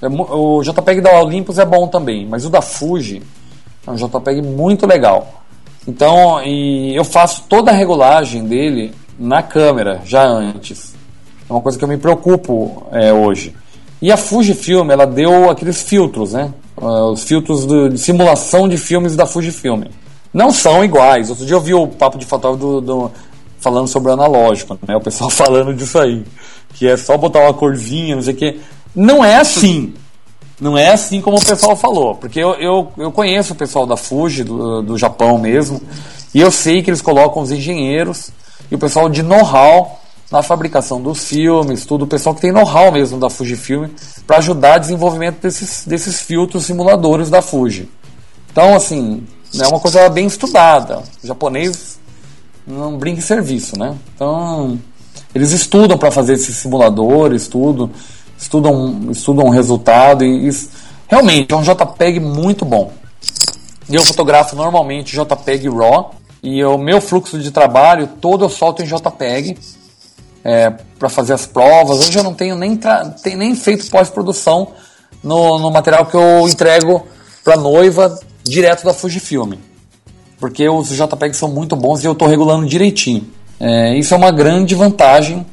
É 0.00 0.08
o 0.08 0.62
JPEG 0.62 1.00
da 1.00 1.20
Olympus 1.20 1.58
é 1.58 1.64
bom 1.64 1.88
também, 1.88 2.26
mas 2.26 2.44
o 2.46 2.50
da 2.50 2.62
Fuji 2.62 3.22
é 3.86 3.90
um 3.90 3.96
JPEG 3.96 4.40
muito 4.42 4.86
legal. 4.86 5.42
Então, 5.86 6.40
eu 6.42 7.04
faço 7.04 7.44
toda 7.48 7.70
a 7.70 7.74
regulagem 7.74 8.44
dele 8.44 8.92
na 9.18 9.42
câmera, 9.42 10.00
já 10.04 10.24
antes. 10.24 10.94
É 11.48 11.52
uma 11.52 11.60
coisa 11.60 11.76
que 11.76 11.84
eu 11.84 11.88
me 11.88 11.96
preocupo 11.96 12.86
é, 12.92 13.12
hoje. 13.12 13.54
E 14.00 14.12
a 14.12 14.16
Fujifilm, 14.16 14.90
ela 14.90 15.06
deu 15.06 15.50
aqueles 15.50 15.82
filtros, 15.82 16.32
né? 16.32 16.52
Ah, 16.80 17.04
os 17.10 17.24
filtros 17.24 17.66
do- 17.66 17.88
de 17.90 17.98
simulação 17.98 18.68
de 18.68 18.76
filmes 18.78 19.14
da 19.16 19.26
Fujifilm. 19.26 19.84
Não 20.32 20.50
são 20.50 20.84
iguais. 20.84 21.28
Outro 21.30 21.44
dia 21.44 21.56
eu 21.56 21.60
vi 21.60 21.74
o 21.74 21.86
papo 21.86 22.16
de 22.18 22.24
fotógrafo 22.24 22.64
do, 22.64 22.80
do- 22.80 23.10
falando 23.58 23.88
sobre 23.88 24.10
o 24.10 24.14
analógico, 24.14 24.78
né? 24.86 24.96
O 24.96 25.00
pessoal 25.00 25.28
falando 25.30 25.74
disso 25.74 25.98
aí. 25.98 26.24
Que 26.74 26.88
é 26.88 26.96
só 26.96 27.16
botar 27.16 27.40
uma 27.40 27.52
corzinha, 27.54 28.14
não 28.16 28.22
sei 28.22 28.34
o 28.34 28.36
quê. 28.36 28.58
Não 28.94 29.24
é 29.24 29.36
assim. 29.36 29.92
Não 30.60 30.76
é 30.76 30.90
assim 30.90 31.20
como 31.22 31.38
o 31.38 31.44
pessoal 31.44 31.74
falou, 31.74 32.14
porque 32.16 32.38
eu, 32.38 32.50
eu, 32.56 32.92
eu 32.98 33.10
conheço 33.10 33.54
o 33.54 33.56
pessoal 33.56 33.86
da 33.86 33.96
Fuji, 33.96 34.44
do, 34.44 34.82
do 34.82 34.98
Japão 34.98 35.38
mesmo, 35.38 35.80
e 36.34 36.40
eu 36.40 36.50
sei 36.50 36.82
que 36.82 36.90
eles 36.90 37.00
colocam 37.00 37.40
os 37.42 37.50
engenheiros 37.50 38.30
e 38.70 38.74
o 38.74 38.78
pessoal 38.78 39.08
de 39.08 39.22
know-how 39.22 39.98
na 40.30 40.42
fabricação 40.42 41.00
dos 41.00 41.24
filmes, 41.24 41.84
tudo, 41.84 42.04
o 42.04 42.06
pessoal 42.06 42.34
que 42.34 42.40
tem 42.40 42.52
know-how 42.52 42.92
mesmo 42.92 43.18
da 43.18 43.28
Fujifilm, 43.28 43.88
para 44.26 44.38
ajudar 44.38 44.76
o 44.76 44.80
desenvolvimento 44.80 45.40
desses, 45.40 45.84
desses 45.84 46.20
filtros 46.20 46.64
simuladores 46.64 47.28
da 47.28 47.42
Fuji. 47.42 47.88
Então, 48.52 48.74
assim, 48.74 49.26
é 49.60 49.66
uma 49.66 49.80
coisa 49.80 50.08
bem 50.08 50.26
estudada. 50.26 51.02
O 51.22 51.26
japonês 51.26 51.98
não 52.66 52.96
brinca 52.96 53.18
em 53.18 53.22
serviço, 53.22 53.76
né? 53.76 53.96
Então, 54.14 54.78
eles 55.34 55.50
estudam 55.50 55.98
para 55.98 56.12
fazer 56.12 56.34
esses 56.34 56.56
simuladores, 56.56 57.48
tudo, 57.48 57.90
estudam, 58.38 59.08
estudam 59.10 59.46
o 59.46 59.50
resultado 59.50 60.24
e, 60.24 60.48
e 60.48 60.68
realmente 61.08 61.52
é 61.52 61.56
um 61.56 61.62
JPEG 61.62 62.20
muito 62.20 62.64
bom. 62.64 62.92
Eu 63.88 64.04
fotografo 64.04 64.54
normalmente 64.54 65.16
JPEG 65.16 65.68
RAW 65.68 66.14
e 66.42 66.64
o 66.64 66.78
meu 66.78 67.00
fluxo 67.00 67.38
de 67.40 67.50
trabalho 67.50 68.08
todo 68.20 68.44
eu 68.44 68.48
solto 68.48 68.82
em 68.82 68.86
JPEG 68.86 69.58
para 70.98 71.08
fazer 71.08 71.32
as 71.34 71.46
provas. 71.46 71.98
Hoje 72.08 72.18
eu 72.18 72.22
não 72.24 72.34
tenho 72.34 72.56
nem, 72.56 72.78
tem- 73.22 73.36
nem 73.36 73.54
feito 73.54 73.88
pós-produção 73.90 74.72
no, 75.22 75.58
no 75.58 75.70
material 75.70 76.06
que 76.06 76.16
eu 76.16 76.48
entrego 76.48 77.06
para 77.44 77.56
noiva 77.56 78.18
direto 78.44 78.84
da 78.84 78.92
Fujifilm 78.94 79.52
porque 80.38 80.66
os 80.66 80.88
JPEGs 80.88 81.36
são 81.36 81.50
muito 81.50 81.76
bons 81.76 82.02
e 82.02 82.06
eu 82.06 82.12
estou 82.12 82.26
regulando 82.26 82.64
direitinho. 82.66 83.28
É, 83.60 83.94
isso 83.98 84.14
é 84.14 84.16
uma 84.16 84.30
grande 84.30 84.74
vantagem 84.74 85.44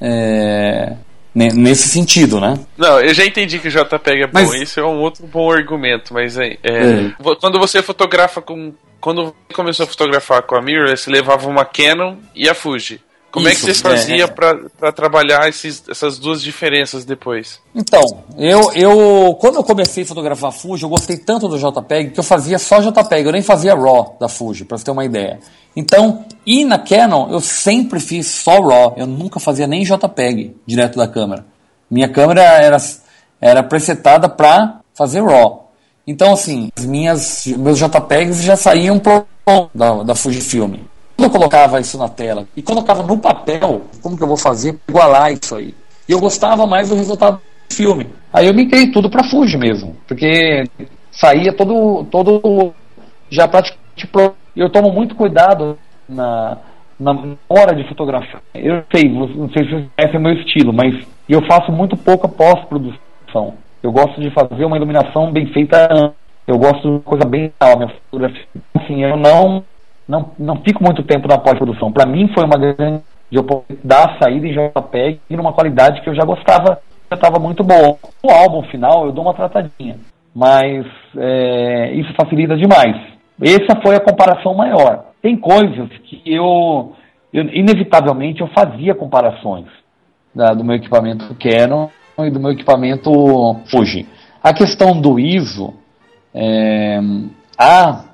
é, 0.00 0.94
ne- 1.34 1.52
nesse 1.52 1.88
sentido, 1.88 2.40
né? 2.40 2.58
Não, 2.76 3.00
eu 3.00 3.14
já 3.14 3.24
entendi 3.24 3.58
que 3.58 3.68
o 3.68 3.70
JPEG 3.70 4.22
é 4.22 4.26
bom, 4.26 4.32
Mas- 4.32 4.52
isso 4.54 4.80
é 4.80 4.84
um 4.84 4.98
outro 5.00 5.26
bom 5.26 5.50
argumento, 5.50 6.12
mas 6.12 6.36
é, 6.36 6.56
é, 6.62 6.72
É. 6.72 7.12
quando 7.40 7.58
você 7.58 7.82
fotografa 7.82 8.42
com. 8.42 8.72
Quando 9.00 9.26
você 9.26 9.54
começou 9.54 9.84
a 9.84 9.86
fotografar 9.86 10.42
com 10.42 10.56
a 10.56 10.60
Mirrorless, 10.62 11.04
você 11.04 11.10
levava 11.10 11.48
uma 11.48 11.64
Canon 11.64 12.16
e 12.34 12.48
a 12.48 12.54
Fuji. 12.54 13.00
Como 13.30 13.48
é 13.48 13.50
que 13.50 13.58
Isso, 13.58 13.66
você 13.66 13.74
fazia 13.74 14.24
é. 14.24 14.26
pra 14.26 14.56
para 14.78 14.92
trabalhar 14.92 15.48
esses, 15.48 15.82
essas 15.90 16.18
duas 16.18 16.40
diferenças 16.40 17.04
depois? 17.04 17.60
Então, 17.74 18.02
eu, 18.38 18.72
eu 18.72 19.36
quando 19.38 19.56
eu 19.56 19.64
comecei 19.64 20.04
a 20.04 20.06
fotografar 20.06 20.52
Fuji, 20.52 20.84
eu 20.84 20.88
gostei 20.88 21.18
tanto 21.18 21.48
do 21.48 21.58
JPEG 21.58 22.12
que 22.12 22.20
eu 22.20 22.24
fazia 22.24 22.58
só 22.58 22.80
JPEG, 22.80 23.26
eu 23.26 23.32
nem 23.32 23.42
fazia 23.42 23.74
RAW 23.74 24.16
da 24.18 24.28
Fuji, 24.28 24.64
para 24.64 24.78
você 24.78 24.84
ter 24.84 24.90
uma 24.90 25.04
ideia. 25.04 25.38
Então, 25.74 26.24
e 26.46 26.64
na 26.64 26.78
Canon, 26.78 27.30
eu 27.30 27.40
sempre 27.40 28.00
fiz 28.00 28.26
só 28.26 28.60
RAW, 28.60 28.94
eu 28.96 29.06
nunca 29.06 29.38
fazia 29.38 29.66
nem 29.66 29.84
JPEG 29.84 30.56
direto 30.64 30.96
da 30.96 31.06
câmera. 31.06 31.44
Minha 31.90 32.08
câmera 32.08 32.42
era, 32.42 32.78
era 33.40 33.62
presetada 33.62 34.28
para 34.28 34.80
fazer 34.94 35.22
RAW. 35.22 35.70
Então, 36.06 36.32
assim, 36.32 36.70
as 36.76 36.86
minhas, 36.86 37.46
meus 37.46 37.78
JPEGs 37.78 38.42
já 38.42 38.56
saíam 38.56 38.98
pro 38.98 39.26
da, 39.74 40.02
da 40.02 40.14
Fujifilm. 40.14 40.76
Eu 41.26 41.30
colocava 41.30 41.80
isso 41.80 41.98
na 41.98 42.08
tela 42.08 42.46
e 42.56 42.62
colocava 42.62 43.02
no 43.02 43.18
papel, 43.18 43.82
como 44.00 44.16
que 44.16 44.22
eu 44.22 44.28
vou 44.28 44.36
fazer 44.36 44.78
igualar 44.88 45.32
isso 45.32 45.56
aí? 45.56 45.74
E 46.08 46.12
eu 46.12 46.20
gostava 46.20 46.68
mais 46.68 46.88
do 46.88 46.94
resultado 46.94 47.40
do 47.68 47.74
filme. 47.74 48.06
Aí 48.32 48.46
eu 48.46 48.54
migrei 48.54 48.92
tudo 48.92 49.10
para 49.10 49.28
Fuji 49.28 49.58
mesmo, 49.58 49.96
porque 50.06 50.62
saía 51.10 51.52
todo, 51.52 52.04
todo 52.12 52.72
já 53.28 53.48
praticamente 53.48 54.06
pro. 54.12 54.34
Eu 54.54 54.70
tomo 54.70 54.92
muito 54.92 55.16
cuidado 55.16 55.76
na, 56.08 56.58
na 56.98 57.34
hora 57.48 57.74
de 57.74 57.88
fotografar. 57.88 58.40
Eu 58.54 58.84
sei, 58.94 59.10
não 59.10 59.50
sei 59.50 59.64
se 59.64 59.90
conhecem 59.96 60.20
o 60.20 60.22
meu 60.22 60.32
estilo, 60.34 60.72
mas 60.72 60.94
eu 61.28 61.44
faço 61.44 61.72
muito 61.72 61.96
pouca 61.96 62.28
pós-produção. 62.28 63.54
Eu 63.82 63.90
gosto 63.90 64.20
de 64.20 64.30
fazer 64.30 64.64
uma 64.64 64.76
iluminação 64.76 65.32
bem 65.32 65.52
feita. 65.52 66.14
Eu 66.46 66.56
gosto 66.56 66.98
de 66.98 67.04
coisa 67.04 67.28
bem 67.28 67.52
real, 67.60 67.78
minha 67.78 67.90
fotografia. 67.90 68.46
Assim, 68.76 69.02
eu 69.02 69.16
não, 69.16 69.64
não, 70.08 70.30
não 70.38 70.56
fico 70.56 70.82
muito 70.82 71.02
tempo 71.02 71.26
na 71.28 71.38
pós-produção. 71.38 71.92
Para 71.92 72.06
mim 72.08 72.28
foi 72.34 72.44
uma 72.44 72.58
grande 72.58 73.02
de 73.30 73.38
eu 73.38 73.44
poder 73.44 73.78
dar 73.82 74.16
saída 74.22 74.46
em 74.46 74.52
JPEG 74.52 75.20
numa 75.30 75.52
qualidade 75.52 76.00
que 76.00 76.08
eu 76.08 76.14
já 76.14 76.24
gostava, 76.24 76.78
já 77.10 77.16
estava 77.16 77.38
muito 77.40 77.64
boa. 77.64 77.96
No 78.22 78.30
álbum 78.30 78.62
final 78.70 79.06
eu 79.06 79.12
dou 79.12 79.24
uma 79.24 79.34
tratadinha, 79.34 79.96
mas 80.34 80.86
é, 81.16 81.92
isso 81.94 82.12
facilita 82.14 82.56
demais. 82.56 82.96
Essa 83.42 83.80
foi 83.82 83.96
a 83.96 84.00
comparação 84.00 84.54
maior. 84.54 85.06
Tem 85.20 85.36
coisas 85.36 85.88
que 86.04 86.22
eu, 86.24 86.92
eu 87.32 87.42
inevitavelmente 87.52 88.40
eu 88.40 88.48
fazia 88.48 88.94
comparações 88.94 89.66
da- 90.34 90.54
do 90.54 90.64
meu 90.64 90.76
equipamento 90.76 91.34
Canon 91.34 91.88
e 92.20 92.30
do 92.30 92.38
meu 92.40 92.52
equipamento 92.52 93.10
Fuji. 93.70 94.06
A 94.42 94.54
questão 94.54 94.98
do 95.00 95.18
ISO, 95.18 95.74
é, 96.32 96.98
a 97.58 98.04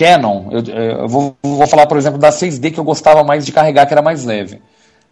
Canon, 0.00 0.46
eu, 0.50 0.60
eu 0.64 1.08
vou, 1.08 1.36
vou 1.42 1.66
falar, 1.66 1.86
por 1.86 1.98
exemplo, 1.98 2.18
da 2.18 2.30
6D 2.30 2.72
que 2.72 2.80
eu 2.80 2.84
gostava 2.84 3.22
mais 3.22 3.44
de 3.44 3.52
carregar, 3.52 3.86
que 3.86 3.92
era 3.92 4.00
mais 4.00 4.24
leve. 4.24 4.62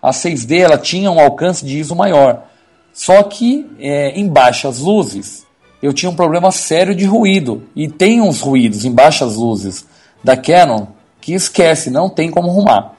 A 0.01 0.13
6D 0.13 0.61
ela 0.61 0.79
tinha 0.79 1.11
um 1.11 1.21
alcance 1.21 1.63
de 1.63 1.79
ISO 1.79 1.95
maior. 1.95 2.45
Só 2.91 3.23
que 3.23 3.71
é, 3.79 4.19
em 4.19 4.27
baixas 4.27 4.79
luzes 4.79 5.47
eu 5.83 5.93
tinha 5.93 6.09
um 6.09 6.17
problema 6.17 6.51
sério 6.51 6.95
de 6.95 7.05
ruído. 7.05 7.65
E 7.77 7.87
tem 7.87 8.23
uns 8.23 8.41
ruídos 8.41 8.87
em 8.87 8.91
baixas 8.91 9.37
luzes 9.37 9.85
da 10.25 10.39
Canon 10.39 10.87
que 11.21 11.35
esquece, 11.35 11.91
não 11.91 12.09
tem 12.09 12.31
como 12.31 12.49
arrumar. 12.49 12.95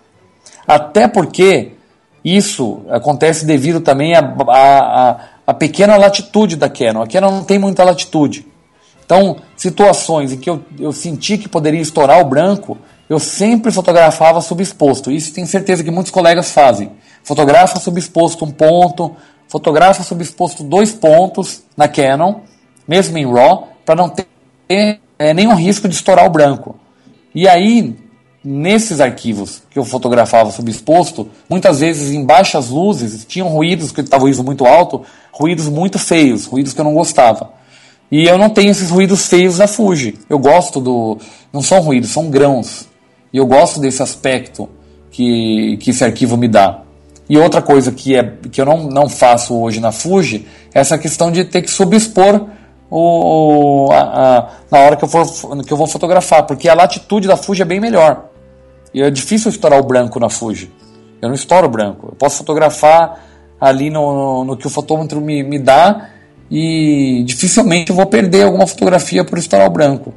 Até 0.68 1.08
porque 1.08 1.72
isso 2.24 2.82
acontece 2.90 3.48
devido 3.48 3.82
também 3.82 4.14
à 4.14 4.20
a, 4.20 5.10
a, 5.10 5.20
a 5.48 5.54
pequena 5.56 5.98
latitude 5.98 6.56
da 6.56 6.70
Canon. 6.70 7.02
A 7.02 7.08
Canon 7.08 7.32
não 7.32 7.44
tem 7.44 7.58
muita 7.58 7.84
latitude. 7.84 8.46
Então, 9.10 9.38
situações 9.58 10.32
em 10.32 10.38
que 10.38 10.48
eu, 10.48 10.64
eu 10.80 10.92
senti 10.92 11.36
que 11.36 11.50
poderia 11.50 11.82
estourar 11.82 12.22
o 12.22 12.26
branco, 12.26 12.78
eu 13.10 13.18
sempre 13.18 13.72
fotografava 13.72 14.40
subexposto. 14.40 15.10
Isso 15.10 15.34
tenho 15.34 15.48
certeza 15.48 15.84
que 15.84 15.90
muitos 15.90 16.12
colegas 16.12 16.52
fazem. 16.52 16.92
Fotografa 17.24 17.80
subexposto 17.80 18.46
um 18.46 18.52
ponto, 18.52 19.16
fotografa 19.48 20.04
subexposto 20.04 20.62
dois 20.62 20.92
pontos 20.92 21.64
na 21.76 21.88
Canon, 21.88 22.42
mesmo 22.88 23.18
em 23.18 23.26
RAW, 23.26 23.70
para 23.84 23.96
não 23.96 24.10
ter 24.10 24.28
é, 25.18 25.34
nenhum 25.34 25.56
risco 25.56 25.88
de 25.90 25.96
estourar 25.96 26.28
o 26.28 26.30
branco. 26.30 26.76
E 27.34 27.48
aí, 27.48 27.98
nesses 28.44 29.02
arquivos 29.02 29.64
que 29.72 29.80
eu 29.80 29.84
fotografava 29.84 30.52
subexposto, 30.52 31.32
muitas 31.50 31.80
vezes 31.80 32.12
em 32.12 32.24
baixas 32.24 32.70
luzes, 32.70 33.26
tinham 33.26 33.48
ruídos, 33.48 33.92
que 33.92 34.02
estava 34.02 34.26
o 34.26 34.30
ISO 34.30 34.44
muito 34.44 34.68
alto, 34.68 35.02
ruídos 35.32 35.68
muito 35.68 35.98
feios, 35.98 36.46
ruídos 36.46 36.74
que 36.74 36.80
eu 36.80 36.86
não 36.86 36.94
gostava. 36.94 37.58
E 38.12 38.28
eu 38.28 38.38
não 38.38 38.50
tenho 38.50 38.72
esses 38.72 38.90
ruídos 38.90 39.28
feios 39.28 39.58
da 39.58 39.68
Fuji. 39.68 40.18
Eu 40.30 40.40
gosto 40.40 40.80
do. 40.80 41.18
Não 41.54 41.62
são 41.62 41.80
ruídos, 41.80 42.10
são 42.10 42.30
grãos. 42.30 42.88
E 43.32 43.38
eu 43.38 43.46
gosto 43.46 43.80
desse 43.80 44.02
aspecto 44.02 44.68
que, 45.12 45.78
que 45.78 45.92
esse 45.92 46.04
arquivo 46.04 46.36
me 46.36 46.48
dá. 46.48 46.82
E 47.30 47.38
outra 47.38 47.62
coisa 47.62 47.92
que, 47.92 48.16
é, 48.16 48.24
que 48.52 48.60
eu 48.60 48.66
não, 48.66 48.90
não 48.90 49.08
faço 49.08 49.56
hoje 49.56 49.80
na 49.80 49.92
Fuji 49.92 50.48
é 50.74 50.80
essa 50.80 50.98
questão 50.98 51.32
de 51.32 51.46
ter 51.46 51.62
que 51.62 51.70
subexpor 51.70 52.48
o, 52.90 53.90
a, 53.92 54.00
a, 54.00 54.50
na 54.72 54.80
hora 54.80 54.96
que 54.96 55.04
eu, 55.04 55.08
for, 55.08 55.26
que 55.64 55.72
eu 55.72 55.78
vou 55.78 55.86
fotografar, 55.86 56.48
porque 56.48 56.68
a 56.68 56.74
latitude 56.74 57.28
da 57.28 57.38
Fuji 57.38 57.62
é 57.62 57.66
bem 57.66 57.80
melhor. 57.80 58.26
E 58.92 59.04
é 59.04 59.12
difícil 59.12 59.52
estourar 59.52 59.80
o 59.80 59.84
branco 59.84 60.20
na 60.20 60.30
Fuji. 60.30 60.72
Eu 61.22 61.30
não 61.30 61.36
estouro 61.36 61.70
branco. 61.70 62.08
Eu 62.08 62.16
posso 62.16 62.38
fotografar 62.38 63.24
ali 63.62 63.92
no, 63.92 64.44
no 64.44 64.58
que 64.58 64.66
o 64.66 64.70
fotômetro 64.70 65.22
me, 65.22 65.44
me 65.44 65.60
dá 65.60 66.10
e 66.50 67.24
dificilmente 67.26 67.92
eu 67.92 67.96
vou 67.96 68.06
perder 68.06 68.44
alguma 68.44 68.66
fotografia 68.66 69.24
por 69.24 69.38
estourar 69.38 69.68
o 69.68 69.72
branco. 69.72 70.14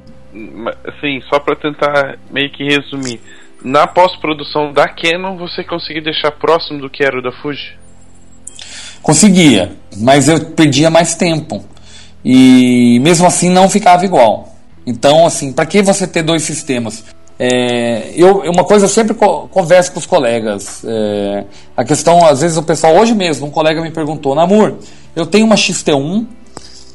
Assim, 0.87 1.21
só 1.29 1.39
pra 1.39 1.55
tentar 1.55 2.19
meio 2.31 2.51
que 2.51 2.65
resumir. 2.65 3.21
Na 3.65 3.87
pós-produção 3.87 4.73
da 4.73 4.89
Canon, 4.89 5.37
você 5.37 5.63
conseguiu 5.63 6.03
deixar 6.03 6.33
próximo 6.33 6.81
do 6.81 6.91
que 6.91 7.05
era 7.05 7.19
o 7.19 7.23
da 7.23 7.31
Fuji? 7.31 7.77
Conseguia, 9.03 9.73
mas 9.99 10.29
eu 10.29 10.41
perdia 10.53 10.91
mais 10.91 11.15
tempo. 11.15 11.65
E 12.25 12.99
mesmo 13.01 13.27
assim 13.27 13.51
não 13.51 13.69
ficava 13.69 14.05
igual. 14.05 14.57
Então, 14.87 15.27
assim, 15.27 15.53
para 15.53 15.67
que 15.67 15.83
você 15.83 16.07
ter 16.07 16.23
dois 16.23 16.43
sistemas? 16.43 17.05
É, 17.45 18.13
eu, 18.15 18.43
uma 18.53 18.63
coisa 18.63 18.85
eu 18.85 18.89
sempre 18.89 19.15
co 19.15 19.49
converso 19.49 19.91
com 19.91 19.99
os 19.99 20.07
colegas. 20.07 20.85
É, 20.85 21.45
a 21.77 21.85
questão, 21.85 22.25
às 22.25 22.41
vezes, 22.41 22.57
o 22.57 22.63
pessoal, 22.63 22.95
hoje 22.95 23.17
mesmo, 23.17 23.49
um 23.49 23.51
colega 23.51 23.83
me 23.83 23.91
perguntou: 23.91 24.33
Namur, 24.33 24.77
eu 25.17 25.27
tenho 25.27 25.47
uma 25.47 25.57
XT1 25.57 26.25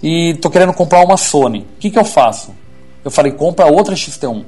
e 0.01 0.35
tô 0.35 0.49
querendo 0.49 0.71
comprar 0.71 1.03
uma 1.03 1.17
Sony. 1.17 1.67
O 1.75 1.79
que, 1.81 1.89
que 1.89 1.99
eu 1.99 2.05
faço? 2.05 2.55
Eu 3.03 3.11
falei: 3.11 3.33
compra 3.33 3.65
outra 3.65 3.93
XT1. 3.93 4.45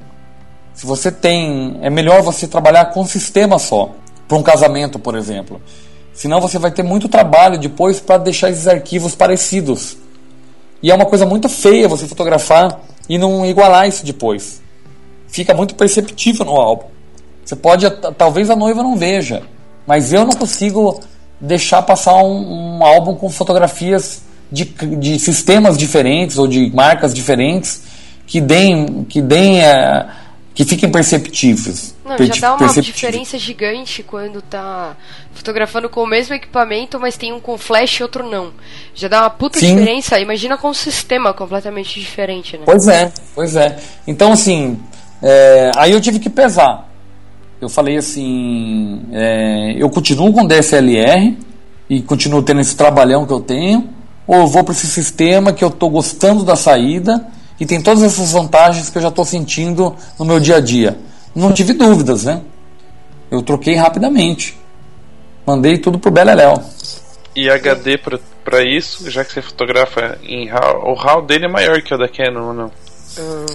Se 0.74 0.86
você 0.86 1.12
tem. 1.12 1.78
É 1.82 1.90
melhor 1.90 2.22
você 2.22 2.48
trabalhar 2.48 2.86
com 2.94 3.02
um 3.02 3.06
sistema 3.06 3.60
só. 3.60 3.90
Para 4.26 4.38
um 4.38 4.44
casamento, 4.44 5.00
por 5.00 5.16
exemplo. 5.16 5.62
Senão 6.14 6.40
você 6.40 6.58
vai 6.58 6.72
ter 6.72 6.84
muito 6.84 7.10
trabalho 7.10 7.60
depois 7.60 8.00
para 8.00 8.20
deixar 8.20 8.50
esses 8.50 8.70
arquivos 8.70 9.16
parecidos. 9.16 9.98
E 10.82 10.92
é 10.92 10.96
uma 10.96 11.06
coisa 11.06 11.26
muito 11.26 11.50
feia 11.50 11.90
você 11.90 12.08
fotografar 12.08 12.80
e 13.10 13.18
não 13.18 13.46
igualar 13.46 13.86
isso 13.86 14.06
depois. 14.06 14.62
Fica 15.30 15.54
muito 15.54 15.76
perceptível 15.76 16.46
no 16.46 16.56
álbum. 16.56 16.86
Você 17.46 17.56
pode, 17.56 17.90
talvez 18.18 18.50
a 18.50 18.56
noiva 18.56 18.84
não 18.84 18.96
veja, 18.96 19.44
mas 19.88 20.14
eu 20.14 20.26
não 20.26 20.34
consigo 20.34 21.00
deixar 21.40 21.82
passar 21.82 22.16
um, 22.16 22.78
um 22.78 22.86
álbum 22.86 23.16
com 23.16 23.30
fotografias 23.30 24.22
de, 24.52 24.66
de, 24.66 25.18
sistemas 25.20 25.78
diferentes 25.78 26.38
ou 26.38 26.48
de 26.48 26.70
marcas 26.74 27.14
diferentes 27.14 27.84
que 28.28 28.42
deem, 28.42 29.04
que 29.06 29.22
deem 29.22 29.64
é, 29.64 30.08
que 30.54 30.66
fiquem 30.66 30.92
perceptíveis. 30.92 31.96
Não, 32.04 32.18
já 32.18 32.34
dá 32.42 32.56
uma 32.56 32.82
diferença 32.82 33.38
gigante 33.38 34.04
quando 34.04 34.42
tá 34.42 34.98
fotografando 35.34 35.88
com 35.88 36.04
o 36.04 36.08
mesmo 36.08 36.36
equipamento, 36.36 37.00
mas 37.00 37.16
tem 37.16 37.32
um 37.32 37.40
com 37.40 37.58
flash 37.58 38.00
e 38.00 38.04
outro 38.04 38.30
não. 38.30 38.52
Já 38.94 39.08
dá 39.08 39.22
uma 39.22 39.30
puta 39.30 39.60
Sim. 39.60 39.76
diferença. 39.76 40.20
Imagina 40.20 40.58
com 40.58 40.70
um 40.70 40.74
sistema 40.74 41.34
completamente 41.34 42.00
diferente, 42.00 42.58
né? 42.58 42.64
Pois 42.66 42.88
é, 42.88 43.12
pois 43.34 43.56
é. 43.56 43.78
Então, 44.06 44.34
assim, 44.34 44.78
é, 45.22 45.72
aí 45.78 45.92
eu 45.92 46.02
tive 46.02 46.20
que 46.20 46.30
pesar. 46.30 46.90
Eu 47.62 47.70
falei 47.70 47.98
assim, 47.98 49.02
é, 49.12 49.76
eu 49.78 49.90
continuo 49.90 50.32
com 50.32 50.46
DSLR 50.46 51.38
e 51.90 52.02
continuo 52.02 52.42
tendo 52.42 52.62
esse 52.62 52.76
trabalhão 52.76 53.26
que 53.26 53.34
eu 53.34 53.42
tenho, 53.42 53.90
ou 54.26 54.38
eu 54.38 54.48
vou 54.48 54.64
para 54.64 54.74
esse 54.74 54.88
sistema 54.88 55.52
que 55.52 55.64
eu 55.64 55.70
estou 55.70 55.90
gostando 55.90 56.44
da 56.44 56.56
saída 56.56 57.28
e 57.60 57.66
tem 57.66 57.82
todas 57.82 58.04
essas 58.04 58.32
vantagens 58.32 58.90
que 58.90 58.98
eu 58.98 59.02
já 59.02 59.10
estou 59.10 59.26
sentindo 59.26 59.96
no 60.18 60.26
meu 60.26 60.40
dia 60.40 60.58
a 60.58 60.60
dia 60.62 60.98
não 61.36 61.54
tive 61.54 61.74
dúvidas, 61.74 62.24
né? 62.24 62.42
Eu 63.30 63.42
troquei 63.42 63.76
rapidamente. 63.76 64.58
Mandei 65.46 65.78
tudo 65.78 66.00
pro 66.00 66.12
Beleléu. 66.12 66.62
E 67.36 67.50
HD 67.50 67.98
para 68.44 68.64
isso, 68.64 69.10
já 69.10 69.24
que 69.24 69.32
você 69.32 69.42
fotografa 69.42 70.18
em 70.24 70.48
RAW, 70.48 70.90
o 70.90 70.94
RAW 70.94 71.22
dele 71.22 71.46
é 71.46 71.48
maior 71.48 71.82
que 71.82 71.94
o 71.94 71.98
da 71.98 72.08
Canon 72.08 72.54
não? 72.54 72.72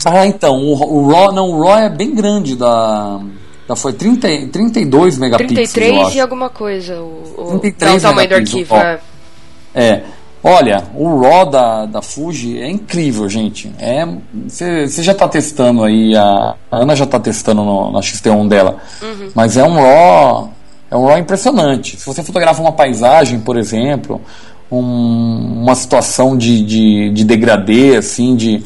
Ah, 0.05 0.26
então, 0.26 0.56
o, 0.56 0.72
o 0.72 1.12
RAW, 1.12 1.32
não, 1.32 1.51
o 1.51 1.62
RAW 1.62 1.78
é 1.78 1.89
bem 1.89 2.14
grande 2.14 2.56
da 2.56 3.20
da 3.66 3.74
foi 3.74 3.93
30, 3.94 4.48
32 4.52 5.18
megapixels. 5.18 5.72
33 5.72 6.14
e 6.16 6.20
alguma 6.20 6.51
coisa. 6.51 7.01
O, 7.01 7.35
o, 7.36 7.59
33 7.60 7.97
o 7.97 8.06
tamanho 8.06 8.28
do 8.28 8.35
arquivo. 8.35 8.76
É. 8.76 9.01
é. 9.74 10.02
Olha, 10.47 10.85
o 10.94 11.20
RAW 11.20 11.47
da, 11.47 11.86
da 11.86 12.02
Fuji 12.02 12.60
é 12.60 12.68
incrível, 12.68 13.26
gente. 13.31 13.72
É, 13.78 14.06
você 14.47 15.02
já 15.02 15.12
está 15.12 15.26
testando 15.26 15.82
aí, 15.82 16.14
a, 16.14 16.55
a 16.70 16.76
Ana 16.76 16.94
já 16.94 17.05
está 17.05 17.18
testando 17.18 17.64
no, 17.64 17.90
na 17.90 18.01
XT1 18.01 18.47
dela. 18.48 18.76
Uhum. 19.01 19.31
Mas 19.35 19.56
é 19.56 19.64
um 19.64 19.76
RAW, 19.76 20.52
é 20.90 20.97
um 20.97 21.06
RAW 21.06 21.16
impressionante. 21.16 21.97
Se 21.98 22.05
você 22.05 22.22
fotografa 22.22 22.60
uma 22.60 22.72
paisagem, 22.72 23.40
por 23.40 23.56
exemplo, 23.56 24.20
um, 24.70 25.62
uma 25.62 25.74
situação 25.74 26.36
de, 26.36 26.62
de, 26.62 27.10
de 27.10 27.24
degradê, 27.24 27.97
assim, 27.97 28.36
de, 28.36 28.62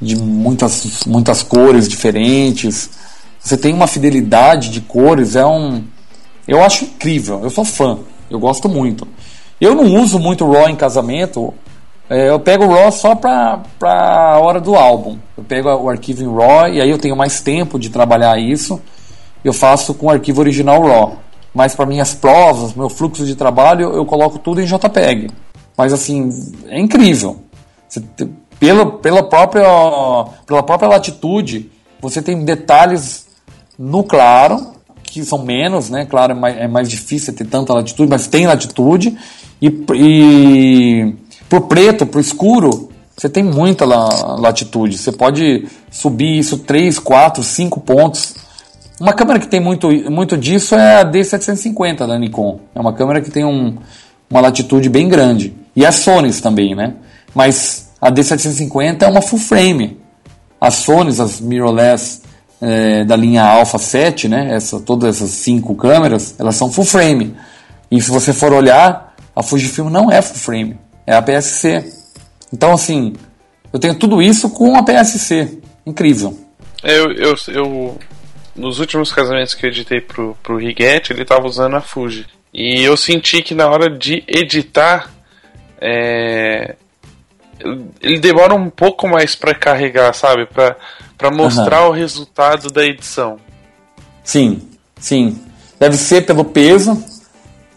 de 0.00 0.16
muitas, 0.16 1.04
muitas 1.06 1.42
cores 1.42 1.88
diferentes, 1.88 2.90
você 3.38 3.56
tem 3.56 3.72
uma 3.72 3.86
fidelidade 3.86 4.70
de 4.70 4.80
cores, 4.80 5.36
é 5.36 5.46
um. 5.46 5.84
Eu 6.46 6.62
acho 6.62 6.84
incrível, 6.84 7.40
eu 7.42 7.50
sou 7.50 7.64
fã, 7.64 7.98
eu 8.30 8.38
gosto 8.38 8.68
muito. 8.68 9.06
Eu 9.60 9.74
não 9.74 10.00
uso 10.00 10.18
muito 10.18 10.50
RAW 10.50 10.68
em 10.68 10.76
casamento. 10.76 11.52
É, 12.08 12.30
eu 12.30 12.40
pego 12.40 12.64
o 12.64 12.68
RAW 12.68 12.92
só 12.92 13.14
para 13.14 13.62
a 13.80 14.38
hora 14.38 14.60
do 14.60 14.74
álbum. 14.74 15.18
Eu 15.36 15.44
pego 15.44 15.68
o 15.68 15.88
arquivo 15.88 16.22
em 16.22 16.26
RAW 16.26 16.68
e 16.68 16.80
aí 16.80 16.88
eu 16.88 16.98
tenho 16.98 17.16
mais 17.16 17.40
tempo 17.40 17.78
de 17.78 17.90
trabalhar 17.90 18.38
isso. 18.38 18.80
Eu 19.44 19.52
faço 19.52 19.94
com 19.94 20.06
o 20.06 20.10
arquivo 20.10 20.40
original 20.40 20.80
RAW. 20.80 21.16
Mas 21.52 21.74
para 21.74 21.86
minhas 21.86 22.14
provas, 22.14 22.74
meu 22.74 22.88
fluxo 22.88 23.24
de 23.26 23.34
trabalho, 23.34 23.90
eu 23.90 24.04
coloco 24.06 24.38
tudo 24.38 24.60
em 24.60 24.66
JPEG. 24.66 25.28
Mas 25.76 25.92
assim, 25.92 26.30
é 26.68 26.78
incrível. 26.78 27.42
Você, 27.88 28.02
pela, 28.58 28.86
pela, 28.92 29.22
própria, 29.22 29.64
pela 30.46 30.62
própria 30.62 30.88
latitude, 30.88 31.70
você 32.00 32.20
tem 32.22 32.44
detalhes 32.44 33.26
no 33.78 34.02
claro, 34.02 34.72
que 35.02 35.24
são 35.24 35.42
menos, 35.44 35.88
né? 35.88 36.04
Claro, 36.04 36.32
é 36.32 36.34
mais, 36.34 36.56
é 36.58 36.68
mais 36.68 36.88
difícil 36.88 37.32
ter 37.34 37.46
tanta 37.46 37.72
latitude, 37.72 38.10
mas 38.10 38.26
tem 38.26 38.46
latitude. 38.46 39.16
E, 39.60 39.84
e 39.94 41.14
pro 41.48 41.62
preto, 41.62 42.06
pro 42.06 42.20
escuro, 42.20 42.88
você 43.16 43.28
tem 43.28 43.42
muita 43.42 43.84
latitude. 43.84 44.98
Você 44.98 45.10
pode 45.10 45.66
subir 45.90 46.38
isso 46.38 46.58
3, 46.58 46.98
4, 46.98 47.42
5 47.42 47.80
pontos. 47.80 48.34
Uma 49.00 49.12
câmera 49.12 49.38
que 49.38 49.48
tem 49.48 49.60
muito, 49.60 49.88
muito 50.10 50.36
disso 50.36 50.74
é 50.74 51.00
a 51.00 51.04
D750 51.04 52.06
da 52.06 52.18
Nikon. 52.18 52.60
É 52.74 52.80
uma 52.80 52.92
câmera 52.92 53.20
que 53.20 53.30
tem 53.30 53.44
um, 53.44 53.76
uma 54.30 54.40
latitude 54.40 54.88
bem 54.88 55.08
grande. 55.08 55.54
E 55.74 55.86
a 55.86 55.92
Sony 55.92 56.32
também, 56.34 56.74
né? 56.74 56.94
Mas 57.34 57.87
a 58.00 58.10
D750 58.10 59.02
é 59.02 59.06
uma 59.06 59.22
full 59.22 59.38
frame. 59.38 60.00
As 60.60 60.74
Sony, 60.74 61.10
as 61.20 61.40
mirrorless 61.40 62.22
é, 62.60 63.04
da 63.04 63.16
linha 63.16 63.44
Alpha 63.44 63.78
7, 63.78 64.28
né? 64.28 64.54
Essa, 64.54 64.80
todas 64.80 65.16
essas 65.16 65.30
cinco 65.30 65.74
câmeras, 65.74 66.34
elas 66.38 66.56
são 66.56 66.70
full 66.70 66.84
frame. 66.84 67.36
E 67.90 68.00
se 68.00 68.10
você 68.10 68.32
for 68.32 68.52
olhar, 68.52 69.14
a 69.34 69.42
Fujifilm 69.42 69.88
não 69.88 70.10
é 70.10 70.20
full 70.20 70.36
frame, 70.36 70.78
é 71.06 71.14
a 71.14 71.22
PSC. 71.22 71.84
Então, 72.52 72.72
assim, 72.72 73.14
eu 73.72 73.78
tenho 73.78 73.94
tudo 73.94 74.20
isso 74.20 74.50
com 74.50 74.76
a 74.76 74.82
PSC. 74.82 75.58
Incrível. 75.86 76.38
Eu, 76.82 77.12
eu, 77.12 77.34
eu 77.48 77.98
nos 78.54 78.80
últimos 78.80 79.12
casamentos 79.12 79.54
que 79.54 79.64
eu 79.64 79.70
editei 79.70 80.00
pro, 80.00 80.36
pro 80.42 80.58
Rigetti, 80.58 81.12
ele 81.12 81.24
tava 81.24 81.46
usando 81.46 81.76
a 81.76 81.80
Fuji. 81.80 82.26
E 82.52 82.82
eu 82.82 82.96
senti 82.96 83.42
que 83.42 83.54
na 83.54 83.68
hora 83.68 83.88
de 83.88 84.24
editar, 84.26 85.10
é, 85.80 86.74
ele 88.00 88.18
demora 88.18 88.54
um 88.54 88.70
pouco 88.70 89.08
mais 89.08 89.34
para 89.34 89.54
carregar, 89.54 90.12
sabe? 90.14 90.46
Para 90.46 91.30
mostrar 91.30 91.84
uhum. 91.84 91.88
o 91.88 91.92
resultado 91.92 92.70
da 92.70 92.84
edição. 92.84 93.38
Sim, 94.22 94.62
sim. 94.98 95.40
Deve 95.78 95.96
ser 95.96 96.26
pelo 96.26 96.44
peso, 96.44 97.02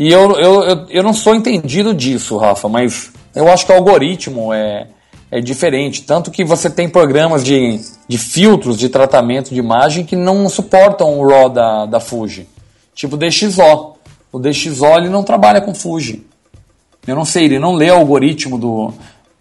e 0.02 0.12
eu, 0.12 0.32
eu, 0.40 0.64
eu, 0.64 0.88
eu 0.90 1.04
não 1.04 1.14
sou 1.14 1.36
entendido 1.36 1.94
disso, 1.94 2.36
Rafa, 2.36 2.68
mas 2.68 3.12
eu 3.36 3.48
acho 3.48 3.68
que 3.68 3.72
o 3.72 3.76
algoritmo 3.76 4.52
é, 4.52 4.88
é 5.30 5.40
diferente. 5.40 6.02
Tanto 6.02 6.32
que 6.32 6.44
você 6.44 6.72
tem 6.72 6.90
programas 6.90 7.44
de, 7.44 7.80
de 8.08 8.18
filtros 8.18 8.80
de 8.80 8.90
tratamento 8.90 9.54
de 9.54 9.60
imagem 9.60 10.04
que 10.04 10.16
não 10.16 10.50
suportam 10.50 11.20
o 11.20 11.28
RAW 11.28 11.50
da, 11.50 11.86
da 11.86 12.00
Fuji. 12.00 12.48
Tipo 12.96 13.16
o 13.16 13.20
DxO. 13.20 13.96
O 14.32 14.40
DxO 14.40 14.86
ele 14.98 15.10
não 15.10 15.22
trabalha 15.22 15.62
com 15.62 15.76
Fuji. 15.76 16.26
Eu 17.06 17.16
não 17.16 17.24
sei, 17.24 17.46
ele 17.46 17.60
não 17.60 17.74
lê 17.74 17.92
o 17.92 17.96
algoritmo 17.96 18.58
do. 18.58 18.92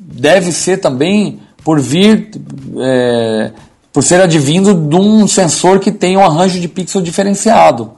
Deve 0.00 0.50
ser 0.50 0.78
também 0.78 1.40
por 1.62 1.78
vir. 1.78 2.30
É, 2.78 3.52
por 3.92 4.02
ser 4.02 4.20
advindo 4.20 4.72
de 4.72 4.96
um 4.96 5.26
sensor 5.26 5.80
que 5.80 5.90
tem 5.90 6.16
um 6.16 6.24
arranjo 6.24 6.60
de 6.60 6.68
pixel 6.68 7.02
diferenciado. 7.02 7.92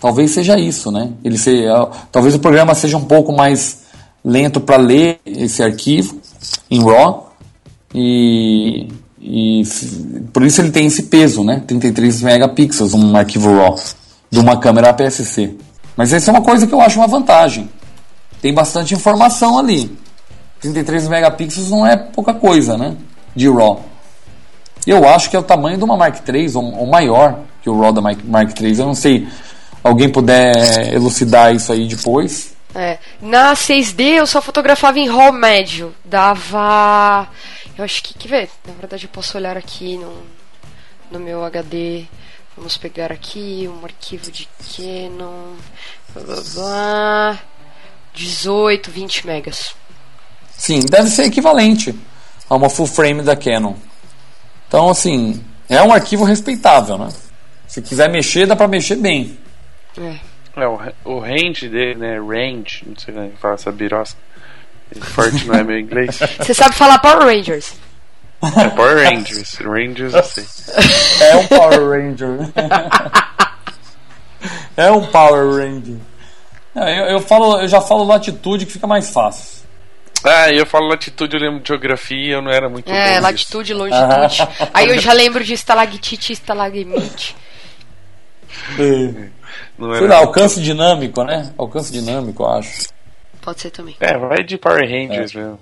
Talvez 0.00 0.30
seja 0.30 0.58
isso, 0.58 0.90
né? 0.90 1.10
Ele 1.24 1.36
se, 1.36 1.64
talvez 2.12 2.34
o 2.34 2.38
programa 2.38 2.74
seja 2.74 2.96
um 2.96 3.04
pouco 3.04 3.32
mais 3.32 3.84
lento 4.24 4.60
para 4.60 4.76
ler 4.76 5.18
esse 5.26 5.62
arquivo 5.62 6.18
em 6.70 6.82
RAW 6.82 7.32
e, 7.94 8.88
e 9.20 9.62
por 10.32 10.44
isso 10.44 10.60
ele 10.60 10.70
tem 10.70 10.86
esse 10.86 11.04
peso, 11.04 11.42
né? 11.42 11.62
33 11.66 12.22
megapixels, 12.22 12.94
um 12.94 13.16
arquivo 13.16 13.56
RAW 13.56 13.76
de 14.30 14.38
uma 14.38 14.56
câmera 14.56 14.90
APS-C. 14.90 15.56
Mas 15.96 16.12
essa 16.12 16.30
é 16.30 16.32
uma 16.32 16.42
coisa 16.42 16.66
que 16.66 16.74
eu 16.74 16.80
acho 16.80 16.98
uma 16.98 17.06
vantagem. 17.06 17.68
Tem 18.40 18.52
bastante 18.52 18.94
informação 18.94 19.58
ali. 19.58 19.90
33 20.64 21.08
megapixels 21.08 21.70
não 21.70 21.86
é 21.86 21.94
pouca 21.94 22.32
coisa, 22.32 22.78
né? 22.78 22.96
De 23.36 23.50
RAW. 23.50 23.84
Eu 24.86 25.06
acho 25.06 25.28
que 25.28 25.36
é 25.36 25.38
o 25.38 25.42
tamanho 25.42 25.76
de 25.76 25.84
uma 25.84 25.96
Mark 25.96 26.26
III 26.26 26.56
ou, 26.56 26.78
ou 26.80 26.86
maior 26.86 27.40
que 27.62 27.68
o 27.68 27.78
RAW 27.78 27.92
da 27.92 28.00
Mark 28.00 28.58
III. 28.58 28.78
Eu 28.78 28.86
não 28.86 28.94
sei 28.94 29.28
alguém 29.82 30.08
puder 30.08 30.94
elucidar 30.94 31.54
isso 31.54 31.70
aí 31.70 31.86
depois. 31.86 32.54
É. 32.74 32.98
Na 33.20 33.52
6D 33.52 34.00
eu 34.16 34.26
só 34.26 34.40
fotografava 34.40 34.98
em 34.98 35.06
RAW 35.06 35.32
médio. 35.32 35.94
Dava. 36.02 37.28
Eu 37.76 37.84
acho 37.84 38.02
que. 38.02 38.14
Quer 38.14 38.28
ver? 38.28 38.50
Na 38.66 38.72
verdade 38.72 39.04
eu 39.04 39.10
posso 39.10 39.36
olhar 39.36 39.58
aqui 39.58 39.98
no, 39.98 40.22
no 41.10 41.20
meu 41.20 41.44
HD. 41.44 42.06
Vamos 42.56 42.78
pegar 42.78 43.12
aqui 43.12 43.68
um 43.68 43.84
arquivo 43.84 44.30
de 44.30 44.48
Canon. 44.58 45.56
Blá, 46.14 46.22
blá, 46.22 46.42
blá, 46.54 47.40
18, 48.14 48.90
20 48.90 49.26
megas. 49.26 49.74
Sim, 50.56 50.80
deve 50.80 51.10
ser 51.10 51.24
equivalente 51.24 51.94
a 52.48 52.56
uma 52.56 52.68
full 52.68 52.86
frame 52.86 53.22
da 53.22 53.36
Canon. 53.36 53.74
Então, 54.68 54.88
assim, 54.88 55.42
é 55.68 55.82
um 55.82 55.92
arquivo 55.92 56.24
respeitável, 56.24 56.98
né? 56.98 57.08
Se 57.66 57.82
quiser 57.82 58.08
mexer, 58.08 58.46
dá 58.46 58.56
pra 58.56 58.68
mexer 58.68 58.96
bem. 58.96 59.38
É. 59.98 60.18
É, 60.56 60.68
o, 60.68 60.78
o 61.04 61.18
range 61.18 61.68
dele, 61.68 61.96
né? 61.96 62.18
Range, 62.18 62.84
não 62.86 62.96
sei 62.96 63.12
como 63.12 63.26
é 63.26 63.30
que 63.30 63.36
fala 63.38 63.54
essa 63.54 63.72
birosca. 63.72 64.18
Forte 65.00 65.46
não 65.46 65.54
é 65.54 65.64
meu 65.64 65.78
inglês. 65.78 66.18
Você 66.38 66.54
sabe 66.54 66.76
falar 66.76 66.98
Power 66.98 67.24
Rangers. 67.24 67.74
É 68.42 68.68
Power 68.68 69.08
Rangers. 69.08 69.54
Rangers 69.56 70.14
eu 70.14 70.22
sei. 70.22 70.44
É 71.20 71.36
um 71.36 71.46
Power 71.48 71.90
Ranger. 71.90 72.38
é 74.76 74.92
um 74.92 75.06
Power 75.06 75.56
Ranger. 75.56 75.96
Não, 76.74 76.88
eu, 76.88 77.04
eu, 77.06 77.20
falo, 77.20 77.60
eu 77.60 77.68
já 77.68 77.80
falo 77.80 78.04
latitude 78.04 78.66
que 78.66 78.72
fica 78.72 78.86
mais 78.86 79.10
fácil. 79.10 79.63
Ah, 80.24 80.50
eu 80.50 80.64
falo 80.64 80.88
latitude, 80.88 81.36
eu 81.36 81.40
lembro 81.42 81.60
de 81.60 81.68
geografia, 81.68 82.34
eu 82.34 82.42
não 82.42 82.50
era 82.50 82.68
muito 82.68 82.90
É, 82.90 83.20
latitude, 83.20 83.74
longitude. 83.74 84.48
Aí 84.72 84.88
eu 84.88 84.98
já 84.98 85.12
lembro 85.12 85.44
de 85.44 85.52
estalactite 85.52 86.30
e 86.30 86.34
estalagmite. 86.34 87.36
Não 89.78 89.88
era 89.90 89.98
Sei 89.98 90.08
lá, 90.08 90.16
muito- 90.16 90.26
alcance 90.28 90.60
dinâmico, 90.60 91.22
né? 91.24 91.52
Alcance 91.58 91.92
dinâmico, 91.92 92.42
eu 92.42 92.50
acho. 92.50 92.88
Pode 93.42 93.60
ser 93.60 93.70
também. 93.70 93.96
É, 94.00 94.16
vai 94.16 94.42
de 94.42 94.56
Power 94.56 94.80
Rangers 94.88 95.34
mesmo. 95.34 95.60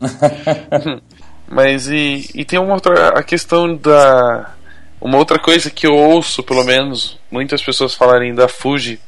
Mas 1.48 1.88
e, 1.88 2.30
e 2.34 2.44
tem 2.44 2.58
uma 2.58 2.74
outra 2.74 3.08
a 3.18 3.22
questão 3.22 3.74
da 3.74 4.52
uma 5.00 5.16
outra 5.16 5.38
coisa 5.38 5.70
que 5.70 5.86
eu 5.86 5.94
ouço, 5.94 6.42
pelo 6.42 6.62
menos, 6.64 7.18
muitas 7.30 7.62
pessoas 7.62 7.94
falarem 7.94 8.34
da 8.34 8.48
Fuji 8.48 9.00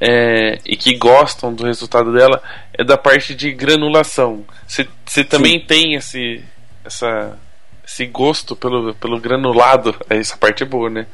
é, 0.00 0.58
e 0.64 0.76
que 0.76 0.96
gostam 0.96 1.52
do 1.52 1.66
resultado 1.66 2.12
dela 2.12 2.42
é 2.72 2.82
da 2.82 2.96
parte 2.96 3.34
de 3.34 3.52
granulação. 3.52 4.44
Você 4.66 5.22
também 5.24 5.60
tem 5.60 5.94
esse 5.94 6.42
essa 6.84 7.36
esse 7.84 8.06
gosto 8.06 8.54
pelo, 8.54 8.94
pelo 8.94 9.20
granulado, 9.20 9.94
essa 10.08 10.36
parte 10.36 10.62
é 10.62 10.66
boa, 10.66 10.88
né? 10.88 11.06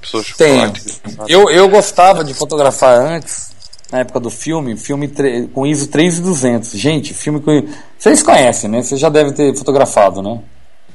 Pessoa 0.00 0.22
chocolate, 0.24 0.82
granulado. 1.04 1.30
Eu, 1.30 1.50
eu 1.50 1.68
gostava 1.68 2.24
de 2.24 2.34
fotografar 2.34 2.98
antes, 2.98 3.54
na 3.92 4.00
época 4.00 4.18
do 4.18 4.30
filme, 4.30 4.76
filme 4.76 5.12
com 5.52 5.66
ISO 5.66 5.88
3200. 5.88 6.72
Gente, 6.72 7.14
filme 7.14 7.40
com. 7.40 7.68
Vocês 7.98 8.22
conhecem, 8.22 8.70
né? 8.70 8.82
Vocês 8.82 9.00
já 9.00 9.10
devem 9.10 9.32
ter 9.32 9.54
fotografado, 9.56 10.22
né? 10.22 10.40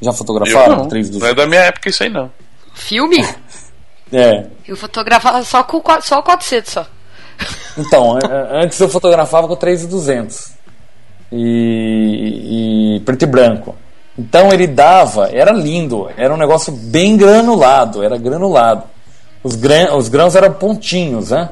Já 0.02 0.11
Eu 0.11 0.15
fotografaram 0.15 0.69
não, 0.69 0.78
não 0.80 0.86
é 0.86 0.90
3200? 0.90 1.36
da 1.36 1.45
minha 1.45 1.61
época 1.61 1.90
isso 1.90 2.03
aí 2.03 2.10
não. 2.10 2.32
Filme? 2.74 3.18
É. 4.10 4.45
Eu 4.65 4.78
fotografava 4.78 5.44
só 5.44 5.64
com 5.64 5.84
só 6.02 6.19
o 6.19 6.24
400 6.24 6.72
só. 6.72 6.88
Então, 7.77 8.18
antes 8.51 8.80
eu 8.80 8.89
fotografava 8.89 9.47
com 9.47 9.55
3200 9.55 10.51
e, 11.31 12.95
e 12.97 12.99
preto 13.01 13.23
e 13.23 13.26
branco. 13.26 13.76
Então 14.18 14.51
ele 14.51 14.65
dava, 14.65 15.30
era 15.31 15.51
lindo, 15.51 16.09
era 16.18 16.34
um 16.34 16.38
negócio 16.38 16.72
bem 16.72 17.15
granulado, 17.15 18.03
era 18.03 18.18
granulado. 18.18 18.84
Os, 19.43 19.55
gran, 19.55 19.95
os 19.95 20.09
grãos 20.09 20.35
eram 20.35 20.51
pontinhos, 20.53 21.30
né? 21.30 21.49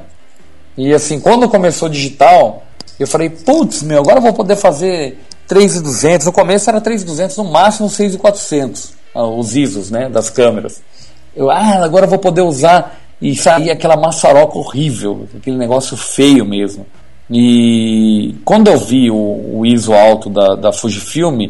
E 0.75 0.91
assim, 0.93 1.19
quando 1.19 1.47
começou 1.47 1.87
digital, 1.87 2.63
eu 2.99 3.05
falei, 3.05 3.29
putz, 3.29 3.83
meu, 3.83 3.99
agora 3.99 4.17
eu 4.17 4.21
vou 4.21 4.33
poder 4.33 4.55
fazer 4.55 5.19
3,200. 5.47 6.25
No 6.25 6.33
começo 6.33 6.69
era 6.69 6.81
3,200, 6.81 7.37
no 7.37 7.45
máximo 7.45 7.87
6,400, 7.87 8.93
ah, 9.13 9.27
os 9.27 9.55
ISOs, 9.55 9.91
né, 9.91 10.09
das 10.09 10.29
câmeras. 10.31 10.81
Eu, 11.35 11.51
ah, 11.51 11.83
agora 11.83 12.05
eu 12.05 12.09
vou 12.09 12.19
poder 12.19 12.41
usar 12.41 12.99
e 13.25 13.35
sair 13.35 13.71
aquela 13.71 13.97
maçaroca 13.97 14.55
horrível, 14.55 15.27
aquele 15.35 15.57
negócio 15.57 15.97
feio 15.97 16.45
mesmo. 16.45 16.85
E 17.27 18.35
quando 18.45 18.67
eu 18.67 18.77
vi 18.77 19.09
o, 19.09 19.15
o 19.15 19.65
ISO 19.65 19.95
alto 19.95 20.29
da, 20.29 20.53
da 20.53 20.71
Fujifilm, 20.71 21.49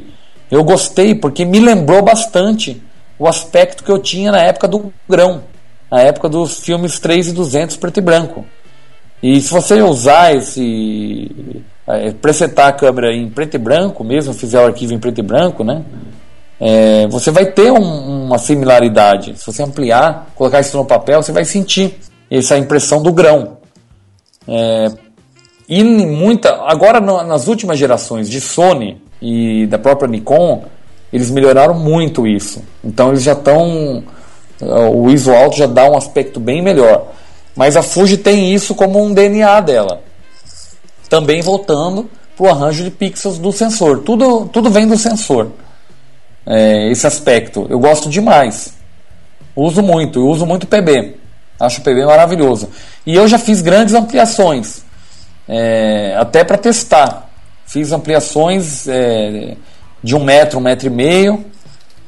eu 0.49 0.63
gostei 0.63 1.13
porque 1.13 1.43
me 1.43 1.59
lembrou 1.59 2.01
bastante 2.01 2.81
o 3.19 3.27
aspecto 3.27 3.83
que 3.83 3.91
eu 3.91 3.99
tinha 3.99 4.31
na 4.31 4.39
época 4.39 4.69
do 4.69 4.93
grão, 5.07 5.43
na 5.91 5.99
época 5.99 6.29
dos 6.29 6.61
filmes 6.61 6.97
3 6.97 7.27
e 7.27 7.33
200 7.33 7.75
preto 7.75 7.97
e 7.97 8.01
branco. 8.01 8.45
E 9.21 9.41
se 9.41 9.51
você 9.51 9.81
usar 9.81 10.33
esse. 10.33 11.29
É, 11.87 12.11
presetar 12.13 12.69
a 12.69 12.73
câmera 12.73 13.13
em 13.13 13.29
preto 13.29 13.55
e 13.55 13.57
branco, 13.59 14.01
mesmo 14.01 14.33
fizer 14.33 14.61
o 14.61 14.65
arquivo 14.65 14.93
em 14.93 14.99
preto 14.99 15.19
e 15.19 15.21
branco, 15.21 15.61
né? 15.61 15.83
É, 16.59 17.07
você 17.07 17.31
vai 17.31 17.45
ter 17.45 17.71
um- 17.71 18.25
uma 18.25 18.37
similaridade. 18.37 19.37
Se 19.37 19.45
você 19.45 19.63
ampliar, 19.63 20.29
colocar 20.35 20.59
isso 20.59 20.75
no 20.77 20.85
papel, 20.85 21.21
você 21.21 21.31
vai 21.31 21.45
sentir 21.45 21.99
essa 22.29 22.57
impressão 22.57 23.01
do 23.01 23.11
grão. 23.11 23.57
É, 24.47 24.91
e 25.67 25.83
muita. 25.83 26.61
Agora, 26.67 26.99
nas 26.99 27.47
últimas 27.47 27.77
gerações 27.79 28.29
de 28.29 28.39
Sony 28.39 29.01
e 29.21 29.65
da 29.67 29.77
própria 29.77 30.07
Nikon, 30.07 30.63
eles 31.11 31.31
melhoraram 31.31 31.73
muito 31.73 32.27
isso. 32.27 32.61
Então, 32.83 33.09
eles 33.09 33.23
já 33.23 33.33
estão. 33.33 34.03
O 34.93 35.09
ISO 35.09 35.33
alto 35.33 35.57
já 35.57 35.65
dá 35.65 35.89
um 35.89 35.97
aspecto 35.97 36.39
bem 36.39 36.61
melhor. 36.61 37.07
Mas 37.55 37.75
a 37.77 37.81
Fuji 37.81 38.17
tem 38.17 38.53
isso 38.53 38.75
como 38.75 39.01
um 39.03 39.13
DNA 39.13 39.59
dela. 39.61 40.01
Também 41.09 41.41
voltando 41.41 42.09
para 42.35 42.45
o 42.45 42.49
arranjo 42.49 42.83
de 42.83 42.91
pixels 42.91 43.37
do 43.37 43.51
sensor. 43.51 43.99
Tudo, 43.99 44.45
tudo 44.47 44.69
vem 44.69 44.87
do 44.87 44.97
sensor. 44.97 45.51
É, 46.45 46.89
esse 46.91 47.07
aspecto. 47.07 47.65
Eu 47.69 47.79
gosto 47.79 48.09
demais. 48.09 48.73
Uso 49.55 49.81
muito. 49.81 50.19
Eu 50.19 50.27
uso 50.27 50.45
muito 50.45 50.67
PB. 50.67 51.15
Acho 51.59 51.79
o 51.81 51.83
PB 51.83 52.05
maravilhoso. 52.05 52.69
E 53.05 53.15
eu 53.15 53.27
já 53.27 53.37
fiz 53.39 53.61
grandes 53.61 53.93
ampliações. 53.95 54.83
é, 55.47 56.15
até 56.19 56.43
para 56.43 56.57
testar. 56.57 57.29
Fiz 57.65 57.91
ampliações 57.91 58.87
é, 58.87 59.55
de 60.03 60.15
um 60.15 60.23
metro, 60.23 60.59
um 60.59 60.61
metro 60.61 60.87
e 60.87 60.89
meio. 60.89 61.45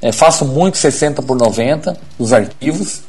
É, 0.02 0.12
faço 0.12 0.46
muito 0.46 0.78
60 0.78 1.22
por 1.24 1.36
90 1.38 1.98
dos 2.20 2.32
arquivos. 2.34 3.02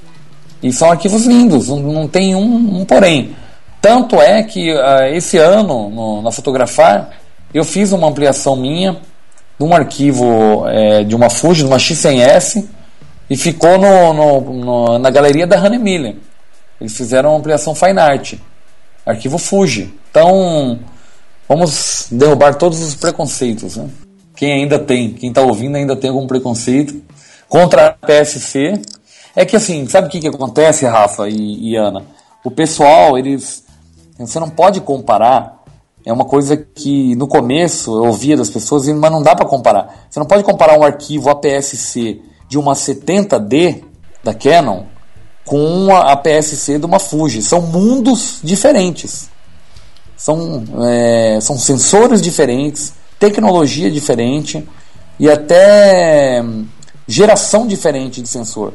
E 0.63 0.73
são 0.73 0.91
arquivos 0.91 1.25
lindos, 1.27 1.69
não, 1.69 1.79
não 1.79 2.09
tem 2.09 2.35
um, 2.35 2.81
um 2.81 2.85
porém. 2.85 3.37
Tanto 3.81 4.21
é 4.21 4.43
que 4.43 4.71
ah, 4.73 5.09
esse 5.11 5.37
ano, 5.39 5.89
no- 5.89 6.21
na 6.23 6.33
Fotografar, 6.33 7.11
eu 7.55 7.65
fiz 7.65 7.93
uma 7.93 8.09
ampliação 8.09 8.57
minha 8.57 8.97
de 9.59 9.65
um 9.65 9.75
arquivo 9.75 10.65
eh, 10.69 11.05
de 11.05 11.15
uma 11.15 11.29
Fuji, 11.29 11.63
de 11.63 11.67
uma 11.69 11.77
X100S, 11.79 12.65
e 13.29 13.37
ficou 13.37 13.77
no, 13.79 14.13
no- 14.13 14.41
no- 14.55 14.99
na 14.99 15.11
galeria 15.11 15.47
da 15.47 15.57
Hannah 15.59 15.79
Miller. 15.79 16.17
Eles 16.81 16.97
fizeram 16.97 17.31
uma 17.31 17.39
ampliação 17.39 17.75
Fine 17.75 17.99
Art, 17.99 18.35
arquivo 19.05 19.37
Fuji. 19.39 19.93
Então, 20.11 20.79
vamos 21.49 22.07
derrubar 22.11 22.55
todos 22.55 22.81
os 22.81 22.95
preconceitos. 22.95 23.77
Né? 23.77 23.89
Quem 24.37 24.53
ainda 24.53 24.79
tem, 24.79 25.11
quem 25.13 25.31
está 25.31 25.43
ouvindo 25.43 25.77
ainda 25.77 25.97
tem 25.97 26.09
algum 26.11 26.27
preconceito 26.27 27.03
contra 27.49 27.89
a 27.89 28.07
PSC. 28.07 28.81
É 29.35 29.45
que 29.45 29.57
assim, 29.57 29.87
sabe 29.89 30.07
o 30.07 30.11
que, 30.11 30.21
que 30.21 30.29
acontece, 30.29 30.87
Rafa 30.87 31.29
e, 31.29 31.71
e 31.71 31.77
Ana? 31.77 32.05
O 32.45 32.51
pessoal, 32.51 33.19
eles. 33.19 33.65
Você 34.19 34.39
não 34.41 34.49
pode 34.51 34.81
comparar. 34.81 35.58
É 36.09 36.13
uma 36.13 36.25
coisa 36.25 36.57
que 36.57 37.15
no 37.17 37.29
começo 37.29 37.91
eu 37.91 38.07
ouvia 38.07 38.35
das 38.35 38.49
pessoas, 38.49 38.89
mas 38.89 39.13
não 39.13 39.23
dá 39.23 39.37
para 39.37 39.45
comparar. 39.45 40.07
Você 40.09 40.19
não 40.19 40.25
pode 40.25 40.43
comparar 40.43 40.79
um 40.79 40.83
arquivo 40.83 41.29
APS-C 41.29 42.23
de 42.49 42.57
uma 42.57 42.73
70D 42.73 43.85
da 44.25 44.33
Canon 44.33 44.85
com 45.45 45.95
a 45.95 46.13
APS-C 46.13 46.79
de 46.79 46.87
uma 46.87 46.99
Fuji. 46.99 47.43
São 47.43 47.61
mundos 47.61 48.39
diferentes. 48.43 49.29
São, 50.17 50.65
é, 50.83 51.41
são 51.43 51.59
sensores 51.59 52.23
diferentes, 52.23 52.95
tecnologia 53.21 53.91
diferente 53.91 54.67
e 55.21 55.29
até 55.29 56.43
hum, 56.43 56.65
geração 57.07 57.67
diferente 57.67 58.23
de 58.23 58.31
sensor. 58.31 58.73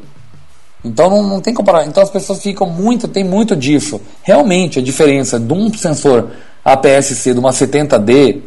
Então 0.86 1.10
não, 1.10 1.24
não 1.24 1.42
tem 1.42 1.52
comparação. 1.52 1.90
Então 1.90 2.04
as 2.04 2.12
pessoas 2.12 2.44
ficam 2.44 2.70
muito, 2.70 3.08
tem 3.08 3.24
muito 3.24 3.56
disso. 3.56 4.00
Realmente 4.22 4.78
a 4.78 4.84
diferença 4.84 5.40
de 5.40 5.52
um 5.52 5.74
sensor 5.74 6.30
APS-C 6.64 7.34
de 7.34 7.40
uma 7.40 7.52
70D 7.52 8.42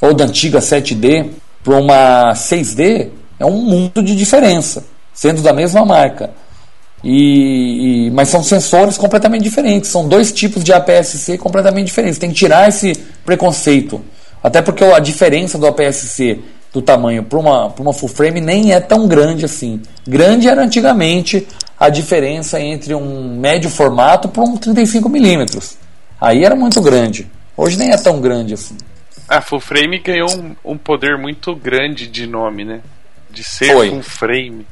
ou 0.00 0.14
da 0.14 0.24
antiga 0.24 0.58
7D 0.58 1.30
para 1.64 1.74
uma 1.74 2.32
6D 2.34 3.08
é 3.38 3.44
um 3.44 3.60
mundo 3.60 4.02
de 4.02 4.14
diferença, 4.14 4.84
sendo 5.12 5.42
da 5.42 5.52
mesma 5.52 5.84
marca. 5.84 6.30
E, 7.02 8.06
e- 8.06 8.10
mas 8.10 8.28
são 8.28 8.42
sensores 8.42 8.96
completamente 8.96 9.42
diferentes. 9.42 9.90
São 9.90 10.08
dois 10.08 10.32
tipos 10.32 10.64
de 10.64 10.72
APS-C 10.72 11.38
completamente 11.38 11.86
diferentes. 11.86 12.18
Tem 12.18 12.30
que 12.30 12.36
tirar 12.36 12.68
esse 12.68 12.94
preconceito. 13.24 14.00
Até 14.42 14.62
porque 14.62 14.84
a 14.84 14.98
diferença 14.98 15.58
do 15.58 15.66
APS-C 15.66 16.38
do 16.72 16.82
tamanho 16.82 17.22
para 17.22 17.38
uma, 17.38 17.66
uma 17.78 17.92
full 17.92 18.08
frame 18.08 18.40
nem 18.40 18.72
é 18.72 18.80
tão 18.80 19.06
grande 19.08 19.44
assim. 19.44 19.80
Grande 20.06 20.48
era 20.48 20.62
antigamente 20.62 21.46
a 21.78 21.88
diferença 21.88 22.60
entre 22.60 22.94
um 22.94 23.38
médio 23.38 23.70
formato 23.70 24.28
para 24.28 24.42
um 24.42 24.56
35mm. 24.56 25.74
Aí 26.20 26.44
era 26.44 26.54
muito 26.54 26.80
grande. 26.80 27.26
Hoje 27.56 27.78
nem 27.78 27.90
é 27.90 27.96
tão 27.96 28.20
grande 28.20 28.54
assim. 28.54 28.76
A 29.28 29.40
full 29.40 29.60
frame 29.60 29.98
ganhou 29.98 30.28
um, 30.30 30.56
um 30.72 30.78
poder 30.78 31.16
muito 31.16 31.54
grande 31.54 32.06
de 32.06 32.26
nome, 32.26 32.64
né? 32.64 32.80
De 33.30 33.42
ser 33.42 33.72
Foi. 33.72 33.90
full 33.90 34.02
frame. 34.02 34.66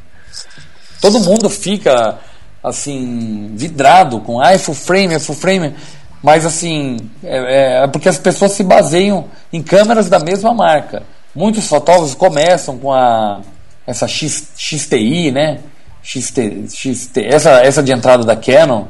todo 1.01 1.21
mundo 1.21 1.49
fica 1.51 2.19
assim 2.63 3.53
vidrado 3.55 4.21
com 4.21 4.41
ah, 4.41 4.53
é 4.53 4.59
full 4.59 4.75
frame, 4.75 5.15
é 5.15 5.19
full 5.19 5.35
frame, 5.35 5.75
mas 6.23 6.47
assim 6.47 7.11
é, 7.23 7.83
é 7.83 7.87
porque 7.87 8.09
as 8.09 8.19
pessoas 8.19 8.53
se 8.53 8.63
baseiam 8.63 9.29
em 9.53 9.63
câmeras 9.63 10.09
da 10.09 10.19
mesma 10.19 10.55
marca. 10.55 11.03
Muitos 11.35 11.67
fotógrafos 11.67 12.15
começam 12.15 12.79
com 12.79 12.93
a 12.93 13.41
essa 13.87 14.07
X, 14.07 14.53
XTI, 14.57 15.31
né? 15.31 15.61
XT, 16.03 16.69
XT, 16.69 17.25
essa, 17.25 17.51
essa 17.63 17.83
de 17.83 17.91
entrada 17.93 18.25
da 18.25 18.37
Canon, 18.37 18.85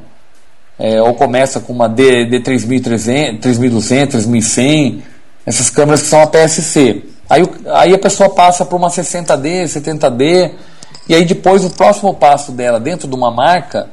é, 0.79 1.01
ou 1.01 1.15
começa 1.15 1.61
com 1.61 1.73
uma 1.73 1.89
D, 1.89 2.27
D3300, 2.27 3.41
3200, 3.41 4.25
3100, 4.25 5.03
essas 5.47 5.71
câmeras 5.71 6.03
que 6.03 6.09
são 6.09 6.23
APS-C. 6.23 7.03
Aí, 7.29 7.43
o- 7.43 7.51
aí 7.73 7.95
a 7.95 7.99
pessoa 7.99 8.31
passa 8.31 8.65
para 8.65 8.77
uma 8.77 8.91
60D, 8.91 9.67
70D, 9.69 10.53
e 11.09 11.15
aí 11.15 11.25
depois 11.25 11.65
o 11.65 11.71
próximo 11.71 12.15
passo 12.15 12.53
dela 12.53 12.81
dentro 12.81 13.07
de 13.09 13.15
uma 13.15 13.31
marca, 13.31 13.89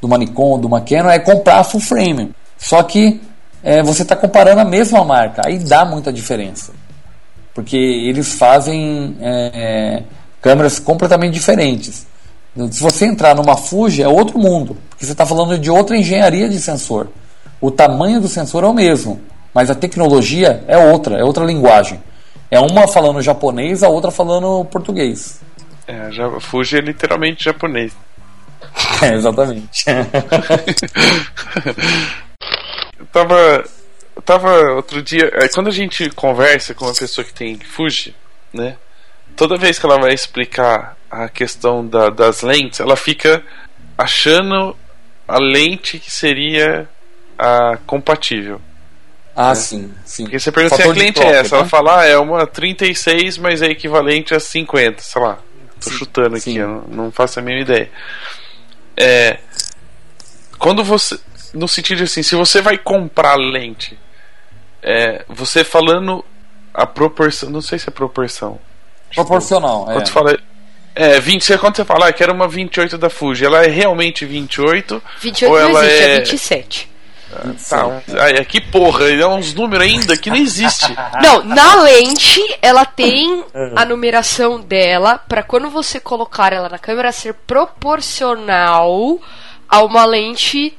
de 0.00 0.06
uma 0.06 0.18
Nikon, 0.18 0.60
de 0.60 0.68
Canon, 0.94 1.10
é 1.10 1.18
comprar 1.18 1.58
a 1.60 1.64
full 1.64 1.80
frame. 1.80 2.32
Só 2.58 2.82
que 2.82 3.20
é, 3.62 3.82
você 3.82 4.02
está 4.02 4.16
comparando 4.16 4.60
a 4.60 4.64
mesma 4.64 5.04
marca, 5.04 5.42
aí 5.44 5.58
dá 5.58 5.84
muita 5.84 6.12
diferença. 6.12 6.72
Porque 7.54 7.76
eles 7.76 8.32
fazem 8.34 9.16
é, 9.20 10.02
câmeras 10.40 10.78
completamente 10.78 11.34
diferentes. 11.34 12.06
Se 12.70 12.82
você 12.82 13.06
entrar 13.06 13.34
numa 13.34 13.56
Fuji, 13.56 14.02
é 14.02 14.08
outro 14.08 14.38
mundo, 14.38 14.76
porque 14.90 15.06
você 15.06 15.12
está 15.12 15.24
falando 15.24 15.58
de 15.58 15.70
outra 15.70 15.96
engenharia 15.96 16.48
de 16.48 16.58
sensor. 16.60 17.08
O 17.60 17.70
tamanho 17.70 18.20
do 18.20 18.28
sensor 18.28 18.62
é 18.64 18.66
o 18.66 18.74
mesmo, 18.74 19.20
mas 19.54 19.70
a 19.70 19.74
tecnologia 19.74 20.62
é 20.68 20.76
outra, 20.76 21.16
é 21.16 21.24
outra 21.24 21.44
linguagem. 21.44 22.02
É 22.50 22.60
uma 22.60 22.86
falando 22.86 23.22
japonês, 23.22 23.82
a 23.82 23.88
outra 23.88 24.10
falando 24.10 24.64
português. 24.66 25.40
É, 25.86 26.10
já, 26.10 26.28
Fuji 26.40 26.76
é 26.76 26.80
literalmente 26.80 27.44
japonês. 27.44 27.92
É, 29.02 29.14
exatamente. 29.14 29.84
Eu 32.98 33.06
tava. 33.12 33.64
Eu 34.14 34.22
tava 34.22 34.50
outro 34.76 35.02
dia. 35.02 35.28
é, 35.34 35.48
Quando 35.48 35.68
a 35.68 35.72
gente 35.72 36.08
conversa 36.10 36.72
com 36.72 36.84
uma 36.84 36.94
pessoa 36.94 37.24
que 37.24 37.34
tem 37.34 37.58
Fuji, 37.58 38.14
né? 38.52 38.76
Toda 39.36 39.58
vez 39.58 39.78
que 39.78 39.86
ela 39.86 39.98
vai 39.98 40.14
explicar 40.14 40.96
a 41.12 41.28
questão 41.28 41.86
da- 41.86 42.08
das 42.08 42.40
lentes, 42.40 42.80
ela 42.80 42.96
fica 42.96 43.42
achando 43.98 44.74
a 45.28 45.38
lente 45.38 45.98
que 45.98 46.10
seria 46.10 46.88
a 47.38 47.76
compatível. 47.86 48.60
ah, 49.36 49.54
sim, 49.54 49.92
sim. 50.04 50.24
Porque 50.24 50.38
você 50.38 50.50
pergunta 50.50 50.76
se 50.76 50.82
Fator 50.82 50.92
a 50.92 50.94
de 50.94 51.00
cliente 51.12 51.22
é 51.22 51.40
essa, 51.40 51.54
né? 51.56 51.60
ela 51.60 51.68
fala, 51.68 52.00
ah, 52.00 52.06
é 52.06 52.16
uma 52.18 52.46
36, 52.46 53.36
mas 53.38 53.60
é 53.62 53.66
equivalente 53.66 54.34
a 54.34 54.40
50, 54.40 55.02
sei 55.02 55.22
lá. 55.22 55.38
Tô 55.80 55.90
Sim, 55.90 55.96
chutando 55.96 56.36
aqui, 56.36 56.56
eu 56.56 56.84
não, 56.88 57.10
faço 57.10 57.38
a 57.38 57.42
mínima 57.42 57.62
ideia. 57.62 57.90
É, 58.96 59.38
quando 60.58 60.82
você. 60.84 61.18
No 61.54 61.68
sentido 61.68 62.02
assim, 62.04 62.22
se 62.22 62.34
você 62.34 62.62
vai 62.62 62.78
comprar 62.78 63.34
lente, 63.36 63.98
é, 64.82 65.24
você 65.28 65.64
falando 65.64 66.24
a 66.72 66.86
proporção. 66.86 67.50
Não 67.50 67.60
sei 67.60 67.78
se 67.78 67.88
é 67.88 67.92
proporção. 67.92 68.58
Proporcional, 69.14 69.90
é. 69.90 69.94
Quando 69.94 70.06
você 70.06 70.12
fala. 70.12 70.38
É, 70.94 71.18
20, 71.20 71.56
quando 71.58 71.76
você 71.76 71.84
fala, 71.84 72.08
ah, 72.08 72.12
quero 72.12 72.32
uma 72.34 72.46
28 72.46 72.98
da 72.98 73.08
Fuji, 73.08 73.44
ela 73.46 73.64
é 73.64 73.68
realmente 73.68 74.24
28? 74.26 75.02
28 75.20 75.50
ou 75.52 75.58
não 75.60 75.68
ela 75.70 75.84
existe, 75.86 76.02
é, 76.02 76.14
é 76.14 76.18
27. 76.20 76.92
Tá, 77.70 77.86
um- 77.86 78.00
ai, 78.20 78.44
que 78.44 78.60
porra, 78.60 79.08
é 79.10 79.26
uns 79.26 79.54
números 79.54 79.86
ainda 79.86 80.14
que 80.18 80.28
não 80.28 80.36
existe. 80.36 80.94
Não, 81.22 81.42
na 81.42 81.76
lente 81.76 82.38
ela 82.60 82.84
tem 82.84 83.42
a 83.74 83.86
numeração 83.86 84.60
dela 84.60 85.16
pra 85.26 85.42
quando 85.42 85.70
você 85.70 85.98
colocar 85.98 86.52
ela 86.52 86.68
na 86.68 86.78
câmera 86.78 87.10
ser 87.10 87.32
proporcional 87.46 89.18
a 89.68 89.82
uma 89.82 90.04
lente 90.04 90.76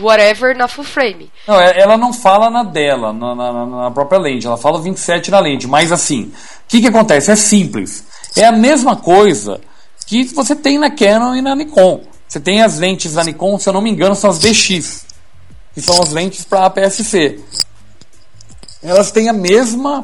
whatever 0.00 0.56
na 0.56 0.68
full 0.68 0.84
frame. 0.84 1.30
Não, 1.48 1.60
é- 1.60 1.80
ela 1.80 1.96
não 1.96 2.12
fala 2.12 2.48
na 2.48 2.62
dela, 2.62 3.12
na, 3.12 3.34
na- 3.34 3.66
na 3.66 3.90
própria 3.90 4.20
lente. 4.20 4.46
Ela 4.46 4.56
fala 4.56 4.80
27 4.80 5.30
na 5.30 5.40
lente. 5.40 5.66
Mas 5.66 5.90
assim, 5.90 6.24
o 6.24 6.32
que, 6.68 6.80
que 6.80 6.86
acontece? 6.86 7.32
É 7.32 7.36
simples. 7.36 8.06
É 8.36 8.44
a 8.44 8.52
mesma 8.52 8.96
coisa 8.96 9.60
que 10.06 10.24
você 10.24 10.56
tem 10.56 10.78
na 10.78 10.90
Canon 10.90 11.34
e 11.34 11.42
na 11.42 11.54
Nikon. 11.54 12.02
Você 12.28 12.38
tem 12.38 12.62
as 12.62 12.78
lentes 12.78 13.14
da 13.14 13.24
Nikon, 13.24 13.58
se 13.58 13.68
eu 13.68 13.72
não 13.72 13.80
me 13.80 13.90
engano, 13.90 14.14
são 14.14 14.30
as 14.30 14.38
DX. 14.38 15.04
Que 15.74 15.80
são 15.80 16.00
as 16.02 16.10
lentes 16.10 16.44
para 16.44 16.66
APS-C. 16.66 17.40
Elas 18.82 19.10
têm 19.10 19.28
a 19.28 19.32
mesma. 19.32 20.02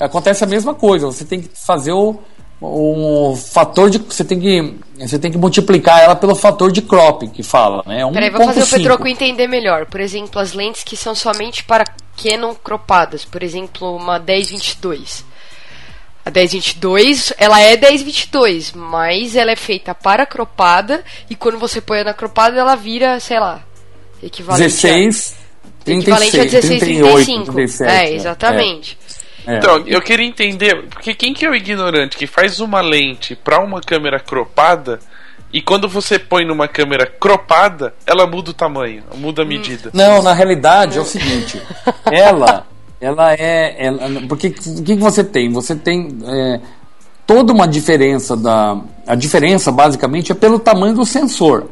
Acontece 0.00 0.44
a 0.44 0.46
mesma 0.46 0.74
coisa. 0.74 1.06
Você 1.06 1.24
tem 1.24 1.42
que 1.42 1.50
fazer 1.54 1.92
o, 1.92 2.18
o 2.60 3.36
fator 3.36 3.90
de. 3.90 3.98
Você 3.98 4.24
tem 4.24 4.40
que. 4.40 4.74
Você 4.98 5.18
tem 5.18 5.30
que 5.30 5.38
multiplicar 5.38 6.00
ela 6.00 6.16
pelo 6.16 6.34
fator 6.34 6.72
de 6.72 6.82
crop 6.82 7.28
que 7.28 7.42
fala, 7.42 7.82
né? 7.86 8.00
Peraí, 8.12 8.30
vou 8.30 8.44
fazer 8.44 8.60
o 8.60 8.64
1.5. 8.64 8.70
Petroco 8.70 9.06
entender 9.06 9.46
melhor. 9.46 9.86
Por 9.86 10.00
exemplo, 10.00 10.40
as 10.40 10.52
lentes 10.52 10.82
que 10.82 10.96
são 10.96 11.14
somente 11.14 11.64
para 11.64 11.84
Canon 12.22 12.54
cropadas. 12.54 13.24
Por 13.24 13.42
exemplo, 13.42 13.94
uma 13.94 14.18
1022. 14.18 15.24
A 16.28 16.30
1022, 16.30 17.32
ela 17.38 17.58
é 17.58 17.74
1022, 17.74 18.72
mas 18.72 19.34
ela 19.34 19.50
é 19.50 19.56
feita 19.56 19.94
para 19.94 20.26
cropada 20.26 21.02
e 21.30 21.34
quando 21.34 21.58
você 21.58 21.80
põe 21.80 22.04
na 22.04 22.12
cropada 22.12 22.60
ela 22.60 22.76
vira, 22.76 23.18
sei 23.18 23.40
lá, 23.40 23.62
equivalente 24.22 24.64
16, 24.64 25.36
a, 25.86 25.90
equivalente 25.90 26.36
a 26.36 26.40
36, 26.40 26.50
16, 26.50 26.80
38, 26.80 27.14
35. 27.14 27.52
37. 27.52 27.90
é, 27.90 28.14
exatamente. 28.14 28.98
É. 29.46 29.56
Então, 29.56 29.82
eu 29.86 30.02
queria 30.02 30.26
entender, 30.26 30.86
porque 30.90 31.14
quem 31.14 31.32
que 31.32 31.46
é 31.46 31.48
o 31.48 31.54
ignorante 31.54 32.18
que 32.18 32.26
faz 32.26 32.60
uma 32.60 32.82
lente 32.82 33.34
para 33.34 33.64
uma 33.64 33.80
câmera 33.80 34.20
cropada 34.20 35.00
e 35.50 35.62
quando 35.62 35.88
você 35.88 36.18
põe 36.18 36.44
numa 36.44 36.68
câmera 36.68 37.06
cropada, 37.06 37.94
ela 38.06 38.26
muda 38.26 38.50
o 38.50 38.54
tamanho, 38.54 39.02
muda 39.14 39.44
a 39.44 39.46
medida. 39.46 39.90
Não, 39.94 40.22
na 40.22 40.34
realidade 40.34 40.98
é 40.98 41.00
o 41.00 41.06
seguinte, 41.06 41.58
ela, 42.12 42.66
ela 43.00 43.32
é, 43.32 43.86
ela, 43.86 44.00
porque 44.28 44.48
o 44.48 44.82
que, 44.82 44.96
que 44.96 45.02
você 45.02 45.22
tem? 45.22 45.52
Você 45.52 45.74
tem 45.74 46.18
é, 46.24 46.60
toda 47.26 47.52
uma 47.52 47.68
diferença 47.68 48.36
da, 48.36 48.80
a 49.06 49.14
diferença 49.14 49.70
basicamente 49.70 50.32
é 50.32 50.34
pelo 50.34 50.58
tamanho 50.58 50.94
do 50.94 51.04
sensor. 51.04 51.66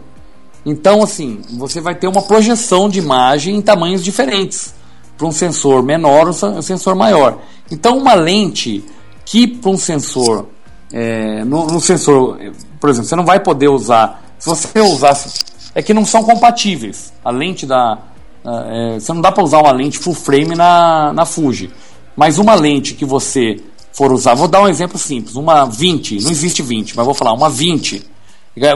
Então, 0.64 1.02
assim, 1.02 1.40
você 1.56 1.80
vai 1.80 1.94
ter 1.94 2.08
uma 2.08 2.22
projeção 2.22 2.88
de 2.88 2.98
imagem 2.98 3.56
em 3.56 3.62
tamanhos 3.62 4.02
diferentes. 4.02 4.74
Para 5.16 5.26
um 5.26 5.32
sensor 5.32 5.82
menor, 5.82 6.28
um 6.28 6.62
sensor 6.62 6.94
maior. 6.94 7.38
Então, 7.70 7.96
uma 7.96 8.14
lente 8.14 8.84
que 9.24 9.46
para 9.46 9.70
um 9.70 9.78
sensor, 9.78 10.46
é, 10.92 11.44
no, 11.44 11.66
no 11.66 11.80
sensor, 11.80 12.38
por 12.80 12.90
exemplo, 12.90 13.08
você 13.08 13.16
não 13.16 13.24
vai 13.24 13.40
poder 13.40 13.68
usar. 13.68 14.22
Se 14.38 14.48
você 14.48 14.78
usasse, 14.80 15.44
é 15.74 15.82
que 15.82 15.94
não 15.94 16.04
são 16.04 16.22
compatíveis. 16.22 17.12
A 17.24 17.30
lente 17.30 17.64
da, 17.64 17.98
é, 18.46 19.00
você 19.00 19.12
não 19.12 19.20
dá 19.20 19.32
para 19.32 19.42
usar 19.42 19.60
uma 19.60 19.72
lente 19.72 19.98
full 19.98 20.14
frame 20.14 20.54
na, 20.54 21.12
na 21.12 21.24
Fuji. 21.24 21.70
Mas 22.16 22.38
uma 22.38 22.54
lente 22.54 22.94
que 22.94 23.04
você 23.04 23.60
for 23.92 24.12
usar, 24.12 24.34
vou 24.34 24.48
dar 24.48 24.62
um 24.62 24.68
exemplo 24.68 24.98
simples, 24.98 25.36
uma 25.36 25.64
20, 25.64 26.22
não 26.22 26.30
existe 26.30 26.62
20, 26.62 26.96
mas 26.96 27.04
vou 27.04 27.14
falar 27.14 27.32
uma 27.32 27.48
20. 27.48 28.04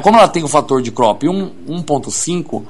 Como 0.02 0.18
ela 0.18 0.28
tem 0.28 0.42
o 0.42 0.48
fator 0.48 0.82
de 0.82 0.90
crop 0.90 1.26
1, 1.26 1.51
1.5, 1.68 2.62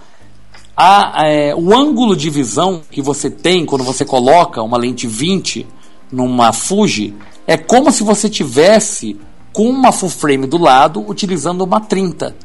a, 0.76 1.26
é, 1.26 1.54
o 1.54 1.74
ângulo 1.74 2.16
de 2.16 2.30
visão 2.30 2.82
que 2.90 3.02
você 3.02 3.28
tem 3.28 3.66
quando 3.66 3.84
você 3.84 4.04
coloca 4.04 4.62
uma 4.62 4.78
lente 4.78 5.06
20 5.06 5.66
numa 6.10 6.52
Fuji 6.52 7.14
é 7.46 7.56
como 7.56 7.90
se 7.90 8.02
você 8.02 8.28
tivesse 8.28 9.16
com 9.52 9.68
uma 9.68 9.92
full 9.92 10.08
frame 10.08 10.46
do 10.46 10.56
lado 10.56 11.04
utilizando 11.08 11.62
uma 11.62 11.80
30. 11.80 12.36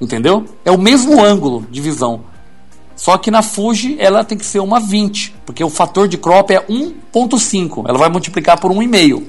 Entendeu? 0.00 0.44
É 0.64 0.70
o 0.70 0.78
mesmo 0.78 1.22
ângulo 1.22 1.66
de 1.70 1.80
visão. 1.80 2.22
Só 2.96 3.18
que 3.18 3.30
na 3.30 3.42
Fuji 3.42 3.96
ela 3.98 4.22
tem 4.24 4.38
que 4.38 4.44
ser 4.46 4.60
uma 4.60 4.78
20, 4.80 5.34
porque 5.44 5.64
o 5.64 5.70
fator 5.70 6.06
de 6.06 6.16
crop 6.16 6.50
é 6.52 6.60
1.5. 6.68 7.84
Ela 7.88 7.98
vai 7.98 8.08
multiplicar 8.08 8.58
por 8.60 8.70
1,5. 8.70 9.22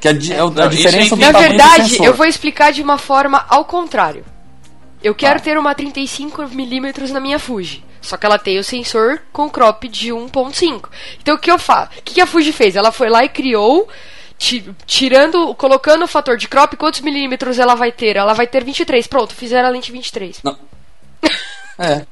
Que 0.00 0.08
é 0.08 0.10
a, 0.12 0.14
é 0.36 0.44
o- 0.44 0.48
a 0.48 0.50
Não, 0.50 0.68
isso 0.68 0.76
diferença 0.76 1.14
eu 1.14 1.16
do 1.18 1.20
Na 1.24 1.32
do 1.32 1.38
verdade, 1.38 1.88
sensor. 1.90 2.06
eu 2.06 2.14
vou 2.14 2.26
explicar 2.26 2.72
de 2.72 2.82
uma 2.82 2.96
forma 2.98 3.44
ao 3.48 3.64
contrário. 3.64 4.24
Eu 5.02 5.14
Tá. 5.14 5.18
quero 5.20 5.40
ter 5.40 5.58
uma 5.58 5.74
35mm 5.74 7.10
na 7.10 7.20
minha 7.20 7.38
Fuji. 7.38 7.84
Só 8.00 8.16
que 8.16 8.24
ela 8.24 8.38
tem 8.38 8.56
o 8.58 8.62
sensor 8.64 9.20
com 9.32 9.50
crop 9.50 9.88
de 9.88 10.12
1.5. 10.12 10.88
Então 11.20 11.34
o 11.34 11.38
que 11.38 11.50
eu 11.50 11.58
faço? 11.58 11.90
O 11.98 12.02
que 12.02 12.14
que 12.14 12.20
a 12.20 12.26
Fuji 12.26 12.52
fez? 12.52 12.76
Ela 12.76 12.92
foi 12.92 13.08
lá 13.08 13.24
e 13.24 13.28
criou, 13.28 13.88
ti- 14.38 14.64
tirando, 14.86 15.52
colocando 15.56 16.04
o 16.04 16.08
fator 16.08 16.36
de 16.36 16.46
crop, 16.46 16.76
quantos 16.76 17.00
milímetros 17.00 17.58
ela 17.58 17.74
vai 17.74 17.90
ter? 17.90 18.14
Ela 18.16 18.32
vai 18.32 18.46
ter 18.46 18.62
23. 18.62 19.08
Pronto, 19.08 19.34
fizeram 19.34 19.68
a 19.68 19.72
lente 19.72 19.90
23. 19.90 20.40
É. 21.78 22.06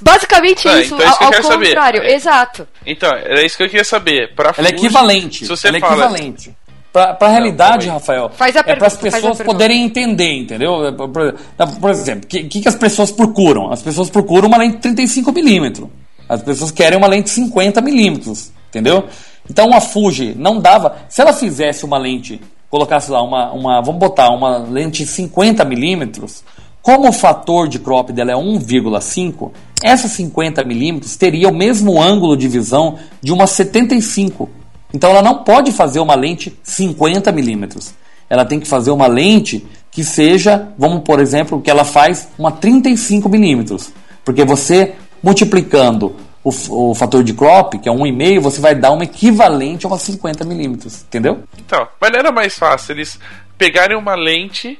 Basicamente 0.00 0.68
Ah, 0.68 0.80
isso, 0.80 0.94
então 0.94 1.06
é 1.06 1.08
isso 1.10 1.18
que 1.18 1.24
ao, 1.24 1.30
eu 1.30 1.36
ao 1.36 1.42
quero 1.42 1.44
saber. 1.52 1.66
contrário. 1.66 2.02
É. 2.02 2.14
Exato. 2.14 2.68
Então, 2.86 3.10
era 3.10 3.44
isso 3.44 3.56
que 3.56 3.62
eu 3.62 3.68
queria 3.68 3.84
saber. 3.84 4.34
Pra 4.34 4.52
Ela 4.56 4.68
é 4.68 4.70
equivalente. 4.70 5.44
Se 5.44 5.48
você 5.48 5.68
ela 5.68 5.76
é 5.76 5.80
fala, 5.80 5.92
equivalente. 6.06 6.54
Pra, 6.92 7.14
pra 7.14 7.28
realidade, 7.28 7.86
aí. 7.86 7.92
Rafael, 7.92 8.30
Faz 8.34 8.56
a 8.56 8.60
é 8.60 8.62
para 8.74 8.86
as 8.88 8.96
faz 8.96 9.14
a 9.14 9.18
pessoas 9.18 9.38
poderem 9.42 9.84
entender, 9.84 10.32
entendeu? 10.38 10.86
É, 10.88 10.92
Por, 10.92 11.08
por- 11.08 11.90
exemplo, 11.90 12.24
o 12.24 12.26
que, 12.26 12.42
que, 12.44 12.60
que 12.62 12.68
as 12.68 12.74
pessoas 12.74 13.12
procuram? 13.12 13.70
As 13.72 13.80
pessoas 13.80 14.10
procuram 14.10 14.48
uma 14.48 14.58
lente 14.58 14.78
35mm. 14.88 15.88
As 16.28 16.42
pessoas 16.42 16.70
querem 16.72 16.98
uma 16.98 17.06
lente 17.06 17.30
50mm, 17.30 18.50
entendeu? 18.68 19.04
Então 19.48 19.72
a 19.72 19.80
Fuji 19.80 20.34
não 20.36 20.60
dava. 20.60 20.96
Se 21.08 21.20
ela 21.20 21.32
fizesse 21.32 21.84
uma 21.84 21.96
lente, 21.98 22.40
colocasse 22.68 23.10
lá 23.10 23.22
uma. 23.22 23.52
uma 23.52 23.80
vamos 23.80 24.00
botar 24.00 24.30
uma 24.30 24.58
lente 24.58 25.04
50mm, 25.04 26.42
como 26.82 27.08
o 27.08 27.12
fator 27.12 27.68
de 27.68 27.78
crop 27.78 28.12
dela 28.12 28.32
é 28.32 28.34
1,5, 28.34 29.50
essa 29.82 30.08
50mm 30.08 31.16
teria 31.16 31.48
o 31.48 31.54
mesmo 31.54 32.00
ângulo 32.00 32.36
de 32.36 32.48
visão 32.48 32.98
de 33.22 33.32
uma 33.32 33.46
75. 33.46 34.48
Então 34.92 35.10
ela 35.10 35.22
não 35.22 35.44
pode 35.44 35.72
fazer 35.72 36.00
uma 36.00 36.14
lente 36.14 36.58
50 36.62 37.30
milímetros. 37.32 37.94
ela 38.28 38.44
tem 38.44 38.60
que 38.60 38.66
fazer 38.66 38.90
uma 38.90 39.06
lente 39.06 39.66
que 39.90 40.04
seja, 40.04 40.68
vamos 40.78 41.02
por 41.02 41.20
exemplo, 41.20 41.60
que 41.60 41.70
ela 41.70 41.84
faz 41.84 42.28
uma 42.38 42.52
35 42.52 43.28
milímetros, 43.28 43.92
porque 44.24 44.44
você 44.44 44.94
multiplicando 45.22 46.14
o, 46.42 46.50
o 46.90 46.94
fator 46.94 47.22
de 47.22 47.34
crop, 47.34 47.78
que 47.78 47.88
é 47.88 47.92
1,5, 47.92 48.40
você 48.40 48.60
vai 48.60 48.74
dar 48.74 48.92
uma 48.92 49.04
equivalente 49.04 49.84
a 49.84 49.88
uma 49.88 49.98
50 49.98 50.44
milímetros, 50.44 51.02
entendeu? 51.02 51.42
Então, 51.58 51.86
mas 52.00 52.12
era 52.12 52.32
mais 52.32 52.56
fácil 52.56 52.92
eles 52.92 53.18
pegarem 53.58 53.96
uma 53.96 54.14
lente 54.14 54.78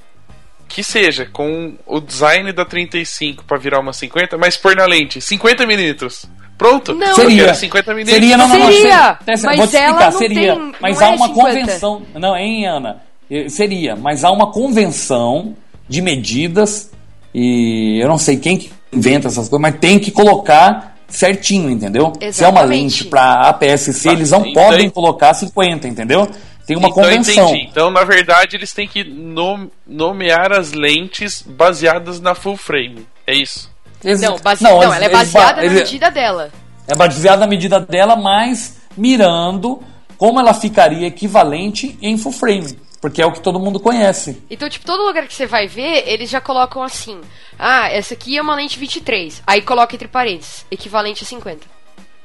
que 0.70 0.82
seja 0.84 1.26
com 1.26 1.74
o 1.84 2.00
design 2.00 2.52
da 2.52 2.64
35 2.64 3.44
para 3.44 3.58
virar 3.58 3.80
uma 3.80 3.92
50, 3.92 4.38
mas 4.38 4.56
pôr 4.56 4.74
na 4.76 4.86
lente 4.86 5.20
50 5.20 5.66
milímetros. 5.66 6.24
Pronto. 6.56 6.94
Não. 6.94 7.14
Seria. 7.14 7.42
era 7.42 7.54
50 7.54 7.92
milímetros. 7.94 8.20
Seria, 8.20 8.36
não, 8.36 8.46
não, 8.48 8.58
não, 8.58 8.72
Seria, 8.72 9.18
mas 9.26 9.42
Vou 9.42 9.66
te 9.66 9.76
ela 9.76 9.86
explicar, 9.86 10.12
não 10.12 10.18
seria. 10.18 10.54
tem- 10.56 10.72
mas 10.80 10.98
não 11.00 11.06
há 11.06 11.10
é 11.10 11.16
uma 11.16 11.26
50. 11.28 11.48
convenção. 11.48 12.02
Não, 12.14 12.36
hein, 12.36 12.66
Ana? 12.66 13.02
Seria, 13.48 13.96
mas 13.96 14.24
há 14.24 14.30
uma 14.30 14.52
convenção 14.52 15.56
de 15.88 16.00
medidas 16.02 16.90
e 17.34 17.98
eu 18.02 18.08
não 18.08 18.18
sei 18.18 18.36
quem 18.36 18.56
que 18.56 18.70
inventa 18.92 19.28
essas 19.28 19.48
coisas, 19.48 19.60
mas 19.60 19.80
tem 19.80 19.98
que 19.98 20.10
colocar 20.10 20.96
certinho, 21.08 21.70
entendeu? 21.70 22.12
Se 22.32 22.44
é 22.44 22.48
uma 22.48 22.60
Exatamente. 22.60 22.68
lente 22.82 23.04
para 23.04 23.48
APS-C, 23.48 24.08
Tá, 24.08 24.12
eles 24.14 24.30
não 24.30 24.46
então- 24.46 24.62
podem 24.68 24.88
colocar 24.90 25.34
50, 25.34 25.88
entendeu? 25.88 26.28
Tem 26.70 26.76
uma 26.76 26.88
então, 26.88 27.02
convenção. 27.02 27.48
entendi. 27.50 27.66
Então, 27.68 27.90
na 27.90 28.04
verdade, 28.04 28.54
eles 28.54 28.72
têm 28.72 28.86
que 28.86 29.02
nom- 29.02 29.68
nomear 29.84 30.52
as 30.52 30.70
lentes 30.70 31.42
baseadas 31.42 32.20
na 32.20 32.32
full 32.32 32.56
frame. 32.56 33.04
É 33.26 33.34
isso. 33.34 33.68
Eles- 34.04 34.20
Não, 34.20 34.36
base... 34.38 34.62
não, 34.62 34.80
eles- 34.80 34.94
ela 34.94 35.04
é 35.04 35.08
baseada 35.08 35.62
ba- 35.62 35.66
na 35.66 35.72
medida 35.74 36.10
dela. 36.12 36.52
É 36.86 36.94
baseada 36.94 37.40
na 37.40 37.46
medida 37.48 37.80
dela, 37.80 38.14
mas 38.14 38.80
mirando 38.96 39.82
como 40.16 40.38
ela 40.38 40.54
ficaria 40.54 41.08
equivalente 41.08 41.98
em 42.00 42.16
full 42.16 42.30
frame. 42.30 42.78
Porque 43.00 43.20
é 43.20 43.26
o 43.26 43.32
que 43.32 43.40
todo 43.40 43.58
mundo 43.58 43.80
conhece. 43.80 44.40
Então, 44.48 44.68
tipo, 44.68 44.84
todo 44.86 45.02
lugar 45.04 45.26
que 45.26 45.34
você 45.34 45.46
vai 45.46 45.66
ver, 45.66 46.04
eles 46.06 46.30
já 46.30 46.40
colocam 46.40 46.82
assim. 46.84 47.20
Ah, 47.58 47.88
essa 47.88 48.14
aqui 48.14 48.36
é 48.38 48.42
uma 48.42 48.54
lente 48.54 48.78
23. 48.78 49.42
Aí 49.44 49.60
coloca 49.62 49.94
entre 49.96 50.06
parênteses, 50.06 50.64
equivalente 50.70 51.24
a 51.24 51.26
50. 51.26 51.66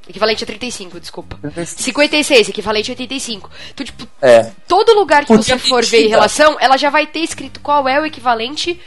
Equivalente 0.07 0.43
a 0.43 0.47
35, 0.47 0.99
desculpa. 0.99 1.37
56, 1.65 2.49
equivalente 2.49 2.91
a 2.91 2.93
85. 2.93 3.49
Então, 3.73 3.85
tipo, 3.85 4.07
É. 4.21 4.51
todo 4.67 4.93
lugar 4.93 5.21
que 5.21 5.27
Porque 5.27 5.43
você 5.43 5.57
for 5.57 5.83
ver 5.83 6.05
em 6.05 6.09
relação, 6.09 6.57
ela 6.59 6.77
já 6.77 6.89
vai 6.89 7.07
ter 7.07 7.19
escrito 7.19 7.59
qual 7.59 7.87
é 7.87 7.99
o 7.99 8.05
equivalente 8.05 8.79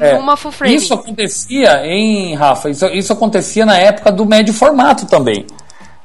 É. 0.00 0.14
numa 0.18 0.36
full 0.36 0.52
frame. 0.52 0.74
Isso 0.74 0.92
acontecia 0.92 1.86
em 1.86 2.34
Rafa, 2.34 2.68
isso, 2.68 2.86
isso 2.88 3.12
acontecia 3.12 3.64
na 3.64 3.78
época 3.78 4.12
do 4.12 4.26
médio 4.26 4.52
formato 4.52 5.06
também. 5.06 5.46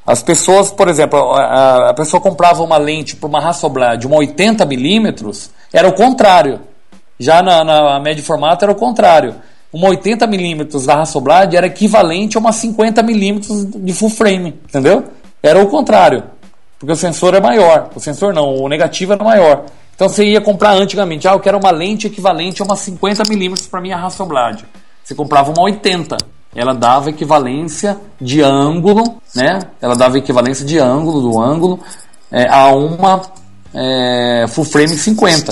As 0.08 0.22
pessoas, 0.24 0.72
por 0.72 0.88
exemplo, 0.88 1.20
a, 1.34 1.44
a- 1.44 1.90
a 1.90 1.94
pessoa 1.94 2.22
comprava 2.22 2.64
uma 2.64 2.78
lente 2.78 3.16
para 3.18 3.28
uma 3.28 3.40
Hasselblad 3.40 4.00
de 4.00 4.08
uma 4.08 4.18
80 4.18 4.66
milímetros, 4.66 5.50
era 5.72 5.88
o 5.88 5.94
contrário. 5.94 6.62
Já 7.20 7.42
na, 7.44 7.64
na 7.64 8.00
médio 8.00 8.24
formato 8.24 8.64
era 8.66 8.72
o 8.72 8.76
contrário. 8.76 9.36
Uma 9.74 9.90
80 9.90 10.28
milímetros 10.28 10.86
da 10.86 11.02
Hasselblad 11.02 11.56
era 11.56 11.66
equivalente 11.66 12.38
a 12.38 12.40
uma 12.40 12.54
50 12.54 13.02
milímetros 13.02 13.66
de 13.66 13.92
full 13.92 14.10
frame, 14.12 14.50
entendeu? 14.70 15.04
Era 15.42 15.60
o 15.60 15.68
contrário, 15.68 16.24
porque 16.78 16.94
o 16.94 16.96
sensor 16.96 17.34
é 17.34 17.42
maior. 17.42 17.90
O 17.96 18.00
sensor 18.00 18.36
não, 18.36 18.56
o 18.56 18.70
negativo 18.70 19.14
era 19.14 19.24
maior. 19.24 19.66
Então 19.96 20.08
você 20.08 20.26
ia 20.26 20.40
comprar 20.40 20.74
antigamente, 20.74 21.28
ah, 21.28 21.32
eu 21.34 21.40
quero 21.40 21.58
uma 21.58 21.72
lente 21.72 22.06
equivalente 22.06 22.62
a 22.62 22.66
uma 22.66 22.76
50 22.76 23.24
milímetros 23.28 23.68
para 23.68 23.82
minha 23.82 23.98
Hasselblad. 23.98 24.64
Você 25.04 25.16
comprava 25.16 25.52
uma 25.52 25.64
80. 25.64 26.18
Ela 26.56 26.74
dava 26.74 27.10
equivalência 27.10 27.98
de 28.22 28.42
ângulo, 28.42 29.22
né? 29.36 29.60
Ela 29.82 29.96
dava 29.96 30.20
equivalência 30.20 30.64
de 30.64 30.78
ângulo 30.78 31.20
do 31.20 31.42
ângulo 31.42 31.80
é, 32.32 32.48
a 32.48 32.68
uma 32.68 33.22
é, 33.74 34.46
full 34.48 34.66
frame 34.66 34.90
50. 34.90 35.52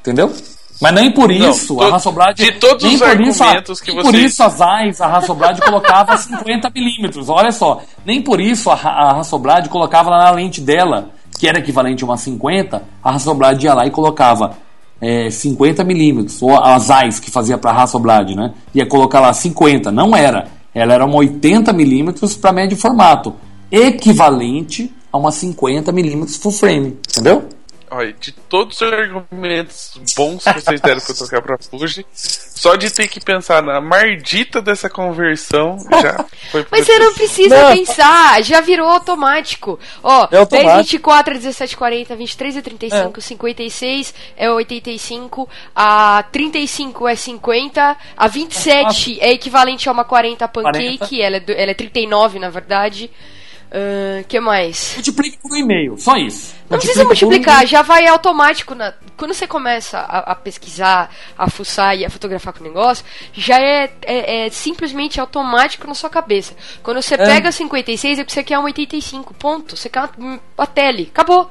Entendeu? 0.00 0.32
Mas 0.80 0.92
nem 0.94 1.10
por 1.10 1.28
Não, 1.32 1.50
isso 1.50 1.74
to- 1.74 1.82
a 1.82 1.94
Hasselblad. 1.96 2.36
de 2.36 2.52
todos 2.52 2.84
nem 2.84 2.94
os 2.94 3.00
por 3.00 3.20
isso 3.20 3.42
a- 3.42 3.46
argumentos 3.46 3.80
que 3.80 3.92
nem 3.94 4.02
Por 4.02 4.14
isso 4.14 4.42
a 4.42 4.48
Zeiss, 4.48 5.00
a 5.00 5.06
Hasselblad 5.06 5.60
colocava 5.62 6.16
50 6.18 6.70
milímetros. 6.74 7.28
Olha 7.30 7.50
só, 7.50 7.80
nem 8.04 8.20
por 8.20 8.40
isso 8.40 8.70
a, 8.70 8.74
a 8.74 9.18
Hasselblad 9.20 9.68
colocava 9.70 10.10
lá 10.10 10.24
na 10.24 10.30
lente 10.32 10.60
dela, 10.60 11.10
que 11.38 11.48
era 11.48 11.58
equivalente 11.58 12.02
a 12.04 12.06
uma 12.06 12.16
50, 12.18 12.82
a 13.02 13.10
Hasselblad 13.10 13.62
ia 13.64 13.72
lá 13.74 13.86
e 13.86 13.90
colocava 13.90 14.52
é, 15.00 15.30
50 15.30 15.82
milímetros. 15.84 16.40
Ou 16.42 16.54
a 16.62 16.78
Zeiss, 16.78 17.18
que 17.20 17.30
fazia 17.30 17.56
para 17.56 17.70
a 17.70 17.82
Hasselblad, 17.82 18.34
né? 18.34 18.52
Ia 18.74 18.86
colocar 18.86 19.20
lá 19.20 19.32
50. 19.32 19.90
Não 19.90 20.14
era. 20.14 20.48
Ela 20.74 20.92
era 20.92 21.06
uma 21.06 21.16
80 21.16 21.72
milímetros 21.72 22.36
para 22.36 22.52
médio 22.52 22.76
formato. 22.76 23.34
Equivalente 23.70 24.92
a 25.12 25.16
uma 25.16 25.30
50 25.32 25.90
milímetros 25.90 26.36
full 26.36 26.52
frame. 26.52 26.98
Entendeu? 27.10 27.48
Olha, 27.96 28.12
de 28.12 28.30
todos 28.32 28.80
os 28.80 28.92
argumentos 28.92 29.92
bons 30.16 30.44
que 30.44 30.52
vocês 30.60 30.80
deram 30.80 31.00
pra 31.00 31.10
eu 31.12 31.16
trocar 31.16 31.40
pra 31.42 31.56
Fuji, 31.58 32.04
só 32.12 32.76
de 32.76 32.90
ter 32.92 33.08
que 33.08 33.20
pensar 33.20 33.62
na 33.62 33.80
mardita 33.80 34.60
dessa 34.60 34.90
conversão 34.90 35.78
já 36.02 36.24
foi 36.50 36.66
Mas 36.70 36.84
você 36.86 36.98
não 36.98 37.14
precisa 37.14 37.58
Não. 37.62 37.72
pensar, 37.76 38.42
já 38.42 38.60
virou 38.60 38.88
automático. 38.88 39.78
Ó, 40.02 40.28
É 40.30 40.36
automático. 40.38 40.74
10, 40.74 40.76
24, 40.90 41.34
17, 41.34 41.76
40, 41.76 42.16
23 42.16 42.56
é 42.56 42.62
35, 42.62 43.20
56 43.20 44.14
é 44.36 44.50
85, 44.50 45.48
a 45.74 46.22
35 46.30 47.08
é 47.08 47.14
50, 47.14 47.96
a 48.16 48.28
27 48.28 49.18
é 49.20 49.32
equivalente 49.32 49.88
a 49.88 49.92
uma 49.92 50.04
40 50.04 50.46
pancake, 50.48 50.98
40. 50.98 51.16
Ela, 51.22 51.36
é, 51.36 51.40
do- 51.40 51.52
ela 51.52 51.70
é 51.70 51.74
39 51.74 52.38
na 52.38 52.50
verdade. 52.50 53.10
Que 54.28 54.40
mais? 54.40 54.92
Multiplique 54.94 55.38
por 55.38 55.52
um 55.52 55.56
e-mail. 55.56 55.98
Só 55.98 56.16
isso. 56.16 56.54
Não 56.70 56.78
precisa 56.78 57.02
um 57.04 57.06
multiplicar, 57.06 57.66
já 57.66 57.82
vai 57.82 58.06
automático. 58.06 58.74
Na... 58.74 58.92
Quando 59.16 59.34
você 59.34 59.46
começa 59.46 59.98
a, 59.98 60.32
a 60.32 60.34
pesquisar, 60.34 61.10
a 61.36 61.48
fuçar 61.50 61.96
e 61.96 62.04
a 62.04 62.10
fotografar 62.10 62.52
com 62.52 62.60
o 62.60 62.66
negócio, 62.66 63.04
já 63.32 63.58
é, 63.60 63.90
é- 64.02 64.46
é 64.46 64.50
simplesmente 64.50 65.20
automático 65.20 65.86
na 65.86 65.94
sua 65.94 66.08
cabeça. 66.10 66.54
Quando 66.82 67.00
você 67.02 67.16
pega 67.16 67.52
56, 67.52 68.18
é 68.18 68.22
porque 68.24 68.34
você 68.34 68.42
quer 68.44 68.58
um 68.58 68.64
85, 68.64 69.34
ponto. 69.34 69.76
Você 69.76 69.88
quer 69.88 70.08
uma, 70.18 70.40
uma 70.56 70.66
tele, 70.66 71.08
acabou. 71.12 71.50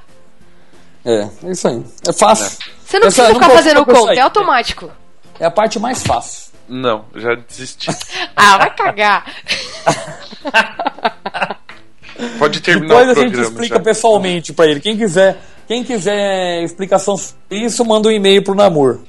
É, 1.06 1.30
é 1.44 1.52
isso 1.52 1.68
aí. 1.68 1.84
É 2.08 2.14
fácil. 2.14 2.58
Você 2.84 3.00
não 3.00 3.08
Essa- 3.08 3.24
precisa 3.24 3.28
ficar 3.28 3.40
preocupa 3.48 3.56
fazendo 3.56 3.82
isso 3.82 3.86
conta, 4.02 4.14
é 4.14 4.20
automático. 4.22 4.92
É 5.40 5.46
a 5.46 5.52
parte 5.52 5.80
mais 5.80 6.02
fácil. 6.04 6.52
Não, 6.68 7.06
já 7.16 7.36
desisti. 7.36 7.90
Ah, 8.36 8.58
vai 8.58 8.76
cagar. 8.76 9.26
Pode 12.40 12.60
terminar 12.62 12.88
Depois 12.96 13.08
o 13.08 13.12
a 13.12 13.14
gente 13.16 13.24
programa. 13.32 13.50
explica 13.52 13.76
já. 13.76 13.82
pessoalmente 13.82 14.54
pra 14.54 14.66
ele. 14.68 14.80
Quem 14.80 14.98
quiser, 14.98 15.38
quem 15.68 15.84
quiser 15.84 16.64
explicação 16.64 17.18
sobre 17.18 17.66
isso, 17.66 17.84
manda 17.86 18.08
um 18.10 18.12
e-mail 18.12 18.44
pro 18.44 18.56
Namor. 18.56 19.00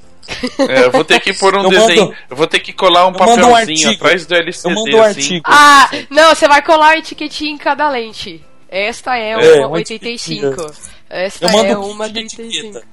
É, 0.68 0.86
eu 0.86 0.90
vou 0.90 1.04
ter 1.04 1.20
que 1.20 1.32
pôr 1.34 1.54
um 1.56 1.62
Eu 1.64 1.70
desenho. 1.70 2.00
mando- 2.06 2.16
eu 2.30 2.36
vou 2.36 2.46
ter 2.48 2.58
que 2.58 2.72
colar 2.72 3.06
um 3.06 3.10
um 3.10 3.12
papelzinho 3.12 3.54
artigo. 3.54 3.92
atrás 3.94 4.26
do 4.26 4.34
LCD. 4.34 4.68
Eu 4.68 4.74
mando 4.74 4.96
um 4.96 5.00
assim. 5.02 5.20
artigo. 5.20 5.44
Ah, 5.46 5.88
não, 6.10 6.34
você 6.34 6.48
vai 6.48 6.60
colar 6.62 6.88
a 6.90 6.98
etiquetinha 6.98 7.52
em 7.52 7.58
cada 7.58 7.88
lente. 7.88 8.44
Esta 8.68 9.16
é 9.16 9.36
uma 9.36 9.44
É, 9.44 9.58
uma 9.60 9.68
85. 9.76 10.46
etiquetinha. 10.46 10.72
Esta 11.08 11.46
Eu 11.46 11.52
mando 11.52 11.68
é 11.72 11.78
um 11.78 11.90
uma 11.92 12.08
kit 12.08 12.14
de 12.24 12.36
35. 12.36 12.66
etiqueta. 12.66 12.86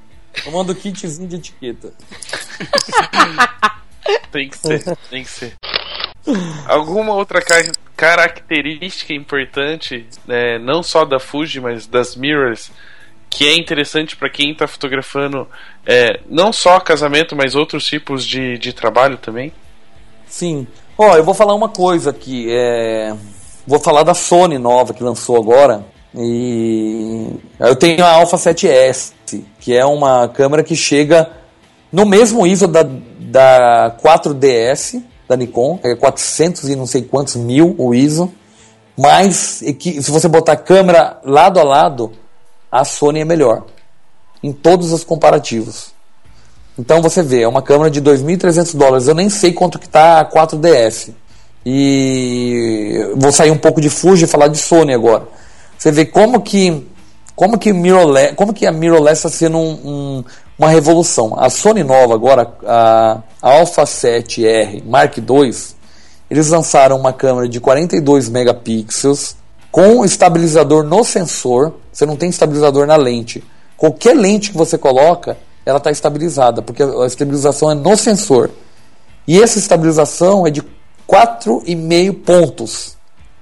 Eu 0.45 0.51
mando 0.51 0.71
um 0.71 0.75
kitzinho 0.75 1.27
de 1.27 1.35
etiqueta. 1.37 1.93
Tem 4.31 4.49
que 4.49 4.57
ser, 4.57 4.83
tem 5.09 5.23
que 5.23 5.29
ser. 5.29 5.53
Alguma 6.67 7.13
outra 7.13 7.41
ca- 7.41 7.61
característica 8.03 9.13
importante, 9.13 10.05
né, 10.27 10.59
não 10.59 10.84
só 10.84 11.05
da 11.05 11.21
Fuji, 11.21 11.61
mas 11.61 11.88
das 11.88 12.17
mirrors, 12.17 12.69
que 13.30 13.47
é 13.47 13.55
interessante 13.55 14.17
para 14.17 14.30
quem 14.30 14.51
está 14.51 14.67
fotografando 14.67 15.47
é, 15.88 16.19
não 16.30 16.51
só 16.51 16.81
casamento, 16.81 17.34
mas 17.34 17.55
outros 17.55 17.85
tipos 17.85 18.25
de, 18.25 18.57
de 18.57 18.73
trabalho 18.73 19.17
também? 19.17 19.53
Sim. 20.27 20.67
Ó, 20.97 21.15
eu 21.15 21.23
vou 21.23 21.34
falar 21.34 21.55
uma 21.55 21.69
coisa 21.69 22.09
aqui. 22.09 22.47
É... 22.49 23.15
Vou 23.65 23.80
falar 23.80 24.03
da 24.03 24.13
Sony 24.13 24.57
nova 24.57 24.93
que 24.93 25.01
lançou 25.01 25.38
agora. 25.38 25.85
E 26.13 27.30
eu 27.57 27.75
tenho 27.75 28.03
a 28.03 28.11
Alpha 28.11 28.35
7S, 28.35 29.13
que 29.61 29.73
é 29.73 29.85
uma 29.85 30.27
câmera 30.27 30.61
que 30.61 30.75
chega 30.75 31.31
no 31.89 32.05
mesmo 32.05 32.45
ISO 32.45 32.67
da, 32.67 32.84
da 32.84 33.97
4DS 34.03 35.01
da 35.34 35.38
Nikon, 35.38 35.80
é 35.84 35.95
400 35.95 36.69
e 36.69 36.76
não 36.76 36.85
sei 36.85 37.01
quantos 37.01 37.35
mil 37.35 37.76
o 37.77 37.93
ISO. 37.93 38.31
Mas 38.97 39.35
se 39.35 40.11
você 40.11 40.27
botar 40.27 40.53
a 40.53 40.57
câmera 40.57 41.19
lado 41.26 41.60
a 41.60 41.64
lado, 41.64 42.11
a 42.72 42.85
Sony 42.85 43.22
é 43.22 43.26
melhor 43.26 43.64
em 44.41 44.51
todos 44.51 44.91
os 44.91 45.03
comparativos. 45.03 45.91
Então 46.77 47.01
você 47.01 47.22
vê, 47.23 47.41
é 47.41 47.47
uma 47.47 47.61
câmera 47.61 47.89
de 47.89 48.01
2.300 48.01 48.76
dólares. 48.76 49.07
Eu 49.07 49.15
nem 49.15 49.30
sei 49.30 49.53
quanto 49.53 49.80
que 49.80 49.88
tá 49.89 50.19
a 50.19 50.26
4DS. 50.26 51.11
E 51.65 53.07
vou 53.15 53.31
sair 53.31 53.51
um 53.51 53.57
pouco 53.57 53.80
de 53.80 53.89
Fuji 53.89 54.26
e 54.26 54.27
falar 54.27 54.47
de 54.47 54.57
Sony 54.57 54.93
agora. 54.93 55.27
Você 55.77 55.91
vê 55.91 56.05
como 56.05 56.41
que 56.41 56.88
como 57.35 57.57
que 57.57 57.73
mirrorless, 57.73 58.35
como 58.35 58.53
que 58.53 58.65
a 58.68 58.72
mirrorless 58.72 59.26
está 59.26 59.30
sendo 59.30 59.57
um- 59.57 59.80
um- 59.84 60.23
uma 60.57 60.69
revolução. 60.69 61.38
A 61.38 61.49
Sony 61.49 61.84
nova 61.84 62.13
agora, 62.13 62.51
a, 62.65 63.21
Alpha 63.41 63.84
7R 63.84 64.84
Mark 64.85 65.17
II, 65.17 65.55
eles 66.30 66.49
lançaram 66.49 66.97
uma 66.97 67.13
câmera 67.13 67.47
de 67.47 67.59
42 67.59 68.30
megapixels 68.30 69.35
com 69.71 70.05
estabilizador 70.05 70.84
no 70.84 71.03
sensor. 71.03 71.73
Você 71.91 72.05
não 72.05 72.15
tem 72.15 72.30
estabilizador 72.30 72.85
na 72.85 72.95
lente. 72.95 73.43
Qualquer 73.75 74.15
lente 74.15 74.51
que 74.51 74.57
você 74.57 74.77
coloca, 74.77 75.38
ela 75.65 75.77
está 75.77 75.91
estabilizada, 75.91 76.61
porque 76.61 76.84
a 76.84 77.05
estabilização 77.05 77.71
é 77.71 77.75
no 77.75 77.97
sensor. 77.97 78.49
E 79.27 79.41
essa 79.41 79.57
estabilização 79.57 80.45
é 80.45 80.51
de 80.51 80.61
4,5 81.07 82.13
pontos. 82.23 82.97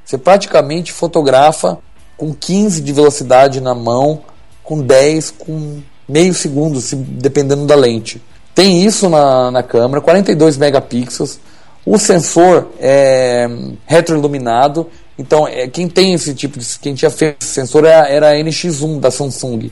Você 0.06 0.18
praticamente 0.18 0.92
fotografa 0.92 1.78
com 2.18 2.34
15 2.34 2.82
de 2.82 2.94
velocidade 2.94 3.62
na 3.62 3.74
mão, 3.74 4.22
com 4.64 4.82
10, 4.82 5.32
com 5.32 5.82
meio 6.12 6.34
segundo, 6.34 6.82
se, 6.82 6.96
dependendo 6.96 7.66
da 7.66 7.76
lente. 7.76 8.22
Tem 8.54 8.84
isso 8.84 9.10
na, 9.10 9.50
na 9.50 9.64
câmera, 9.64 10.02
42 10.02 10.58
megapixels. 10.58 11.40
O 11.86 11.98
sensor 11.98 12.68
é 12.80 13.50
retroiluminado, 13.86 14.88
então 15.18 15.48
é, 15.48 15.68
quem 15.68 15.88
tem 15.88 16.14
esse 16.14 16.34
tipo 16.36 16.60
de. 16.60 16.66
Quem 16.80 16.94
tinha 16.94 17.10
feito 17.10 17.42
esse 17.42 17.54
sensor 17.54 17.86
era, 17.86 18.08
era 18.08 18.30
a 18.32 18.34
NX1 18.34 19.00
da 19.00 19.10
Samsung. 19.10 19.72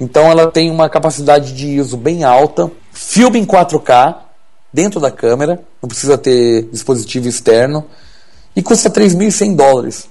Então 0.00 0.24
ela 0.24 0.50
tem 0.50 0.70
uma 0.70 0.88
capacidade 0.90 1.52
de 1.52 1.76
ISO 1.76 1.96
bem 1.96 2.24
alta, 2.24 2.70
filme 2.92 3.38
em 3.38 3.46
4K 3.46 4.16
dentro 4.72 4.98
da 4.98 5.10
câmera, 5.10 5.62
não 5.80 5.88
precisa 5.88 6.18
ter 6.18 6.64
dispositivo 6.72 7.28
externo, 7.28 7.84
e 8.56 8.62
custa 8.62 8.90
3.100 8.90 9.54
dólares. 9.54 10.08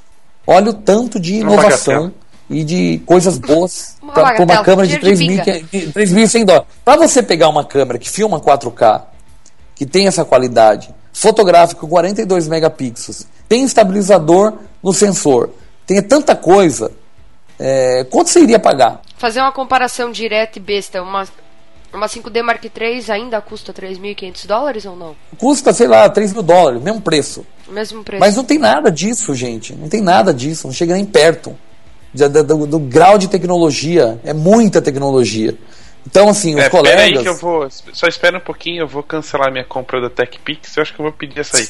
Olha 0.47 0.69
o 0.69 0.73
tanto 0.73 1.19
de 1.19 1.35
inovação 1.35 2.13
e 2.51 2.63
de 2.65 3.01
coisas 3.05 3.37
boas 3.37 3.95
para 4.13 4.43
uma 4.43 4.63
câmera 4.63 4.87
de 4.87 4.97
dinheiro 4.99 5.43
de 5.71 5.91
3.100 5.93 6.45
dólares. 6.45 6.67
Para 6.83 7.07
você 7.07 7.23
pegar 7.23 7.47
uma 7.47 7.63
câmera 7.63 7.97
que 7.97 8.09
filma 8.09 8.39
4K, 8.39 9.03
que 9.73 9.85
tem 9.85 10.05
essa 10.05 10.25
qualidade, 10.25 10.93
fotográfico 11.13 11.87
42 11.87 12.47
megapixels, 12.49 13.25
tem 13.47 13.63
estabilizador 13.63 14.53
no 14.83 14.93
sensor, 14.93 15.49
tem 15.87 16.01
tanta 16.01 16.35
coisa, 16.35 16.91
é, 17.57 18.03
quanto 18.09 18.29
você 18.29 18.41
iria 18.41 18.59
pagar? 18.59 19.01
Fazer 19.17 19.39
uma 19.39 19.51
comparação 19.51 20.11
direta 20.11 20.59
e 20.59 20.61
besta, 20.61 21.01
uma, 21.01 21.25
uma 21.93 22.07
5D 22.07 22.43
Mark 22.43 22.63
III 22.63 23.11
ainda 23.11 23.39
custa 23.39 23.73
3.500 23.73 24.45
dólares 24.45 24.85
ou 24.85 24.95
não? 24.95 25.15
Custa, 25.37 25.71
sei 25.71 25.87
lá, 25.87 26.09
3 26.09 26.33
mil 26.33 26.43
dólares, 26.43 26.81
mesmo 26.81 27.01
preço. 27.01 27.45
Mesmo 27.69 28.03
preço. 28.03 28.19
Mas 28.19 28.35
não 28.35 28.43
tem 28.43 28.57
nada 28.57 28.91
disso, 28.91 29.33
gente. 29.33 29.73
Não 29.73 29.87
tem 29.87 30.01
nada 30.01 30.33
disso. 30.33 30.67
Não 30.67 30.73
chega 30.73 30.93
nem 30.93 31.05
perto 31.05 31.55
do, 32.13 32.43
do- 32.43 32.67
do 32.67 32.79
grau 32.79 33.17
de 33.17 33.27
tecnologia. 33.27 34.19
É 34.23 34.33
muita 34.33 34.81
tecnologia. 34.81 35.55
Então, 36.05 36.27
assim, 36.29 36.55
os 36.55 36.61
É, 36.61 36.69
pera 36.69 37.01
aí 37.01 37.13
colegas. 37.13 37.21
que 37.23 37.29
eu 37.29 37.35
vou. 37.37 37.67
Só 37.93 38.07
espera 38.07 38.37
um 38.37 38.41
pouquinho, 38.41 38.81
eu 38.81 38.87
vou 38.87 39.03
cancelar 39.03 39.51
minha 39.51 39.63
compra 39.63 40.01
da 40.01 40.09
TechPix. 40.09 40.75
Eu 40.77 40.81
acho 40.81 40.93
que 40.93 40.99
eu 40.99 41.03
vou 41.03 41.13
pedir 41.13 41.39
essa 41.39 41.57
aí. 41.57 41.67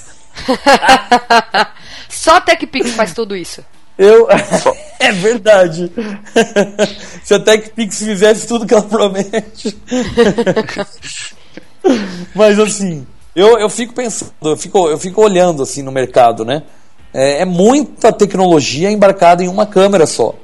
Só 2.09 2.37
a 2.37 2.41
TechPix 2.41 2.91
faz 2.91 3.13
tudo 3.13 3.35
isso. 3.35 3.63
Eu... 3.97 4.27
é 4.99 5.11
verdade. 5.11 5.91
Se 7.23 7.33
a 7.33 7.39
TechPix 7.39 7.99
fizesse 7.99 8.47
tudo 8.47 8.65
que 8.65 8.73
ela 8.73 8.83
promete. 8.83 9.77
Mas 12.33 12.59
assim, 12.59 13.05
eu, 13.35 13.59
eu 13.59 13.69
fico 13.69 13.93
pensando, 13.93 14.31
eu 14.41 14.55
fico, 14.57 14.87
eu 14.87 14.97
fico 14.97 15.21
olhando 15.21 15.61
assim 15.63 15.81
no 15.81 15.91
mercado, 15.91 16.45
né? 16.45 16.63
É, 17.13 17.41
é 17.41 17.45
muita 17.45 18.11
tecnologia 18.11 18.91
embarcada 18.91 19.43
em 19.43 19.47
uma 19.47 19.65
câmera 19.65 20.05
só. 20.05 20.35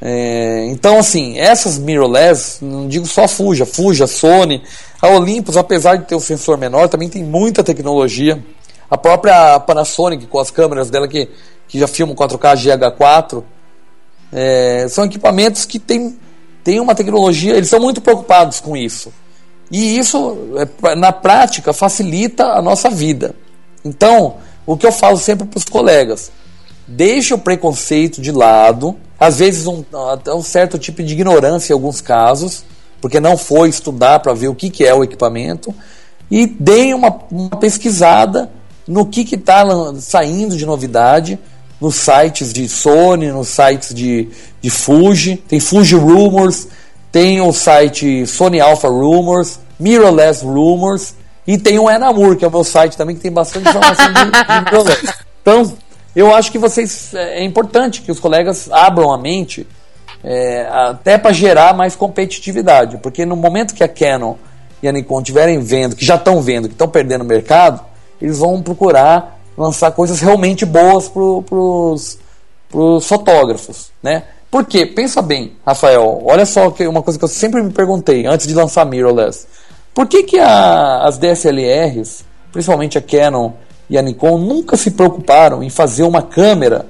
É, 0.00 0.66
então, 0.66 0.98
assim, 0.98 1.38
essas 1.38 1.78
mirrorless, 1.78 2.62
não 2.64 2.86
digo 2.88 3.06
só 3.06 3.24
a 3.24 3.28
Fuji, 3.28 3.62
a 3.62 3.66
Fuji, 3.66 4.02
a 4.02 4.06
Sony, 4.06 4.62
a 5.00 5.08
Olympus, 5.08 5.56
apesar 5.56 5.96
de 5.96 6.04
ter 6.04 6.14
um 6.14 6.20
sensor 6.20 6.58
menor, 6.58 6.88
também 6.88 7.08
tem 7.08 7.24
muita 7.24 7.62
tecnologia. 7.62 8.42
A 8.90 8.98
própria 8.98 9.58
Panasonic, 9.60 10.26
com 10.26 10.38
as 10.38 10.50
câmeras 10.50 10.90
dela 10.90 11.08
que, 11.08 11.28
que 11.66 11.78
já 11.78 11.86
filmam 11.86 12.14
4K 12.14 12.54
GH4, 12.54 13.42
é, 14.32 14.86
são 14.88 15.04
equipamentos 15.04 15.64
que 15.64 15.78
têm 15.78 16.18
tem 16.64 16.80
uma 16.80 16.94
tecnologia, 16.94 17.54
eles 17.54 17.68
são 17.68 17.78
muito 17.78 18.00
preocupados 18.00 18.58
com 18.58 18.74
isso. 18.74 19.12
E 19.70 19.98
isso, 19.98 20.38
é, 20.56 20.94
na 20.94 21.12
prática, 21.12 21.74
facilita 21.74 22.44
a 22.52 22.62
nossa 22.62 22.88
vida. 22.88 23.34
Então, 23.84 24.36
o 24.66 24.76
que 24.76 24.86
eu 24.86 24.92
falo 24.92 25.16
sempre 25.16 25.46
para 25.46 25.58
os 25.58 25.64
colegas, 25.64 26.30
deixa 26.86 27.34
o 27.34 27.38
preconceito 27.38 28.20
de 28.20 28.32
lado, 28.32 28.96
às 29.18 29.38
vezes 29.38 29.66
um, 29.66 29.84
até 30.12 30.32
um 30.32 30.42
certo 30.42 30.78
tipo 30.78 31.02
de 31.02 31.12
ignorância 31.12 31.72
em 31.72 31.74
alguns 31.74 32.00
casos, 32.00 32.64
porque 33.00 33.20
não 33.20 33.36
foi 33.36 33.68
estudar 33.68 34.20
para 34.20 34.34
ver 34.34 34.48
o 34.48 34.54
que, 34.54 34.70
que 34.70 34.84
é 34.84 34.94
o 34.94 35.04
equipamento, 35.04 35.74
e 36.30 36.46
deem 36.46 36.94
uma, 36.94 37.18
uma 37.30 37.50
pesquisada 37.50 38.50
no 38.86 39.06
que 39.06 39.22
está 39.34 39.64
saindo 39.98 40.56
de 40.56 40.66
novidade 40.66 41.38
nos 41.80 41.96
sites 41.96 42.52
de 42.52 42.68
Sony, 42.68 43.30
nos 43.30 43.48
sites 43.48 43.94
de, 43.94 44.28
de 44.60 44.70
Fuji, 44.70 45.36
tem 45.36 45.60
Fuji 45.60 45.96
Rumors, 45.96 46.68
tem 47.12 47.40
o 47.40 47.52
site 47.52 48.26
Sony 48.26 48.60
Alpha 48.60 48.88
Rumors, 48.88 49.60
Mirrorless 49.78 50.44
Rumors, 50.44 51.14
e 51.46 51.58
tem 51.58 51.78
o 51.78 51.90
Enamur, 51.90 52.36
que 52.36 52.44
é 52.44 52.48
o 52.48 52.50
meu 52.50 52.64
site 52.64 52.96
também, 52.96 53.14
que 53.14 53.22
tem 53.22 53.32
bastante 53.32 53.68
informação 53.68 54.06
de, 54.12 54.24
de. 54.24 55.14
Então, 55.42 55.76
eu 56.16 56.34
acho 56.34 56.50
que 56.50 56.58
vocês 56.58 57.12
é 57.14 57.44
importante 57.44 58.00
que 58.00 58.10
os 58.10 58.18
colegas 58.18 58.70
abram 58.72 59.12
a 59.12 59.18
mente 59.18 59.66
é, 60.22 60.66
até 60.70 61.18
para 61.18 61.32
gerar 61.32 61.74
mais 61.74 61.94
competitividade, 61.94 62.96
porque 62.98 63.26
no 63.26 63.36
momento 63.36 63.74
que 63.74 63.84
a 63.84 63.88
Canon 63.88 64.36
e 64.82 64.88
a 64.88 64.92
Nikon 64.92 65.18
estiverem 65.18 65.58
vendo, 65.60 65.94
que 65.94 66.04
já 66.04 66.14
estão 66.14 66.40
vendo, 66.40 66.68
que 66.68 66.74
estão 66.74 66.88
perdendo 66.88 67.22
o 67.22 67.26
mercado, 67.26 67.80
eles 68.20 68.38
vão 68.38 68.62
procurar 68.62 69.38
lançar 69.56 69.90
coisas 69.92 70.20
realmente 70.20 70.64
boas 70.64 71.08
para 71.08 71.22
os 72.78 73.06
fotógrafos, 73.06 73.90
né? 74.02 74.24
Porque, 74.50 74.86
pensa 74.86 75.20
bem, 75.20 75.56
Rafael, 75.66 76.22
olha 76.24 76.46
só 76.46 76.70
que 76.70 76.86
uma 76.86 77.02
coisa 77.02 77.18
que 77.18 77.24
eu 77.24 77.28
sempre 77.28 77.60
me 77.60 77.72
perguntei 77.72 78.24
antes 78.24 78.46
de 78.46 78.54
lançar 78.54 78.84
mirrorless. 78.86 79.46
Por 79.94 80.06
que, 80.06 80.24
que 80.24 80.38
a- 80.38 81.04
as 81.04 81.18
DSLRs, 81.18 82.24
principalmente 82.52 82.98
a 82.98 83.00
Canon 83.00 83.52
e 83.88 83.96
a 83.96 84.02
Nikon, 84.02 84.38
nunca 84.38 84.76
se 84.76 84.90
preocuparam 84.90 85.62
em 85.62 85.70
fazer 85.70 86.02
uma 86.02 86.20
câmera 86.22 86.86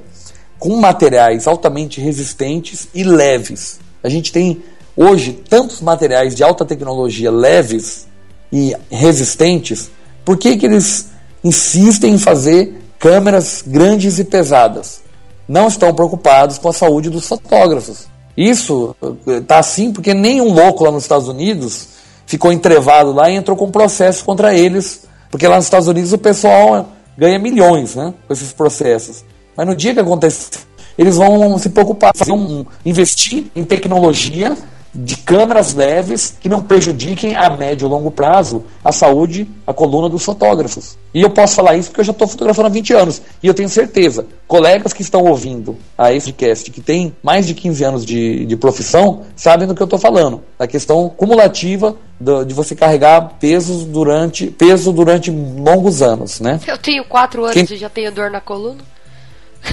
com 0.58 0.76
materiais 0.76 1.46
altamente 1.46 2.00
resistentes 2.00 2.88
e 2.94 3.04
leves? 3.04 3.78
A 4.02 4.08
gente 4.08 4.32
tem 4.32 4.62
hoje 4.96 5.32
tantos 5.48 5.80
materiais 5.80 6.34
de 6.34 6.42
alta 6.42 6.64
tecnologia 6.64 7.30
leves 7.30 8.06
e 8.52 8.74
resistentes. 8.90 9.90
Por 10.24 10.38
que, 10.38 10.56
que 10.56 10.64
eles 10.66 11.08
insistem 11.42 12.14
em 12.14 12.18
fazer 12.18 12.80
câmeras 12.98 13.62
grandes 13.66 14.18
e 14.18 14.24
pesadas? 14.24 15.02
Não 15.46 15.68
estão 15.68 15.92
preocupados 15.92 16.56
com 16.56 16.70
a 16.70 16.72
saúde 16.72 17.10
dos 17.10 17.26
fotógrafos. 17.28 18.06
Isso 18.34 18.96
está 19.26 19.58
assim 19.58 19.92
porque 19.92 20.14
nenhum 20.14 20.54
louco 20.54 20.84
lá 20.84 20.90
nos 20.90 21.02
Estados 21.04 21.28
Unidos 21.28 21.88
ficou 22.26 22.52
entrevado 22.52 23.12
lá 23.12 23.30
e 23.30 23.34
entrou 23.34 23.56
com 23.56 23.70
processo 23.70 24.24
contra 24.24 24.54
eles, 24.54 25.06
porque 25.30 25.46
lá 25.46 25.56
nos 25.56 25.64
Estados 25.64 25.88
Unidos 25.88 26.12
o 26.12 26.18
pessoal 26.18 26.88
ganha 27.16 27.38
milhões 27.38 27.94
né, 27.94 28.12
com 28.26 28.32
esses 28.32 28.52
processos. 28.52 29.24
Mas 29.56 29.66
no 29.66 29.76
dia 29.76 29.94
que 29.94 30.00
acontecer, 30.00 30.58
eles 30.98 31.16
vão 31.16 31.58
se 31.58 31.70
preocupar, 31.70 32.12
vão 32.26 32.66
investir 32.84 33.46
em 33.54 33.64
tecnologia 33.64 34.56
de 34.94 35.16
câmeras 35.16 35.74
leves 35.74 36.36
que 36.40 36.48
não 36.48 36.62
prejudiquem 36.62 37.34
a 37.34 37.50
médio 37.50 37.86
e 37.86 37.88
longo 37.90 38.10
prazo 38.12 38.64
a 38.84 38.92
saúde, 38.92 39.48
a 39.66 39.72
coluna 39.72 40.08
dos 40.08 40.22
fotógrafos. 40.24 40.96
E 41.12 41.20
eu 41.22 41.30
posso 41.30 41.56
falar 41.56 41.76
isso 41.76 41.88
porque 41.88 42.00
eu 42.00 42.04
já 42.04 42.12
estou 42.12 42.28
fotografando 42.28 42.68
há 42.68 42.70
20 42.70 42.92
anos. 42.92 43.20
E 43.42 43.46
eu 43.48 43.54
tenho 43.54 43.68
certeza, 43.68 44.26
colegas 44.46 44.92
que 44.92 45.02
estão 45.02 45.24
ouvindo 45.24 45.76
a 45.98 46.12
esse 46.12 46.26
podcast, 46.32 46.70
que 46.70 46.80
tem 46.80 47.14
mais 47.22 47.46
de 47.46 47.54
15 47.54 47.84
anos 47.84 48.04
de, 48.06 48.46
de 48.46 48.56
profissão, 48.56 49.22
sabem 49.34 49.66
do 49.66 49.74
que 49.74 49.82
eu 49.82 49.86
estou 49.86 49.98
falando. 49.98 50.42
A 50.58 50.66
questão 50.66 51.08
cumulativa 51.08 51.96
do- 52.20 52.44
de 52.44 52.54
você 52.54 52.76
carregar 52.76 53.36
pesos 53.40 53.84
durante, 53.84 54.46
peso 54.46 54.92
durante 54.92 55.30
longos 55.30 56.02
anos, 56.02 56.38
né? 56.40 56.60
Eu 56.66 56.78
tenho 56.78 57.04
4 57.04 57.42
anos 57.42 57.54
Quem- 57.54 57.66
e 57.68 57.76
já 57.76 57.88
tenho 57.88 58.12
dor 58.12 58.30
na 58.30 58.40
coluna. 58.40 58.82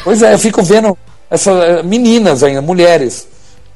Pois 0.03 0.22
é, 0.23 0.34
eu 0.34 0.39
fico 0.39 0.64
vendo 0.64 0.98
essas 1.30 1.84
meninas 1.85 2.43
ainda, 2.43 2.61
mulheres, 2.61 3.27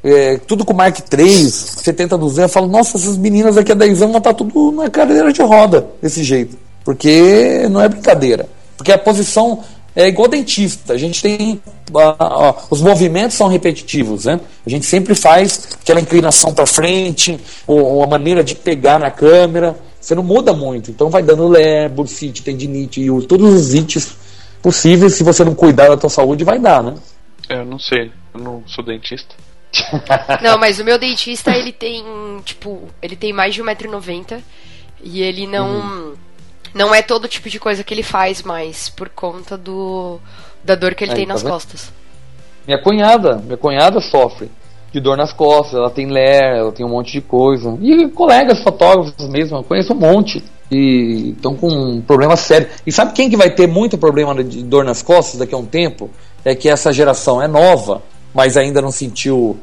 é, 0.05 0.37
tudo 0.37 0.63
com 0.63 0.71
Mark 0.71 0.99
III, 0.99 1.49
70, 1.49 2.15
200, 2.15 2.43
eu 2.43 2.49
falo, 2.49 2.67
nossa, 2.67 2.95
essas 2.95 3.17
meninas 3.17 3.55
daqui 3.55 3.71
a 3.71 3.75
10 3.75 4.03
anos 4.03 4.11
vão 4.11 4.17
estar 4.19 4.33
tudo 4.35 4.71
na 4.71 4.87
cadeira 4.87 5.33
de 5.33 5.41
roda, 5.41 5.87
desse 5.99 6.23
jeito. 6.23 6.55
Porque 6.83 7.67
não 7.71 7.81
é 7.81 7.89
brincadeira. 7.89 8.47
Porque 8.77 8.91
a 8.91 8.97
posição 8.99 9.63
é 9.95 10.07
igual 10.07 10.27
dentista, 10.27 10.93
a 10.93 10.97
gente 10.97 11.23
tem. 11.23 11.59
ah, 11.95 12.15
ah, 12.19 12.55
os 12.69 12.81
movimentos 12.81 13.35
são 13.35 13.47
repetitivos, 13.47 14.25
né? 14.25 14.39
A 14.63 14.69
gente 14.69 14.85
sempre 14.85 15.15
faz 15.15 15.69
aquela 15.81 15.99
inclinação 15.99 16.53
para 16.53 16.67
frente, 16.67 17.39
ou, 17.65 17.79
ou 17.79 18.03
a 18.03 18.07
maneira 18.07 18.43
de 18.43 18.53
pegar 18.53 18.99
na 18.99 19.09
câmera. 19.09 19.75
Você 19.99 20.13
não 20.13 20.21
muda 20.21 20.53
muito, 20.53 20.91
então 20.91 21.09
vai 21.09 21.23
dando 21.23 21.47
lé, 21.47 21.89
bursite, 21.89 22.43
tendinite, 22.43 23.01
e 23.01 23.07
todos 23.25 23.51
os 23.51 23.73
ites 23.73 24.15
possíveis, 24.61 25.15
se 25.15 25.23
você 25.23 25.43
não 25.43 25.55
cuidar 25.55 25.87
da 25.87 25.97
tua 25.97 26.11
saúde, 26.11 26.43
vai 26.43 26.59
dar, 26.59 26.83
né? 26.83 26.93
Eu 27.49 27.65
não 27.65 27.79
sei, 27.79 28.11
eu 28.35 28.39
não 28.39 28.63
sou 28.67 28.85
dentista. 28.85 29.33
Não, 30.41 30.57
mas 30.57 30.79
o 30.79 30.83
meu 30.83 30.97
dentista, 30.97 31.51
ele 31.51 31.71
tem, 31.71 32.03
tipo, 32.43 32.83
ele 33.01 33.15
tem 33.15 33.33
mais 33.33 33.53
de 33.53 33.63
1,90m 33.63 34.41
e 35.03 35.21
ele 35.21 35.45
não 35.45 35.69
Uhum. 35.69 36.13
não 36.73 36.95
é 36.95 37.01
todo 37.01 37.27
tipo 37.27 37.49
de 37.49 37.59
coisa 37.59 37.83
que 37.83 37.93
ele 37.93 38.03
faz 38.03 38.41
mais 38.41 38.89
por 38.89 39.09
conta 39.09 39.57
do 39.57 40.19
da 40.63 40.75
dor 40.75 40.95
que 40.95 41.03
ele 41.03 41.11
Aí, 41.11 41.17
tem 41.17 41.27
tá 41.27 41.33
nas 41.33 41.43
costas. 41.43 41.91
Minha 42.65 42.81
cunhada, 42.81 43.37
minha 43.37 43.57
cunhada 43.57 44.01
sofre 44.01 44.49
de 44.95 44.99
dor 45.01 45.17
nas 45.17 45.33
costas, 45.33 45.75
ela 45.75 45.89
tem 45.89 46.07
ler, 46.07 46.57
ela 46.57 46.71
tem 46.71 46.85
um 46.85 46.89
monte 46.89 47.11
de 47.11 47.21
coisa. 47.21 47.77
E 47.81 48.07
colegas 48.09 48.63
fotógrafos 48.63 49.27
mesmo, 49.27 49.57
eu 49.57 49.63
conheço 49.63 49.93
um 49.93 49.97
monte. 49.97 50.41
E 50.71 51.33
estão 51.35 51.53
com 51.53 51.67
um 51.67 52.01
problema 52.01 52.35
sério. 52.37 52.69
E 52.87 52.91
sabe 52.91 53.13
quem 53.13 53.29
que 53.29 53.37
vai 53.37 53.49
ter 53.49 53.67
muito 53.67 53.97
problema 53.97 54.41
de 54.41 54.63
dor 54.63 54.85
nas 54.85 55.01
costas 55.01 55.37
daqui 55.37 55.53
a 55.53 55.57
um 55.57 55.65
tempo? 55.65 56.09
É 56.45 56.55
que 56.55 56.69
essa 56.69 56.93
geração 56.93 57.41
é 57.41 57.47
nova, 57.47 58.01
mas 58.35 58.57
ainda 58.57 58.81
não 58.81 58.91
sentiu 58.91 59.57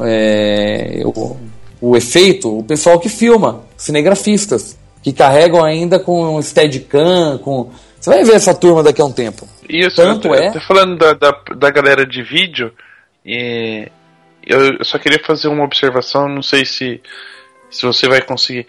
é, 0.00 1.02
o, 1.04 1.36
o 1.80 1.96
efeito. 1.96 2.58
O 2.58 2.64
pessoal 2.64 2.98
que 2.98 3.08
filma, 3.08 3.64
cinegrafistas, 3.76 4.76
que 5.00 5.12
carregam 5.12 5.64
ainda 5.64 6.00
com 6.00 6.42
Steadicam, 6.42 7.38
com... 7.38 7.70
Você 8.00 8.10
vai 8.10 8.24
ver 8.24 8.34
essa 8.34 8.54
turma 8.54 8.82
daqui 8.82 9.00
a 9.00 9.04
um 9.04 9.12
tempo. 9.12 9.48
Isso, 9.68 9.96
Tanto 9.96 10.28
eu, 10.28 10.34
é- 10.34 10.48
eu 10.48 10.52
tô 10.52 10.60
falando 10.60 10.98
da, 10.98 11.12
da, 11.14 11.30
da 11.56 11.70
galera 11.70 12.04
de 12.04 12.20
vídeo, 12.22 12.72
e 13.24 13.88
eu, 14.44 14.78
eu 14.78 14.84
só 14.84 14.98
queria 14.98 15.20
fazer 15.24 15.46
uma 15.46 15.64
observação, 15.64 16.28
não 16.28 16.42
sei 16.42 16.64
se, 16.64 17.00
se 17.70 17.86
você 17.86 18.08
vai 18.08 18.20
conseguir, 18.20 18.66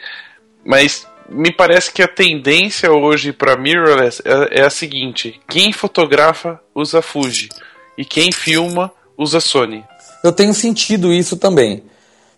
mas 0.64 1.08
me 1.28 1.52
parece 1.52 1.92
que 1.92 2.02
a 2.04 2.08
tendência 2.08 2.92
hoje 2.92 3.32
para 3.32 3.56
mirrorless 3.56 4.22
é, 4.26 4.62
é 4.62 4.64
a 4.64 4.70
seguinte: 4.70 5.40
quem 5.48 5.72
fotografa 5.72 6.60
usa 6.76 7.02
Fuji 7.02 7.50
e 7.98 8.04
quem 8.04 8.32
filma 8.32 8.92
usa 9.20 9.40
Sony. 9.40 9.84
eu 10.24 10.32
tenho 10.32 10.54
sentido 10.54 11.14
isso 11.14 11.36
também. 11.38 11.84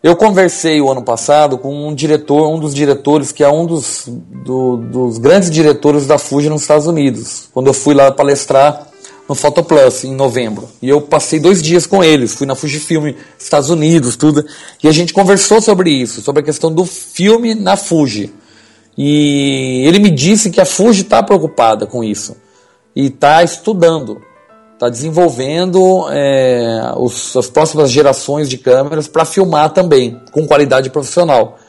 Eu 0.03 0.15
conversei 0.15 0.81
o 0.81 0.91
ano 0.91 1.03
passado 1.03 1.59
com 1.59 1.87
um 1.87 1.93
diretor, 1.93 2.49
um 2.49 2.59
dos 2.59 2.73
diretores, 2.73 3.31
que 3.31 3.43
é 3.43 3.47
um 3.49 3.67
dos, 3.67 4.05
do- 4.07 4.77
dos 4.77 5.19
grandes 5.19 5.49
diretores 5.51 6.07
da 6.07 6.17
Fuji 6.17 6.49
nos 6.49 6.63
Estados 6.63 6.87
Unidos, 6.87 7.47
quando 7.53 7.67
eu 7.67 7.73
fui 7.73 7.93
lá 7.93 8.11
palestrar 8.11 8.87
no 9.29 9.35
Photoplus 9.35 10.03
em 10.03 10.15
novembro. 10.15 10.67
E 10.81 10.89
eu 10.89 11.01
passei 11.01 11.39
dois 11.39 11.61
dias 11.61 11.85
com 11.85 12.03
eles, 12.03 12.33
fui 12.33 12.47
na 12.47 12.55
Fujifilm, 12.55 13.13
Estados 13.39 13.69
Unidos, 13.69 14.15
tudo. 14.15 14.43
E 14.83 14.87
a 14.87 14.91
gente 14.91 15.13
conversou 15.13 15.61
sobre 15.61 15.91
isso, 15.91 16.19
sobre 16.21 16.41
a 16.41 16.45
questão 16.45 16.73
do 16.73 16.83
filme 16.83 17.53
na 17.53 17.77
Fuji. 17.77 18.33
E 18.97 19.83
ele 19.87 19.99
me 19.99 20.09
disse 20.09 20.49
que 20.49 20.59
a 20.59 20.65
Fuji 20.65 21.03
está 21.03 21.21
preocupada 21.23 21.85
com 21.85 22.03
isso 22.03 22.35
e 22.95 23.05
está 23.05 23.43
estudando 23.43 24.19
está 24.81 24.89
desenvolvendo 24.89 26.07
é, 26.09 26.91
os- 26.97 27.37
as 27.37 27.47
próximas 27.47 27.91
gerações 27.91 28.49
de 28.49 28.57
câmeras 28.57 29.07
para 29.07 29.23
filmar 29.25 29.69
também, 29.69 30.19
com 30.31 30.47
qualidade 30.47 30.89
profissional. 30.89 31.59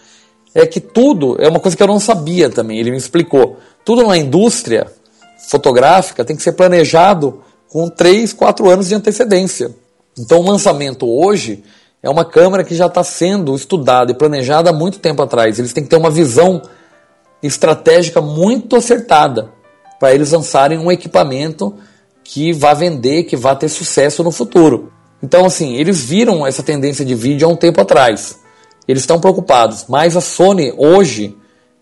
É 0.54 0.64
que 0.64 0.80
tudo, 0.80 1.36
é 1.38 1.46
uma 1.46 1.60
coisa 1.60 1.76
que 1.76 1.82
eu 1.82 1.86
não 1.86 2.00
sabia 2.00 2.48
também, 2.48 2.78
ele 2.78 2.90
me 2.90 2.96
explicou. 2.96 3.58
Tudo 3.84 4.06
na 4.06 4.16
indústria 4.16 4.86
fotográfica 5.50 6.24
tem 6.24 6.34
que 6.34 6.42
ser 6.42 6.52
planejado 6.52 7.42
com 7.68 7.86
3, 7.86 8.32
4 8.32 8.70
anos 8.70 8.88
de 8.88 8.94
antecedência. 8.94 9.70
Então 10.18 10.40
o 10.40 10.50
lançamento 10.50 11.06
hoje 11.06 11.62
é 12.02 12.08
uma 12.08 12.24
câmera 12.24 12.64
que 12.64 12.74
já 12.74 12.86
está 12.86 13.04
sendo 13.04 13.54
estudada 13.54 14.10
e 14.10 14.14
planejada 14.14 14.70
há 14.70 14.72
muito 14.72 14.98
tempo 14.98 15.20
atrás. 15.20 15.58
Eles 15.58 15.74
têm 15.74 15.84
que 15.84 15.90
ter 15.90 15.96
uma 15.96 16.10
visão 16.10 16.62
estratégica 17.42 18.22
muito 18.22 18.74
acertada 18.74 19.50
para 20.00 20.14
eles 20.14 20.32
lançarem 20.32 20.78
um 20.78 20.90
equipamento 20.90 21.74
que 22.24 22.52
vá 22.52 22.74
vender, 22.74 23.24
que 23.24 23.36
vá 23.36 23.54
ter 23.54 23.68
sucesso 23.68 24.22
no 24.22 24.30
futuro. 24.30 24.92
Então, 25.22 25.44
assim, 25.44 25.76
eles 25.76 26.02
viram 26.02 26.46
essa 26.46 26.62
tendência 26.62 27.04
de 27.04 27.14
vídeo 27.14 27.46
há 27.46 27.50
um 27.50 27.56
tempo 27.56 27.80
atrás. 27.80 28.40
Eles 28.86 29.02
estão 29.02 29.20
preocupados. 29.20 29.86
Mas 29.88 30.16
a 30.16 30.20
Sony, 30.20 30.74
hoje, 30.76 31.36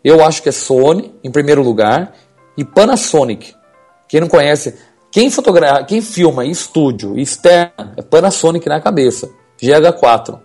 eu 0.05 0.25
acho 0.25 0.43
que 0.43 0.49
é 0.49 0.53
Sony, 0.53 1.15
em 1.25 1.31
primeiro 1.31 1.63
lugar, 1.63 2.15
e 2.57 2.65
Panasonic. 2.65 3.55
Quem 4.09 4.21
não 4.21 4.29
conhece, 4.29 4.75
quem 5.11 5.31
fotografa, 5.31 5.85
quem 5.85 6.03
filma 6.03 6.45
estúdio 6.45 7.19
e 7.19 7.23
externa, 7.23 7.95
é 7.97 8.03
Panasonic 8.03 8.69
na 8.69 8.81
cabeça. 8.81 9.31
GH4. 9.61 10.39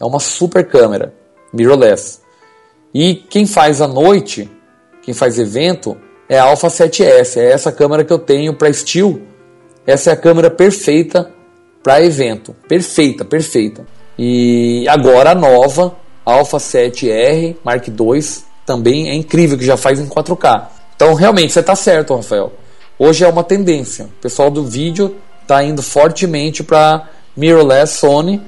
É 0.00 0.04
uma 0.04 0.20
super 0.20 0.66
câmera, 0.66 1.14
mirrorless. 1.52 2.20
E 2.92 3.14
quem 3.14 3.46
faz 3.46 3.80
à 3.80 3.86
noite, 3.86 4.50
quem 5.02 5.14
faz 5.14 5.38
evento, 5.38 5.96
é 6.28 6.38
a 6.38 6.44
Alpha 6.44 6.68
7S. 6.68 7.36
É 7.36 7.52
essa 7.52 7.70
câmera 7.70 8.04
que 8.04 8.12
eu 8.12 8.18
tenho 8.18 8.54
para 8.54 8.68
estilo. 8.68 9.22
Essa 9.86 10.10
é 10.10 10.12
a 10.12 10.16
câmera 10.16 10.50
perfeita 10.50 11.30
para 11.82 12.02
evento. 12.02 12.54
Perfeita, 12.68 13.24
perfeita. 13.24 13.86
E 14.18 14.86
agora 14.88 15.30
a 15.30 15.34
nova 15.34 15.96
Alpha 16.24 16.58
7R 16.58 17.56
Mark 17.64 17.88
II 17.88 18.20
também 18.66 19.08
é 19.08 19.14
incrível, 19.14 19.58
que 19.58 19.64
já 19.64 19.76
faz 19.76 19.98
em 19.98 20.06
4K. 20.06 20.66
Então 20.94 21.14
realmente 21.14 21.52
você 21.52 21.60
está 21.60 21.74
certo, 21.74 22.14
Rafael. 22.14 22.52
Hoje 22.98 23.24
é 23.24 23.28
uma 23.28 23.42
tendência. 23.42 24.04
O 24.04 24.20
pessoal 24.20 24.50
do 24.50 24.64
vídeo 24.64 25.16
está 25.42 25.64
indo 25.64 25.82
fortemente 25.82 26.62
para 26.62 27.08
mirrorless 27.36 27.98
Sony 27.98 28.40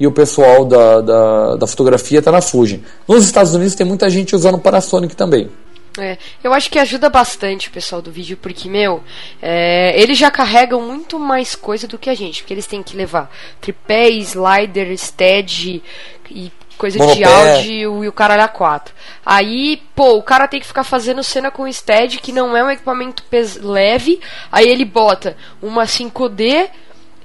e 0.00 0.06
o 0.06 0.12
pessoal 0.12 0.64
da, 0.64 1.00
da, 1.00 1.56
da 1.56 1.66
fotografia 1.66 2.20
está 2.20 2.32
na 2.32 2.40
Fuji. 2.40 2.82
Nos 3.06 3.24
Estados 3.24 3.54
Unidos 3.54 3.74
tem 3.74 3.86
muita 3.86 4.08
gente 4.08 4.34
usando 4.34 4.58
Panasonic 4.58 5.14
também. 5.14 5.50
É, 5.98 6.16
eu 6.42 6.52
acho 6.54 6.70
que 6.70 6.78
ajuda 6.78 7.08
bastante 7.10 7.68
o 7.68 7.70
pessoal 7.72 8.00
do 8.00 8.10
vídeo, 8.12 8.36
porque, 8.40 8.68
meu, 8.68 9.02
é, 9.42 9.92
eles 10.00 10.16
já 10.16 10.30
carregam 10.30 10.80
muito 10.80 11.18
mais 11.18 11.54
coisa 11.54 11.86
do 11.88 11.98
que 11.98 12.08
a 12.08 12.14
gente, 12.14 12.42
porque 12.42 12.54
eles 12.54 12.66
têm 12.66 12.82
que 12.82 12.96
levar 12.96 13.30
tripé, 13.60 14.08
slider, 14.10 14.96
stead 14.96 15.82
e 16.30 16.52
coisa 16.76 16.96
de 16.98 17.04
Monopé. 17.04 17.24
áudio 17.56 18.04
e 18.04 18.08
o 18.08 18.12
caralho 18.12 18.42
a 18.44 18.48
quatro. 18.48 18.94
Aí, 19.26 19.82
pô, 19.96 20.12
o 20.14 20.22
cara 20.22 20.46
tem 20.46 20.60
que 20.60 20.66
ficar 20.66 20.84
fazendo 20.84 21.24
cena 21.24 21.50
com 21.50 21.70
stead, 21.72 22.18
que 22.18 22.30
não 22.30 22.56
é 22.56 22.62
um 22.62 22.70
equipamento 22.70 23.24
pes- 23.24 23.56
leve, 23.56 24.20
aí 24.52 24.68
ele 24.68 24.84
bota 24.84 25.36
uma 25.60 25.84
5D 25.86 26.68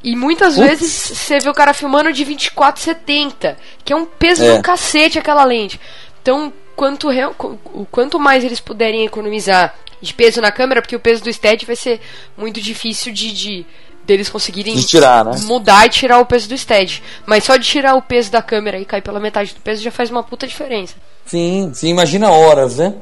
e 0.04 0.16
muitas 0.16 0.56
Putz. 0.56 0.68
vezes 0.68 0.92
você 1.18 1.40
vê 1.40 1.50
o 1.50 1.54
cara 1.54 1.72
filmando 1.74 2.12
de 2.12 2.26
2470, 2.26 3.58
que 3.86 3.94
é 3.94 3.96
um 3.96 4.06
peso 4.06 4.44
É. 4.44 4.56
do 4.58 4.62
cacete 4.64 5.20
aquela 5.20 5.44
lente. 5.44 5.80
Então, 6.22 6.52
quanto, 6.76 7.10
real- 7.10 7.36
o 7.74 7.86
quanto 7.90 8.20
mais 8.20 8.44
eles 8.44 8.60
puderem 8.60 9.06
economizar 9.06 9.74
de 10.02 10.14
peso 10.14 10.42
na 10.42 10.52
câmera, 10.52 10.82
porque 10.82 10.96
o 10.96 11.00
peso 11.00 11.24
do 11.24 11.32
stead 11.32 11.66
vai 11.66 11.76
ser 11.76 12.02
muito 12.38 12.60
difícil 12.60 13.14
de, 13.14 13.32
de 13.32 13.66
deles 14.06 14.30
conseguirem 14.30 14.76
De 14.76 14.86
tirar, 14.86 15.24
né? 15.24 15.32
mudar 15.46 15.86
e 15.86 15.90
tirar 15.90 16.20
o 16.20 16.26
peso 16.26 16.50
do 16.50 16.58
stead. 16.58 17.02
Mas 17.26 17.44
só 17.46 17.56
de 17.56 17.66
tirar 17.66 17.96
o 17.96 18.02
peso 18.02 18.30
da 18.32 18.42
câmera 18.42 18.78
e 18.80 18.86
cair 18.86 19.02
pela 19.02 19.20
metade 19.20 19.54
do 19.54 19.62
peso 19.62 19.82
já 19.82 19.92
faz 19.92 20.12
uma 20.12 20.22
puta 20.24 20.46
diferença. 20.46 20.96
Sim, 21.26 21.72
sim, 21.74 21.88
imagina 21.90 22.30
horas, 22.30 22.78
né? 22.78 22.94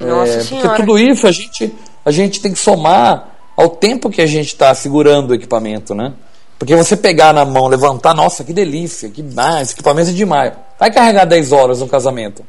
Nossa 0.00 0.32
É, 0.32 0.40
senhora. 0.40 0.68
Porque 0.70 0.82
tudo 0.82 0.98
isso 0.98 1.26
a 1.28 1.32
gente, 1.32 1.72
a 2.04 2.10
gente 2.10 2.40
tem 2.40 2.52
que 2.52 2.58
somar 2.58 3.28
ao 3.56 3.68
tempo 3.68 4.10
que 4.10 4.20
a 4.20 4.26
gente 4.26 4.48
está 4.48 4.74
segurando 4.74 5.30
o 5.30 5.34
equipamento, 5.34 5.94
né? 5.94 6.12
Porque 6.58 6.74
você 6.74 6.96
pegar 6.96 7.32
na 7.32 7.44
mão, 7.44 7.66
levantar, 7.68 8.14
nossa, 8.14 8.42
que 8.44 8.52
delícia, 8.52 9.10
que 9.10 9.24
ah, 9.36 9.60
esse 9.62 9.74
equipamento 9.74 10.10
é 10.10 10.12
demais. 10.12 10.52
Vai 10.78 10.92
carregar 10.92 11.24
10 11.24 11.52
horas 11.52 11.80
no 11.80 11.88
casamento. 11.88 12.44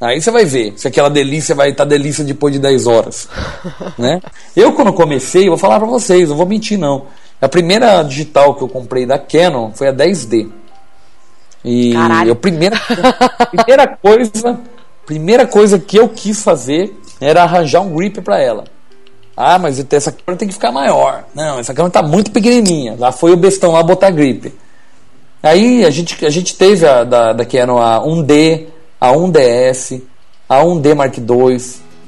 Aí 0.00 0.20
você 0.20 0.30
vai 0.30 0.46
ver 0.46 0.72
se 0.76 0.88
aquela 0.88 1.10
delícia 1.10 1.54
vai 1.54 1.70
estar 1.70 1.84
delícia 1.84 2.24
depois 2.24 2.54
de 2.54 2.58
10 2.58 2.86
horas. 2.86 3.28
né? 3.98 4.20
Eu, 4.56 4.72
quando 4.72 4.92
comecei, 4.94 5.48
vou 5.48 5.58
falar 5.58 5.78
pra 5.78 5.88
vocês, 5.88 6.30
não 6.30 6.36
vou 6.36 6.46
mentir 6.46 6.78
não. 6.78 7.06
A 7.40 7.48
primeira 7.48 8.02
digital 8.02 8.54
que 8.54 8.62
eu 8.62 8.68
comprei 8.68 9.04
da 9.04 9.18
Canon 9.18 9.72
foi 9.74 9.88
a 9.88 9.92
10D. 9.92 10.50
E 11.62 11.92
Caralho. 11.92 12.32
a 12.32 12.36
primeira, 12.36 12.80
primeira 13.50 13.86
coisa, 13.86 14.60
primeira 15.04 15.46
coisa 15.46 15.78
que 15.78 15.98
eu 15.98 16.08
quis 16.08 16.42
fazer 16.42 16.98
era 17.20 17.42
arranjar 17.42 17.82
um 17.82 17.94
grip 17.94 18.22
para 18.22 18.40
ela. 18.40 18.64
Ah, 19.36 19.58
mas 19.58 19.78
essa 19.92 20.12
câmera 20.12 20.38
tem 20.38 20.48
que 20.48 20.54
ficar 20.54 20.72
maior. 20.72 21.24
Não, 21.34 21.58
essa 21.58 21.74
câmera 21.74 21.92
tá 21.92 22.02
muito 22.02 22.30
pequenininha. 22.30 22.96
Lá 22.98 23.12
foi 23.12 23.32
o 23.32 23.36
bestão 23.36 23.72
lá 23.72 23.82
botar 23.82 24.10
grip. 24.10 24.52
Aí 25.42 25.84
a 25.84 25.90
gente, 25.90 26.24
a 26.24 26.30
gente 26.30 26.56
teve 26.56 26.86
a, 26.86 27.04
da, 27.04 27.32
da 27.32 27.44
Canon 27.44 27.78
a 27.78 28.00
1D, 28.00 28.66
a 29.00 29.12
1DS, 29.12 30.02
a 30.48 30.62
1D 30.62 30.94
Mark 30.94 31.16
II, 31.16 31.60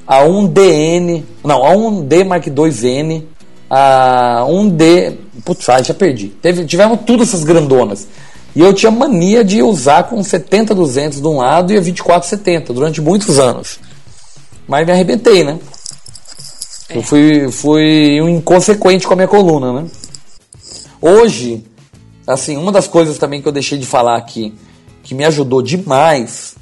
a 0.05 0.23
1DN, 0.23 1.23
não, 1.43 1.65
a 1.65 1.73
1D 1.73 2.25
Mark 2.25 2.45
IIN, 2.45 3.27
a 3.69 4.45
1D, 4.47 5.17
putz, 5.43 5.67
ai, 5.69 5.83
já 5.83 5.93
perdi. 5.93 6.27
Teve, 6.27 6.65
tivemos 6.65 6.99
todas 7.05 7.29
essas 7.29 7.43
grandonas. 7.43 8.07
E 8.55 8.61
eu 8.61 8.73
tinha 8.73 8.91
mania 8.91 9.43
de 9.43 9.63
usar 9.63 10.03
com 10.03 10.19
70-200 10.19 11.21
de 11.21 11.27
um 11.27 11.37
lado 11.37 11.73
e 11.73 11.77
a 11.77 11.81
24-70 11.81 12.67
durante 12.67 13.01
muitos 13.01 13.39
anos. 13.39 13.79
Mas 14.67 14.85
me 14.85 14.91
arrebentei, 14.91 15.43
né? 15.43 15.57
Eu 16.89 17.01
fui, 17.01 17.51
fui 17.51 18.21
um 18.21 18.29
inconsequente 18.29 19.07
com 19.07 19.13
a 19.13 19.15
minha 19.15 19.27
coluna, 19.27 19.81
né? 19.81 19.87
Hoje, 21.01 21.65
assim, 22.27 22.55
uma 22.55 22.71
das 22.71 22.87
coisas 22.87 23.17
também 23.17 23.41
que 23.41 23.47
eu 23.47 23.51
deixei 23.51 23.79
de 23.79 23.85
falar 23.85 24.17
aqui, 24.17 24.53
que 25.01 25.15
me 25.15 25.25
ajudou 25.25 25.61
demais, 25.61 26.55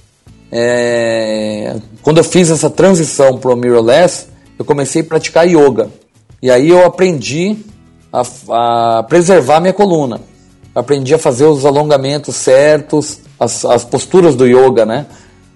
é, 0.51 1.77
quando 2.01 2.17
eu 2.17 2.23
fiz 2.23 2.49
essa 2.49 2.69
transição 2.69 3.37
pro 3.37 3.55
mirrorless, 3.55 4.27
eu 4.59 4.65
comecei 4.65 5.01
a 5.01 5.05
praticar 5.05 5.47
yoga. 5.47 5.89
E 6.41 6.51
aí 6.51 6.69
eu 6.69 6.85
aprendi 6.85 7.57
a, 8.11 8.23
a 8.99 9.03
preservar 9.03 9.61
minha 9.61 9.73
coluna. 9.73 10.19
Aprendi 10.75 11.13
a 11.13 11.17
fazer 11.17 11.45
os 11.45 11.65
alongamentos 11.65 12.35
certos, 12.35 13.19
as, 13.39 13.63
as 13.65 13.83
posturas 13.85 14.35
do 14.35 14.45
yoga, 14.45 14.85
né? 14.85 15.05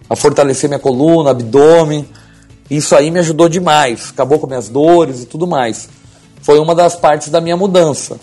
A 0.10 0.16
fortalecer 0.16 0.70
minha 0.70 0.80
coluna, 0.80 1.32
abdômen. 1.32 2.08
Isso 2.70 2.96
aí 2.96 3.12
me 3.12 3.20
ajudou 3.20 3.50
demais. 3.50 4.12
Acabou 4.12 4.40
com 4.40 4.48
minhas 4.48 4.70
dores 4.70 5.24
e 5.24 5.26
tudo 5.26 5.46
mais. 5.46 5.90
Foi 6.42 6.60
uma 6.60 6.76
das 6.76 6.96
partes 6.96 7.30
da 7.30 7.42
minha 7.42 7.58
mudança. 7.58 8.18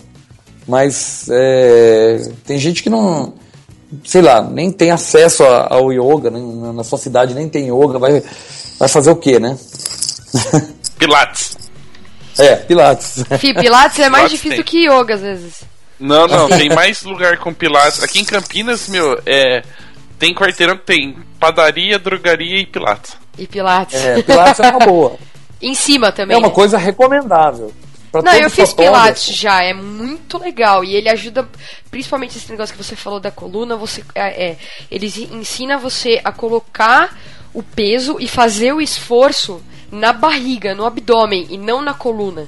Mas 0.67 1.27
é, 1.29 2.31
tem 2.45 2.57
gente 2.57 2.81
que 2.81 2.89
não, 2.89 3.33
sei 4.05 4.21
lá, 4.21 4.41
nem 4.41 4.71
tem 4.71 4.91
acesso 4.91 5.43
a- 5.43 5.67
ao 5.69 5.91
yoga, 5.91 6.29
né? 6.29 6.39
na, 6.73 6.83
sua 6.83 6.97
cidade 6.97 7.33
nem 7.33 7.49
tem 7.49 7.67
yoga, 7.67 7.99
vai, 7.99 8.23
vai 8.79 8.87
fazer 8.87 9.11
o 9.11 9.15
quê, 9.15 9.39
né? 9.39 9.57
Pilates. 10.97 11.57
É, 12.37 12.55
Pilates. 12.55 13.23
Fih, 13.39 13.53
Pilates 13.53 13.99
é 13.99 14.09
mais 14.09 14.23
Pilates 14.23 14.31
difícil 14.31 14.63
tem. 14.63 14.65
que 14.65 14.87
yoga, 14.87 15.15
às 15.15 15.21
vezes. 15.21 15.63
Não, 15.99 16.27
não, 16.27 16.47
tem 16.57 16.69
mais 16.69 17.03
lugar 17.03 17.37
com 17.37 17.53
Pilates. 17.53 18.03
Aqui 18.03 18.19
em 18.19 18.25
Campinas, 18.25 18.87
meu, 18.87 19.19
é. 19.25 19.63
Tem 20.17 20.33
quarteirão 20.33 20.77
que 20.77 20.85
tem 20.85 21.17
padaria, 21.39 21.99
drogaria 21.99 22.61
e 22.61 22.65
Pilates. 22.65 23.13
E 23.37 23.45
Pilates. 23.45 24.03
É, 24.03 24.21
Pilates 24.21 24.59
é 24.59 24.69
uma 24.69 24.79
boa. 24.79 25.15
Em 25.61 25.73
cima 25.73 26.11
também. 26.11 26.35
É 26.35 26.37
uma 26.37 26.49
né? 26.49 26.53
coisa 26.53 26.77
recomendável. 26.77 27.71
Pra 28.13 28.21
Não, 28.21 28.33
eu 28.35 28.47
fiz. 28.47 28.71
Pilates 28.75 29.35
já, 29.35 29.63
é 29.63 29.73
muito 29.73 30.37
legal. 30.37 30.83
E 30.83 30.95
ele 30.95 31.09
ajuda, 31.09 31.49
principalmente 31.89 32.37
esse 32.37 32.51
negócio 32.51 32.75
que 32.75 32.83
você 32.83 32.95
falou 32.95 33.19
da 33.19 33.31
coluna, 33.31 33.75
você 33.75 34.03
é, 34.13 34.49
é, 34.49 34.57
ele 34.91 35.07
ensina 35.31 35.79
você 35.79 36.21
a 36.23 36.31
colocar 36.31 37.17
o 37.51 37.63
peso 37.63 38.17
e 38.19 38.27
fazer 38.27 38.71
o 38.71 38.79
esforço 38.79 39.63
na 39.91 40.13
barriga, 40.13 40.75
no 40.75 40.85
abdômen, 40.85 41.47
e 41.49 41.57
não 41.57 41.81
na 41.81 41.95
coluna. 41.95 42.47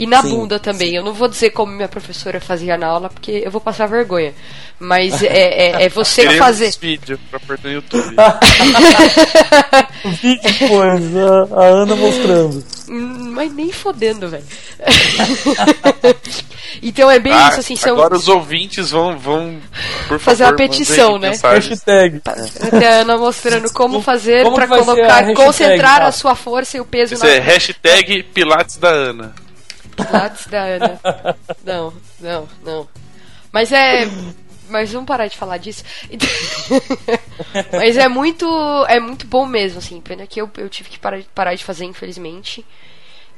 E 0.00 0.06
na 0.06 0.22
Sim, 0.22 0.30
bunda 0.30 0.58
também. 0.58 0.94
Eu 0.94 1.04
não 1.04 1.12
vou 1.12 1.28
dizer 1.28 1.50
como 1.50 1.70
minha 1.72 1.86
professora 1.86 2.40
fazia 2.40 2.78
na 2.78 2.86
aula, 2.86 3.10
porque 3.10 3.42
eu 3.44 3.50
vou 3.50 3.60
passar 3.60 3.86
vergonha. 3.86 4.32
Mas 4.78 5.22
é, 5.22 5.26
é, 5.26 5.82
é 5.84 5.88
você 5.90 6.22
Queremos 6.22 6.38
fazer. 6.38 6.72
vídeo 6.80 7.20
pra 7.30 7.38
pôr 7.38 7.58
no 7.62 7.70
YouTube. 7.70 8.16
Depois, 10.42 11.16
a, 11.16 11.60
a 11.60 11.64
Ana 11.66 11.94
mostrando. 11.96 12.64
Hum, 12.88 13.32
Mas 13.34 13.52
nem 13.52 13.70
fodendo, 13.70 14.26
velho. 14.30 14.42
então 16.82 17.10
é 17.10 17.18
bem 17.18 17.34
Ah, 17.34 17.50
isso, 17.50 17.60
assim, 17.60 17.76
são. 17.76 17.92
Agora 17.92 18.16
os 18.16 18.26
ouvintes 18.26 18.90
vão, 18.90 19.18
vão 19.18 19.58
por 20.08 20.18
Fazer 20.18 20.44
favor, 20.44 20.58
uma 20.60 20.68
petição, 20.68 21.18
né? 21.18 21.28
mensagens. 21.28 21.82
Hashtag. 21.84 22.22
Até 22.62 22.88
a 22.88 23.00
Ana 23.02 23.18
mostrando 23.18 23.70
como 23.74 24.00
fazer 24.00 24.44
Como 24.44 24.56
pra 24.56 24.64
que 24.64 24.70
vai 24.70 24.78
ser 24.78 24.82
a 24.90 24.94
colocar, 24.94 25.14
hashtag, 25.16 25.34
concentrar 25.34 26.00
tá? 26.00 26.06
a 26.06 26.12
sua 26.12 26.34
força 26.34 26.78
e 26.78 26.80
o 26.80 26.86
peso 26.86 27.22
é 27.26 27.38
na 27.38 27.44
hashtag 27.44 28.22
Pilates 28.32 28.78
da 28.78 28.88
Ana. 28.88 29.34
Pilates 30.06 30.46
da 30.46 30.62
Ana. 30.62 31.00
Não, 31.64 31.92
não, 32.20 32.48
não. 32.64 32.88
Mas 33.52 33.72
é. 33.72 34.08
Mas 34.68 34.92
vamos 34.92 35.06
parar 35.06 35.26
de 35.26 35.36
falar 35.36 35.56
disso. 35.56 35.82
Mas 37.72 37.96
é 37.96 38.08
muito. 38.08 38.46
É 38.88 39.00
muito 39.00 39.26
bom 39.26 39.44
mesmo, 39.44 39.78
assim. 39.78 40.00
Pena 40.00 40.26
que 40.26 40.40
eu, 40.40 40.48
eu 40.58 40.68
tive 40.68 40.88
que 40.88 40.98
parar, 40.98 41.22
parar 41.34 41.54
de 41.54 41.64
fazer, 41.64 41.84
infelizmente. 41.84 42.64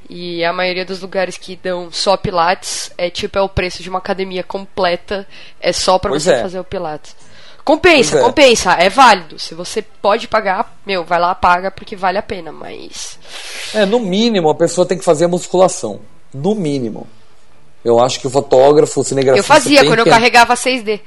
E 0.09 0.43
a 0.43 0.51
maioria 0.51 0.85
dos 0.85 1.01
lugares 1.01 1.37
que 1.37 1.55
dão 1.55 1.91
só 1.91 2.17
Pilates 2.17 2.91
é 2.97 3.09
tipo 3.09 3.37
é 3.37 3.41
o 3.41 3.49
preço 3.49 3.81
de 3.81 3.89
uma 3.89 3.99
academia 3.99 4.43
completa. 4.43 5.27
É 5.59 5.71
só 5.71 5.97
pra 5.97 6.11
Pois 6.11 6.23
você 6.23 6.33
é. 6.33 6.41
fazer 6.41 6.59
o 6.59 6.63
Pilates. 6.63 7.15
Compensa, 7.63 8.19
é. 8.19 8.21
compensa, 8.21 8.73
é 8.73 8.89
válido. 8.89 9.39
Se 9.39 9.55
você 9.55 9.81
pode 9.81 10.27
pagar, 10.27 10.77
meu, 10.85 11.05
vai 11.05 11.17
lá, 11.19 11.33
paga 11.33 11.71
porque 11.71 11.95
vale 11.95 12.17
a 12.17 12.21
pena, 12.21 12.51
mas. 12.51 13.17
É, 13.73 13.85
no 13.85 13.99
mínimo, 13.99 14.49
a 14.49 14.55
pessoa 14.55 14.85
tem 14.85 14.97
que 14.97 15.03
fazer 15.05 15.25
a 15.25 15.29
musculação. 15.29 16.01
No 16.33 16.55
mínimo. 16.55 17.07
Eu 17.83 17.99
acho 17.99 18.19
que 18.19 18.27
o 18.27 18.29
fotógrafo, 18.29 19.01
o 19.01 19.03
cinegrafista. 19.03 19.53
Eu 19.53 19.55
fazia 19.55 19.85
quando 19.85 19.99
eu 19.99 20.03
que- 20.05 20.09
carregava 20.09 20.55
6D. 20.55 21.01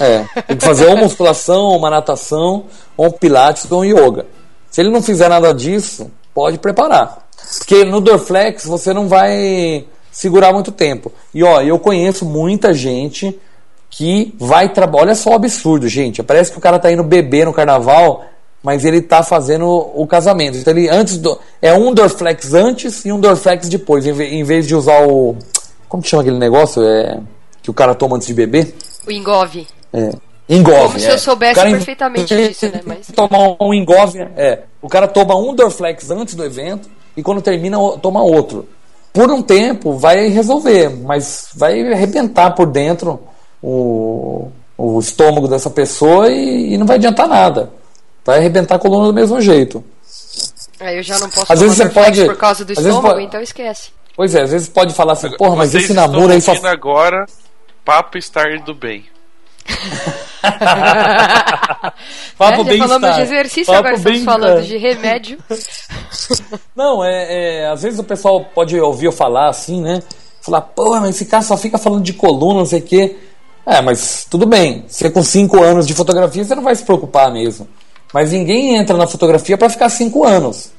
É, 0.00 0.24
tem 0.42 0.56
que 0.56 0.64
fazer 0.64 0.86
ou 0.90 0.96
musculação, 0.96 1.68
uma 1.76 1.88
natação, 1.88 2.64
ou 2.96 3.06
um 3.06 3.10
pilates, 3.12 3.70
ou 3.70 3.80
um 3.80 3.84
yoga. 3.84 4.26
Se 4.70 4.80
ele 4.80 4.90
não 4.90 5.00
fizer 5.00 5.28
nada 5.28 5.54
disso, 5.54 6.10
pode 6.34 6.58
preparar. 6.58 7.24
Porque 7.58 7.84
no 7.84 8.00
Dorflex 8.00 8.64
você 8.66 8.92
não 8.92 9.08
vai 9.08 9.84
segurar 10.10 10.52
muito 10.52 10.72
tempo. 10.72 11.12
E 11.32 11.44
ó, 11.44 11.60
eu 11.62 11.78
conheço 11.78 12.24
muita 12.24 12.74
gente 12.74 13.38
que 13.88 14.34
vai 14.36 14.68
trabalhar. 14.70 15.04
Olha 15.04 15.14
só 15.14 15.30
o 15.30 15.34
absurdo, 15.34 15.86
gente. 15.86 16.22
Parece 16.24 16.50
que 16.50 16.58
o 16.58 16.60
cara 16.60 16.80
tá 16.80 16.90
indo 16.90 17.04
beber 17.04 17.46
no 17.46 17.52
carnaval, 17.52 18.24
mas 18.64 18.84
ele 18.84 19.02
tá 19.02 19.22
fazendo 19.22 19.68
o 19.94 20.06
casamento. 20.06 20.56
Então 20.56 20.72
ele 20.76 20.88
antes 20.88 21.18
do. 21.18 21.38
É 21.60 21.74
um 21.74 21.92
Dorflex 21.92 22.54
antes 22.54 23.04
e 23.04 23.12
um 23.12 23.20
Dorflex 23.20 23.68
depois. 23.68 24.06
Em 24.06 24.12
ve- 24.12 24.28
em 24.34 24.42
vez 24.42 24.66
de 24.66 24.74
usar 24.74 25.06
o. 25.06 25.36
Como 25.88 26.02
que 26.02 26.08
chama 26.08 26.22
aquele 26.22 26.38
negócio? 26.38 26.82
É, 26.82 27.20
que 27.62 27.70
o 27.70 27.74
cara 27.74 27.94
toma 27.94 28.16
antes 28.16 28.26
de 28.26 28.34
beber? 28.34 28.74
O 29.06 29.12
Engove. 29.12 29.66
É. 29.92 30.10
Engove. 30.48 30.78
Como 30.88 30.98
se 30.98 31.06
eu 31.08 31.14
é. 31.14 31.18
soubesse 31.18 31.60
perfeitamente 31.60 32.34
disso, 32.34 32.66
né, 32.66 32.80
mas- 32.84 33.06
Tomar 33.14 33.56
um 33.60 33.72
engove. 33.72 34.18
É. 34.36 34.60
O 34.82 34.88
cara 34.88 35.06
toma 35.06 35.36
um 35.36 35.54
Dorflex 35.54 36.10
antes 36.10 36.34
do 36.34 36.44
evento 36.44 36.88
e 37.16 37.22
quando 37.22 37.40
termina, 37.42 37.76
toma 38.02 38.22
outro. 38.22 38.66
Por 39.12 39.30
um 39.30 39.40
tempo 39.42 39.92
vai 39.92 40.28
resolver, 40.28 40.88
mas 40.88 41.48
vai 41.54 41.92
arrebentar 41.92 42.50
por 42.50 42.66
dentro 42.66 43.20
o, 43.62 44.48
o 44.76 44.98
estômago 44.98 45.46
dessa 45.48 45.70
pessoa 45.70 46.28
e, 46.30 46.74
e 46.74 46.78
não 46.78 46.84
vai 46.86 46.96
adiantar 46.96 47.28
nada. 47.28 47.70
Vai 48.24 48.38
arrebentar 48.38 48.76
a 48.76 48.78
coluna 48.78 49.06
do 49.08 49.12
mesmo 49.14 49.40
jeito. 49.40 49.84
Aí 50.80 50.96
eu 50.96 51.02
já 51.02 51.18
não 51.18 51.28
posso 51.30 51.52
Às 51.52 51.60
vezes 51.60 51.76
você 51.76 51.88
pode- 51.88 52.24
por 52.24 52.36
causa 52.36 52.64
do 52.64 52.72
às 52.72 52.78
vezes 52.78 52.88
estômago, 52.90 53.14
pode- 53.14 53.26
então 53.26 53.40
esquece. 53.40 53.90
Pois 54.16 54.34
é, 54.34 54.42
às 54.42 54.50
vezes 54.50 54.68
pode 54.68 54.94
falar 54.94 55.12
assim, 55.14 55.30
porra, 55.36 55.56
mas 55.56 55.70
Vocês 55.70 55.84
esse 55.84 55.92
namoro 55.92 56.32
aí 56.32 56.40
só. 56.40 56.52
agora 56.66 57.26
Papo 57.84 58.16
Estar 58.18 58.58
do 58.60 58.74
Bem. 58.74 59.04
Papo 62.38 62.62
É, 62.62 62.76
já 62.76 62.86
falamos 62.86 63.00
bem-estar. 63.00 63.14
de 63.14 63.20
exercício, 63.22 63.66
Papo 63.66 63.78
agora 63.78 63.94
estamos 63.96 64.18
bem- 64.18 64.24
falando 64.24 64.62
de 64.62 64.76
remédio. 64.76 65.38
Não, 66.76 67.04
é, 67.04 67.62
é, 67.62 67.66
Às 67.68 67.82
vezes 67.82 67.98
o 67.98 68.04
pessoal 68.04 68.44
pode 68.54 68.78
ouvir 68.78 69.06
eu 69.06 69.12
falar 69.12 69.48
assim, 69.48 69.80
né? 69.80 70.02
Falar, 70.40 70.60
pô, 70.60 70.90
mas 71.00 71.16
esse 71.16 71.24
cara 71.26 71.42
só 71.42 71.56
fica 71.56 71.78
falando 71.78 72.02
de 72.04 72.12
coluna, 72.12 72.60
não 72.60 72.66
sei 72.66 72.80
o 72.80 72.82
quê. 72.82 73.16
É, 73.66 73.80
mas 73.80 74.26
tudo 74.30 74.44
bem. 74.44 74.84
Você 74.86 75.08
com 75.10 75.22
5 75.22 75.62
anos 75.62 75.86
de 75.86 75.94
fotografia, 75.94 76.44
você 76.44 76.54
não 76.54 76.62
vai 76.62 76.74
se 76.76 76.84
preocupar 76.84 77.32
mesmo. 77.32 77.66
Mas 78.14 78.30
ninguém 78.30 78.76
entra 78.76 78.96
na 78.96 79.08
fotografia 79.08 79.58
para 79.58 79.68
ficar 79.68 79.88
5 79.88 80.24
anos. 80.24 80.70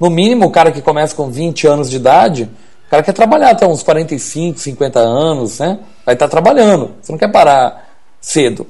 No 0.00 0.10
mínimo, 0.10 0.46
o 0.46 0.50
cara 0.50 0.72
que 0.72 0.82
começa 0.82 1.14
com 1.14 1.30
20 1.30 1.64
anos 1.68 1.88
de 1.88 1.94
idade, 1.94 2.50
o 2.88 2.90
cara 2.90 3.04
quer 3.04 3.12
trabalhar 3.12 3.50
até 3.50 3.64
uns 3.64 3.84
45, 3.84 4.58
50 4.58 4.98
anos, 4.98 5.60
né? 5.60 5.78
Vai 6.04 6.16
estar 6.16 6.26
trabalhando. 6.26 6.90
Você 7.00 7.12
não 7.12 7.18
quer 7.20 7.30
parar 7.30 7.88
cedo. 8.20 8.66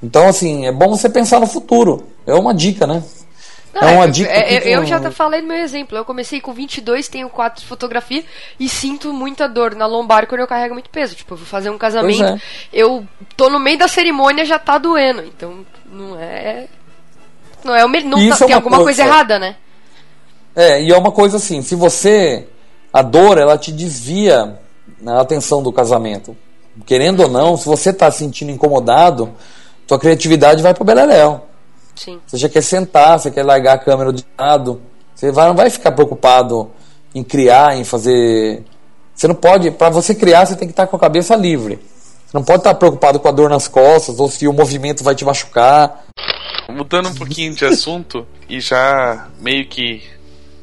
Então, 0.00 0.28
assim, 0.28 0.64
é 0.64 0.70
bom 0.70 0.90
você 0.90 1.08
pensar 1.08 1.40
no 1.40 1.46
futuro. 1.48 2.06
É 2.24 2.32
uma 2.34 2.54
dica, 2.54 2.86
né? 2.86 3.02
Não, 3.74 3.82
é 3.82 3.92
uma 3.94 4.04
eu- 4.06 4.10
dica. 4.12 4.30
é, 4.32 4.60
que- 4.60 4.68
eu 4.68 4.84
já 4.86 5.00
tá 5.00 5.10
falei 5.10 5.40
no 5.42 5.48
meu 5.48 5.56
exemplo. 5.58 5.98
Eu 5.98 6.04
comecei 6.04 6.40
com 6.40 6.52
22, 6.52 7.08
tenho 7.08 7.28
4 7.28 7.62
de 7.62 7.66
fotografia 7.68 8.24
e 8.60 8.68
sinto 8.68 9.12
muita 9.12 9.48
dor 9.48 9.74
na 9.74 9.86
lombar 9.86 10.28
quando 10.28 10.40
eu 10.40 10.46
carrego 10.46 10.74
muito 10.74 10.88
peso. 10.88 11.16
Tipo, 11.16 11.34
eu 11.34 11.38
vou 11.38 11.46
fazer 11.46 11.70
um 11.70 11.78
casamento, 11.78 12.22
é. 12.22 12.38
eu 12.72 13.04
tô 13.36 13.50
no 13.50 13.58
meio 13.58 13.76
da 13.78 13.88
cerimônia 13.88 14.44
já 14.44 14.58
tá 14.58 14.78
doendo. 14.78 15.22
Então, 15.24 15.66
não 15.90 16.16
é. 16.18 16.66
Não 17.64 17.74
é 17.74 17.84
o 17.84 17.88
não 17.88 18.18
Isso 18.18 18.38
tá- 18.38 18.44
é 18.44 18.48
tem 18.48 18.48
uma 18.48 18.56
alguma 18.56 18.76
coisa, 18.78 19.02
coisa- 19.02 19.02
errada, 19.02 19.38
né? 19.38 19.56
É, 20.54 20.82
e 20.82 20.90
é 20.92 20.96
uma 20.96 21.12
coisa 21.12 21.36
assim, 21.36 21.62
se 21.62 21.74
você. 21.74 22.46
A 22.92 23.02
dor, 23.02 23.38
ela 23.38 23.56
te 23.56 23.70
desvia 23.70 24.58
a 25.06 25.20
atenção 25.20 25.62
do 25.62 25.72
casamento. 25.72 26.36
Querendo 26.84 27.20
ou 27.20 27.28
não, 27.28 27.56
se 27.56 27.66
você 27.66 27.92
tá 27.92 28.10
se 28.10 28.18
sentindo 28.18 28.50
incomodado, 28.50 29.30
tua 29.86 29.98
criatividade 29.98 30.60
vai 30.60 30.74
pro 30.74 30.84
beleléu. 30.84 31.42
Sim. 31.94 32.20
Você 32.26 32.36
já 32.36 32.48
quer 32.48 32.62
sentar, 32.62 33.18
você 33.20 33.30
quer 33.30 33.44
largar 33.44 33.74
a 33.74 33.78
câmera 33.78 34.12
de 34.12 34.24
lado. 34.36 34.80
Você 35.14 35.30
vai, 35.30 35.46
não 35.46 35.54
vai 35.54 35.70
ficar 35.70 35.92
preocupado 35.92 36.70
em 37.14 37.22
criar, 37.22 37.76
em 37.76 37.84
fazer. 37.84 38.64
Você 39.14 39.28
não 39.28 39.34
pode. 39.36 39.70
Para 39.70 39.90
você 39.90 40.14
criar, 40.14 40.46
você 40.46 40.56
tem 40.56 40.66
que 40.66 40.72
estar 40.72 40.86
com 40.88 40.96
a 40.96 41.00
cabeça 41.00 41.36
livre. 41.36 41.78
Você 42.30 42.36
não 42.36 42.44
pode 42.44 42.58
estar 42.60 42.74
preocupado 42.76 43.18
com 43.18 43.26
a 43.26 43.32
dor 43.32 43.50
nas 43.50 43.66
costas 43.66 44.20
ou 44.20 44.30
se 44.30 44.46
o 44.46 44.52
movimento 44.52 45.02
vai 45.02 45.16
te 45.16 45.24
machucar. 45.24 46.04
Mudando 46.68 47.08
um 47.08 47.14
pouquinho 47.14 47.52
de 47.52 47.64
assunto 47.64 48.24
e 48.48 48.60
já 48.60 49.26
meio 49.40 49.66
que 49.66 50.00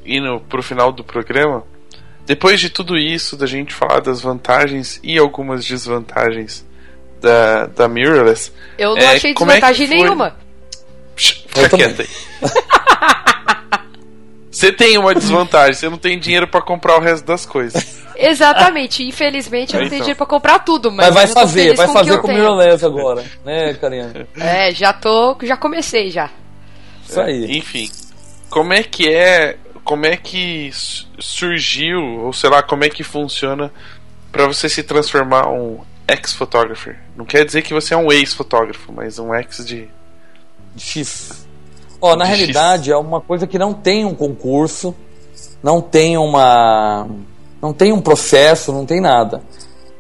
indo 0.06 0.40
pro 0.48 0.64
final 0.64 0.94
do 0.94 1.04
programa, 1.04 1.64
depois 2.26 2.62
de 2.62 2.70
tudo 2.70 2.98
isso, 2.98 3.36
da 3.36 3.46
gente 3.46 3.74
falar 3.74 4.00
das 4.00 4.22
vantagens 4.22 4.98
e 5.04 5.18
algumas 5.18 5.66
desvantagens 5.66 6.66
da, 7.20 7.66
da 7.66 7.90
Mirrorless, 7.90 8.54
Eu 8.78 8.96
não 8.96 9.02
É, 9.02 9.16
achei 9.18 9.32
é 9.32 9.34
desvantagem 9.34 9.88
foi? 9.88 9.98
nenhuma. 9.98 10.38
Fica 11.18 11.68
quieto 11.68 12.02
aí. 12.04 12.10
Você 14.50 14.72
tem 14.72 14.98
uma 14.98 15.14
desvantagem, 15.14 15.74
você 15.74 15.90
não 15.90 15.98
tem 15.98 16.18
dinheiro 16.18 16.48
pra 16.48 16.62
comprar 16.62 16.96
o 16.98 17.02
resto 17.02 17.26
das 17.26 17.46
coisas. 17.46 18.07
Exatamente. 18.18 19.04
Infelizmente 19.08 19.74
eu 19.76 19.82
não 19.82 19.88
tenho 19.90 19.98
Então. 19.98 20.06
dinheiro 20.06 20.18
pra 20.18 20.26
comprar 20.26 20.60
tudo, 20.60 20.92
mas, 20.92 21.08
Mas 21.08 21.14
vai 21.14 21.28
fazer, 21.28 21.76
vai 21.76 21.88
com 21.88 21.94
fazer 21.94 22.18
com 22.20 22.28
o. 22.28 22.34
Mirrorless 22.34 22.86
agora, 22.86 23.24
né, 23.46 23.74
Karina? 23.76 24.28
É, 24.40 24.74
já 24.74 24.92
tô. 24.94 25.38
Já 25.44 25.56
comecei 25.58 26.10
já. 26.12 26.30
Isso 27.08 27.20
aí. 27.22 27.58
Enfim, 27.58 27.90
como 28.50 28.74
é 28.74 28.84
que 28.84 29.10
é, 29.14 29.58
como 29.84 30.06
é 30.06 30.18
que 30.18 30.70
su- 30.74 31.08
surgiu, 31.20 32.00
ou 32.26 32.34
sei 32.34 32.50
lá, 32.50 32.62
como 32.64 32.84
é 32.84 32.90
que 32.90 33.04
funciona 33.04 33.72
pra 34.32 34.46
você 34.48 34.68
se 34.68 34.84
transformar 34.84 35.48
um 35.50 35.80
ex-photographer? 36.08 36.98
Não 37.16 37.26
quer 37.26 37.46
dizer 37.46 37.62
que 37.62 37.74
você 37.74 37.94
é 37.94 37.98
um 37.98 38.12
ex-fotógrafo, 38.12 38.92
mas 38.92 39.20
um 39.20 39.34
ex 39.34 39.66
de 39.66 39.88
X. 40.78 41.48
Ó, 42.02 42.16
na 42.16 42.26
De 42.26 42.32
X. 42.32 42.38
realidade 42.40 42.92
é 42.92 42.98
uma 42.98 43.20
coisa 43.22 43.48
que 43.48 43.58
não 43.58 43.74
tem 43.74 44.06
um 44.06 44.14
concurso, 44.14 44.94
não 45.64 45.82
tem 45.82 46.18
uma. 46.18 47.08
Não 47.62 47.74
tem 47.74 47.92
um 47.92 48.02
processo, 48.02 48.72
não 48.72 48.86
tem 48.86 49.02
nada. 49.02 49.42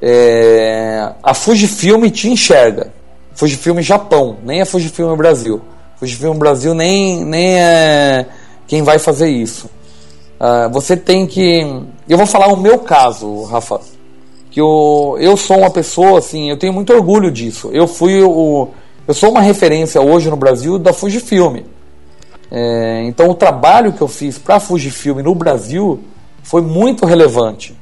É, 0.02 1.12
a 1.24 1.34
Fujifilm 1.34 2.08
te 2.10 2.30
enxerga. 2.30 2.92
Fujifilm 3.34 3.80
Japão, 3.82 4.38
nem 4.44 4.62
é 4.62 4.66
Fujifilm 4.66 5.16
Brasil. 5.16 5.62
Fujifilm 5.98 6.38
Brasil 6.38 6.74
nem, 6.74 7.24
nem 7.24 7.60
é 7.60 8.26
quem 8.68 8.84
vai 8.84 9.00
fazer 9.00 9.30
isso. 9.30 9.70
Uh, 10.40 10.72
você 10.72 10.96
tem 10.96 11.26
que. 11.26 11.62
Eu 12.08 12.18
vou 12.18 12.28
falar 12.28 12.48
o 12.48 12.58
meu 12.58 12.80
caso, 12.80 13.44
Rafa. 13.44 13.80
Que 14.52 14.62
eu, 14.62 15.18
eu 15.20 15.36
sou 15.36 15.60
uma 15.60 15.70
pessoa, 15.70 16.20
assim, 16.20 16.50
eu 16.50 16.58
tenho 16.58 16.74
muito 16.74 16.94
orgulho 16.94 17.32
disso. 17.32 17.70
Eu 17.74 17.88
fui 17.88 18.22
o. 18.22 18.70
Eu 19.08 19.14
sou 19.14 19.32
uma 19.32 19.42
referência 19.42 20.02
hoje 20.02 20.30
no 20.30 20.36
Brasil 20.36 20.78
da 20.78 20.94
Fujifilm. 20.94 21.62
É, 22.52 23.04
então 23.06 23.30
o 23.30 23.36
trabalho 23.36 23.94
que 23.94 24.02
eu 24.02 24.08
fiz 24.08 24.38
para 24.38 24.60
Fujifilm 24.60 25.20
no 25.20 25.34
Brasil 25.34 26.00
foi 26.48 26.62
muito 26.62 27.06
relevante. 27.06 27.76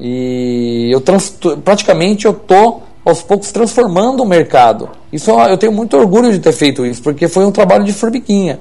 E 0.00 0.88
eu 0.90 1.00
trans, 1.00 1.36
praticamente 1.62 2.24
eu 2.24 2.32
tô 2.32 2.80
aos 3.04 3.20
poucos 3.22 3.52
transformando 3.52 4.22
o 4.22 4.26
mercado. 4.26 4.88
Isso 5.12 5.30
eu 5.30 5.58
tenho 5.58 5.72
muito 5.72 5.94
orgulho 5.96 6.32
de 6.32 6.38
ter 6.38 6.52
feito 6.52 6.86
isso, 6.86 7.02
porque 7.02 7.28
foi 7.28 7.44
um 7.44 7.52
trabalho 7.52 7.84
de 7.84 7.92
formiguinha. 7.92 8.58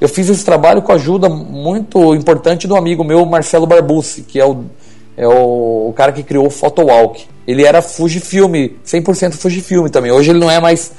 Eu 0.00 0.08
fiz 0.08 0.30
esse 0.30 0.42
trabalho 0.42 0.80
com 0.80 0.92
a 0.92 0.94
ajuda 0.94 1.28
muito 1.28 2.14
importante 2.14 2.66
do 2.66 2.74
amigo 2.74 3.04
meu, 3.04 3.26
Marcelo 3.26 3.66
Barbucci, 3.66 4.22
que 4.22 4.40
é 4.40 4.46
o, 4.46 4.64
é 5.14 5.28
o, 5.28 5.88
o 5.90 5.92
cara 5.94 6.10
que 6.10 6.22
criou 6.22 6.46
o 6.46 6.50
Photowalk. 6.50 7.26
Ele 7.46 7.64
era 7.64 7.82
Fujifilm, 7.82 8.70
100% 8.82 9.34
Fujifilm 9.34 9.88
também. 9.88 10.10
Hoje 10.10 10.30
ele 10.30 10.38
não 10.38 10.50
é 10.50 10.58
mais, 10.58 10.92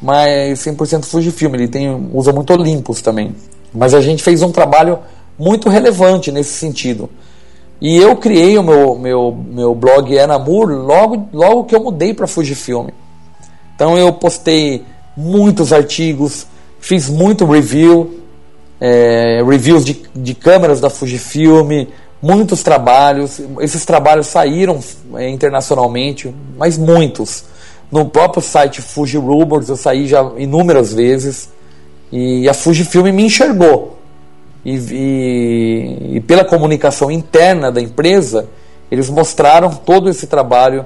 mais 0.00 0.60
100% 0.60 1.04
Fujifilm, 1.04 1.52
ele 1.54 1.66
tem, 1.66 2.10
usa 2.12 2.32
muito 2.32 2.52
Olympus 2.52 3.02
também. 3.02 3.34
Mas 3.74 3.92
a 3.92 4.00
gente 4.00 4.22
fez 4.22 4.40
um 4.40 4.52
trabalho 4.52 5.00
muito 5.38 5.68
relevante 5.68 6.32
nesse 6.32 6.54
sentido. 6.54 7.08
E 7.80 7.96
eu 7.96 8.16
criei 8.16 8.58
o 8.58 8.62
meu, 8.62 8.98
meu, 8.98 9.32
meu 9.32 9.74
blog 9.74 10.12
Enamur 10.12 10.68
logo, 10.68 11.28
logo 11.32 11.64
que 11.64 11.74
eu 11.74 11.82
mudei 11.82 12.12
para 12.12 12.26
Fujifilm. 12.26 12.88
Então 13.74 13.96
eu 13.96 14.12
postei 14.12 14.84
muitos 15.16 15.72
artigos, 15.72 16.46
fiz 16.80 17.08
muito 17.08 17.44
review, 17.44 18.20
é, 18.80 19.42
reviews 19.48 19.84
de, 19.84 20.02
de 20.14 20.34
câmeras 20.34 20.80
da 20.80 20.90
Fujifilm, 20.90 21.86
muitos 22.20 22.62
trabalhos. 22.64 23.40
Esses 23.60 23.84
trabalhos 23.84 24.26
saíram 24.26 24.80
é, 25.14 25.28
internacionalmente, 25.28 26.34
mas 26.56 26.76
muitos. 26.76 27.44
No 27.90 28.06
próprio 28.06 28.42
site 28.42 28.82
Fuji 28.82 29.16
eu 29.16 29.76
saí 29.76 30.06
já 30.06 30.22
inúmeras 30.36 30.92
vezes 30.92 31.48
e 32.12 32.48
a 32.48 32.52
Fujifilm 32.52 33.12
me 33.12 33.24
enxergou. 33.24 33.98
E, 34.64 34.76
e, 34.76 36.16
e 36.16 36.20
pela 36.20 36.44
comunicação 36.44 37.10
interna 37.10 37.70
da 37.70 37.80
empresa, 37.80 38.48
eles 38.90 39.08
mostraram 39.08 39.70
todo 39.70 40.10
esse 40.10 40.26
trabalho 40.26 40.84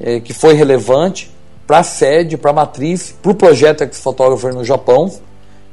é, 0.00 0.20
que 0.20 0.32
foi 0.32 0.54
relevante 0.54 1.30
para 1.66 1.78
a 1.78 1.82
sede, 1.82 2.36
para 2.36 2.50
a 2.50 2.54
matriz, 2.54 3.14
para 3.22 3.32
o 3.32 3.34
projeto 3.34 3.82
X-Photographer 3.82 4.54
no 4.54 4.64
Japão 4.64 5.10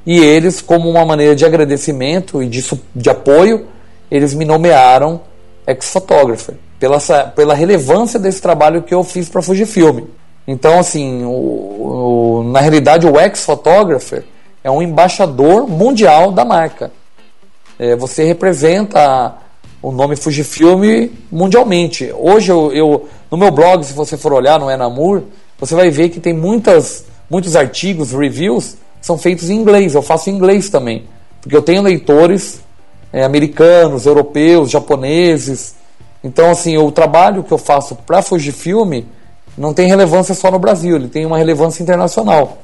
e 0.06 0.20
eles, 0.20 0.62
como 0.62 0.90
uma 0.90 1.06
maneira 1.06 1.36
de 1.36 1.46
agradecimento 1.46 2.44
e 2.44 2.48
de, 2.48 2.64
de 2.94 3.10
apoio, 3.10 3.68
eles 4.12 4.34
me 4.34 4.44
nomearam 4.44 5.22
ex-photographer, 5.66 6.56
pela, 6.78 7.00
pela 7.36 7.54
relevância 7.54 8.20
desse 8.20 8.42
trabalho 8.42 8.84
que 8.84 8.94
eu 8.94 9.04
fiz 9.04 9.30
para 9.30 9.40
a 9.40 9.44
Fujifilm. 9.44 10.06
Então, 10.46 10.78
assim, 10.78 11.24
o, 11.24 11.30
o, 11.30 12.44
na 12.52 12.60
realidade, 12.60 13.08
o 13.08 13.18
ex-photographer 13.18 14.26
é 14.62 14.70
um 14.70 14.82
embaixador 14.82 15.68
mundial 15.68 16.34
da 16.34 16.44
marca. 16.44 16.92
É, 17.80 17.96
você 17.96 18.24
representa 18.24 19.36
o 19.82 19.92
nome 19.92 20.16
Fujifilm 20.16 21.10
mundialmente. 21.32 22.12
Hoje, 22.18 22.52
eu, 22.52 22.72
eu, 22.72 23.08
no 23.30 23.38
meu 23.38 23.52
blog, 23.52 23.84
se 23.84 23.94
você 23.94 24.16
for 24.16 24.32
olhar 24.32 24.60
no 24.60 24.72
Enamur, 24.72 25.24
você 25.60 25.76
vai 25.76 25.90
ver 25.90 26.10
que 26.10 26.20
tem 26.20 26.34
muitas, 26.34 27.06
muitos 27.30 27.56
artigos, 27.56 28.12
reviews 28.12 28.78
são 29.02 29.18
feitos 29.18 29.50
em 29.50 29.56
inglês. 29.56 29.94
Eu 29.94 30.02
faço 30.02 30.30
em 30.30 30.34
inglês 30.34 30.70
também, 30.70 31.04
porque 31.42 31.56
eu 31.56 31.62
tenho 31.62 31.82
leitores 31.82 32.62
é, 33.12 33.24
americanos, 33.24 34.06
europeus, 34.06 34.72
japoneses. 34.72 35.76
Então, 36.24 36.50
assim, 36.50 36.78
o 36.78 36.92
trabalho 36.92 37.44
que 37.44 37.52
eu 37.52 37.58
faço 37.58 37.96
para 37.96 38.22
Fujifilm 38.22 39.04
não 39.58 39.74
tem 39.74 39.88
relevância 39.88 40.34
só 40.34 40.50
no 40.50 40.58
Brasil, 40.58 40.96
ele 40.96 41.10
tem 41.10 41.26
uma 41.26 41.38
relevância 41.38 41.84
internacional. 41.84 42.60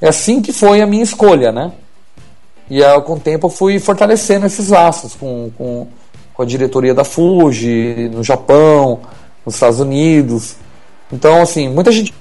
É 0.00 0.08
assim 0.08 0.42
que 0.42 0.52
foi 0.52 0.80
a 0.82 0.86
minha 0.86 1.02
escolha, 1.02 1.52
né? 1.52 1.72
E 2.70 2.84
aí, 2.84 3.00
com 3.02 3.14
o 3.14 3.20
tempo 3.20 3.46
eu 3.46 3.50
fui 3.50 3.78
fortalecendo 3.78 4.46
esses 4.46 4.68
laços 4.68 5.14
com, 5.14 5.50
com, 5.56 5.86
com 6.34 6.42
a 6.42 6.46
diretoria 6.46 6.94
da 6.94 7.04
Fuji, 7.04 8.10
no 8.12 8.22
Japão, 8.22 9.00
nos 9.44 9.54
Estados 9.54 9.80
Unidos. 9.80 10.56
Então, 11.12 11.40
assim, 11.40 11.68
muita 11.68 11.90
gente 11.90 12.12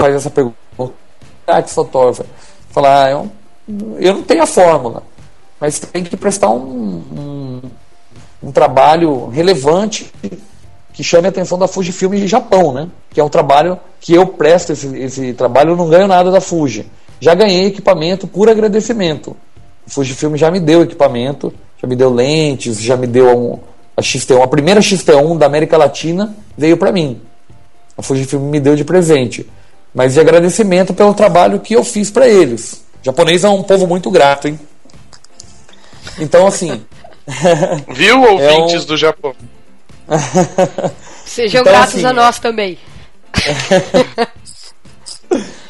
faz 0.00 0.14
essa 0.14 0.30
pergunta. 0.30 0.56
Ah, 1.46 1.60
que 1.60 1.70
fotógrafo. 1.70 2.24
Falar, 2.70 3.06
ah, 3.06 3.10
eu, 3.10 3.30
eu 3.98 4.14
não 4.14 4.22
tenho 4.22 4.42
a 4.42 4.46
fórmula, 4.46 5.02
mas 5.60 5.80
tem 5.80 6.04
que 6.04 6.16
prestar 6.16 6.50
um, 6.50 7.02
um, 7.12 7.60
um 8.42 8.52
trabalho 8.52 9.26
relevante 9.28 10.12
que 10.92 11.02
chame 11.02 11.26
a 11.26 11.30
atenção 11.30 11.58
da 11.58 11.66
Fujifilm 11.66 12.14
de 12.14 12.26
Japão, 12.26 12.72
né? 12.72 12.88
Que 13.10 13.20
é 13.20 13.24
um 13.24 13.28
trabalho 13.28 13.78
que 14.00 14.14
eu 14.14 14.26
presto 14.26 14.72
esse, 14.72 14.86
esse 14.98 15.32
trabalho, 15.32 15.70
eu 15.70 15.76
não 15.76 15.88
ganho 15.88 16.06
nada 16.06 16.30
da 16.30 16.40
Fuji. 16.40 16.86
Já 17.18 17.34
ganhei 17.34 17.66
equipamento 17.66 18.26
por 18.26 18.48
agradecimento. 18.48 19.36
A 19.86 19.90
Fujifilm 19.90 20.36
já 20.36 20.50
me 20.50 20.60
deu 20.60 20.82
equipamento, 20.82 21.52
já 21.80 21.88
me 21.88 21.96
deu 21.96 22.12
lentes, 22.12 22.80
já 22.80 22.96
me 22.96 23.06
deu 23.06 23.36
um, 23.36 23.58
a 23.96 24.02
XT1. 24.02 24.42
A 24.42 24.46
primeira 24.46 24.80
XT1 24.80 25.38
da 25.38 25.46
América 25.46 25.76
Latina 25.76 26.36
veio 26.56 26.76
para 26.76 26.92
mim. 26.92 27.20
A 27.96 28.02
Fujifilm 28.02 28.42
me 28.42 28.60
deu 28.60 28.76
de 28.76 28.84
presente 28.84 29.46
mas 29.94 30.14
de 30.14 30.20
agradecimento 30.20 30.94
pelo 30.94 31.14
trabalho 31.14 31.60
que 31.60 31.74
eu 31.74 31.84
fiz 31.84 32.10
para 32.10 32.26
eles. 32.26 32.84
O 33.02 33.04
japonês 33.04 33.44
é 33.44 33.48
um 33.48 33.62
povo 33.62 33.86
muito 33.86 34.10
grato, 34.10 34.48
hein? 34.48 34.58
Então, 36.18 36.46
assim. 36.46 36.84
Viu, 37.88 38.22
ouvintes 38.22 38.74
é 38.74 38.80
um... 38.80 38.86
do 38.86 38.96
Japão? 38.96 39.34
Sejam 41.24 41.60
então, 41.60 41.72
gratos 41.72 41.96
assim, 41.96 42.04
a 42.04 42.12
nós 42.12 42.38
também. 42.38 42.78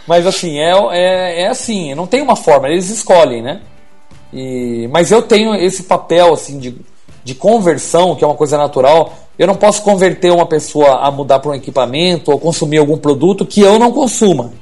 mas 0.07 0.27
assim, 0.27 0.59
é, 0.59 0.73
é, 0.93 1.43
é 1.43 1.49
assim, 1.49 1.95
não 1.95 2.07
tem 2.07 2.23
uma 2.23 2.35
forma, 2.35 2.69
eles 2.69 2.91
escolhem, 2.91 3.43
né? 3.43 3.61
E, 4.33 4.89
mas 4.91 5.11
eu 5.11 5.23
tenho 5.23 5.55
esse 5.55 5.83
papel 5.85 6.33
assim 6.33 6.59
de, 6.59 6.75
de 7.23 7.35
conversão, 7.35 8.17
que 8.17 8.25
é 8.25 8.27
uma 8.27 8.37
coisa 8.37 8.57
natural, 8.57 9.13
eu 9.39 9.47
não 9.47 9.55
posso 9.55 9.83
converter 9.83 10.33
uma 10.33 10.47
pessoa 10.47 11.01
a 11.01 11.11
mudar 11.11 11.39
para 11.39 11.51
um 11.51 11.55
equipamento 11.55 12.31
ou 12.31 12.39
consumir 12.39 12.79
algum 12.79 12.97
produto 12.97 13.45
que 13.45 13.61
eu 13.61 13.79
não 13.79 13.93
consuma. 13.93 14.53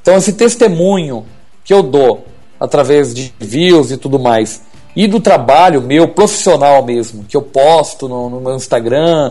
Então, 0.00 0.16
esse 0.16 0.32
testemunho 0.32 1.24
que 1.64 1.72
eu 1.72 1.82
dou 1.82 2.24
através 2.58 3.14
de 3.14 3.32
views 3.38 3.90
e 3.90 3.96
tudo 3.96 4.18
mais, 4.18 4.62
e 4.96 5.06
do 5.06 5.20
trabalho 5.20 5.82
meu 5.82 6.08
profissional 6.08 6.82
mesmo, 6.82 7.24
que 7.24 7.36
eu 7.36 7.42
posto 7.42 8.08
no, 8.08 8.28
no 8.28 8.40
meu 8.40 8.56
Instagram 8.56 9.30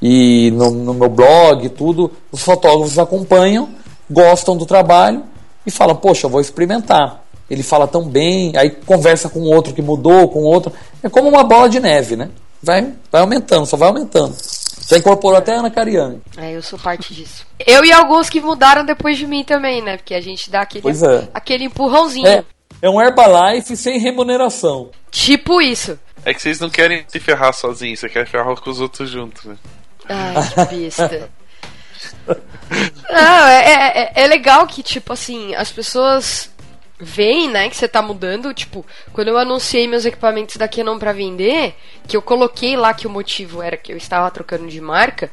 e 0.00 0.52
no, 0.52 0.70
no 0.70 0.94
meu 0.94 1.08
blog 1.08 1.64
e 1.64 1.68
tudo, 1.68 2.12
os 2.30 2.42
fotógrafos 2.42 2.98
acompanham, 2.98 3.68
gostam 4.08 4.56
do 4.56 4.64
trabalho 4.64 5.24
e 5.66 5.70
falam: 5.70 5.96
Poxa, 5.96 6.26
eu 6.26 6.30
vou 6.30 6.40
experimentar. 6.40 7.24
Ele 7.50 7.62
fala 7.62 7.86
tão 7.86 8.08
bem, 8.08 8.52
aí 8.56 8.70
conversa 8.70 9.28
com 9.28 9.40
outro 9.40 9.72
que 9.72 9.82
mudou, 9.82 10.28
com 10.28 10.40
outro. 10.40 10.72
É 11.02 11.08
como 11.08 11.28
uma 11.28 11.44
bola 11.44 11.68
de 11.68 11.80
neve, 11.80 12.16
né? 12.16 12.28
vai, 12.62 12.92
vai 13.10 13.20
aumentando, 13.20 13.66
só 13.66 13.76
vai 13.76 13.88
aumentando. 13.88 14.36
Já 14.88 14.96
incorporou 14.96 15.38
até 15.38 15.54
a 15.54 15.58
Ana 15.58 15.70
Cariani. 15.70 16.20
É, 16.36 16.56
eu 16.56 16.62
sou 16.62 16.78
parte 16.78 17.14
disso. 17.14 17.46
Eu 17.58 17.84
e 17.84 17.92
alguns 17.92 18.30
que 18.30 18.40
mudaram 18.40 18.84
depois 18.84 19.18
de 19.18 19.26
mim 19.26 19.44
também, 19.44 19.82
né? 19.82 19.98
Porque 19.98 20.14
a 20.14 20.20
gente 20.20 20.50
dá 20.50 20.62
aquele, 20.62 20.88
é. 20.88 21.28
aquele 21.34 21.64
empurrãozinho. 21.64 22.26
É, 22.26 22.44
é 22.80 22.88
um 22.88 23.00
Herbalife 23.00 23.76
sem 23.76 23.98
remuneração. 23.98 24.90
Tipo 25.10 25.60
isso. 25.60 25.98
É 26.24 26.32
que 26.32 26.40
vocês 26.40 26.58
não 26.58 26.70
querem 26.70 27.04
se 27.06 27.20
ferrar 27.20 27.52
sozinhos, 27.52 28.00
você 28.00 28.08
quer 28.08 28.26
ferrar 28.26 28.54
com 28.56 28.70
os 28.70 28.80
outros 28.80 29.10
juntos, 29.10 29.44
né? 29.44 29.56
Ai, 30.08 30.66
que 30.66 30.76
besta. 30.76 31.30
não, 33.10 33.46
é, 33.46 34.12
é, 34.12 34.12
é 34.14 34.26
legal 34.26 34.66
que, 34.66 34.82
tipo 34.82 35.12
assim, 35.12 35.54
as 35.54 35.70
pessoas 35.70 36.50
veem, 36.98 37.48
né, 37.48 37.68
que 37.68 37.76
você 37.76 37.86
tá 37.86 38.02
mudando, 38.02 38.52
tipo, 38.52 38.84
quando 39.12 39.28
eu 39.28 39.38
anunciei 39.38 39.86
meus 39.86 40.04
equipamentos 40.04 40.56
da 40.56 40.68
Canon 40.68 40.98
para 40.98 41.12
vender, 41.12 41.74
que 42.06 42.16
eu 42.16 42.22
coloquei 42.22 42.76
lá 42.76 42.92
que 42.92 43.06
o 43.06 43.10
motivo 43.10 43.62
era 43.62 43.76
que 43.76 43.92
eu 43.92 43.96
estava 43.96 44.30
trocando 44.30 44.66
de 44.66 44.80
marca, 44.80 45.30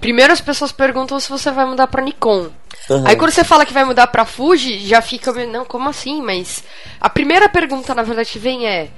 primeiro 0.00 0.32
as 0.32 0.40
pessoas 0.40 0.72
perguntam 0.72 1.20
se 1.20 1.28
você 1.28 1.50
vai 1.50 1.66
mudar 1.66 1.86
para 1.88 2.02
Nikon. 2.02 2.48
Uhum. 2.88 3.06
Aí 3.06 3.16
quando 3.16 3.30
você 3.30 3.44
fala 3.44 3.66
que 3.66 3.72
vai 3.72 3.84
mudar 3.84 4.06
para 4.06 4.24
Fuji, 4.24 4.86
já 4.86 5.02
fica, 5.02 5.32
não, 5.46 5.64
como 5.64 5.88
assim? 5.88 6.22
Mas 6.22 6.64
a 7.00 7.10
primeira 7.10 7.48
pergunta 7.48 7.94
na 7.94 8.02
verdade 8.02 8.30
que 8.30 8.38
vem 8.38 8.66
é: 8.66 8.88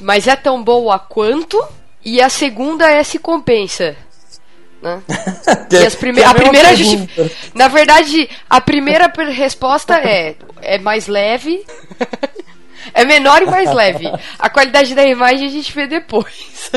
mas 0.00 0.26
é 0.26 0.36
tão 0.36 0.62
boa 0.62 0.98
quanto? 0.98 1.62
E 2.04 2.22
a 2.22 2.28
segunda 2.28 2.88
é 2.90 3.02
se 3.02 3.18
compensa. 3.18 3.96
Né? 4.80 5.02
e 5.70 5.76
as 5.76 5.94
prime 5.94 6.22
a, 6.22 6.30
a 6.30 6.34
primeira 6.34 6.68
Na 7.54 7.68
verdade, 7.68 8.28
a 8.48 8.60
primeira 8.60 9.12
resposta 9.30 9.96
é: 9.96 10.36
é 10.62 10.78
mais 10.78 11.06
leve. 11.06 11.64
é 12.94 13.04
menor 13.04 13.42
e 13.42 13.46
mais 13.46 13.72
leve. 13.72 14.10
A 14.38 14.48
qualidade 14.48 14.94
da 14.94 15.04
imagem 15.04 15.48
a 15.48 15.50
gente 15.50 15.72
vê 15.74 15.86
depois. 15.86 16.70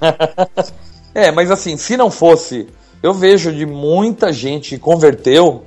é, 1.14 1.30
mas 1.30 1.50
assim, 1.50 1.76
se 1.76 1.96
não 1.96 2.10
fosse, 2.10 2.66
eu 3.02 3.12
vejo 3.12 3.52
de 3.52 3.66
muita 3.66 4.32
gente 4.32 4.78
converteu 4.78 5.64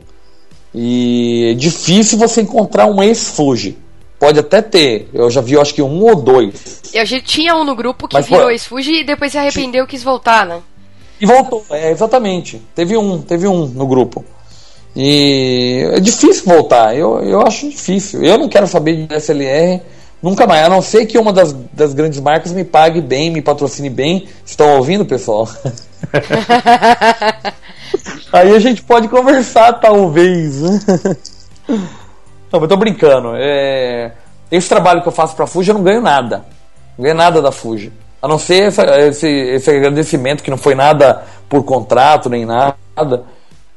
E 0.73 1.51
é 1.51 1.53
difícil 1.53 2.17
você 2.17 2.41
encontrar 2.41 2.87
um 2.87 3.01
ex-Fuji. 3.03 3.77
Pode 4.19 4.39
até 4.39 4.61
ter. 4.61 5.09
Eu 5.13 5.29
já 5.29 5.39
vi, 5.41 5.53
eu 5.53 5.61
acho 5.61 5.73
que 5.73 5.81
um 5.81 6.03
ou 6.03 6.15
dois. 6.15 6.81
E 6.93 6.99
a 6.99 7.05
gente 7.05 7.23
tinha 7.23 7.55
um 7.55 7.63
no 7.63 7.75
grupo 7.75 8.07
que 8.07 8.15
Mas, 8.15 8.25
virou 8.25 8.45
pô, 8.45 8.49
ex-Fuji 8.49 9.01
e 9.01 9.03
depois 9.03 9.31
se 9.31 9.37
arrependeu 9.37 9.85
e 9.85 9.87
quis 9.87 10.03
voltar, 10.03 10.45
né? 10.45 10.61
E 11.19 11.25
voltou, 11.25 11.65
é, 11.69 11.91
exatamente. 11.91 12.61
Teve 12.73 12.95
um, 12.97 13.21
teve 13.21 13.47
um 13.47 13.65
no 13.65 13.85
grupo. 13.85 14.23
E 14.95 15.87
é 15.91 15.99
difícil 15.99 16.45
voltar, 16.45 16.95
eu, 16.95 17.19
eu 17.21 17.41
acho 17.41 17.69
difícil. 17.69 18.23
Eu 18.23 18.37
não 18.37 18.49
quero 18.49 18.67
saber 18.67 19.05
de 19.05 19.15
SLR 19.15 19.81
nunca 20.21 20.45
mais, 20.45 20.65
a 20.65 20.69
não 20.69 20.81
ser 20.81 21.05
que 21.05 21.17
uma 21.17 21.31
das, 21.31 21.53
das 21.73 21.93
grandes 21.93 22.19
marcas 22.19 22.51
me 22.51 22.63
pague 22.63 23.01
bem, 23.01 23.29
me 23.29 23.41
patrocine 23.41 23.89
bem. 23.89 24.27
Estão 24.45 24.77
ouvindo, 24.77 25.05
pessoal? 25.05 25.47
Aí 28.31 28.55
a 28.55 28.59
gente 28.59 28.83
pode 28.83 29.07
conversar, 29.07 29.73
talvez. 29.73 30.61
Não, 32.51 32.59
mas 32.59 32.69
tô 32.69 32.77
brincando. 32.77 33.33
É... 33.35 34.11
Esse 34.51 34.67
trabalho 34.67 35.01
que 35.01 35.07
eu 35.07 35.11
faço 35.11 35.35
pra 35.35 35.47
Fuji, 35.47 35.69
eu 35.69 35.75
não 35.75 35.83
ganho 35.83 36.01
nada. 36.01 36.45
Não 36.97 37.03
ganho 37.03 37.15
nada 37.15 37.41
da 37.41 37.51
Fuji. 37.51 37.91
A 38.21 38.27
não 38.27 38.37
ser 38.37 38.63
essa- 38.63 38.99
esse, 39.01 39.27
esse 39.27 39.69
agradecimento, 39.69 40.43
que 40.43 40.51
não 40.51 40.57
foi 40.57 40.75
nada 40.75 41.23
por 41.47 41.63
contrato 41.63 42.29
nem 42.29 42.45
nada. 42.45 42.75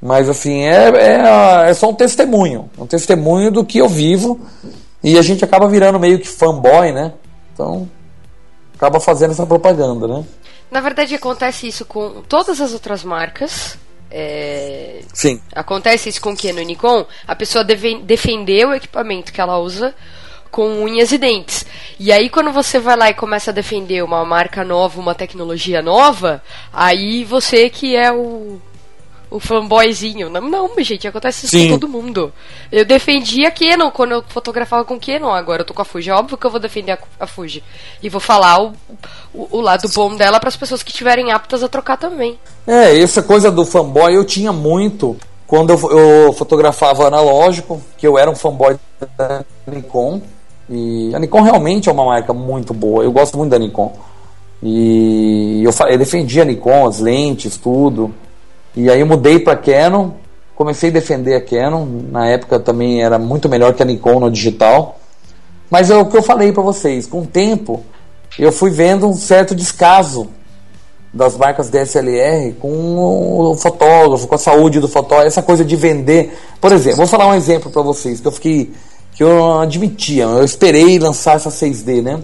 Mas 0.00 0.28
assim, 0.28 0.62
é, 0.64 0.88
é, 0.88 1.70
é 1.70 1.74
só 1.74 1.88
um 1.90 1.94
testemunho. 1.94 2.68
Um 2.76 2.86
testemunho 2.86 3.50
do 3.52 3.64
que 3.64 3.78
eu 3.78 3.88
vivo. 3.88 4.40
E 5.02 5.16
a 5.18 5.22
gente 5.22 5.44
acaba 5.44 5.68
virando 5.68 5.98
meio 5.98 6.18
que 6.18 6.28
fanboy, 6.28 6.92
né? 6.92 7.12
Então, 7.52 7.88
acaba 8.76 8.98
fazendo 9.00 9.30
essa 9.32 9.46
propaganda, 9.46 10.06
né? 10.08 10.24
Na 10.70 10.80
verdade, 10.80 11.14
acontece 11.14 11.68
isso 11.68 11.84
com 11.84 12.22
todas 12.28 12.60
as 12.60 12.72
outras 12.72 13.04
marcas. 13.04 13.76
É, 14.10 15.00
Sim. 15.12 15.40
Acontece 15.54 16.08
isso 16.08 16.20
com 16.20 16.32
o 16.32 16.36
Canon 16.36 16.60
e 16.60 16.64
Nikon. 16.64 17.04
A 17.26 17.34
pessoa 17.34 17.64
deve 17.64 18.00
defender 18.02 18.66
o 18.66 18.74
equipamento 18.74 19.32
que 19.32 19.40
ela 19.40 19.58
usa 19.58 19.94
com 20.52 20.68
unhas 20.84 21.10
e 21.10 21.18
dentes. 21.18 21.64
E 21.98 22.12
aí, 22.12 22.28
quando 22.28 22.52
você 22.52 22.78
vai 22.78 22.94
lá 22.94 23.10
e 23.10 23.14
começa 23.14 23.50
a 23.50 23.54
defender 23.54 24.04
uma 24.04 24.22
marca 24.24 24.62
nova, 24.62 25.00
uma 25.00 25.14
tecnologia 25.14 25.80
nova, 25.80 26.42
aí 26.70 27.24
você 27.24 27.70
que 27.70 27.96
é 27.96 28.12
o, 28.12 28.60
o 29.30 29.40
fanboyzinho. 29.40 30.28
Não, 30.28 30.42
não, 30.42 30.70
gente, 30.80 31.08
acontece 31.08 31.46
isso 31.46 31.56
Sim. 31.56 31.70
com 31.70 31.78
todo 31.78 31.88
mundo. 31.90 32.30
Eu 32.70 32.84
defendia 32.84 33.48
a 33.48 33.50
Canon 33.50 33.90
quando 33.90 34.12
eu 34.12 34.24
fotografava 34.28 34.84
com 34.84 35.00
Canon, 35.00 35.30
agora 35.30 35.62
eu 35.62 35.66
tô 35.66 35.72
com 35.72 35.80
a 35.80 35.86
Fuji. 35.86 36.10
É 36.10 36.14
óbvio 36.14 36.36
que 36.36 36.44
eu 36.44 36.50
vou 36.50 36.60
defender 36.60 36.92
a, 36.92 36.98
a 37.18 37.26
Fuji. 37.26 37.64
E 38.02 38.10
vou 38.10 38.20
falar 38.20 38.62
o, 38.62 38.74
o, 39.32 39.58
o 39.58 39.60
lado 39.62 39.88
bom 39.88 40.14
dela 40.14 40.38
para 40.38 40.50
as 40.50 40.56
pessoas 40.56 40.82
que 40.82 40.90
estiverem 40.90 41.32
aptas 41.32 41.62
a 41.62 41.68
trocar 41.68 41.96
também. 41.96 42.38
É, 42.66 42.98
essa 42.98 43.22
coisa 43.22 43.50
do 43.50 43.64
fanboy 43.64 44.14
eu 44.14 44.24
tinha 44.24 44.52
muito 44.52 45.16
quando 45.46 45.70
eu, 45.70 45.90
eu 45.90 46.32
fotografava 46.32 47.06
analógico, 47.06 47.82
que 47.96 48.06
eu 48.06 48.18
era 48.18 48.30
um 48.30 48.34
fanboy 48.34 48.78
da 49.18 49.44
Nikon. 49.66 50.20
E 50.74 51.14
a 51.14 51.18
Nikon 51.18 51.42
realmente 51.42 51.90
é 51.90 51.92
uma 51.92 52.06
marca 52.06 52.32
muito 52.32 52.72
boa. 52.72 53.04
Eu 53.04 53.12
gosto 53.12 53.36
muito 53.36 53.50
da 53.50 53.58
Nikon. 53.58 53.92
E 54.62 55.62
eu, 55.62 55.70
eu 55.86 55.98
defendi 55.98 56.40
a 56.40 56.44
Nikon, 56.46 56.86
as 56.86 56.98
lentes, 56.98 57.58
tudo. 57.58 58.14
E 58.74 58.88
aí 58.88 59.00
eu 59.00 59.06
mudei 59.06 59.38
para 59.38 59.54
Canon, 59.54 60.12
comecei 60.54 60.88
a 60.88 60.92
defender 60.92 61.34
a 61.34 61.40
Canon. 61.42 61.84
Na 62.10 62.26
época 62.26 62.58
também 62.58 63.04
era 63.04 63.18
muito 63.18 63.50
melhor 63.50 63.74
que 63.74 63.82
a 63.82 63.86
Nikon 63.86 64.18
no 64.18 64.30
digital. 64.30 64.98
Mas 65.70 65.90
é 65.90 65.96
o 65.96 66.06
que 66.06 66.16
eu 66.16 66.22
falei 66.22 66.52
para 66.52 66.62
vocês, 66.62 67.06
com 67.06 67.20
o 67.20 67.26
tempo 67.26 67.84
eu 68.38 68.50
fui 68.50 68.70
vendo 68.70 69.06
um 69.06 69.14
certo 69.14 69.54
descaso 69.54 70.28
das 71.12 71.36
marcas 71.36 71.68
DSLR 71.68 72.54
com 72.54 73.50
o 73.50 73.54
fotógrafo, 73.56 74.26
com 74.26 74.34
a 74.34 74.38
saúde 74.38 74.80
do 74.80 74.88
fotógrafo, 74.88 75.26
essa 75.26 75.42
coisa 75.42 75.62
de 75.62 75.76
vender. 75.76 76.34
Por 76.58 76.72
exemplo, 76.72 76.98
vou 76.98 77.06
falar 77.06 77.26
um 77.26 77.34
exemplo 77.34 77.70
para 77.70 77.82
vocês 77.82 78.20
que 78.20 78.26
eu 78.26 78.32
fiquei 78.32 78.72
que 79.14 79.22
eu 79.22 79.60
admitia, 79.60 80.24
eu 80.24 80.44
esperei 80.44 80.98
lançar 80.98 81.36
essa 81.36 81.50
6D, 81.50 82.02
né? 82.02 82.20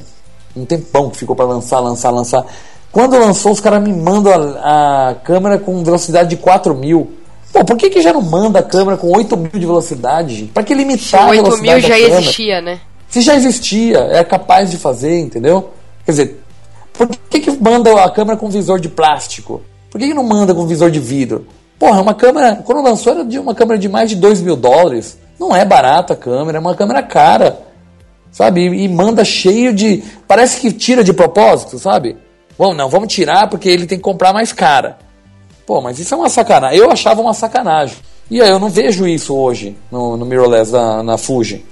Um 0.57 0.65
tempão 0.65 1.11
que 1.11 1.19
ficou 1.19 1.37
para 1.37 1.45
lançar, 1.47 1.81
lançar, 1.81 2.11
lançar. 2.11 2.47
Quando 2.91 3.19
lançou, 3.19 3.53
os 3.53 3.61
caras 3.61 3.83
me 3.83 3.93
mandam 3.93 4.33
a, 4.33 5.11
a 5.11 5.15
câmera 5.15 5.59
com 5.59 5.85
velocidade 5.85 6.31
de 6.31 6.37
4 6.37 6.75
mil. 6.75 7.13
Pô, 7.53 7.65
por 7.65 7.77
que, 7.77 7.91
que 7.91 8.01
já 8.01 8.13
não 8.13 8.23
manda 8.23 8.59
a 8.59 8.63
câmera 8.63 8.97
com 8.97 9.15
8 9.15 9.37
mil 9.37 9.51
de 9.51 9.67
velocidade? 9.67 10.51
Para 10.53 10.63
que 10.63 10.75
limitar 10.75 11.25
a 11.25 11.29
8 11.29 11.43
velocidade 11.43 11.81
mil 11.81 11.83
da 11.83 11.89
já 11.89 12.03
câmera? 12.03 12.21
existia, 12.21 12.61
né? 12.61 12.81
Se 13.09 13.21
já 13.21 13.35
existia, 13.37 13.99
é 13.99 14.25
capaz 14.25 14.71
de 14.71 14.77
fazer, 14.77 15.19
entendeu? 15.19 15.71
Quer 16.05 16.13
dizer, 16.13 16.41
por 16.93 17.09
que, 17.09 17.41
que 17.41 17.51
manda 17.51 18.03
a 18.03 18.11
câmera 18.11 18.37
com 18.37 18.49
visor 18.49 18.81
de 18.81 18.89
plástico? 18.89 19.63
Por 19.91 19.99
que, 19.99 20.09
que 20.09 20.15
não 20.15 20.25
manda 20.25 20.55
com 20.55 20.67
visor 20.67 20.91
de 20.91 21.01
vidro? 21.01 21.47
Porra, 21.79 22.01
uma 22.01 22.15
câmera, 22.15 22.57
quando 22.65 22.83
lançou 22.83 23.13
era 23.13 23.25
de 23.25 23.39
uma 23.39 23.55
câmera 23.55 23.79
de 23.79 23.89
mais 23.89 24.11
de 24.11 24.17
2 24.17 24.41
mil 24.41 24.57
dólares. 24.57 25.17
Não 25.39 25.55
é 25.55 25.65
barata 25.65 26.15
a 26.15 26.17
câmera, 26.17 26.59
é 26.59 26.61
uma 26.61 26.75
câmera 26.75 27.03
cara. 27.03 27.61
Sabe? 28.31 28.67
E, 28.67 28.89
manda 28.89 29.25
cheio 29.25 29.73
de. 29.73 30.03
Parece 30.27 30.61
que 30.61 30.73
tira 30.73 31.03
de 31.03 31.13
propósito, 31.13 31.79
sabe? 31.79 32.17
Bom, 32.59 32.75
não, 32.75 32.89
vamos 32.89 33.13
tirar 33.13 33.49
porque 33.49 33.69
ele 33.69 33.87
tem 33.87 33.99
que 33.99 34.05
comprar 34.05 34.33
mais 34.33 34.53
cara. 34.53 34.99
Pô, 35.67 35.81
mas 35.81 35.99
isso 35.99 36.15
é 36.15 36.17
uma 36.17 36.29
sacanagem. 36.29 36.79
Eu 36.79 36.91
achava 36.91 37.21
uma 37.21 37.35
sacanagem. 37.35 37.97
E 38.31 38.43
aí 38.43 38.51
eu 38.51 38.59
não 38.59 38.69
vejo 38.69 39.07
isso 39.07 39.35
hoje 39.35 39.77
no, 39.91 40.17
no 40.17 40.27
mirrorless 40.27 40.71
da, 40.71 41.03
na 41.03 41.17
Fuji. 41.17 41.65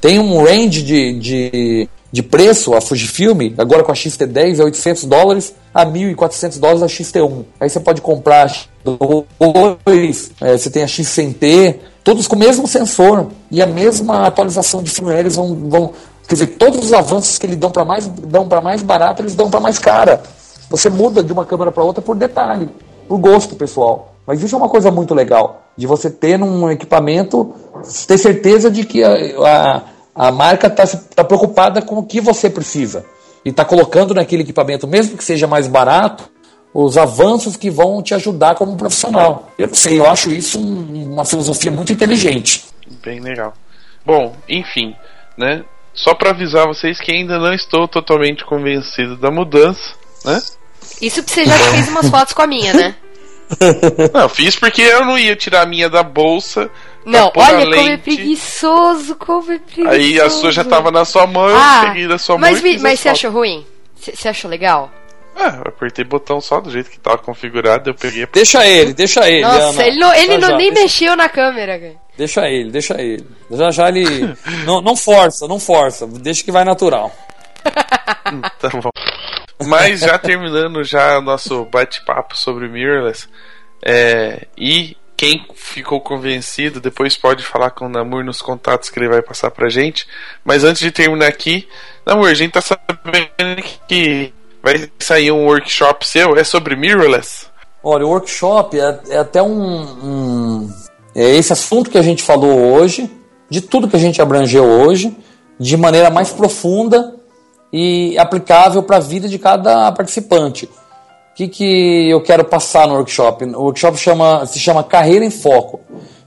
Tem 0.00 0.18
um 0.18 0.42
range 0.42 0.82
de, 0.82 1.18
de, 1.18 1.88
de 2.10 2.22
preço, 2.22 2.74
a 2.74 2.80
Fujifilm, 2.80 3.52
agora 3.58 3.82
com 3.82 3.92
a 3.92 3.94
XT10 3.94 4.60
é 4.60 4.64
800 4.64 5.04
dólares 5.04 5.54
a 5.74 5.84
1.400 5.84 6.58
dólares 6.58 6.82
a 6.82 6.86
XT1. 6.86 7.44
Aí 7.60 7.68
você 7.68 7.80
pode 7.80 8.00
comprar 8.00 8.44
a 8.44 8.46
X2, 8.46 10.30
é, 10.40 10.56
você 10.56 10.70
tem 10.70 10.82
a 10.82 10.86
X100T, 10.86 11.76
todos 12.02 12.26
com 12.26 12.36
o 12.36 12.38
mesmo 12.38 12.66
sensor 12.66 13.28
e 13.50 13.62
a 13.62 13.66
mesma 13.66 14.26
atualização 14.26 14.82
de 14.82 14.90
firmware. 14.90 15.28
Vão, 15.30 15.54
vão 15.54 15.92
quer 16.26 16.34
dizer, 16.34 16.46
todos 16.58 16.84
os 16.84 16.92
avanços 16.92 17.38
que 17.38 17.46
eles 17.46 17.56
dão 17.56 17.70
para 17.70 17.84
mais, 17.84 18.06
dão 18.06 18.46
para 18.46 18.60
mais 18.60 18.82
barato, 18.82 19.22
eles 19.22 19.34
dão 19.34 19.50
para 19.50 19.60
mais 19.60 19.78
cara. 19.78 20.22
Você 20.70 20.90
muda 20.90 21.22
de 21.22 21.32
uma 21.32 21.44
câmera 21.44 21.72
para 21.72 21.82
outra 21.82 22.02
por 22.02 22.14
detalhe, 22.14 22.68
por 23.08 23.18
gosto 23.18 23.56
pessoal. 23.56 24.14
Mas 24.26 24.42
isso 24.42 24.54
é 24.54 24.58
uma 24.58 24.68
coisa 24.68 24.90
muito 24.90 25.14
legal, 25.14 25.62
de 25.74 25.86
você 25.86 26.10
ter 26.10 26.38
num 26.38 26.70
equipamento, 26.70 27.54
ter 28.06 28.18
certeza 28.18 28.70
de 28.70 28.84
que 28.84 29.02
a, 29.02 29.14
a, 30.14 30.26
a 30.26 30.30
marca 30.30 30.66
está 30.66 30.86
tá 30.86 31.24
preocupada 31.24 31.80
com 31.80 31.96
o 31.96 32.02
que 32.02 32.20
você 32.20 32.50
precisa. 32.50 33.06
E 33.42 33.48
está 33.48 33.64
colocando 33.64 34.12
naquele 34.12 34.42
equipamento, 34.42 34.86
mesmo 34.86 35.16
que 35.16 35.24
seja 35.24 35.46
mais 35.46 35.66
barato, 35.66 36.28
os 36.84 36.96
avanços 36.96 37.56
que 37.56 37.70
vão 37.70 38.02
te 38.02 38.14
ajudar 38.14 38.54
como 38.54 38.76
profissional. 38.76 39.50
Eu 39.58 39.68
não 39.68 39.74
sei, 39.74 39.98
eu 39.98 40.08
acho 40.08 40.30
isso 40.30 40.58
um- 40.60 41.12
uma 41.14 41.24
filosofia 41.24 41.70
muito 41.70 41.92
inteligente. 41.92 42.64
Bem 43.02 43.20
legal. 43.20 43.52
Bom, 44.04 44.34
enfim, 44.48 44.94
né? 45.36 45.64
Só 45.94 46.14
pra 46.14 46.30
avisar 46.30 46.66
vocês 46.66 47.00
que 47.00 47.10
ainda 47.10 47.38
não 47.38 47.52
estou 47.52 47.88
totalmente 47.88 48.44
convencido 48.44 49.16
da 49.16 49.30
mudança, 49.30 49.94
né? 50.24 50.40
Isso 51.02 51.22
que 51.22 51.30
você 51.30 51.44
já 51.44 51.58
fez 51.58 51.88
umas 51.90 52.08
fotos 52.08 52.32
com 52.32 52.42
a 52.42 52.46
minha, 52.46 52.72
né? 52.72 52.94
Não, 54.12 54.28
fiz 54.28 54.56
porque 54.56 54.82
eu 54.82 55.06
não 55.06 55.18
ia 55.18 55.34
tirar 55.34 55.62
a 55.62 55.66
minha 55.66 55.88
da 55.88 56.02
bolsa. 56.02 56.70
Não, 57.04 57.32
olha 57.34 57.60
como 57.64 57.74
é 57.74 57.78
lente. 57.88 58.02
preguiçoso, 58.02 59.16
como 59.16 59.50
é 59.50 59.58
preguiçoso. 59.58 59.88
Aí 59.88 60.20
a 60.20 60.28
sua 60.28 60.52
já 60.52 60.62
tava 60.62 60.90
na 60.90 61.04
sua 61.06 61.26
mão, 61.26 61.48
eu 61.48 61.56
Ah, 61.56 61.84
peguei 61.86 62.06
da 62.06 62.18
sua 62.18 62.36
mão 62.36 62.42
mas, 62.50 62.58
e 62.58 62.62
fiz 62.62 62.82
mas 62.82 62.92
as 62.92 63.00
você 63.00 63.08
fotos. 63.08 63.18
achou 63.24 63.30
ruim? 63.32 63.66
Você 63.96 64.14
você 64.14 64.28
achou 64.28 64.50
legal? 64.50 64.90
Ah, 65.40 65.60
eu 65.64 65.68
apertei 65.68 66.04
botão 66.04 66.40
só 66.40 66.60
do 66.60 66.68
jeito 66.68 66.90
que 66.90 66.98
tava 66.98 67.18
configurado, 67.18 67.90
eu 67.90 67.94
peguei. 67.94 68.26
Deixa 68.26 68.66
ele, 68.66 68.92
deixa 68.92 69.28
ele. 69.30 69.42
Nossa, 69.42 69.80
Ana. 69.80 69.86
ele, 69.86 69.98
não, 70.00 70.12
ele 70.12 70.32
Já, 70.32 70.38
não, 70.38 70.48
já, 70.48 70.56
nem 70.56 70.72
deixa, 70.72 70.82
mexeu 70.82 71.16
na 71.16 71.28
câmera, 71.28 71.78
cara. 71.78 71.94
Deixa 72.16 72.48
ele, 72.48 72.70
deixa 72.72 73.00
ele. 73.00 73.24
Já 73.48 73.70
já 73.70 73.88
ele. 73.88 74.34
não, 74.66 74.80
não 74.80 74.96
força, 74.96 75.46
não 75.46 75.60
força. 75.60 76.08
Deixa 76.08 76.42
que 76.42 76.50
vai 76.50 76.64
natural. 76.64 77.14
Tá 78.58 78.68
bom. 78.68 78.90
Mas 79.66 80.00
já 80.00 80.18
terminando 80.18 80.82
já 80.82 81.18
o 81.18 81.22
nosso 81.22 81.64
bate-papo 81.66 82.36
sobre 82.36 82.66
o 82.66 82.70
mirrorless, 82.70 83.28
é, 83.82 84.46
e 84.56 84.96
quem 85.16 85.44
ficou 85.54 86.00
convencido 86.00 86.80
depois 86.80 87.16
pode 87.16 87.42
falar 87.42 87.70
com 87.70 87.86
o 87.86 87.88
Namur 87.88 88.24
nos 88.24 88.40
contatos 88.40 88.88
que 88.88 88.98
ele 88.98 89.08
vai 89.08 89.20
passar 89.22 89.50
pra 89.50 89.68
gente. 89.68 90.06
Mas 90.44 90.62
antes 90.62 90.80
de 90.80 90.92
terminar 90.92 91.26
aqui, 91.26 91.68
Namur, 92.06 92.28
a 92.28 92.34
gente 92.34 92.52
tá 92.52 92.60
sabendo 92.60 93.62
que 93.88 94.32
vai 94.62 94.90
sair 94.98 95.30
um 95.32 95.46
workshop 95.46 96.06
seu, 96.06 96.36
é 96.36 96.44
sobre 96.44 96.76
mirrorless? 96.76 97.46
Olha, 97.82 98.04
o 98.06 98.10
workshop 98.10 98.78
é, 98.78 99.00
é 99.10 99.18
até 99.18 99.42
um, 99.42 99.80
um- 99.82 100.72
É 101.14 101.34
esse 101.36 101.52
assunto 101.52 101.90
que 101.90 101.98
a 101.98 102.02
gente 102.02 102.22
falou 102.22 102.72
hoje, 102.72 103.10
de 103.50 103.60
tudo 103.60 103.88
que 103.88 103.96
a 103.96 104.00
gente 104.00 104.20
abrangeu 104.20 104.64
hoje, 104.64 105.16
de 105.58 105.76
maneira 105.76 106.10
mais 106.10 106.30
profunda 106.30 107.14
e 107.72 108.16
aplicável 108.18 108.82
para 108.82 108.96
a 108.96 109.00
vida 109.00 109.28
de 109.28 109.38
cada 109.38 109.90
participante. 109.92 110.66
O 110.66 111.34
que, 111.34 111.48
que 111.48 112.10
eu 112.10 112.20
quero 112.20 112.44
passar 112.44 112.86
no 112.86 112.94
workshop? 112.94 113.44
O 113.44 113.62
workshop 113.62 113.96
chama, 113.96 114.44
se 114.46 114.58
chama 114.58 114.82
Carreira 114.84 115.24
em 115.24 115.30
Foco. 115.30 115.80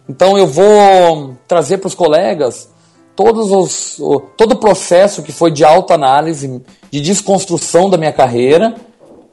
Então 0.10 0.38
eu 0.38 0.48
vou 0.48 1.36
trazer 1.48 1.78
para 1.78 1.88
os 1.88 1.96
colegas 1.96 2.70
todos 3.16 3.52
os, 3.52 4.02
todo 4.38 4.54
o 4.54 4.58
processo 4.58 5.24
que 5.24 5.32
foi 5.32 5.52
de 5.52 5.64
autoanálise, 5.64 6.62
de 6.90 7.02
desconstrução 7.02 7.90
da 7.90 7.98
minha 7.98 8.12
carreira 8.12 8.76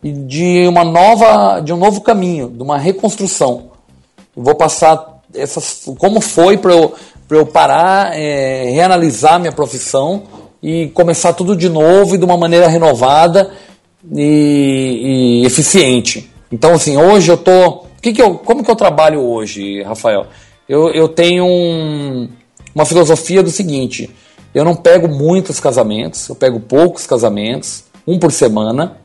e 0.02 0.12
de 0.12 0.66
uma 0.68 0.84
nova, 0.84 1.60
de 1.60 1.72
um 1.72 1.76
novo 1.76 2.00
caminho, 2.00 2.48
de 2.48 2.62
uma 2.62 2.78
reconstrução. 2.78 3.70
Eu 4.36 4.42
vou 4.42 4.55
passar 4.55 5.20
essas, 5.34 5.88
como 5.98 6.20
foi 6.20 6.56
para 6.56 6.72
eu, 6.72 6.94
eu 7.30 7.46
parar, 7.46 8.18
é, 8.18 8.70
reanalisar 8.70 9.38
minha 9.40 9.52
profissão 9.52 10.22
e 10.62 10.88
começar 10.88 11.32
tudo 11.32 11.56
de 11.56 11.68
novo 11.68 12.14
e 12.14 12.18
de 12.18 12.24
uma 12.24 12.36
maneira 12.36 12.68
renovada 12.68 13.50
e, 14.14 15.42
e 15.42 15.46
eficiente. 15.46 16.30
Então, 16.50 16.74
assim, 16.74 16.96
hoje 16.96 17.30
eu 17.30 17.36
tô. 17.36 17.84
Que 18.00 18.12
que 18.12 18.22
eu, 18.22 18.34
como 18.34 18.64
que 18.64 18.70
eu 18.70 18.76
trabalho 18.76 19.20
hoje, 19.20 19.82
Rafael? 19.82 20.26
Eu, 20.68 20.90
eu 20.90 21.09
tenho 21.09 21.44
um, 21.44 22.28
uma 22.78 22.86
filosofia 22.86 23.42
do 23.42 23.50
seguinte: 23.50 24.09
eu 24.55 24.64
não 24.64 24.76
pego 24.76 25.09
muitos 25.09 25.59
casamentos, 25.59 26.28
eu 26.28 26.36
pego 26.36 26.60
poucos 26.60 27.06
casamentos, 27.06 27.84
um 28.06 28.18
por 28.18 28.30
semana, 28.30 28.98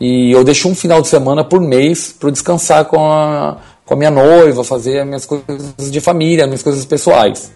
e 0.00 0.32
eu 0.32 0.42
deixo 0.42 0.68
um 0.68 0.74
final 0.74 1.00
de 1.00 1.06
semana 1.06 1.44
por 1.44 1.60
mês 1.60 2.12
para 2.18 2.30
descansar 2.30 2.84
com 2.86 3.10
a, 3.10 3.58
com 3.84 3.94
a 3.94 3.96
minha 3.96 4.10
noiva, 4.10 4.64
fazer 4.64 5.00
as 5.00 5.06
minhas 5.06 5.24
coisas 5.24 5.90
de 5.90 6.00
família, 6.00 6.46
minhas 6.46 6.64
coisas 6.64 6.84
pessoais. 6.84 7.52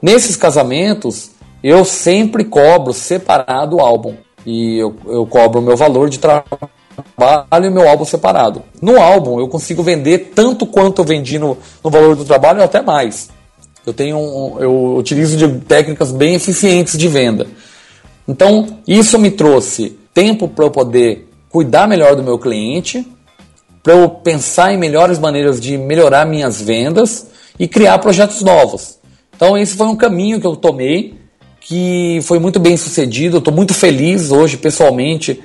Nesses 0.00 0.34
casamentos, 0.34 1.30
eu 1.62 1.84
sempre 1.84 2.44
cobro 2.44 2.92
separado 2.92 3.76
o 3.76 3.80
álbum. 3.80 4.14
E 4.44 4.78
eu, 4.78 4.94
eu 5.06 5.26
cobro 5.26 5.60
o 5.60 5.62
meu 5.62 5.76
valor 5.76 6.08
de 6.08 6.18
trabalho 6.18 6.46
e 7.64 7.70
meu 7.70 7.88
álbum 7.88 8.04
separado. 8.04 8.62
No 8.80 9.00
álbum, 9.00 9.40
eu 9.40 9.48
consigo 9.48 9.82
vender 9.82 10.32
tanto 10.34 10.66
quanto 10.66 11.02
eu 11.02 11.04
vendi 11.04 11.38
no, 11.38 11.58
no 11.82 11.90
valor 11.90 12.14
do 12.14 12.24
trabalho, 12.24 12.62
até 12.62 12.80
mais. 12.80 13.28
Eu 13.86 13.94
tenho 13.94 14.18
eu 14.58 14.96
utilizo 14.96 15.36
de 15.36 15.60
técnicas 15.60 16.10
bem 16.10 16.34
eficientes 16.34 16.98
de 16.98 17.08
venda. 17.08 17.46
Então, 18.28 18.80
isso 18.86 19.18
me 19.18 19.30
trouxe 19.30 19.96
tempo 20.12 20.48
para 20.48 20.64
eu 20.64 20.70
poder 20.70 21.28
cuidar 21.48 21.86
melhor 21.86 22.16
do 22.16 22.22
meu 22.22 22.38
cliente, 22.38 23.06
para 23.82 23.94
eu 23.94 24.08
pensar 24.08 24.72
em 24.74 24.76
melhores 24.76 25.18
maneiras 25.18 25.60
de 25.60 25.78
melhorar 25.78 26.26
minhas 26.26 26.60
vendas 26.60 27.28
e 27.58 27.68
criar 27.68 27.98
projetos 27.98 28.42
novos. 28.42 28.98
Então, 29.34 29.56
esse 29.56 29.76
foi 29.76 29.86
um 29.86 29.96
caminho 29.96 30.40
que 30.40 30.46
eu 30.46 30.56
tomei 30.56 31.14
que 31.66 32.20
foi 32.22 32.38
muito 32.38 32.60
bem 32.60 32.76
sucedido. 32.76 33.38
Estou 33.38 33.52
muito 33.52 33.74
feliz 33.74 34.30
hoje, 34.30 34.56
pessoalmente, 34.56 35.40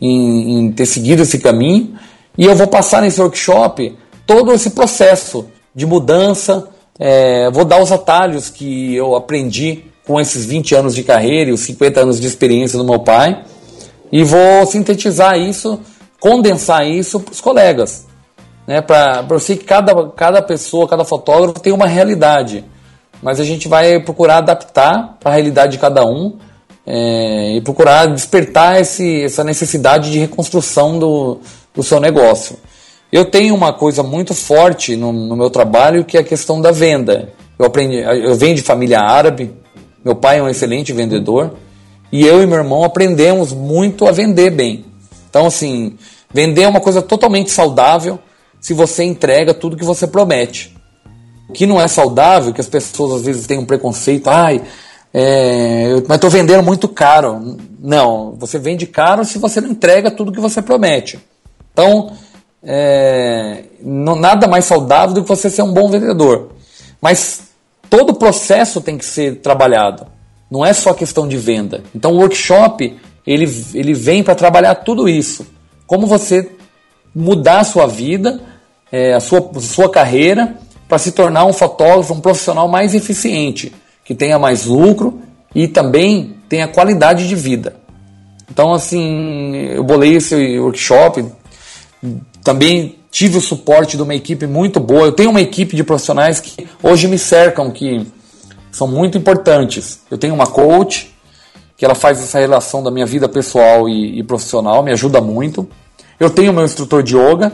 em, 0.00 0.58
em, 0.58 0.72
ter 0.72 0.86
seguido 0.86 1.22
esse 1.22 1.38
caminho. 1.38 1.94
E 2.36 2.44
eu 2.44 2.56
vou 2.56 2.66
passar 2.66 3.02
nesse 3.02 3.20
workshop 3.20 3.94
todo 4.26 4.52
esse 4.52 4.70
processo 4.70 5.46
de 5.74 5.84
mudança. 5.84 6.68
É, 6.98 7.50
vou 7.50 7.64
dar 7.64 7.82
os 7.82 7.92
atalhos 7.92 8.50
que 8.50 8.94
eu 8.94 9.14
aprendi 9.14 9.84
com 10.06 10.20
esses 10.20 10.44
20 10.46 10.74
anos 10.74 10.94
de 10.94 11.02
carreira 11.02 11.50
e 11.50 11.52
os 11.52 11.60
50 11.60 12.00
anos 12.00 12.20
de 12.20 12.26
experiência 12.26 12.78
do 12.78 12.84
meu 12.84 13.00
pai. 13.00 13.44
E 14.10 14.22
vou 14.22 14.66
sintetizar 14.66 15.36
isso 15.36 15.80
condensar 16.20 16.86
isso 16.86 17.20
para 17.20 17.32
os 17.32 17.40
colegas. 17.40 18.06
Né, 18.66 18.80
para 18.80 19.24
eu 19.30 19.38
sei 19.38 19.56
que 19.56 19.64
cada, 19.64 20.08
cada 20.10 20.42
pessoa, 20.42 20.88
cada 20.88 21.04
fotógrafo 21.04 21.60
tem 21.60 21.72
uma 21.72 21.86
realidade, 21.86 22.64
mas 23.22 23.38
a 23.38 23.44
gente 23.44 23.68
vai 23.68 24.00
procurar 24.00 24.38
adaptar 24.38 25.16
para 25.20 25.30
a 25.30 25.34
realidade 25.34 25.72
de 25.72 25.78
cada 25.78 26.04
um 26.04 26.36
é, 26.84 27.52
e 27.54 27.60
procurar 27.60 28.06
despertar 28.06 28.80
esse, 28.80 29.22
essa 29.22 29.44
necessidade 29.44 30.10
de 30.10 30.18
reconstrução 30.18 30.98
do, 30.98 31.38
do 31.72 31.82
seu 31.82 32.00
negócio. 32.00 32.56
Eu 33.12 33.24
tenho 33.24 33.54
uma 33.54 33.72
coisa 33.72 34.02
muito 34.02 34.34
forte 34.34 34.96
no, 34.96 35.12
no 35.12 35.36
meu 35.36 35.50
trabalho 35.50 36.04
que 36.04 36.16
é 36.16 36.20
a 36.20 36.24
questão 36.24 36.60
da 36.60 36.70
venda. 36.70 37.32
Eu 37.58 37.66
aprendi, 37.66 37.96
eu 37.96 38.34
venho 38.34 38.54
de 38.54 38.62
família 38.62 39.00
árabe, 39.00 39.52
meu 40.04 40.14
pai 40.14 40.38
é 40.38 40.42
um 40.42 40.48
excelente 40.48 40.92
vendedor 40.92 41.54
e 42.12 42.26
eu 42.26 42.42
e 42.42 42.46
meu 42.46 42.58
irmão 42.58 42.84
aprendemos 42.84 43.52
muito 43.52 44.06
a 44.06 44.12
vender 44.12 44.50
bem. 44.50 44.84
Então, 45.28 45.46
assim, 45.46 45.96
vender 46.32 46.62
é 46.62 46.68
uma 46.68 46.80
coisa 46.80 47.00
totalmente 47.02 47.50
saudável 47.50 48.18
se 48.60 48.74
você 48.74 49.04
entrega 49.04 49.54
tudo 49.54 49.76
que 49.76 49.84
você 49.84 50.06
promete. 50.06 50.76
O 51.48 51.52
que 51.52 51.66
não 51.66 51.80
é 51.80 51.86
saudável, 51.86 52.52
que 52.52 52.60
as 52.60 52.68
pessoas 52.68 53.20
às 53.20 53.22
vezes 53.22 53.46
têm 53.46 53.58
um 53.58 53.64
preconceito, 53.64 54.28
ai, 54.28 54.62
é, 55.14 55.92
eu, 55.92 56.04
mas 56.06 56.16
estou 56.16 56.28
vendendo 56.28 56.62
muito 56.62 56.88
caro. 56.88 57.56
Não, 57.80 58.34
você 58.38 58.58
vende 58.58 58.86
caro 58.86 59.24
se 59.24 59.38
você 59.38 59.60
não 59.60 59.70
entrega 59.70 60.10
tudo 60.10 60.32
que 60.32 60.40
você 60.40 60.60
promete. 60.60 61.18
Então, 61.72 62.12
é, 62.66 63.62
nada 63.80 64.48
mais 64.48 64.64
saudável 64.64 65.14
do 65.14 65.22
que 65.22 65.28
você 65.28 65.48
ser 65.48 65.62
um 65.62 65.72
bom 65.72 65.88
vendedor. 65.88 66.50
Mas 67.00 67.44
todo 67.88 68.10
o 68.10 68.14
processo 68.14 68.80
tem 68.80 68.98
que 68.98 69.04
ser 69.04 69.36
trabalhado. 69.36 70.06
Não 70.50 70.66
é 70.66 70.72
só 70.72 70.92
questão 70.92 71.28
de 71.28 71.36
venda. 71.36 71.84
Então, 71.94 72.12
o 72.12 72.18
workshop 72.18 72.96
ele, 73.26 73.52
ele 73.74 73.94
vem 73.94 74.22
para 74.22 74.34
trabalhar 74.34 74.74
tudo 74.76 75.08
isso. 75.08 75.46
Como 75.86 76.06
você 76.06 76.50
mudar 77.14 77.60
a 77.60 77.64
sua 77.64 77.86
vida, 77.86 78.40
é, 78.90 79.14
a 79.14 79.20
sua, 79.20 79.50
sua 79.60 79.88
carreira, 79.88 80.56
para 80.88 80.98
se 80.98 81.12
tornar 81.12 81.44
um 81.44 81.52
fotógrafo, 81.52 82.14
um 82.14 82.20
profissional 82.20 82.68
mais 82.68 82.94
eficiente, 82.94 83.72
que 84.04 84.14
tenha 84.14 84.38
mais 84.38 84.66
lucro 84.66 85.20
e 85.54 85.66
também 85.66 86.36
tenha 86.48 86.68
qualidade 86.68 87.28
de 87.28 87.34
vida. 87.34 87.76
Então, 88.50 88.72
assim, 88.72 89.56
eu 89.56 89.82
bolei 89.82 90.16
esse 90.16 90.58
workshop, 90.58 91.24
também 92.46 93.00
tive 93.10 93.38
o 93.38 93.40
suporte 93.40 93.96
de 93.96 94.02
uma 94.04 94.14
equipe 94.14 94.46
muito 94.46 94.78
boa. 94.78 95.06
Eu 95.06 95.10
tenho 95.10 95.30
uma 95.30 95.40
equipe 95.40 95.74
de 95.74 95.82
profissionais 95.82 96.38
que 96.38 96.68
hoje 96.80 97.08
me 97.08 97.18
cercam, 97.18 97.72
que 97.72 98.06
são 98.70 98.86
muito 98.86 99.18
importantes. 99.18 100.02
Eu 100.08 100.16
tenho 100.16 100.32
uma 100.32 100.46
coach, 100.46 101.12
que 101.76 101.84
ela 101.84 101.96
faz 101.96 102.20
essa 102.20 102.38
relação 102.38 102.84
da 102.84 102.90
minha 102.90 103.04
vida 103.04 103.28
pessoal 103.28 103.88
e, 103.88 104.20
e 104.20 104.22
profissional, 104.22 104.80
me 104.84 104.92
ajuda 104.92 105.20
muito. 105.20 105.68
Eu 106.20 106.30
tenho 106.30 106.52
meu 106.52 106.64
instrutor 106.64 107.02
de 107.02 107.16
yoga, 107.16 107.50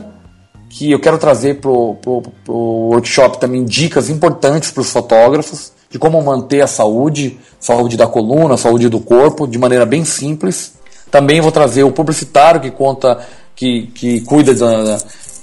que 0.68 0.92
eu 0.92 1.00
quero 1.00 1.16
trazer 1.16 1.58
para 1.58 1.70
o 1.70 2.90
workshop 2.90 3.40
também 3.40 3.64
dicas 3.64 4.10
importantes 4.10 4.70
para 4.70 4.82
os 4.82 4.90
fotógrafos 4.90 5.72
de 5.88 5.98
como 5.98 6.22
manter 6.22 6.60
a 6.60 6.66
saúde, 6.66 7.40
saúde 7.58 7.96
da 7.96 8.06
coluna, 8.06 8.58
saúde 8.58 8.90
do 8.90 9.00
corpo, 9.00 9.46
de 9.46 9.58
maneira 9.58 9.86
bem 9.86 10.04
simples. 10.04 10.74
Também 11.10 11.40
vou 11.40 11.50
trazer 11.50 11.82
o 11.82 11.92
publicitário 11.92 12.60
que 12.60 12.70
conta, 12.70 13.26
que, 13.54 13.88
que 13.88 14.20
cuida 14.22 14.54
da, 14.54 14.98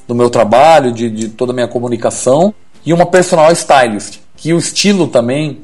do 0.08 0.16
meu 0.16 0.30
trabalho, 0.30 0.92
de, 0.92 1.10
de 1.10 1.30
toda 1.30 1.52
a 1.52 1.56
minha 1.56 1.68
comunicação, 1.68 2.54
e 2.86 2.94
uma 2.94 3.06
personal 3.06 3.52
stylist, 3.52 4.20
que 4.36 4.54
o 4.54 4.58
estilo 4.58 5.08
também 5.08 5.62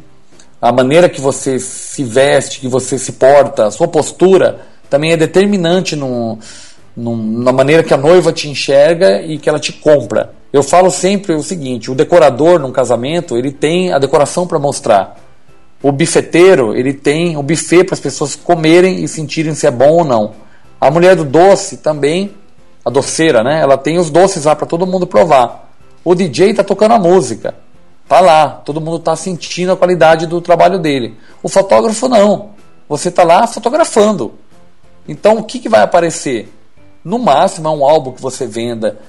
a 0.61 0.71
maneira 0.71 1.07
que 1.07 1.21
você 1.21 1.59
se 1.59 2.03
veste, 2.03 2.59
que 2.59 2.67
você 2.67 2.97
se 2.97 3.11
porta, 3.13 3.67
a 3.67 3.71
sua 3.71 3.87
postura 3.87 4.61
também 4.89 5.11
é 5.11 5.17
determinante 5.17 5.95
no, 5.95 6.39
no, 6.97 7.15
na 7.15 7.51
maneira 7.51 7.83
que 7.83 7.93
a 7.93 7.97
noiva 7.97 8.33
te 8.33 8.49
enxerga 8.49 9.21
e 9.21 9.37
que 9.37 9.47
ela 9.47 9.59
te 9.59 9.73
compra. 9.73 10.33
Eu 10.51 10.63
falo 10.63 10.89
sempre 10.89 11.33
o 11.33 11.43
seguinte: 11.43 11.91
o 11.91 11.95
decorador 11.95 12.59
num 12.59 12.71
casamento 12.71 13.37
ele 13.37 13.51
tem 13.51 13.93
a 13.93 13.99
decoração 13.99 14.47
para 14.47 14.57
mostrar. 14.57 15.19
O 15.83 15.91
bifeteiro 15.91 16.75
ele 16.75 16.93
tem 16.93 17.37
o 17.37 17.43
buffet 17.43 17.83
para 17.83 17.93
as 17.93 17.99
pessoas 17.99 18.35
comerem 18.35 19.03
e 19.03 19.07
sentirem 19.07 19.53
se 19.53 19.67
é 19.67 19.71
bom 19.71 19.89
ou 19.89 20.03
não. 20.03 20.31
A 20.85 20.91
mulher 20.91 21.15
do 21.15 21.25
doce 21.25 21.77
também, 21.77 22.35
a 22.85 22.91
doceira, 22.91 23.43
né? 23.43 23.59
Ela 23.59 23.75
tem 23.75 23.97
os 23.97 24.11
doces 24.11 24.45
lá 24.45 24.55
para 24.55 24.67
todo 24.67 24.85
mundo 24.85 25.07
provar. 25.07 25.71
O 26.03 26.13
DJ 26.13 26.51
está 26.51 26.63
tocando 26.63 26.91
a 26.91 26.99
música. 26.99 27.55
Tá 28.07 28.19
lá, 28.19 28.49
todo 28.49 28.79
mundo 28.79 28.97
está 28.97 29.15
sentindo 29.15 29.71
a 29.71 29.75
qualidade 29.75 30.27
do 30.27 30.39
trabalho 30.39 30.77
dele. 30.77 31.17
O 31.41 31.49
fotógrafo 31.49 32.07
não. 32.07 32.51
Você 32.87 33.09
está 33.09 33.23
lá 33.23 33.47
fotografando. 33.47 34.35
Então 35.07 35.39
o 35.39 35.43
que, 35.43 35.57
que 35.57 35.67
vai 35.67 35.81
aparecer? 35.81 36.53
No 37.03 37.17
máximo 37.17 37.67
é 37.67 37.71
um 37.71 37.83
álbum 37.83 38.11
que 38.11 38.21
você 38.21 38.45
venda 38.45 38.99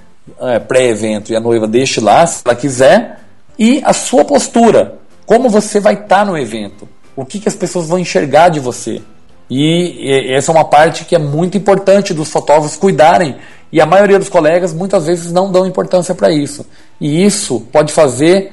é, 0.40 0.59
pré-evento 0.59 1.31
e 1.31 1.36
a 1.36 1.40
noiva 1.40 1.69
deixe 1.69 2.01
lá, 2.01 2.27
se 2.27 2.40
ela 2.43 2.55
quiser, 2.55 3.20
e 3.59 3.82
a 3.85 3.93
sua 3.93 4.24
postura. 4.24 4.97
Como 5.27 5.51
você 5.51 5.78
vai 5.78 5.93
estar 5.93 6.07
tá 6.09 6.24
no 6.24 6.39
evento? 6.39 6.89
O 7.15 7.23
que, 7.23 7.39
que 7.39 7.51
as 7.51 7.55
pessoas 7.55 7.86
vão 7.86 7.98
enxergar 7.98 8.48
de 8.48 8.61
você? 8.61 9.03
E 9.48 10.32
essa 10.32 10.51
é 10.51 10.55
uma 10.55 10.64
parte 10.64 11.05
que 11.05 11.14
é 11.14 11.18
muito 11.18 11.56
importante 11.56 12.12
dos 12.12 12.31
fotógrafos 12.31 12.77
cuidarem. 12.77 13.36
E 13.73 13.81
a 13.81 13.86
maioria 13.86 14.18
dos 14.18 14.28
colegas 14.28 14.73
muitas 14.73 15.06
vezes 15.06 15.32
não 15.32 15.51
dão 15.51 15.66
importância 15.66 16.14
para 16.14 16.31
isso. 16.31 16.66
E 17.01 17.24
isso 17.24 17.60
pode 17.73 17.93
fazer 17.93 18.52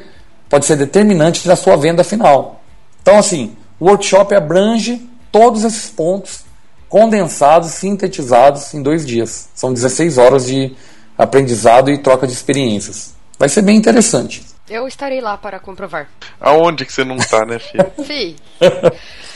pode 0.54 0.66
ser 0.66 0.76
determinante 0.76 1.48
na 1.48 1.56
sua 1.56 1.76
venda 1.76 2.04
final. 2.04 2.62
Então, 3.02 3.18
assim, 3.18 3.56
o 3.80 3.88
workshop 3.88 4.36
abrange 4.36 5.02
todos 5.32 5.64
esses 5.64 5.90
pontos 5.90 6.46
condensados, 6.88 7.72
sintetizados 7.72 8.72
em 8.72 8.84
dois 8.84 9.04
dias. 9.04 9.50
São 9.56 9.74
16 9.74 10.20
horas 10.20 10.46
de 10.46 10.76
aprendizado 11.18 11.90
e 11.90 11.98
troca 11.98 12.28
de 12.28 12.34
experiências. 12.34 13.16
Vai 13.40 13.50
ser 13.50 13.64
bem 13.64 13.76
interessante. 13.76 14.46
Eu 14.70 14.88
estarei 14.88 15.22
lá 15.22 15.36
para 15.38 15.60
comprovar. 15.60 16.08
Aonde 16.40 16.86
que 16.86 16.94
você 16.94 17.04
não 17.04 17.16
está, 17.16 17.44
né, 17.46 17.58
filho? 17.58 17.92
Fih. 18.06 18.36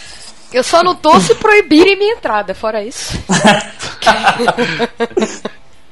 Eu 0.53 0.63
só 0.63 0.83
não 0.83 0.95
tô 0.95 1.19
se 1.19 1.35
proibirem 1.35 1.97
minha 1.97 2.13
entrada, 2.13 2.53
fora 2.55 2.83
isso. 2.83 3.17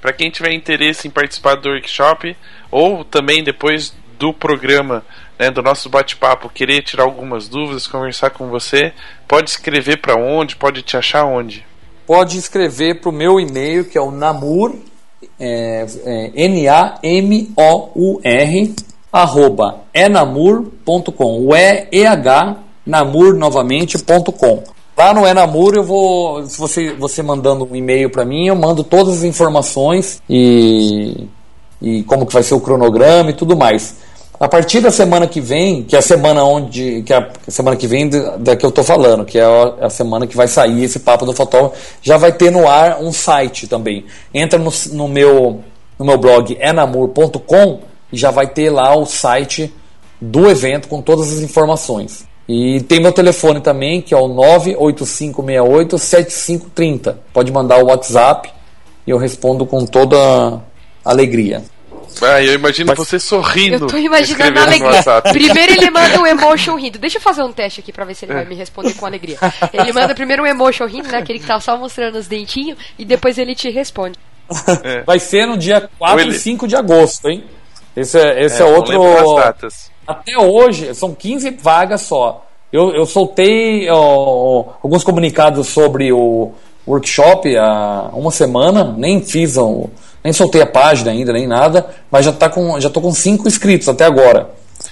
para 0.01 0.13
quem 0.13 0.29
tiver 0.29 0.53
interesse 0.53 1.07
em 1.07 1.11
participar 1.11 1.55
do 1.55 1.69
workshop, 1.69 2.37
ou 2.71 3.03
também 3.03 3.43
depois 3.43 3.93
do 4.19 4.31
programa, 4.33 5.03
né, 5.37 5.49
do 5.51 5.61
nosso 5.61 5.89
bate-papo, 5.89 6.49
querer 6.49 6.81
tirar 6.83 7.03
algumas 7.03 7.49
dúvidas, 7.49 7.87
conversar 7.87 8.29
com 8.29 8.47
você, 8.47 8.93
pode 9.27 9.49
escrever 9.49 9.97
para 9.97 10.15
onde? 10.15 10.55
Pode 10.55 10.81
te 10.83 10.95
achar 10.95 11.25
onde? 11.25 11.65
Pode 12.05 12.37
escrever 12.37 13.01
para 13.01 13.09
o 13.09 13.13
meu 13.13 13.39
e-mail, 13.39 13.83
que 13.85 13.97
é 13.97 14.01
o 14.01 14.11
namur, 14.11 14.75
é, 15.39 15.85
é, 16.05 16.31
N-A-M-O-U-R, 16.47 17.55
arroba 19.11 19.81
enamur.com. 19.93 21.47
O 21.47 21.55
E, 21.55 21.87
E-H, 21.91 22.57
namur 22.85 23.33
novamente.com. 23.35 24.75
Lá 24.97 25.13
no 25.13 25.27
Enamur 25.27 25.75
eu 25.75 25.83
vou, 25.83 26.45
você, 26.45 26.93
você 26.93 27.21
mandando 27.21 27.67
um 27.69 27.75
e-mail 27.75 28.09
para 28.09 28.23
mim, 28.23 28.47
eu 28.47 28.55
mando 28.55 28.81
todas 28.81 29.17
as 29.17 29.23
informações 29.23 30.21
e, 30.29 31.27
e 31.81 32.01
como 32.03 32.25
que 32.25 32.33
vai 32.33 32.43
ser 32.43 32.53
o 32.53 32.61
cronograma 32.61 33.29
e 33.29 33.33
tudo 33.33 33.57
mais. 33.57 33.97
A 34.39 34.47
partir 34.47 34.79
da 34.79 34.91
semana 34.91 35.27
que 35.27 35.41
vem, 35.41 35.83
que 35.83 35.97
é 35.97 35.99
a 35.99 36.01
semana 36.01 36.45
onde, 36.45 37.03
que 37.03 37.13
é 37.13 37.17
a 37.17 37.51
semana 37.51 37.75
que 37.75 37.87
vem 37.87 38.07
da, 38.07 38.37
da 38.37 38.55
que 38.55 38.65
eu 38.65 38.71
tô 38.71 38.83
falando, 38.83 39.25
que 39.25 39.37
é 39.37 39.43
a, 39.43 39.85
a 39.85 39.89
semana 39.89 40.25
que 40.27 40.35
vai 40.35 40.47
sair 40.47 40.83
esse 40.83 40.99
papo 40.99 41.25
do 41.25 41.33
fotógrafo, 41.33 41.75
já 42.01 42.15
vai 42.17 42.31
ter 42.31 42.49
no 42.49 42.65
ar 42.65 43.01
um 43.01 43.11
site 43.11 43.67
também. 43.67 44.05
Entra 44.33 44.57
no, 44.57 44.71
no 44.93 45.07
meu 45.09 45.61
no 45.97 46.05
meu 46.05 46.17
blog 46.17 46.57
enamur.com 46.59 47.79
e 48.11 48.17
já 48.17 48.31
vai 48.31 48.47
ter 48.47 48.69
lá 48.69 48.95
o 48.95 49.05
site 49.05 49.73
do 50.19 50.49
evento 50.49 50.87
com 50.87 51.01
todas 51.01 51.33
as 51.33 51.39
informações. 51.39 52.25
E 52.47 52.81
tem 52.81 52.99
meu 52.99 53.11
telefone 53.11 53.59
também, 53.59 54.01
que 54.01 54.13
é 54.13 54.17
o 54.17 54.27
985687530. 55.95 57.15
Pode 57.33 57.51
mandar 57.51 57.83
o 57.83 57.87
WhatsApp 57.87 58.51
e 59.05 59.09
eu 59.11 59.17
respondo 59.17 59.65
com 59.65 59.85
toda 59.85 60.61
alegria. 61.03 61.63
Ah, 62.21 62.41
eu 62.41 62.53
imagino 62.53 62.87
Mas- 62.87 62.97
você 62.97 63.19
sorrindo. 63.19 63.75
Eu 63.75 63.87
tô 63.87 63.97
imaginando 63.97 64.57
a 64.59 64.63
alegria. 64.63 65.03
Primeiro 65.33 65.73
ele 65.73 65.89
manda 65.91 66.21
um 66.21 66.25
emotion 66.25 66.75
rindo. 66.75 66.97
Deixa 66.97 67.17
eu 67.17 67.21
fazer 67.21 67.43
um 67.43 67.51
teste 67.51 67.81
aqui 67.81 67.91
pra 67.91 68.05
ver 68.05 68.15
se 68.15 68.23
ele 68.25 68.33
vai 68.33 68.45
me 68.45 68.55
responder 68.55 68.93
com 68.93 69.05
alegria. 69.05 69.37
Ele 69.73 69.91
manda 69.91 70.15
primeiro 70.15 70.43
um 70.43 70.45
emotion 70.45 70.85
rindo, 70.85 71.09
né? 71.09 71.17
Aquele 71.17 71.39
que 71.39 71.45
tá 71.47 71.59
só 71.59 71.75
mostrando 71.77 72.17
os 72.17 72.27
dentinhos, 72.27 72.77
e 72.97 73.03
depois 73.03 73.37
ele 73.37 73.53
te 73.53 73.69
responde. 73.69 74.17
Vai 75.05 75.19
ser 75.19 75.45
no 75.45 75.57
dia 75.57 75.89
4 75.97 76.15
Ou 76.15 76.21
ele- 76.21 76.35
e 76.35 76.39
5 76.39 76.67
de 76.67 76.75
agosto, 76.75 77.27
hein? 77.27 77.43
Esse 77.95 78.19
é, 78.19 78.43
esse 78.43 78.61
é, 78.61 78.65
não 78.65 78.75
outro. 78.75 78.93
Até 80.07 80.37
hoje, 80.37 80.93
são 80.93 81.13
15 81.13 81.51
vagas 81.51 82.01
só. 82.01 82.45
Eu, 82.71 82.93
eu 82.93 83.05
soltei 83.05 83.89
ó, 83.89 84.65
alguns 84.83 85.03
comunicados 85.03 85.67
sobre 85.67 86.11
o 86.11 86.51
workshop 86.87 87.55
há 87.57 88.09
uma 88.13 88.31
semana, 88.31 88.93
nem 88.97 89.21
fiz, 89.21 89.55
nem 90.23 90.33
soltei 90.33 90.61
a 90.61 90.65
página 90.65 91.11
ainda, 91.11 91.33
nem 91.33 91.47
nada, 91.47 91.89
mas 92.11 92.25
já, 92.25 92.33
tá 92.33 92.49
com, 92.49 92.79
já 92.79 92.89
tô 92.89 93.01
com 93.01 93.11
5 93.11 93.47
inscritos 93.47 93.87
até 93.87 94.05
agora. 94.05 94.49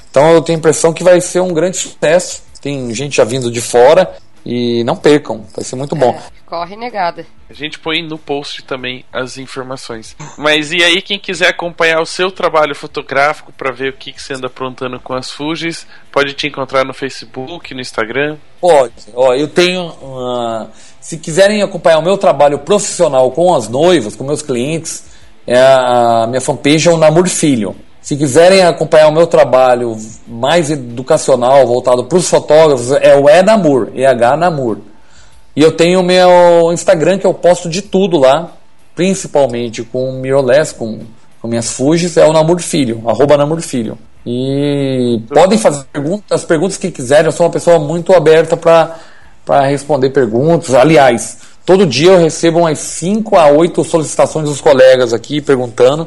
Então 0.09 0.31
eu 0.31 0.41
tenho 0.41 0.57
a 0.57 0.59
impressão 0.59 0.93
que 0.93 1.03
vai 1.03 1.19
ser 1.19 1.41
um 1.41 1.53
grande 1.53 1.77
sucesso. 1.77 2.41
Tem 2.61 2.93
gente 2.93 3.17
já 3.17 3.23
vindo 3.23 3.51
de 3.51 3.59
fora 3.59 4.13
e 4.45 4.83
não 4.83 4.95
percam, 4.95 5.45
vai 5.55 5.63
ser 5.63 5.75
muito 5.75 5.95
bom. 5.95 6.11
É, 6.11 6.21
corre 6.45 6.75
negada. 6.75 7.25
A 7.49 7.53
gente 7.53 7.79
põe 7.79 8.01
no 8.01 8.17
post 8.17 8.63
também 8.63 9.05
as 9.13 9.37
informações. 9.37 10.15
Mas 10.37 10.71
e 10.71 10.83
aí, 10.83 11.01
quem 11.01 11.17
quiser 11.19 11.47
acompanhar 11.49 12.01
o 12.01 12.05
seu 12.05 12.29
trabalho 12.31 12.73
fotográfico 12.75 13.51
para 13.53 13.71
ver 13.71 13.89
o 13.91 13.97
que, 13.97 14.11
que 14.11 14.21
você 14.21 14.33
anda 14.33 14.47
aprontando 14.47 14.99
com 14.99 15.13
as 15.13 15.29
Fujis, 15.31 15.85
pode 16.11 16.33
te 16.33 16.47
encontrar 16.47 16.83
no 16.83 16.93
Facebook, 16.93 17.73
no 17.73 17.81
Instagram. 17.81 18.37
Pode. 18.59 18.93
Ó, 19.13 19.33
eu 19.33 19.47
tenho. 19.47 19.91
uma- 20.01 20.69
se 20.99 21.17
quiserem 21.17 21.61
acompanhar 21.61 21.99
o 21.99 22.01
meu 22.01 22.17
trabalho 22.17 22.59
profissional 22.59 23.29
com 23.31 23.53
as 23.53 23.67
noivas, 23.67 24.15
com 24.15 24.23
meus 24.23 24.41
clientes, 24.41 25.05
é 25.45 25.59
a 25.59 26.25
minha 26.27 26.39
fanpage 26.39 26.87
é 26.87 26.91
o 26.91 26.97
Namur 26.97 27.27
Filho. 27.27 27.75
Se 28.03 28.17
quiserem 28.17 28.61
acompanhar 28.61 29.07
o 29.07 29.13
meu 29.13 29.25
trabalho 29.25 29.97
mais 30.27 30.69
educacional, 30.69 31.65
voltado 31.65 32.03
para 32.03 32.17
os 32.17 32.27
fotógrafos, 32.27 32.91
é 32.91 33.15
o 33.15 33.29
E 33.29 33.41
Namur, 33.41 33.91
EH 33.95 34.35
Namur. 34.37 34.79
E 35.55 35.61
eu 35.61 35.71
tenho 35.71 36.01
o 36.01 36.03
meu 36.03 36.69
Instagram 36.73 37.17
que 37.17 37.25
eu 37.25 37.33
posto 37.33 37.69
de 37.69 37.81
tudo 37.81 38.19
lá, 38.19 38.51
principalmente 38.93 39.83
com 39.83 40.11
mirrorless, 40.19 40.75
com, 40.75 40.99
com 41.41 41.47
minhas 41.47 41.71
Fujis, 41.71 42.17
é 42.17 42.25
o 42.25 42.33
Namur 42.33 42.59
Filho, 42.61 43.01
arroba 43.07 43.37
Namur 43.37 43.61
Filho. 43.61 43.97
E 44.25 45.21
podem 45.33 45.57
fazer 45.57 45.85
perguntas, 45.85 46.25
as 46.29 46.43
perguntas 46.43 46.75
que 46.75 46.91
quiserem, 46.91 47.27
eu 47.27 47.31
sou 47.31 47.45
uma 47.45 47.53
pessoa 47.53 47.79
muito 47.79 48.13
aberta 48.13 48.57
para 48.57 49.61
responder 49.65 50.09
perguntas. 50.09 50.75
Aliás, 50.75 51.37
todo 51.65 51.85
dia 51.85 52.11
eu 52.11 52.19
recebo 52.19 52.59
umas 52.59 52.79
5 52.79 53.37
a 53.37 53.47
8 53.47 53.81
solicitações 53.85 54.49
dos 54.49 54.59
colegas 54.59 55.13
aqui 55.13 55.39
perguntando 55.39 56.05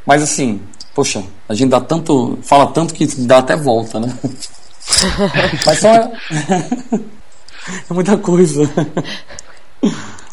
Mas 0.07 0.23
assim, 0.23 0.63
poxa, 0.95 1.23
a 1.49 1.55
gente 1.55 1.71
dá 1.71 1.81
tanto. 1.81 2.39
fala 2.43 2.67
tanto 2.73 2.95
que 2.95 3.07
dá 3.27 3.39
até 3.39 3.57
volta, 3.57 3.99
né? 4.01 4.17
Mas 5.67 5.79
só. 5.81 5.89
é 7.91 7.93
muita 7.93 8.17
coisa. 8.17 8.63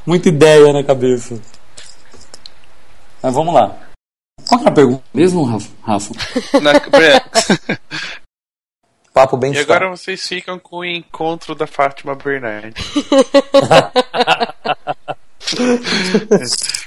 Muita 0.05 0.29
ideia 0.29 0.71
na 0.73 0.83
cabeça. 0.83 1.39
Mas 3.21 3.33
vamos 3.33 3.53
lá. 3.53 3.75
Qual 4.47 4.59
que 4.59 4.65
era 4.65 4.71
a 4.71 4.75
pergunta 4.75 5.03
mesmo, 5.13 5.43
Rafa? 5.43 5.69
Na- 6.61 6.71
é. 6.99 7.77
Papo 9.13 9.37
bem 9.37 9.53
E 9.53 9.59
agora 9.59 9.89
vocês 9.89 10.25
ficam 10.27 10.57
com 10.59 10.77
o 10.79 10.85
encontro 10.85 11.55
da 11.55 11.65
Fátima 11.67 12.15
Bernardi. 12.15 12.73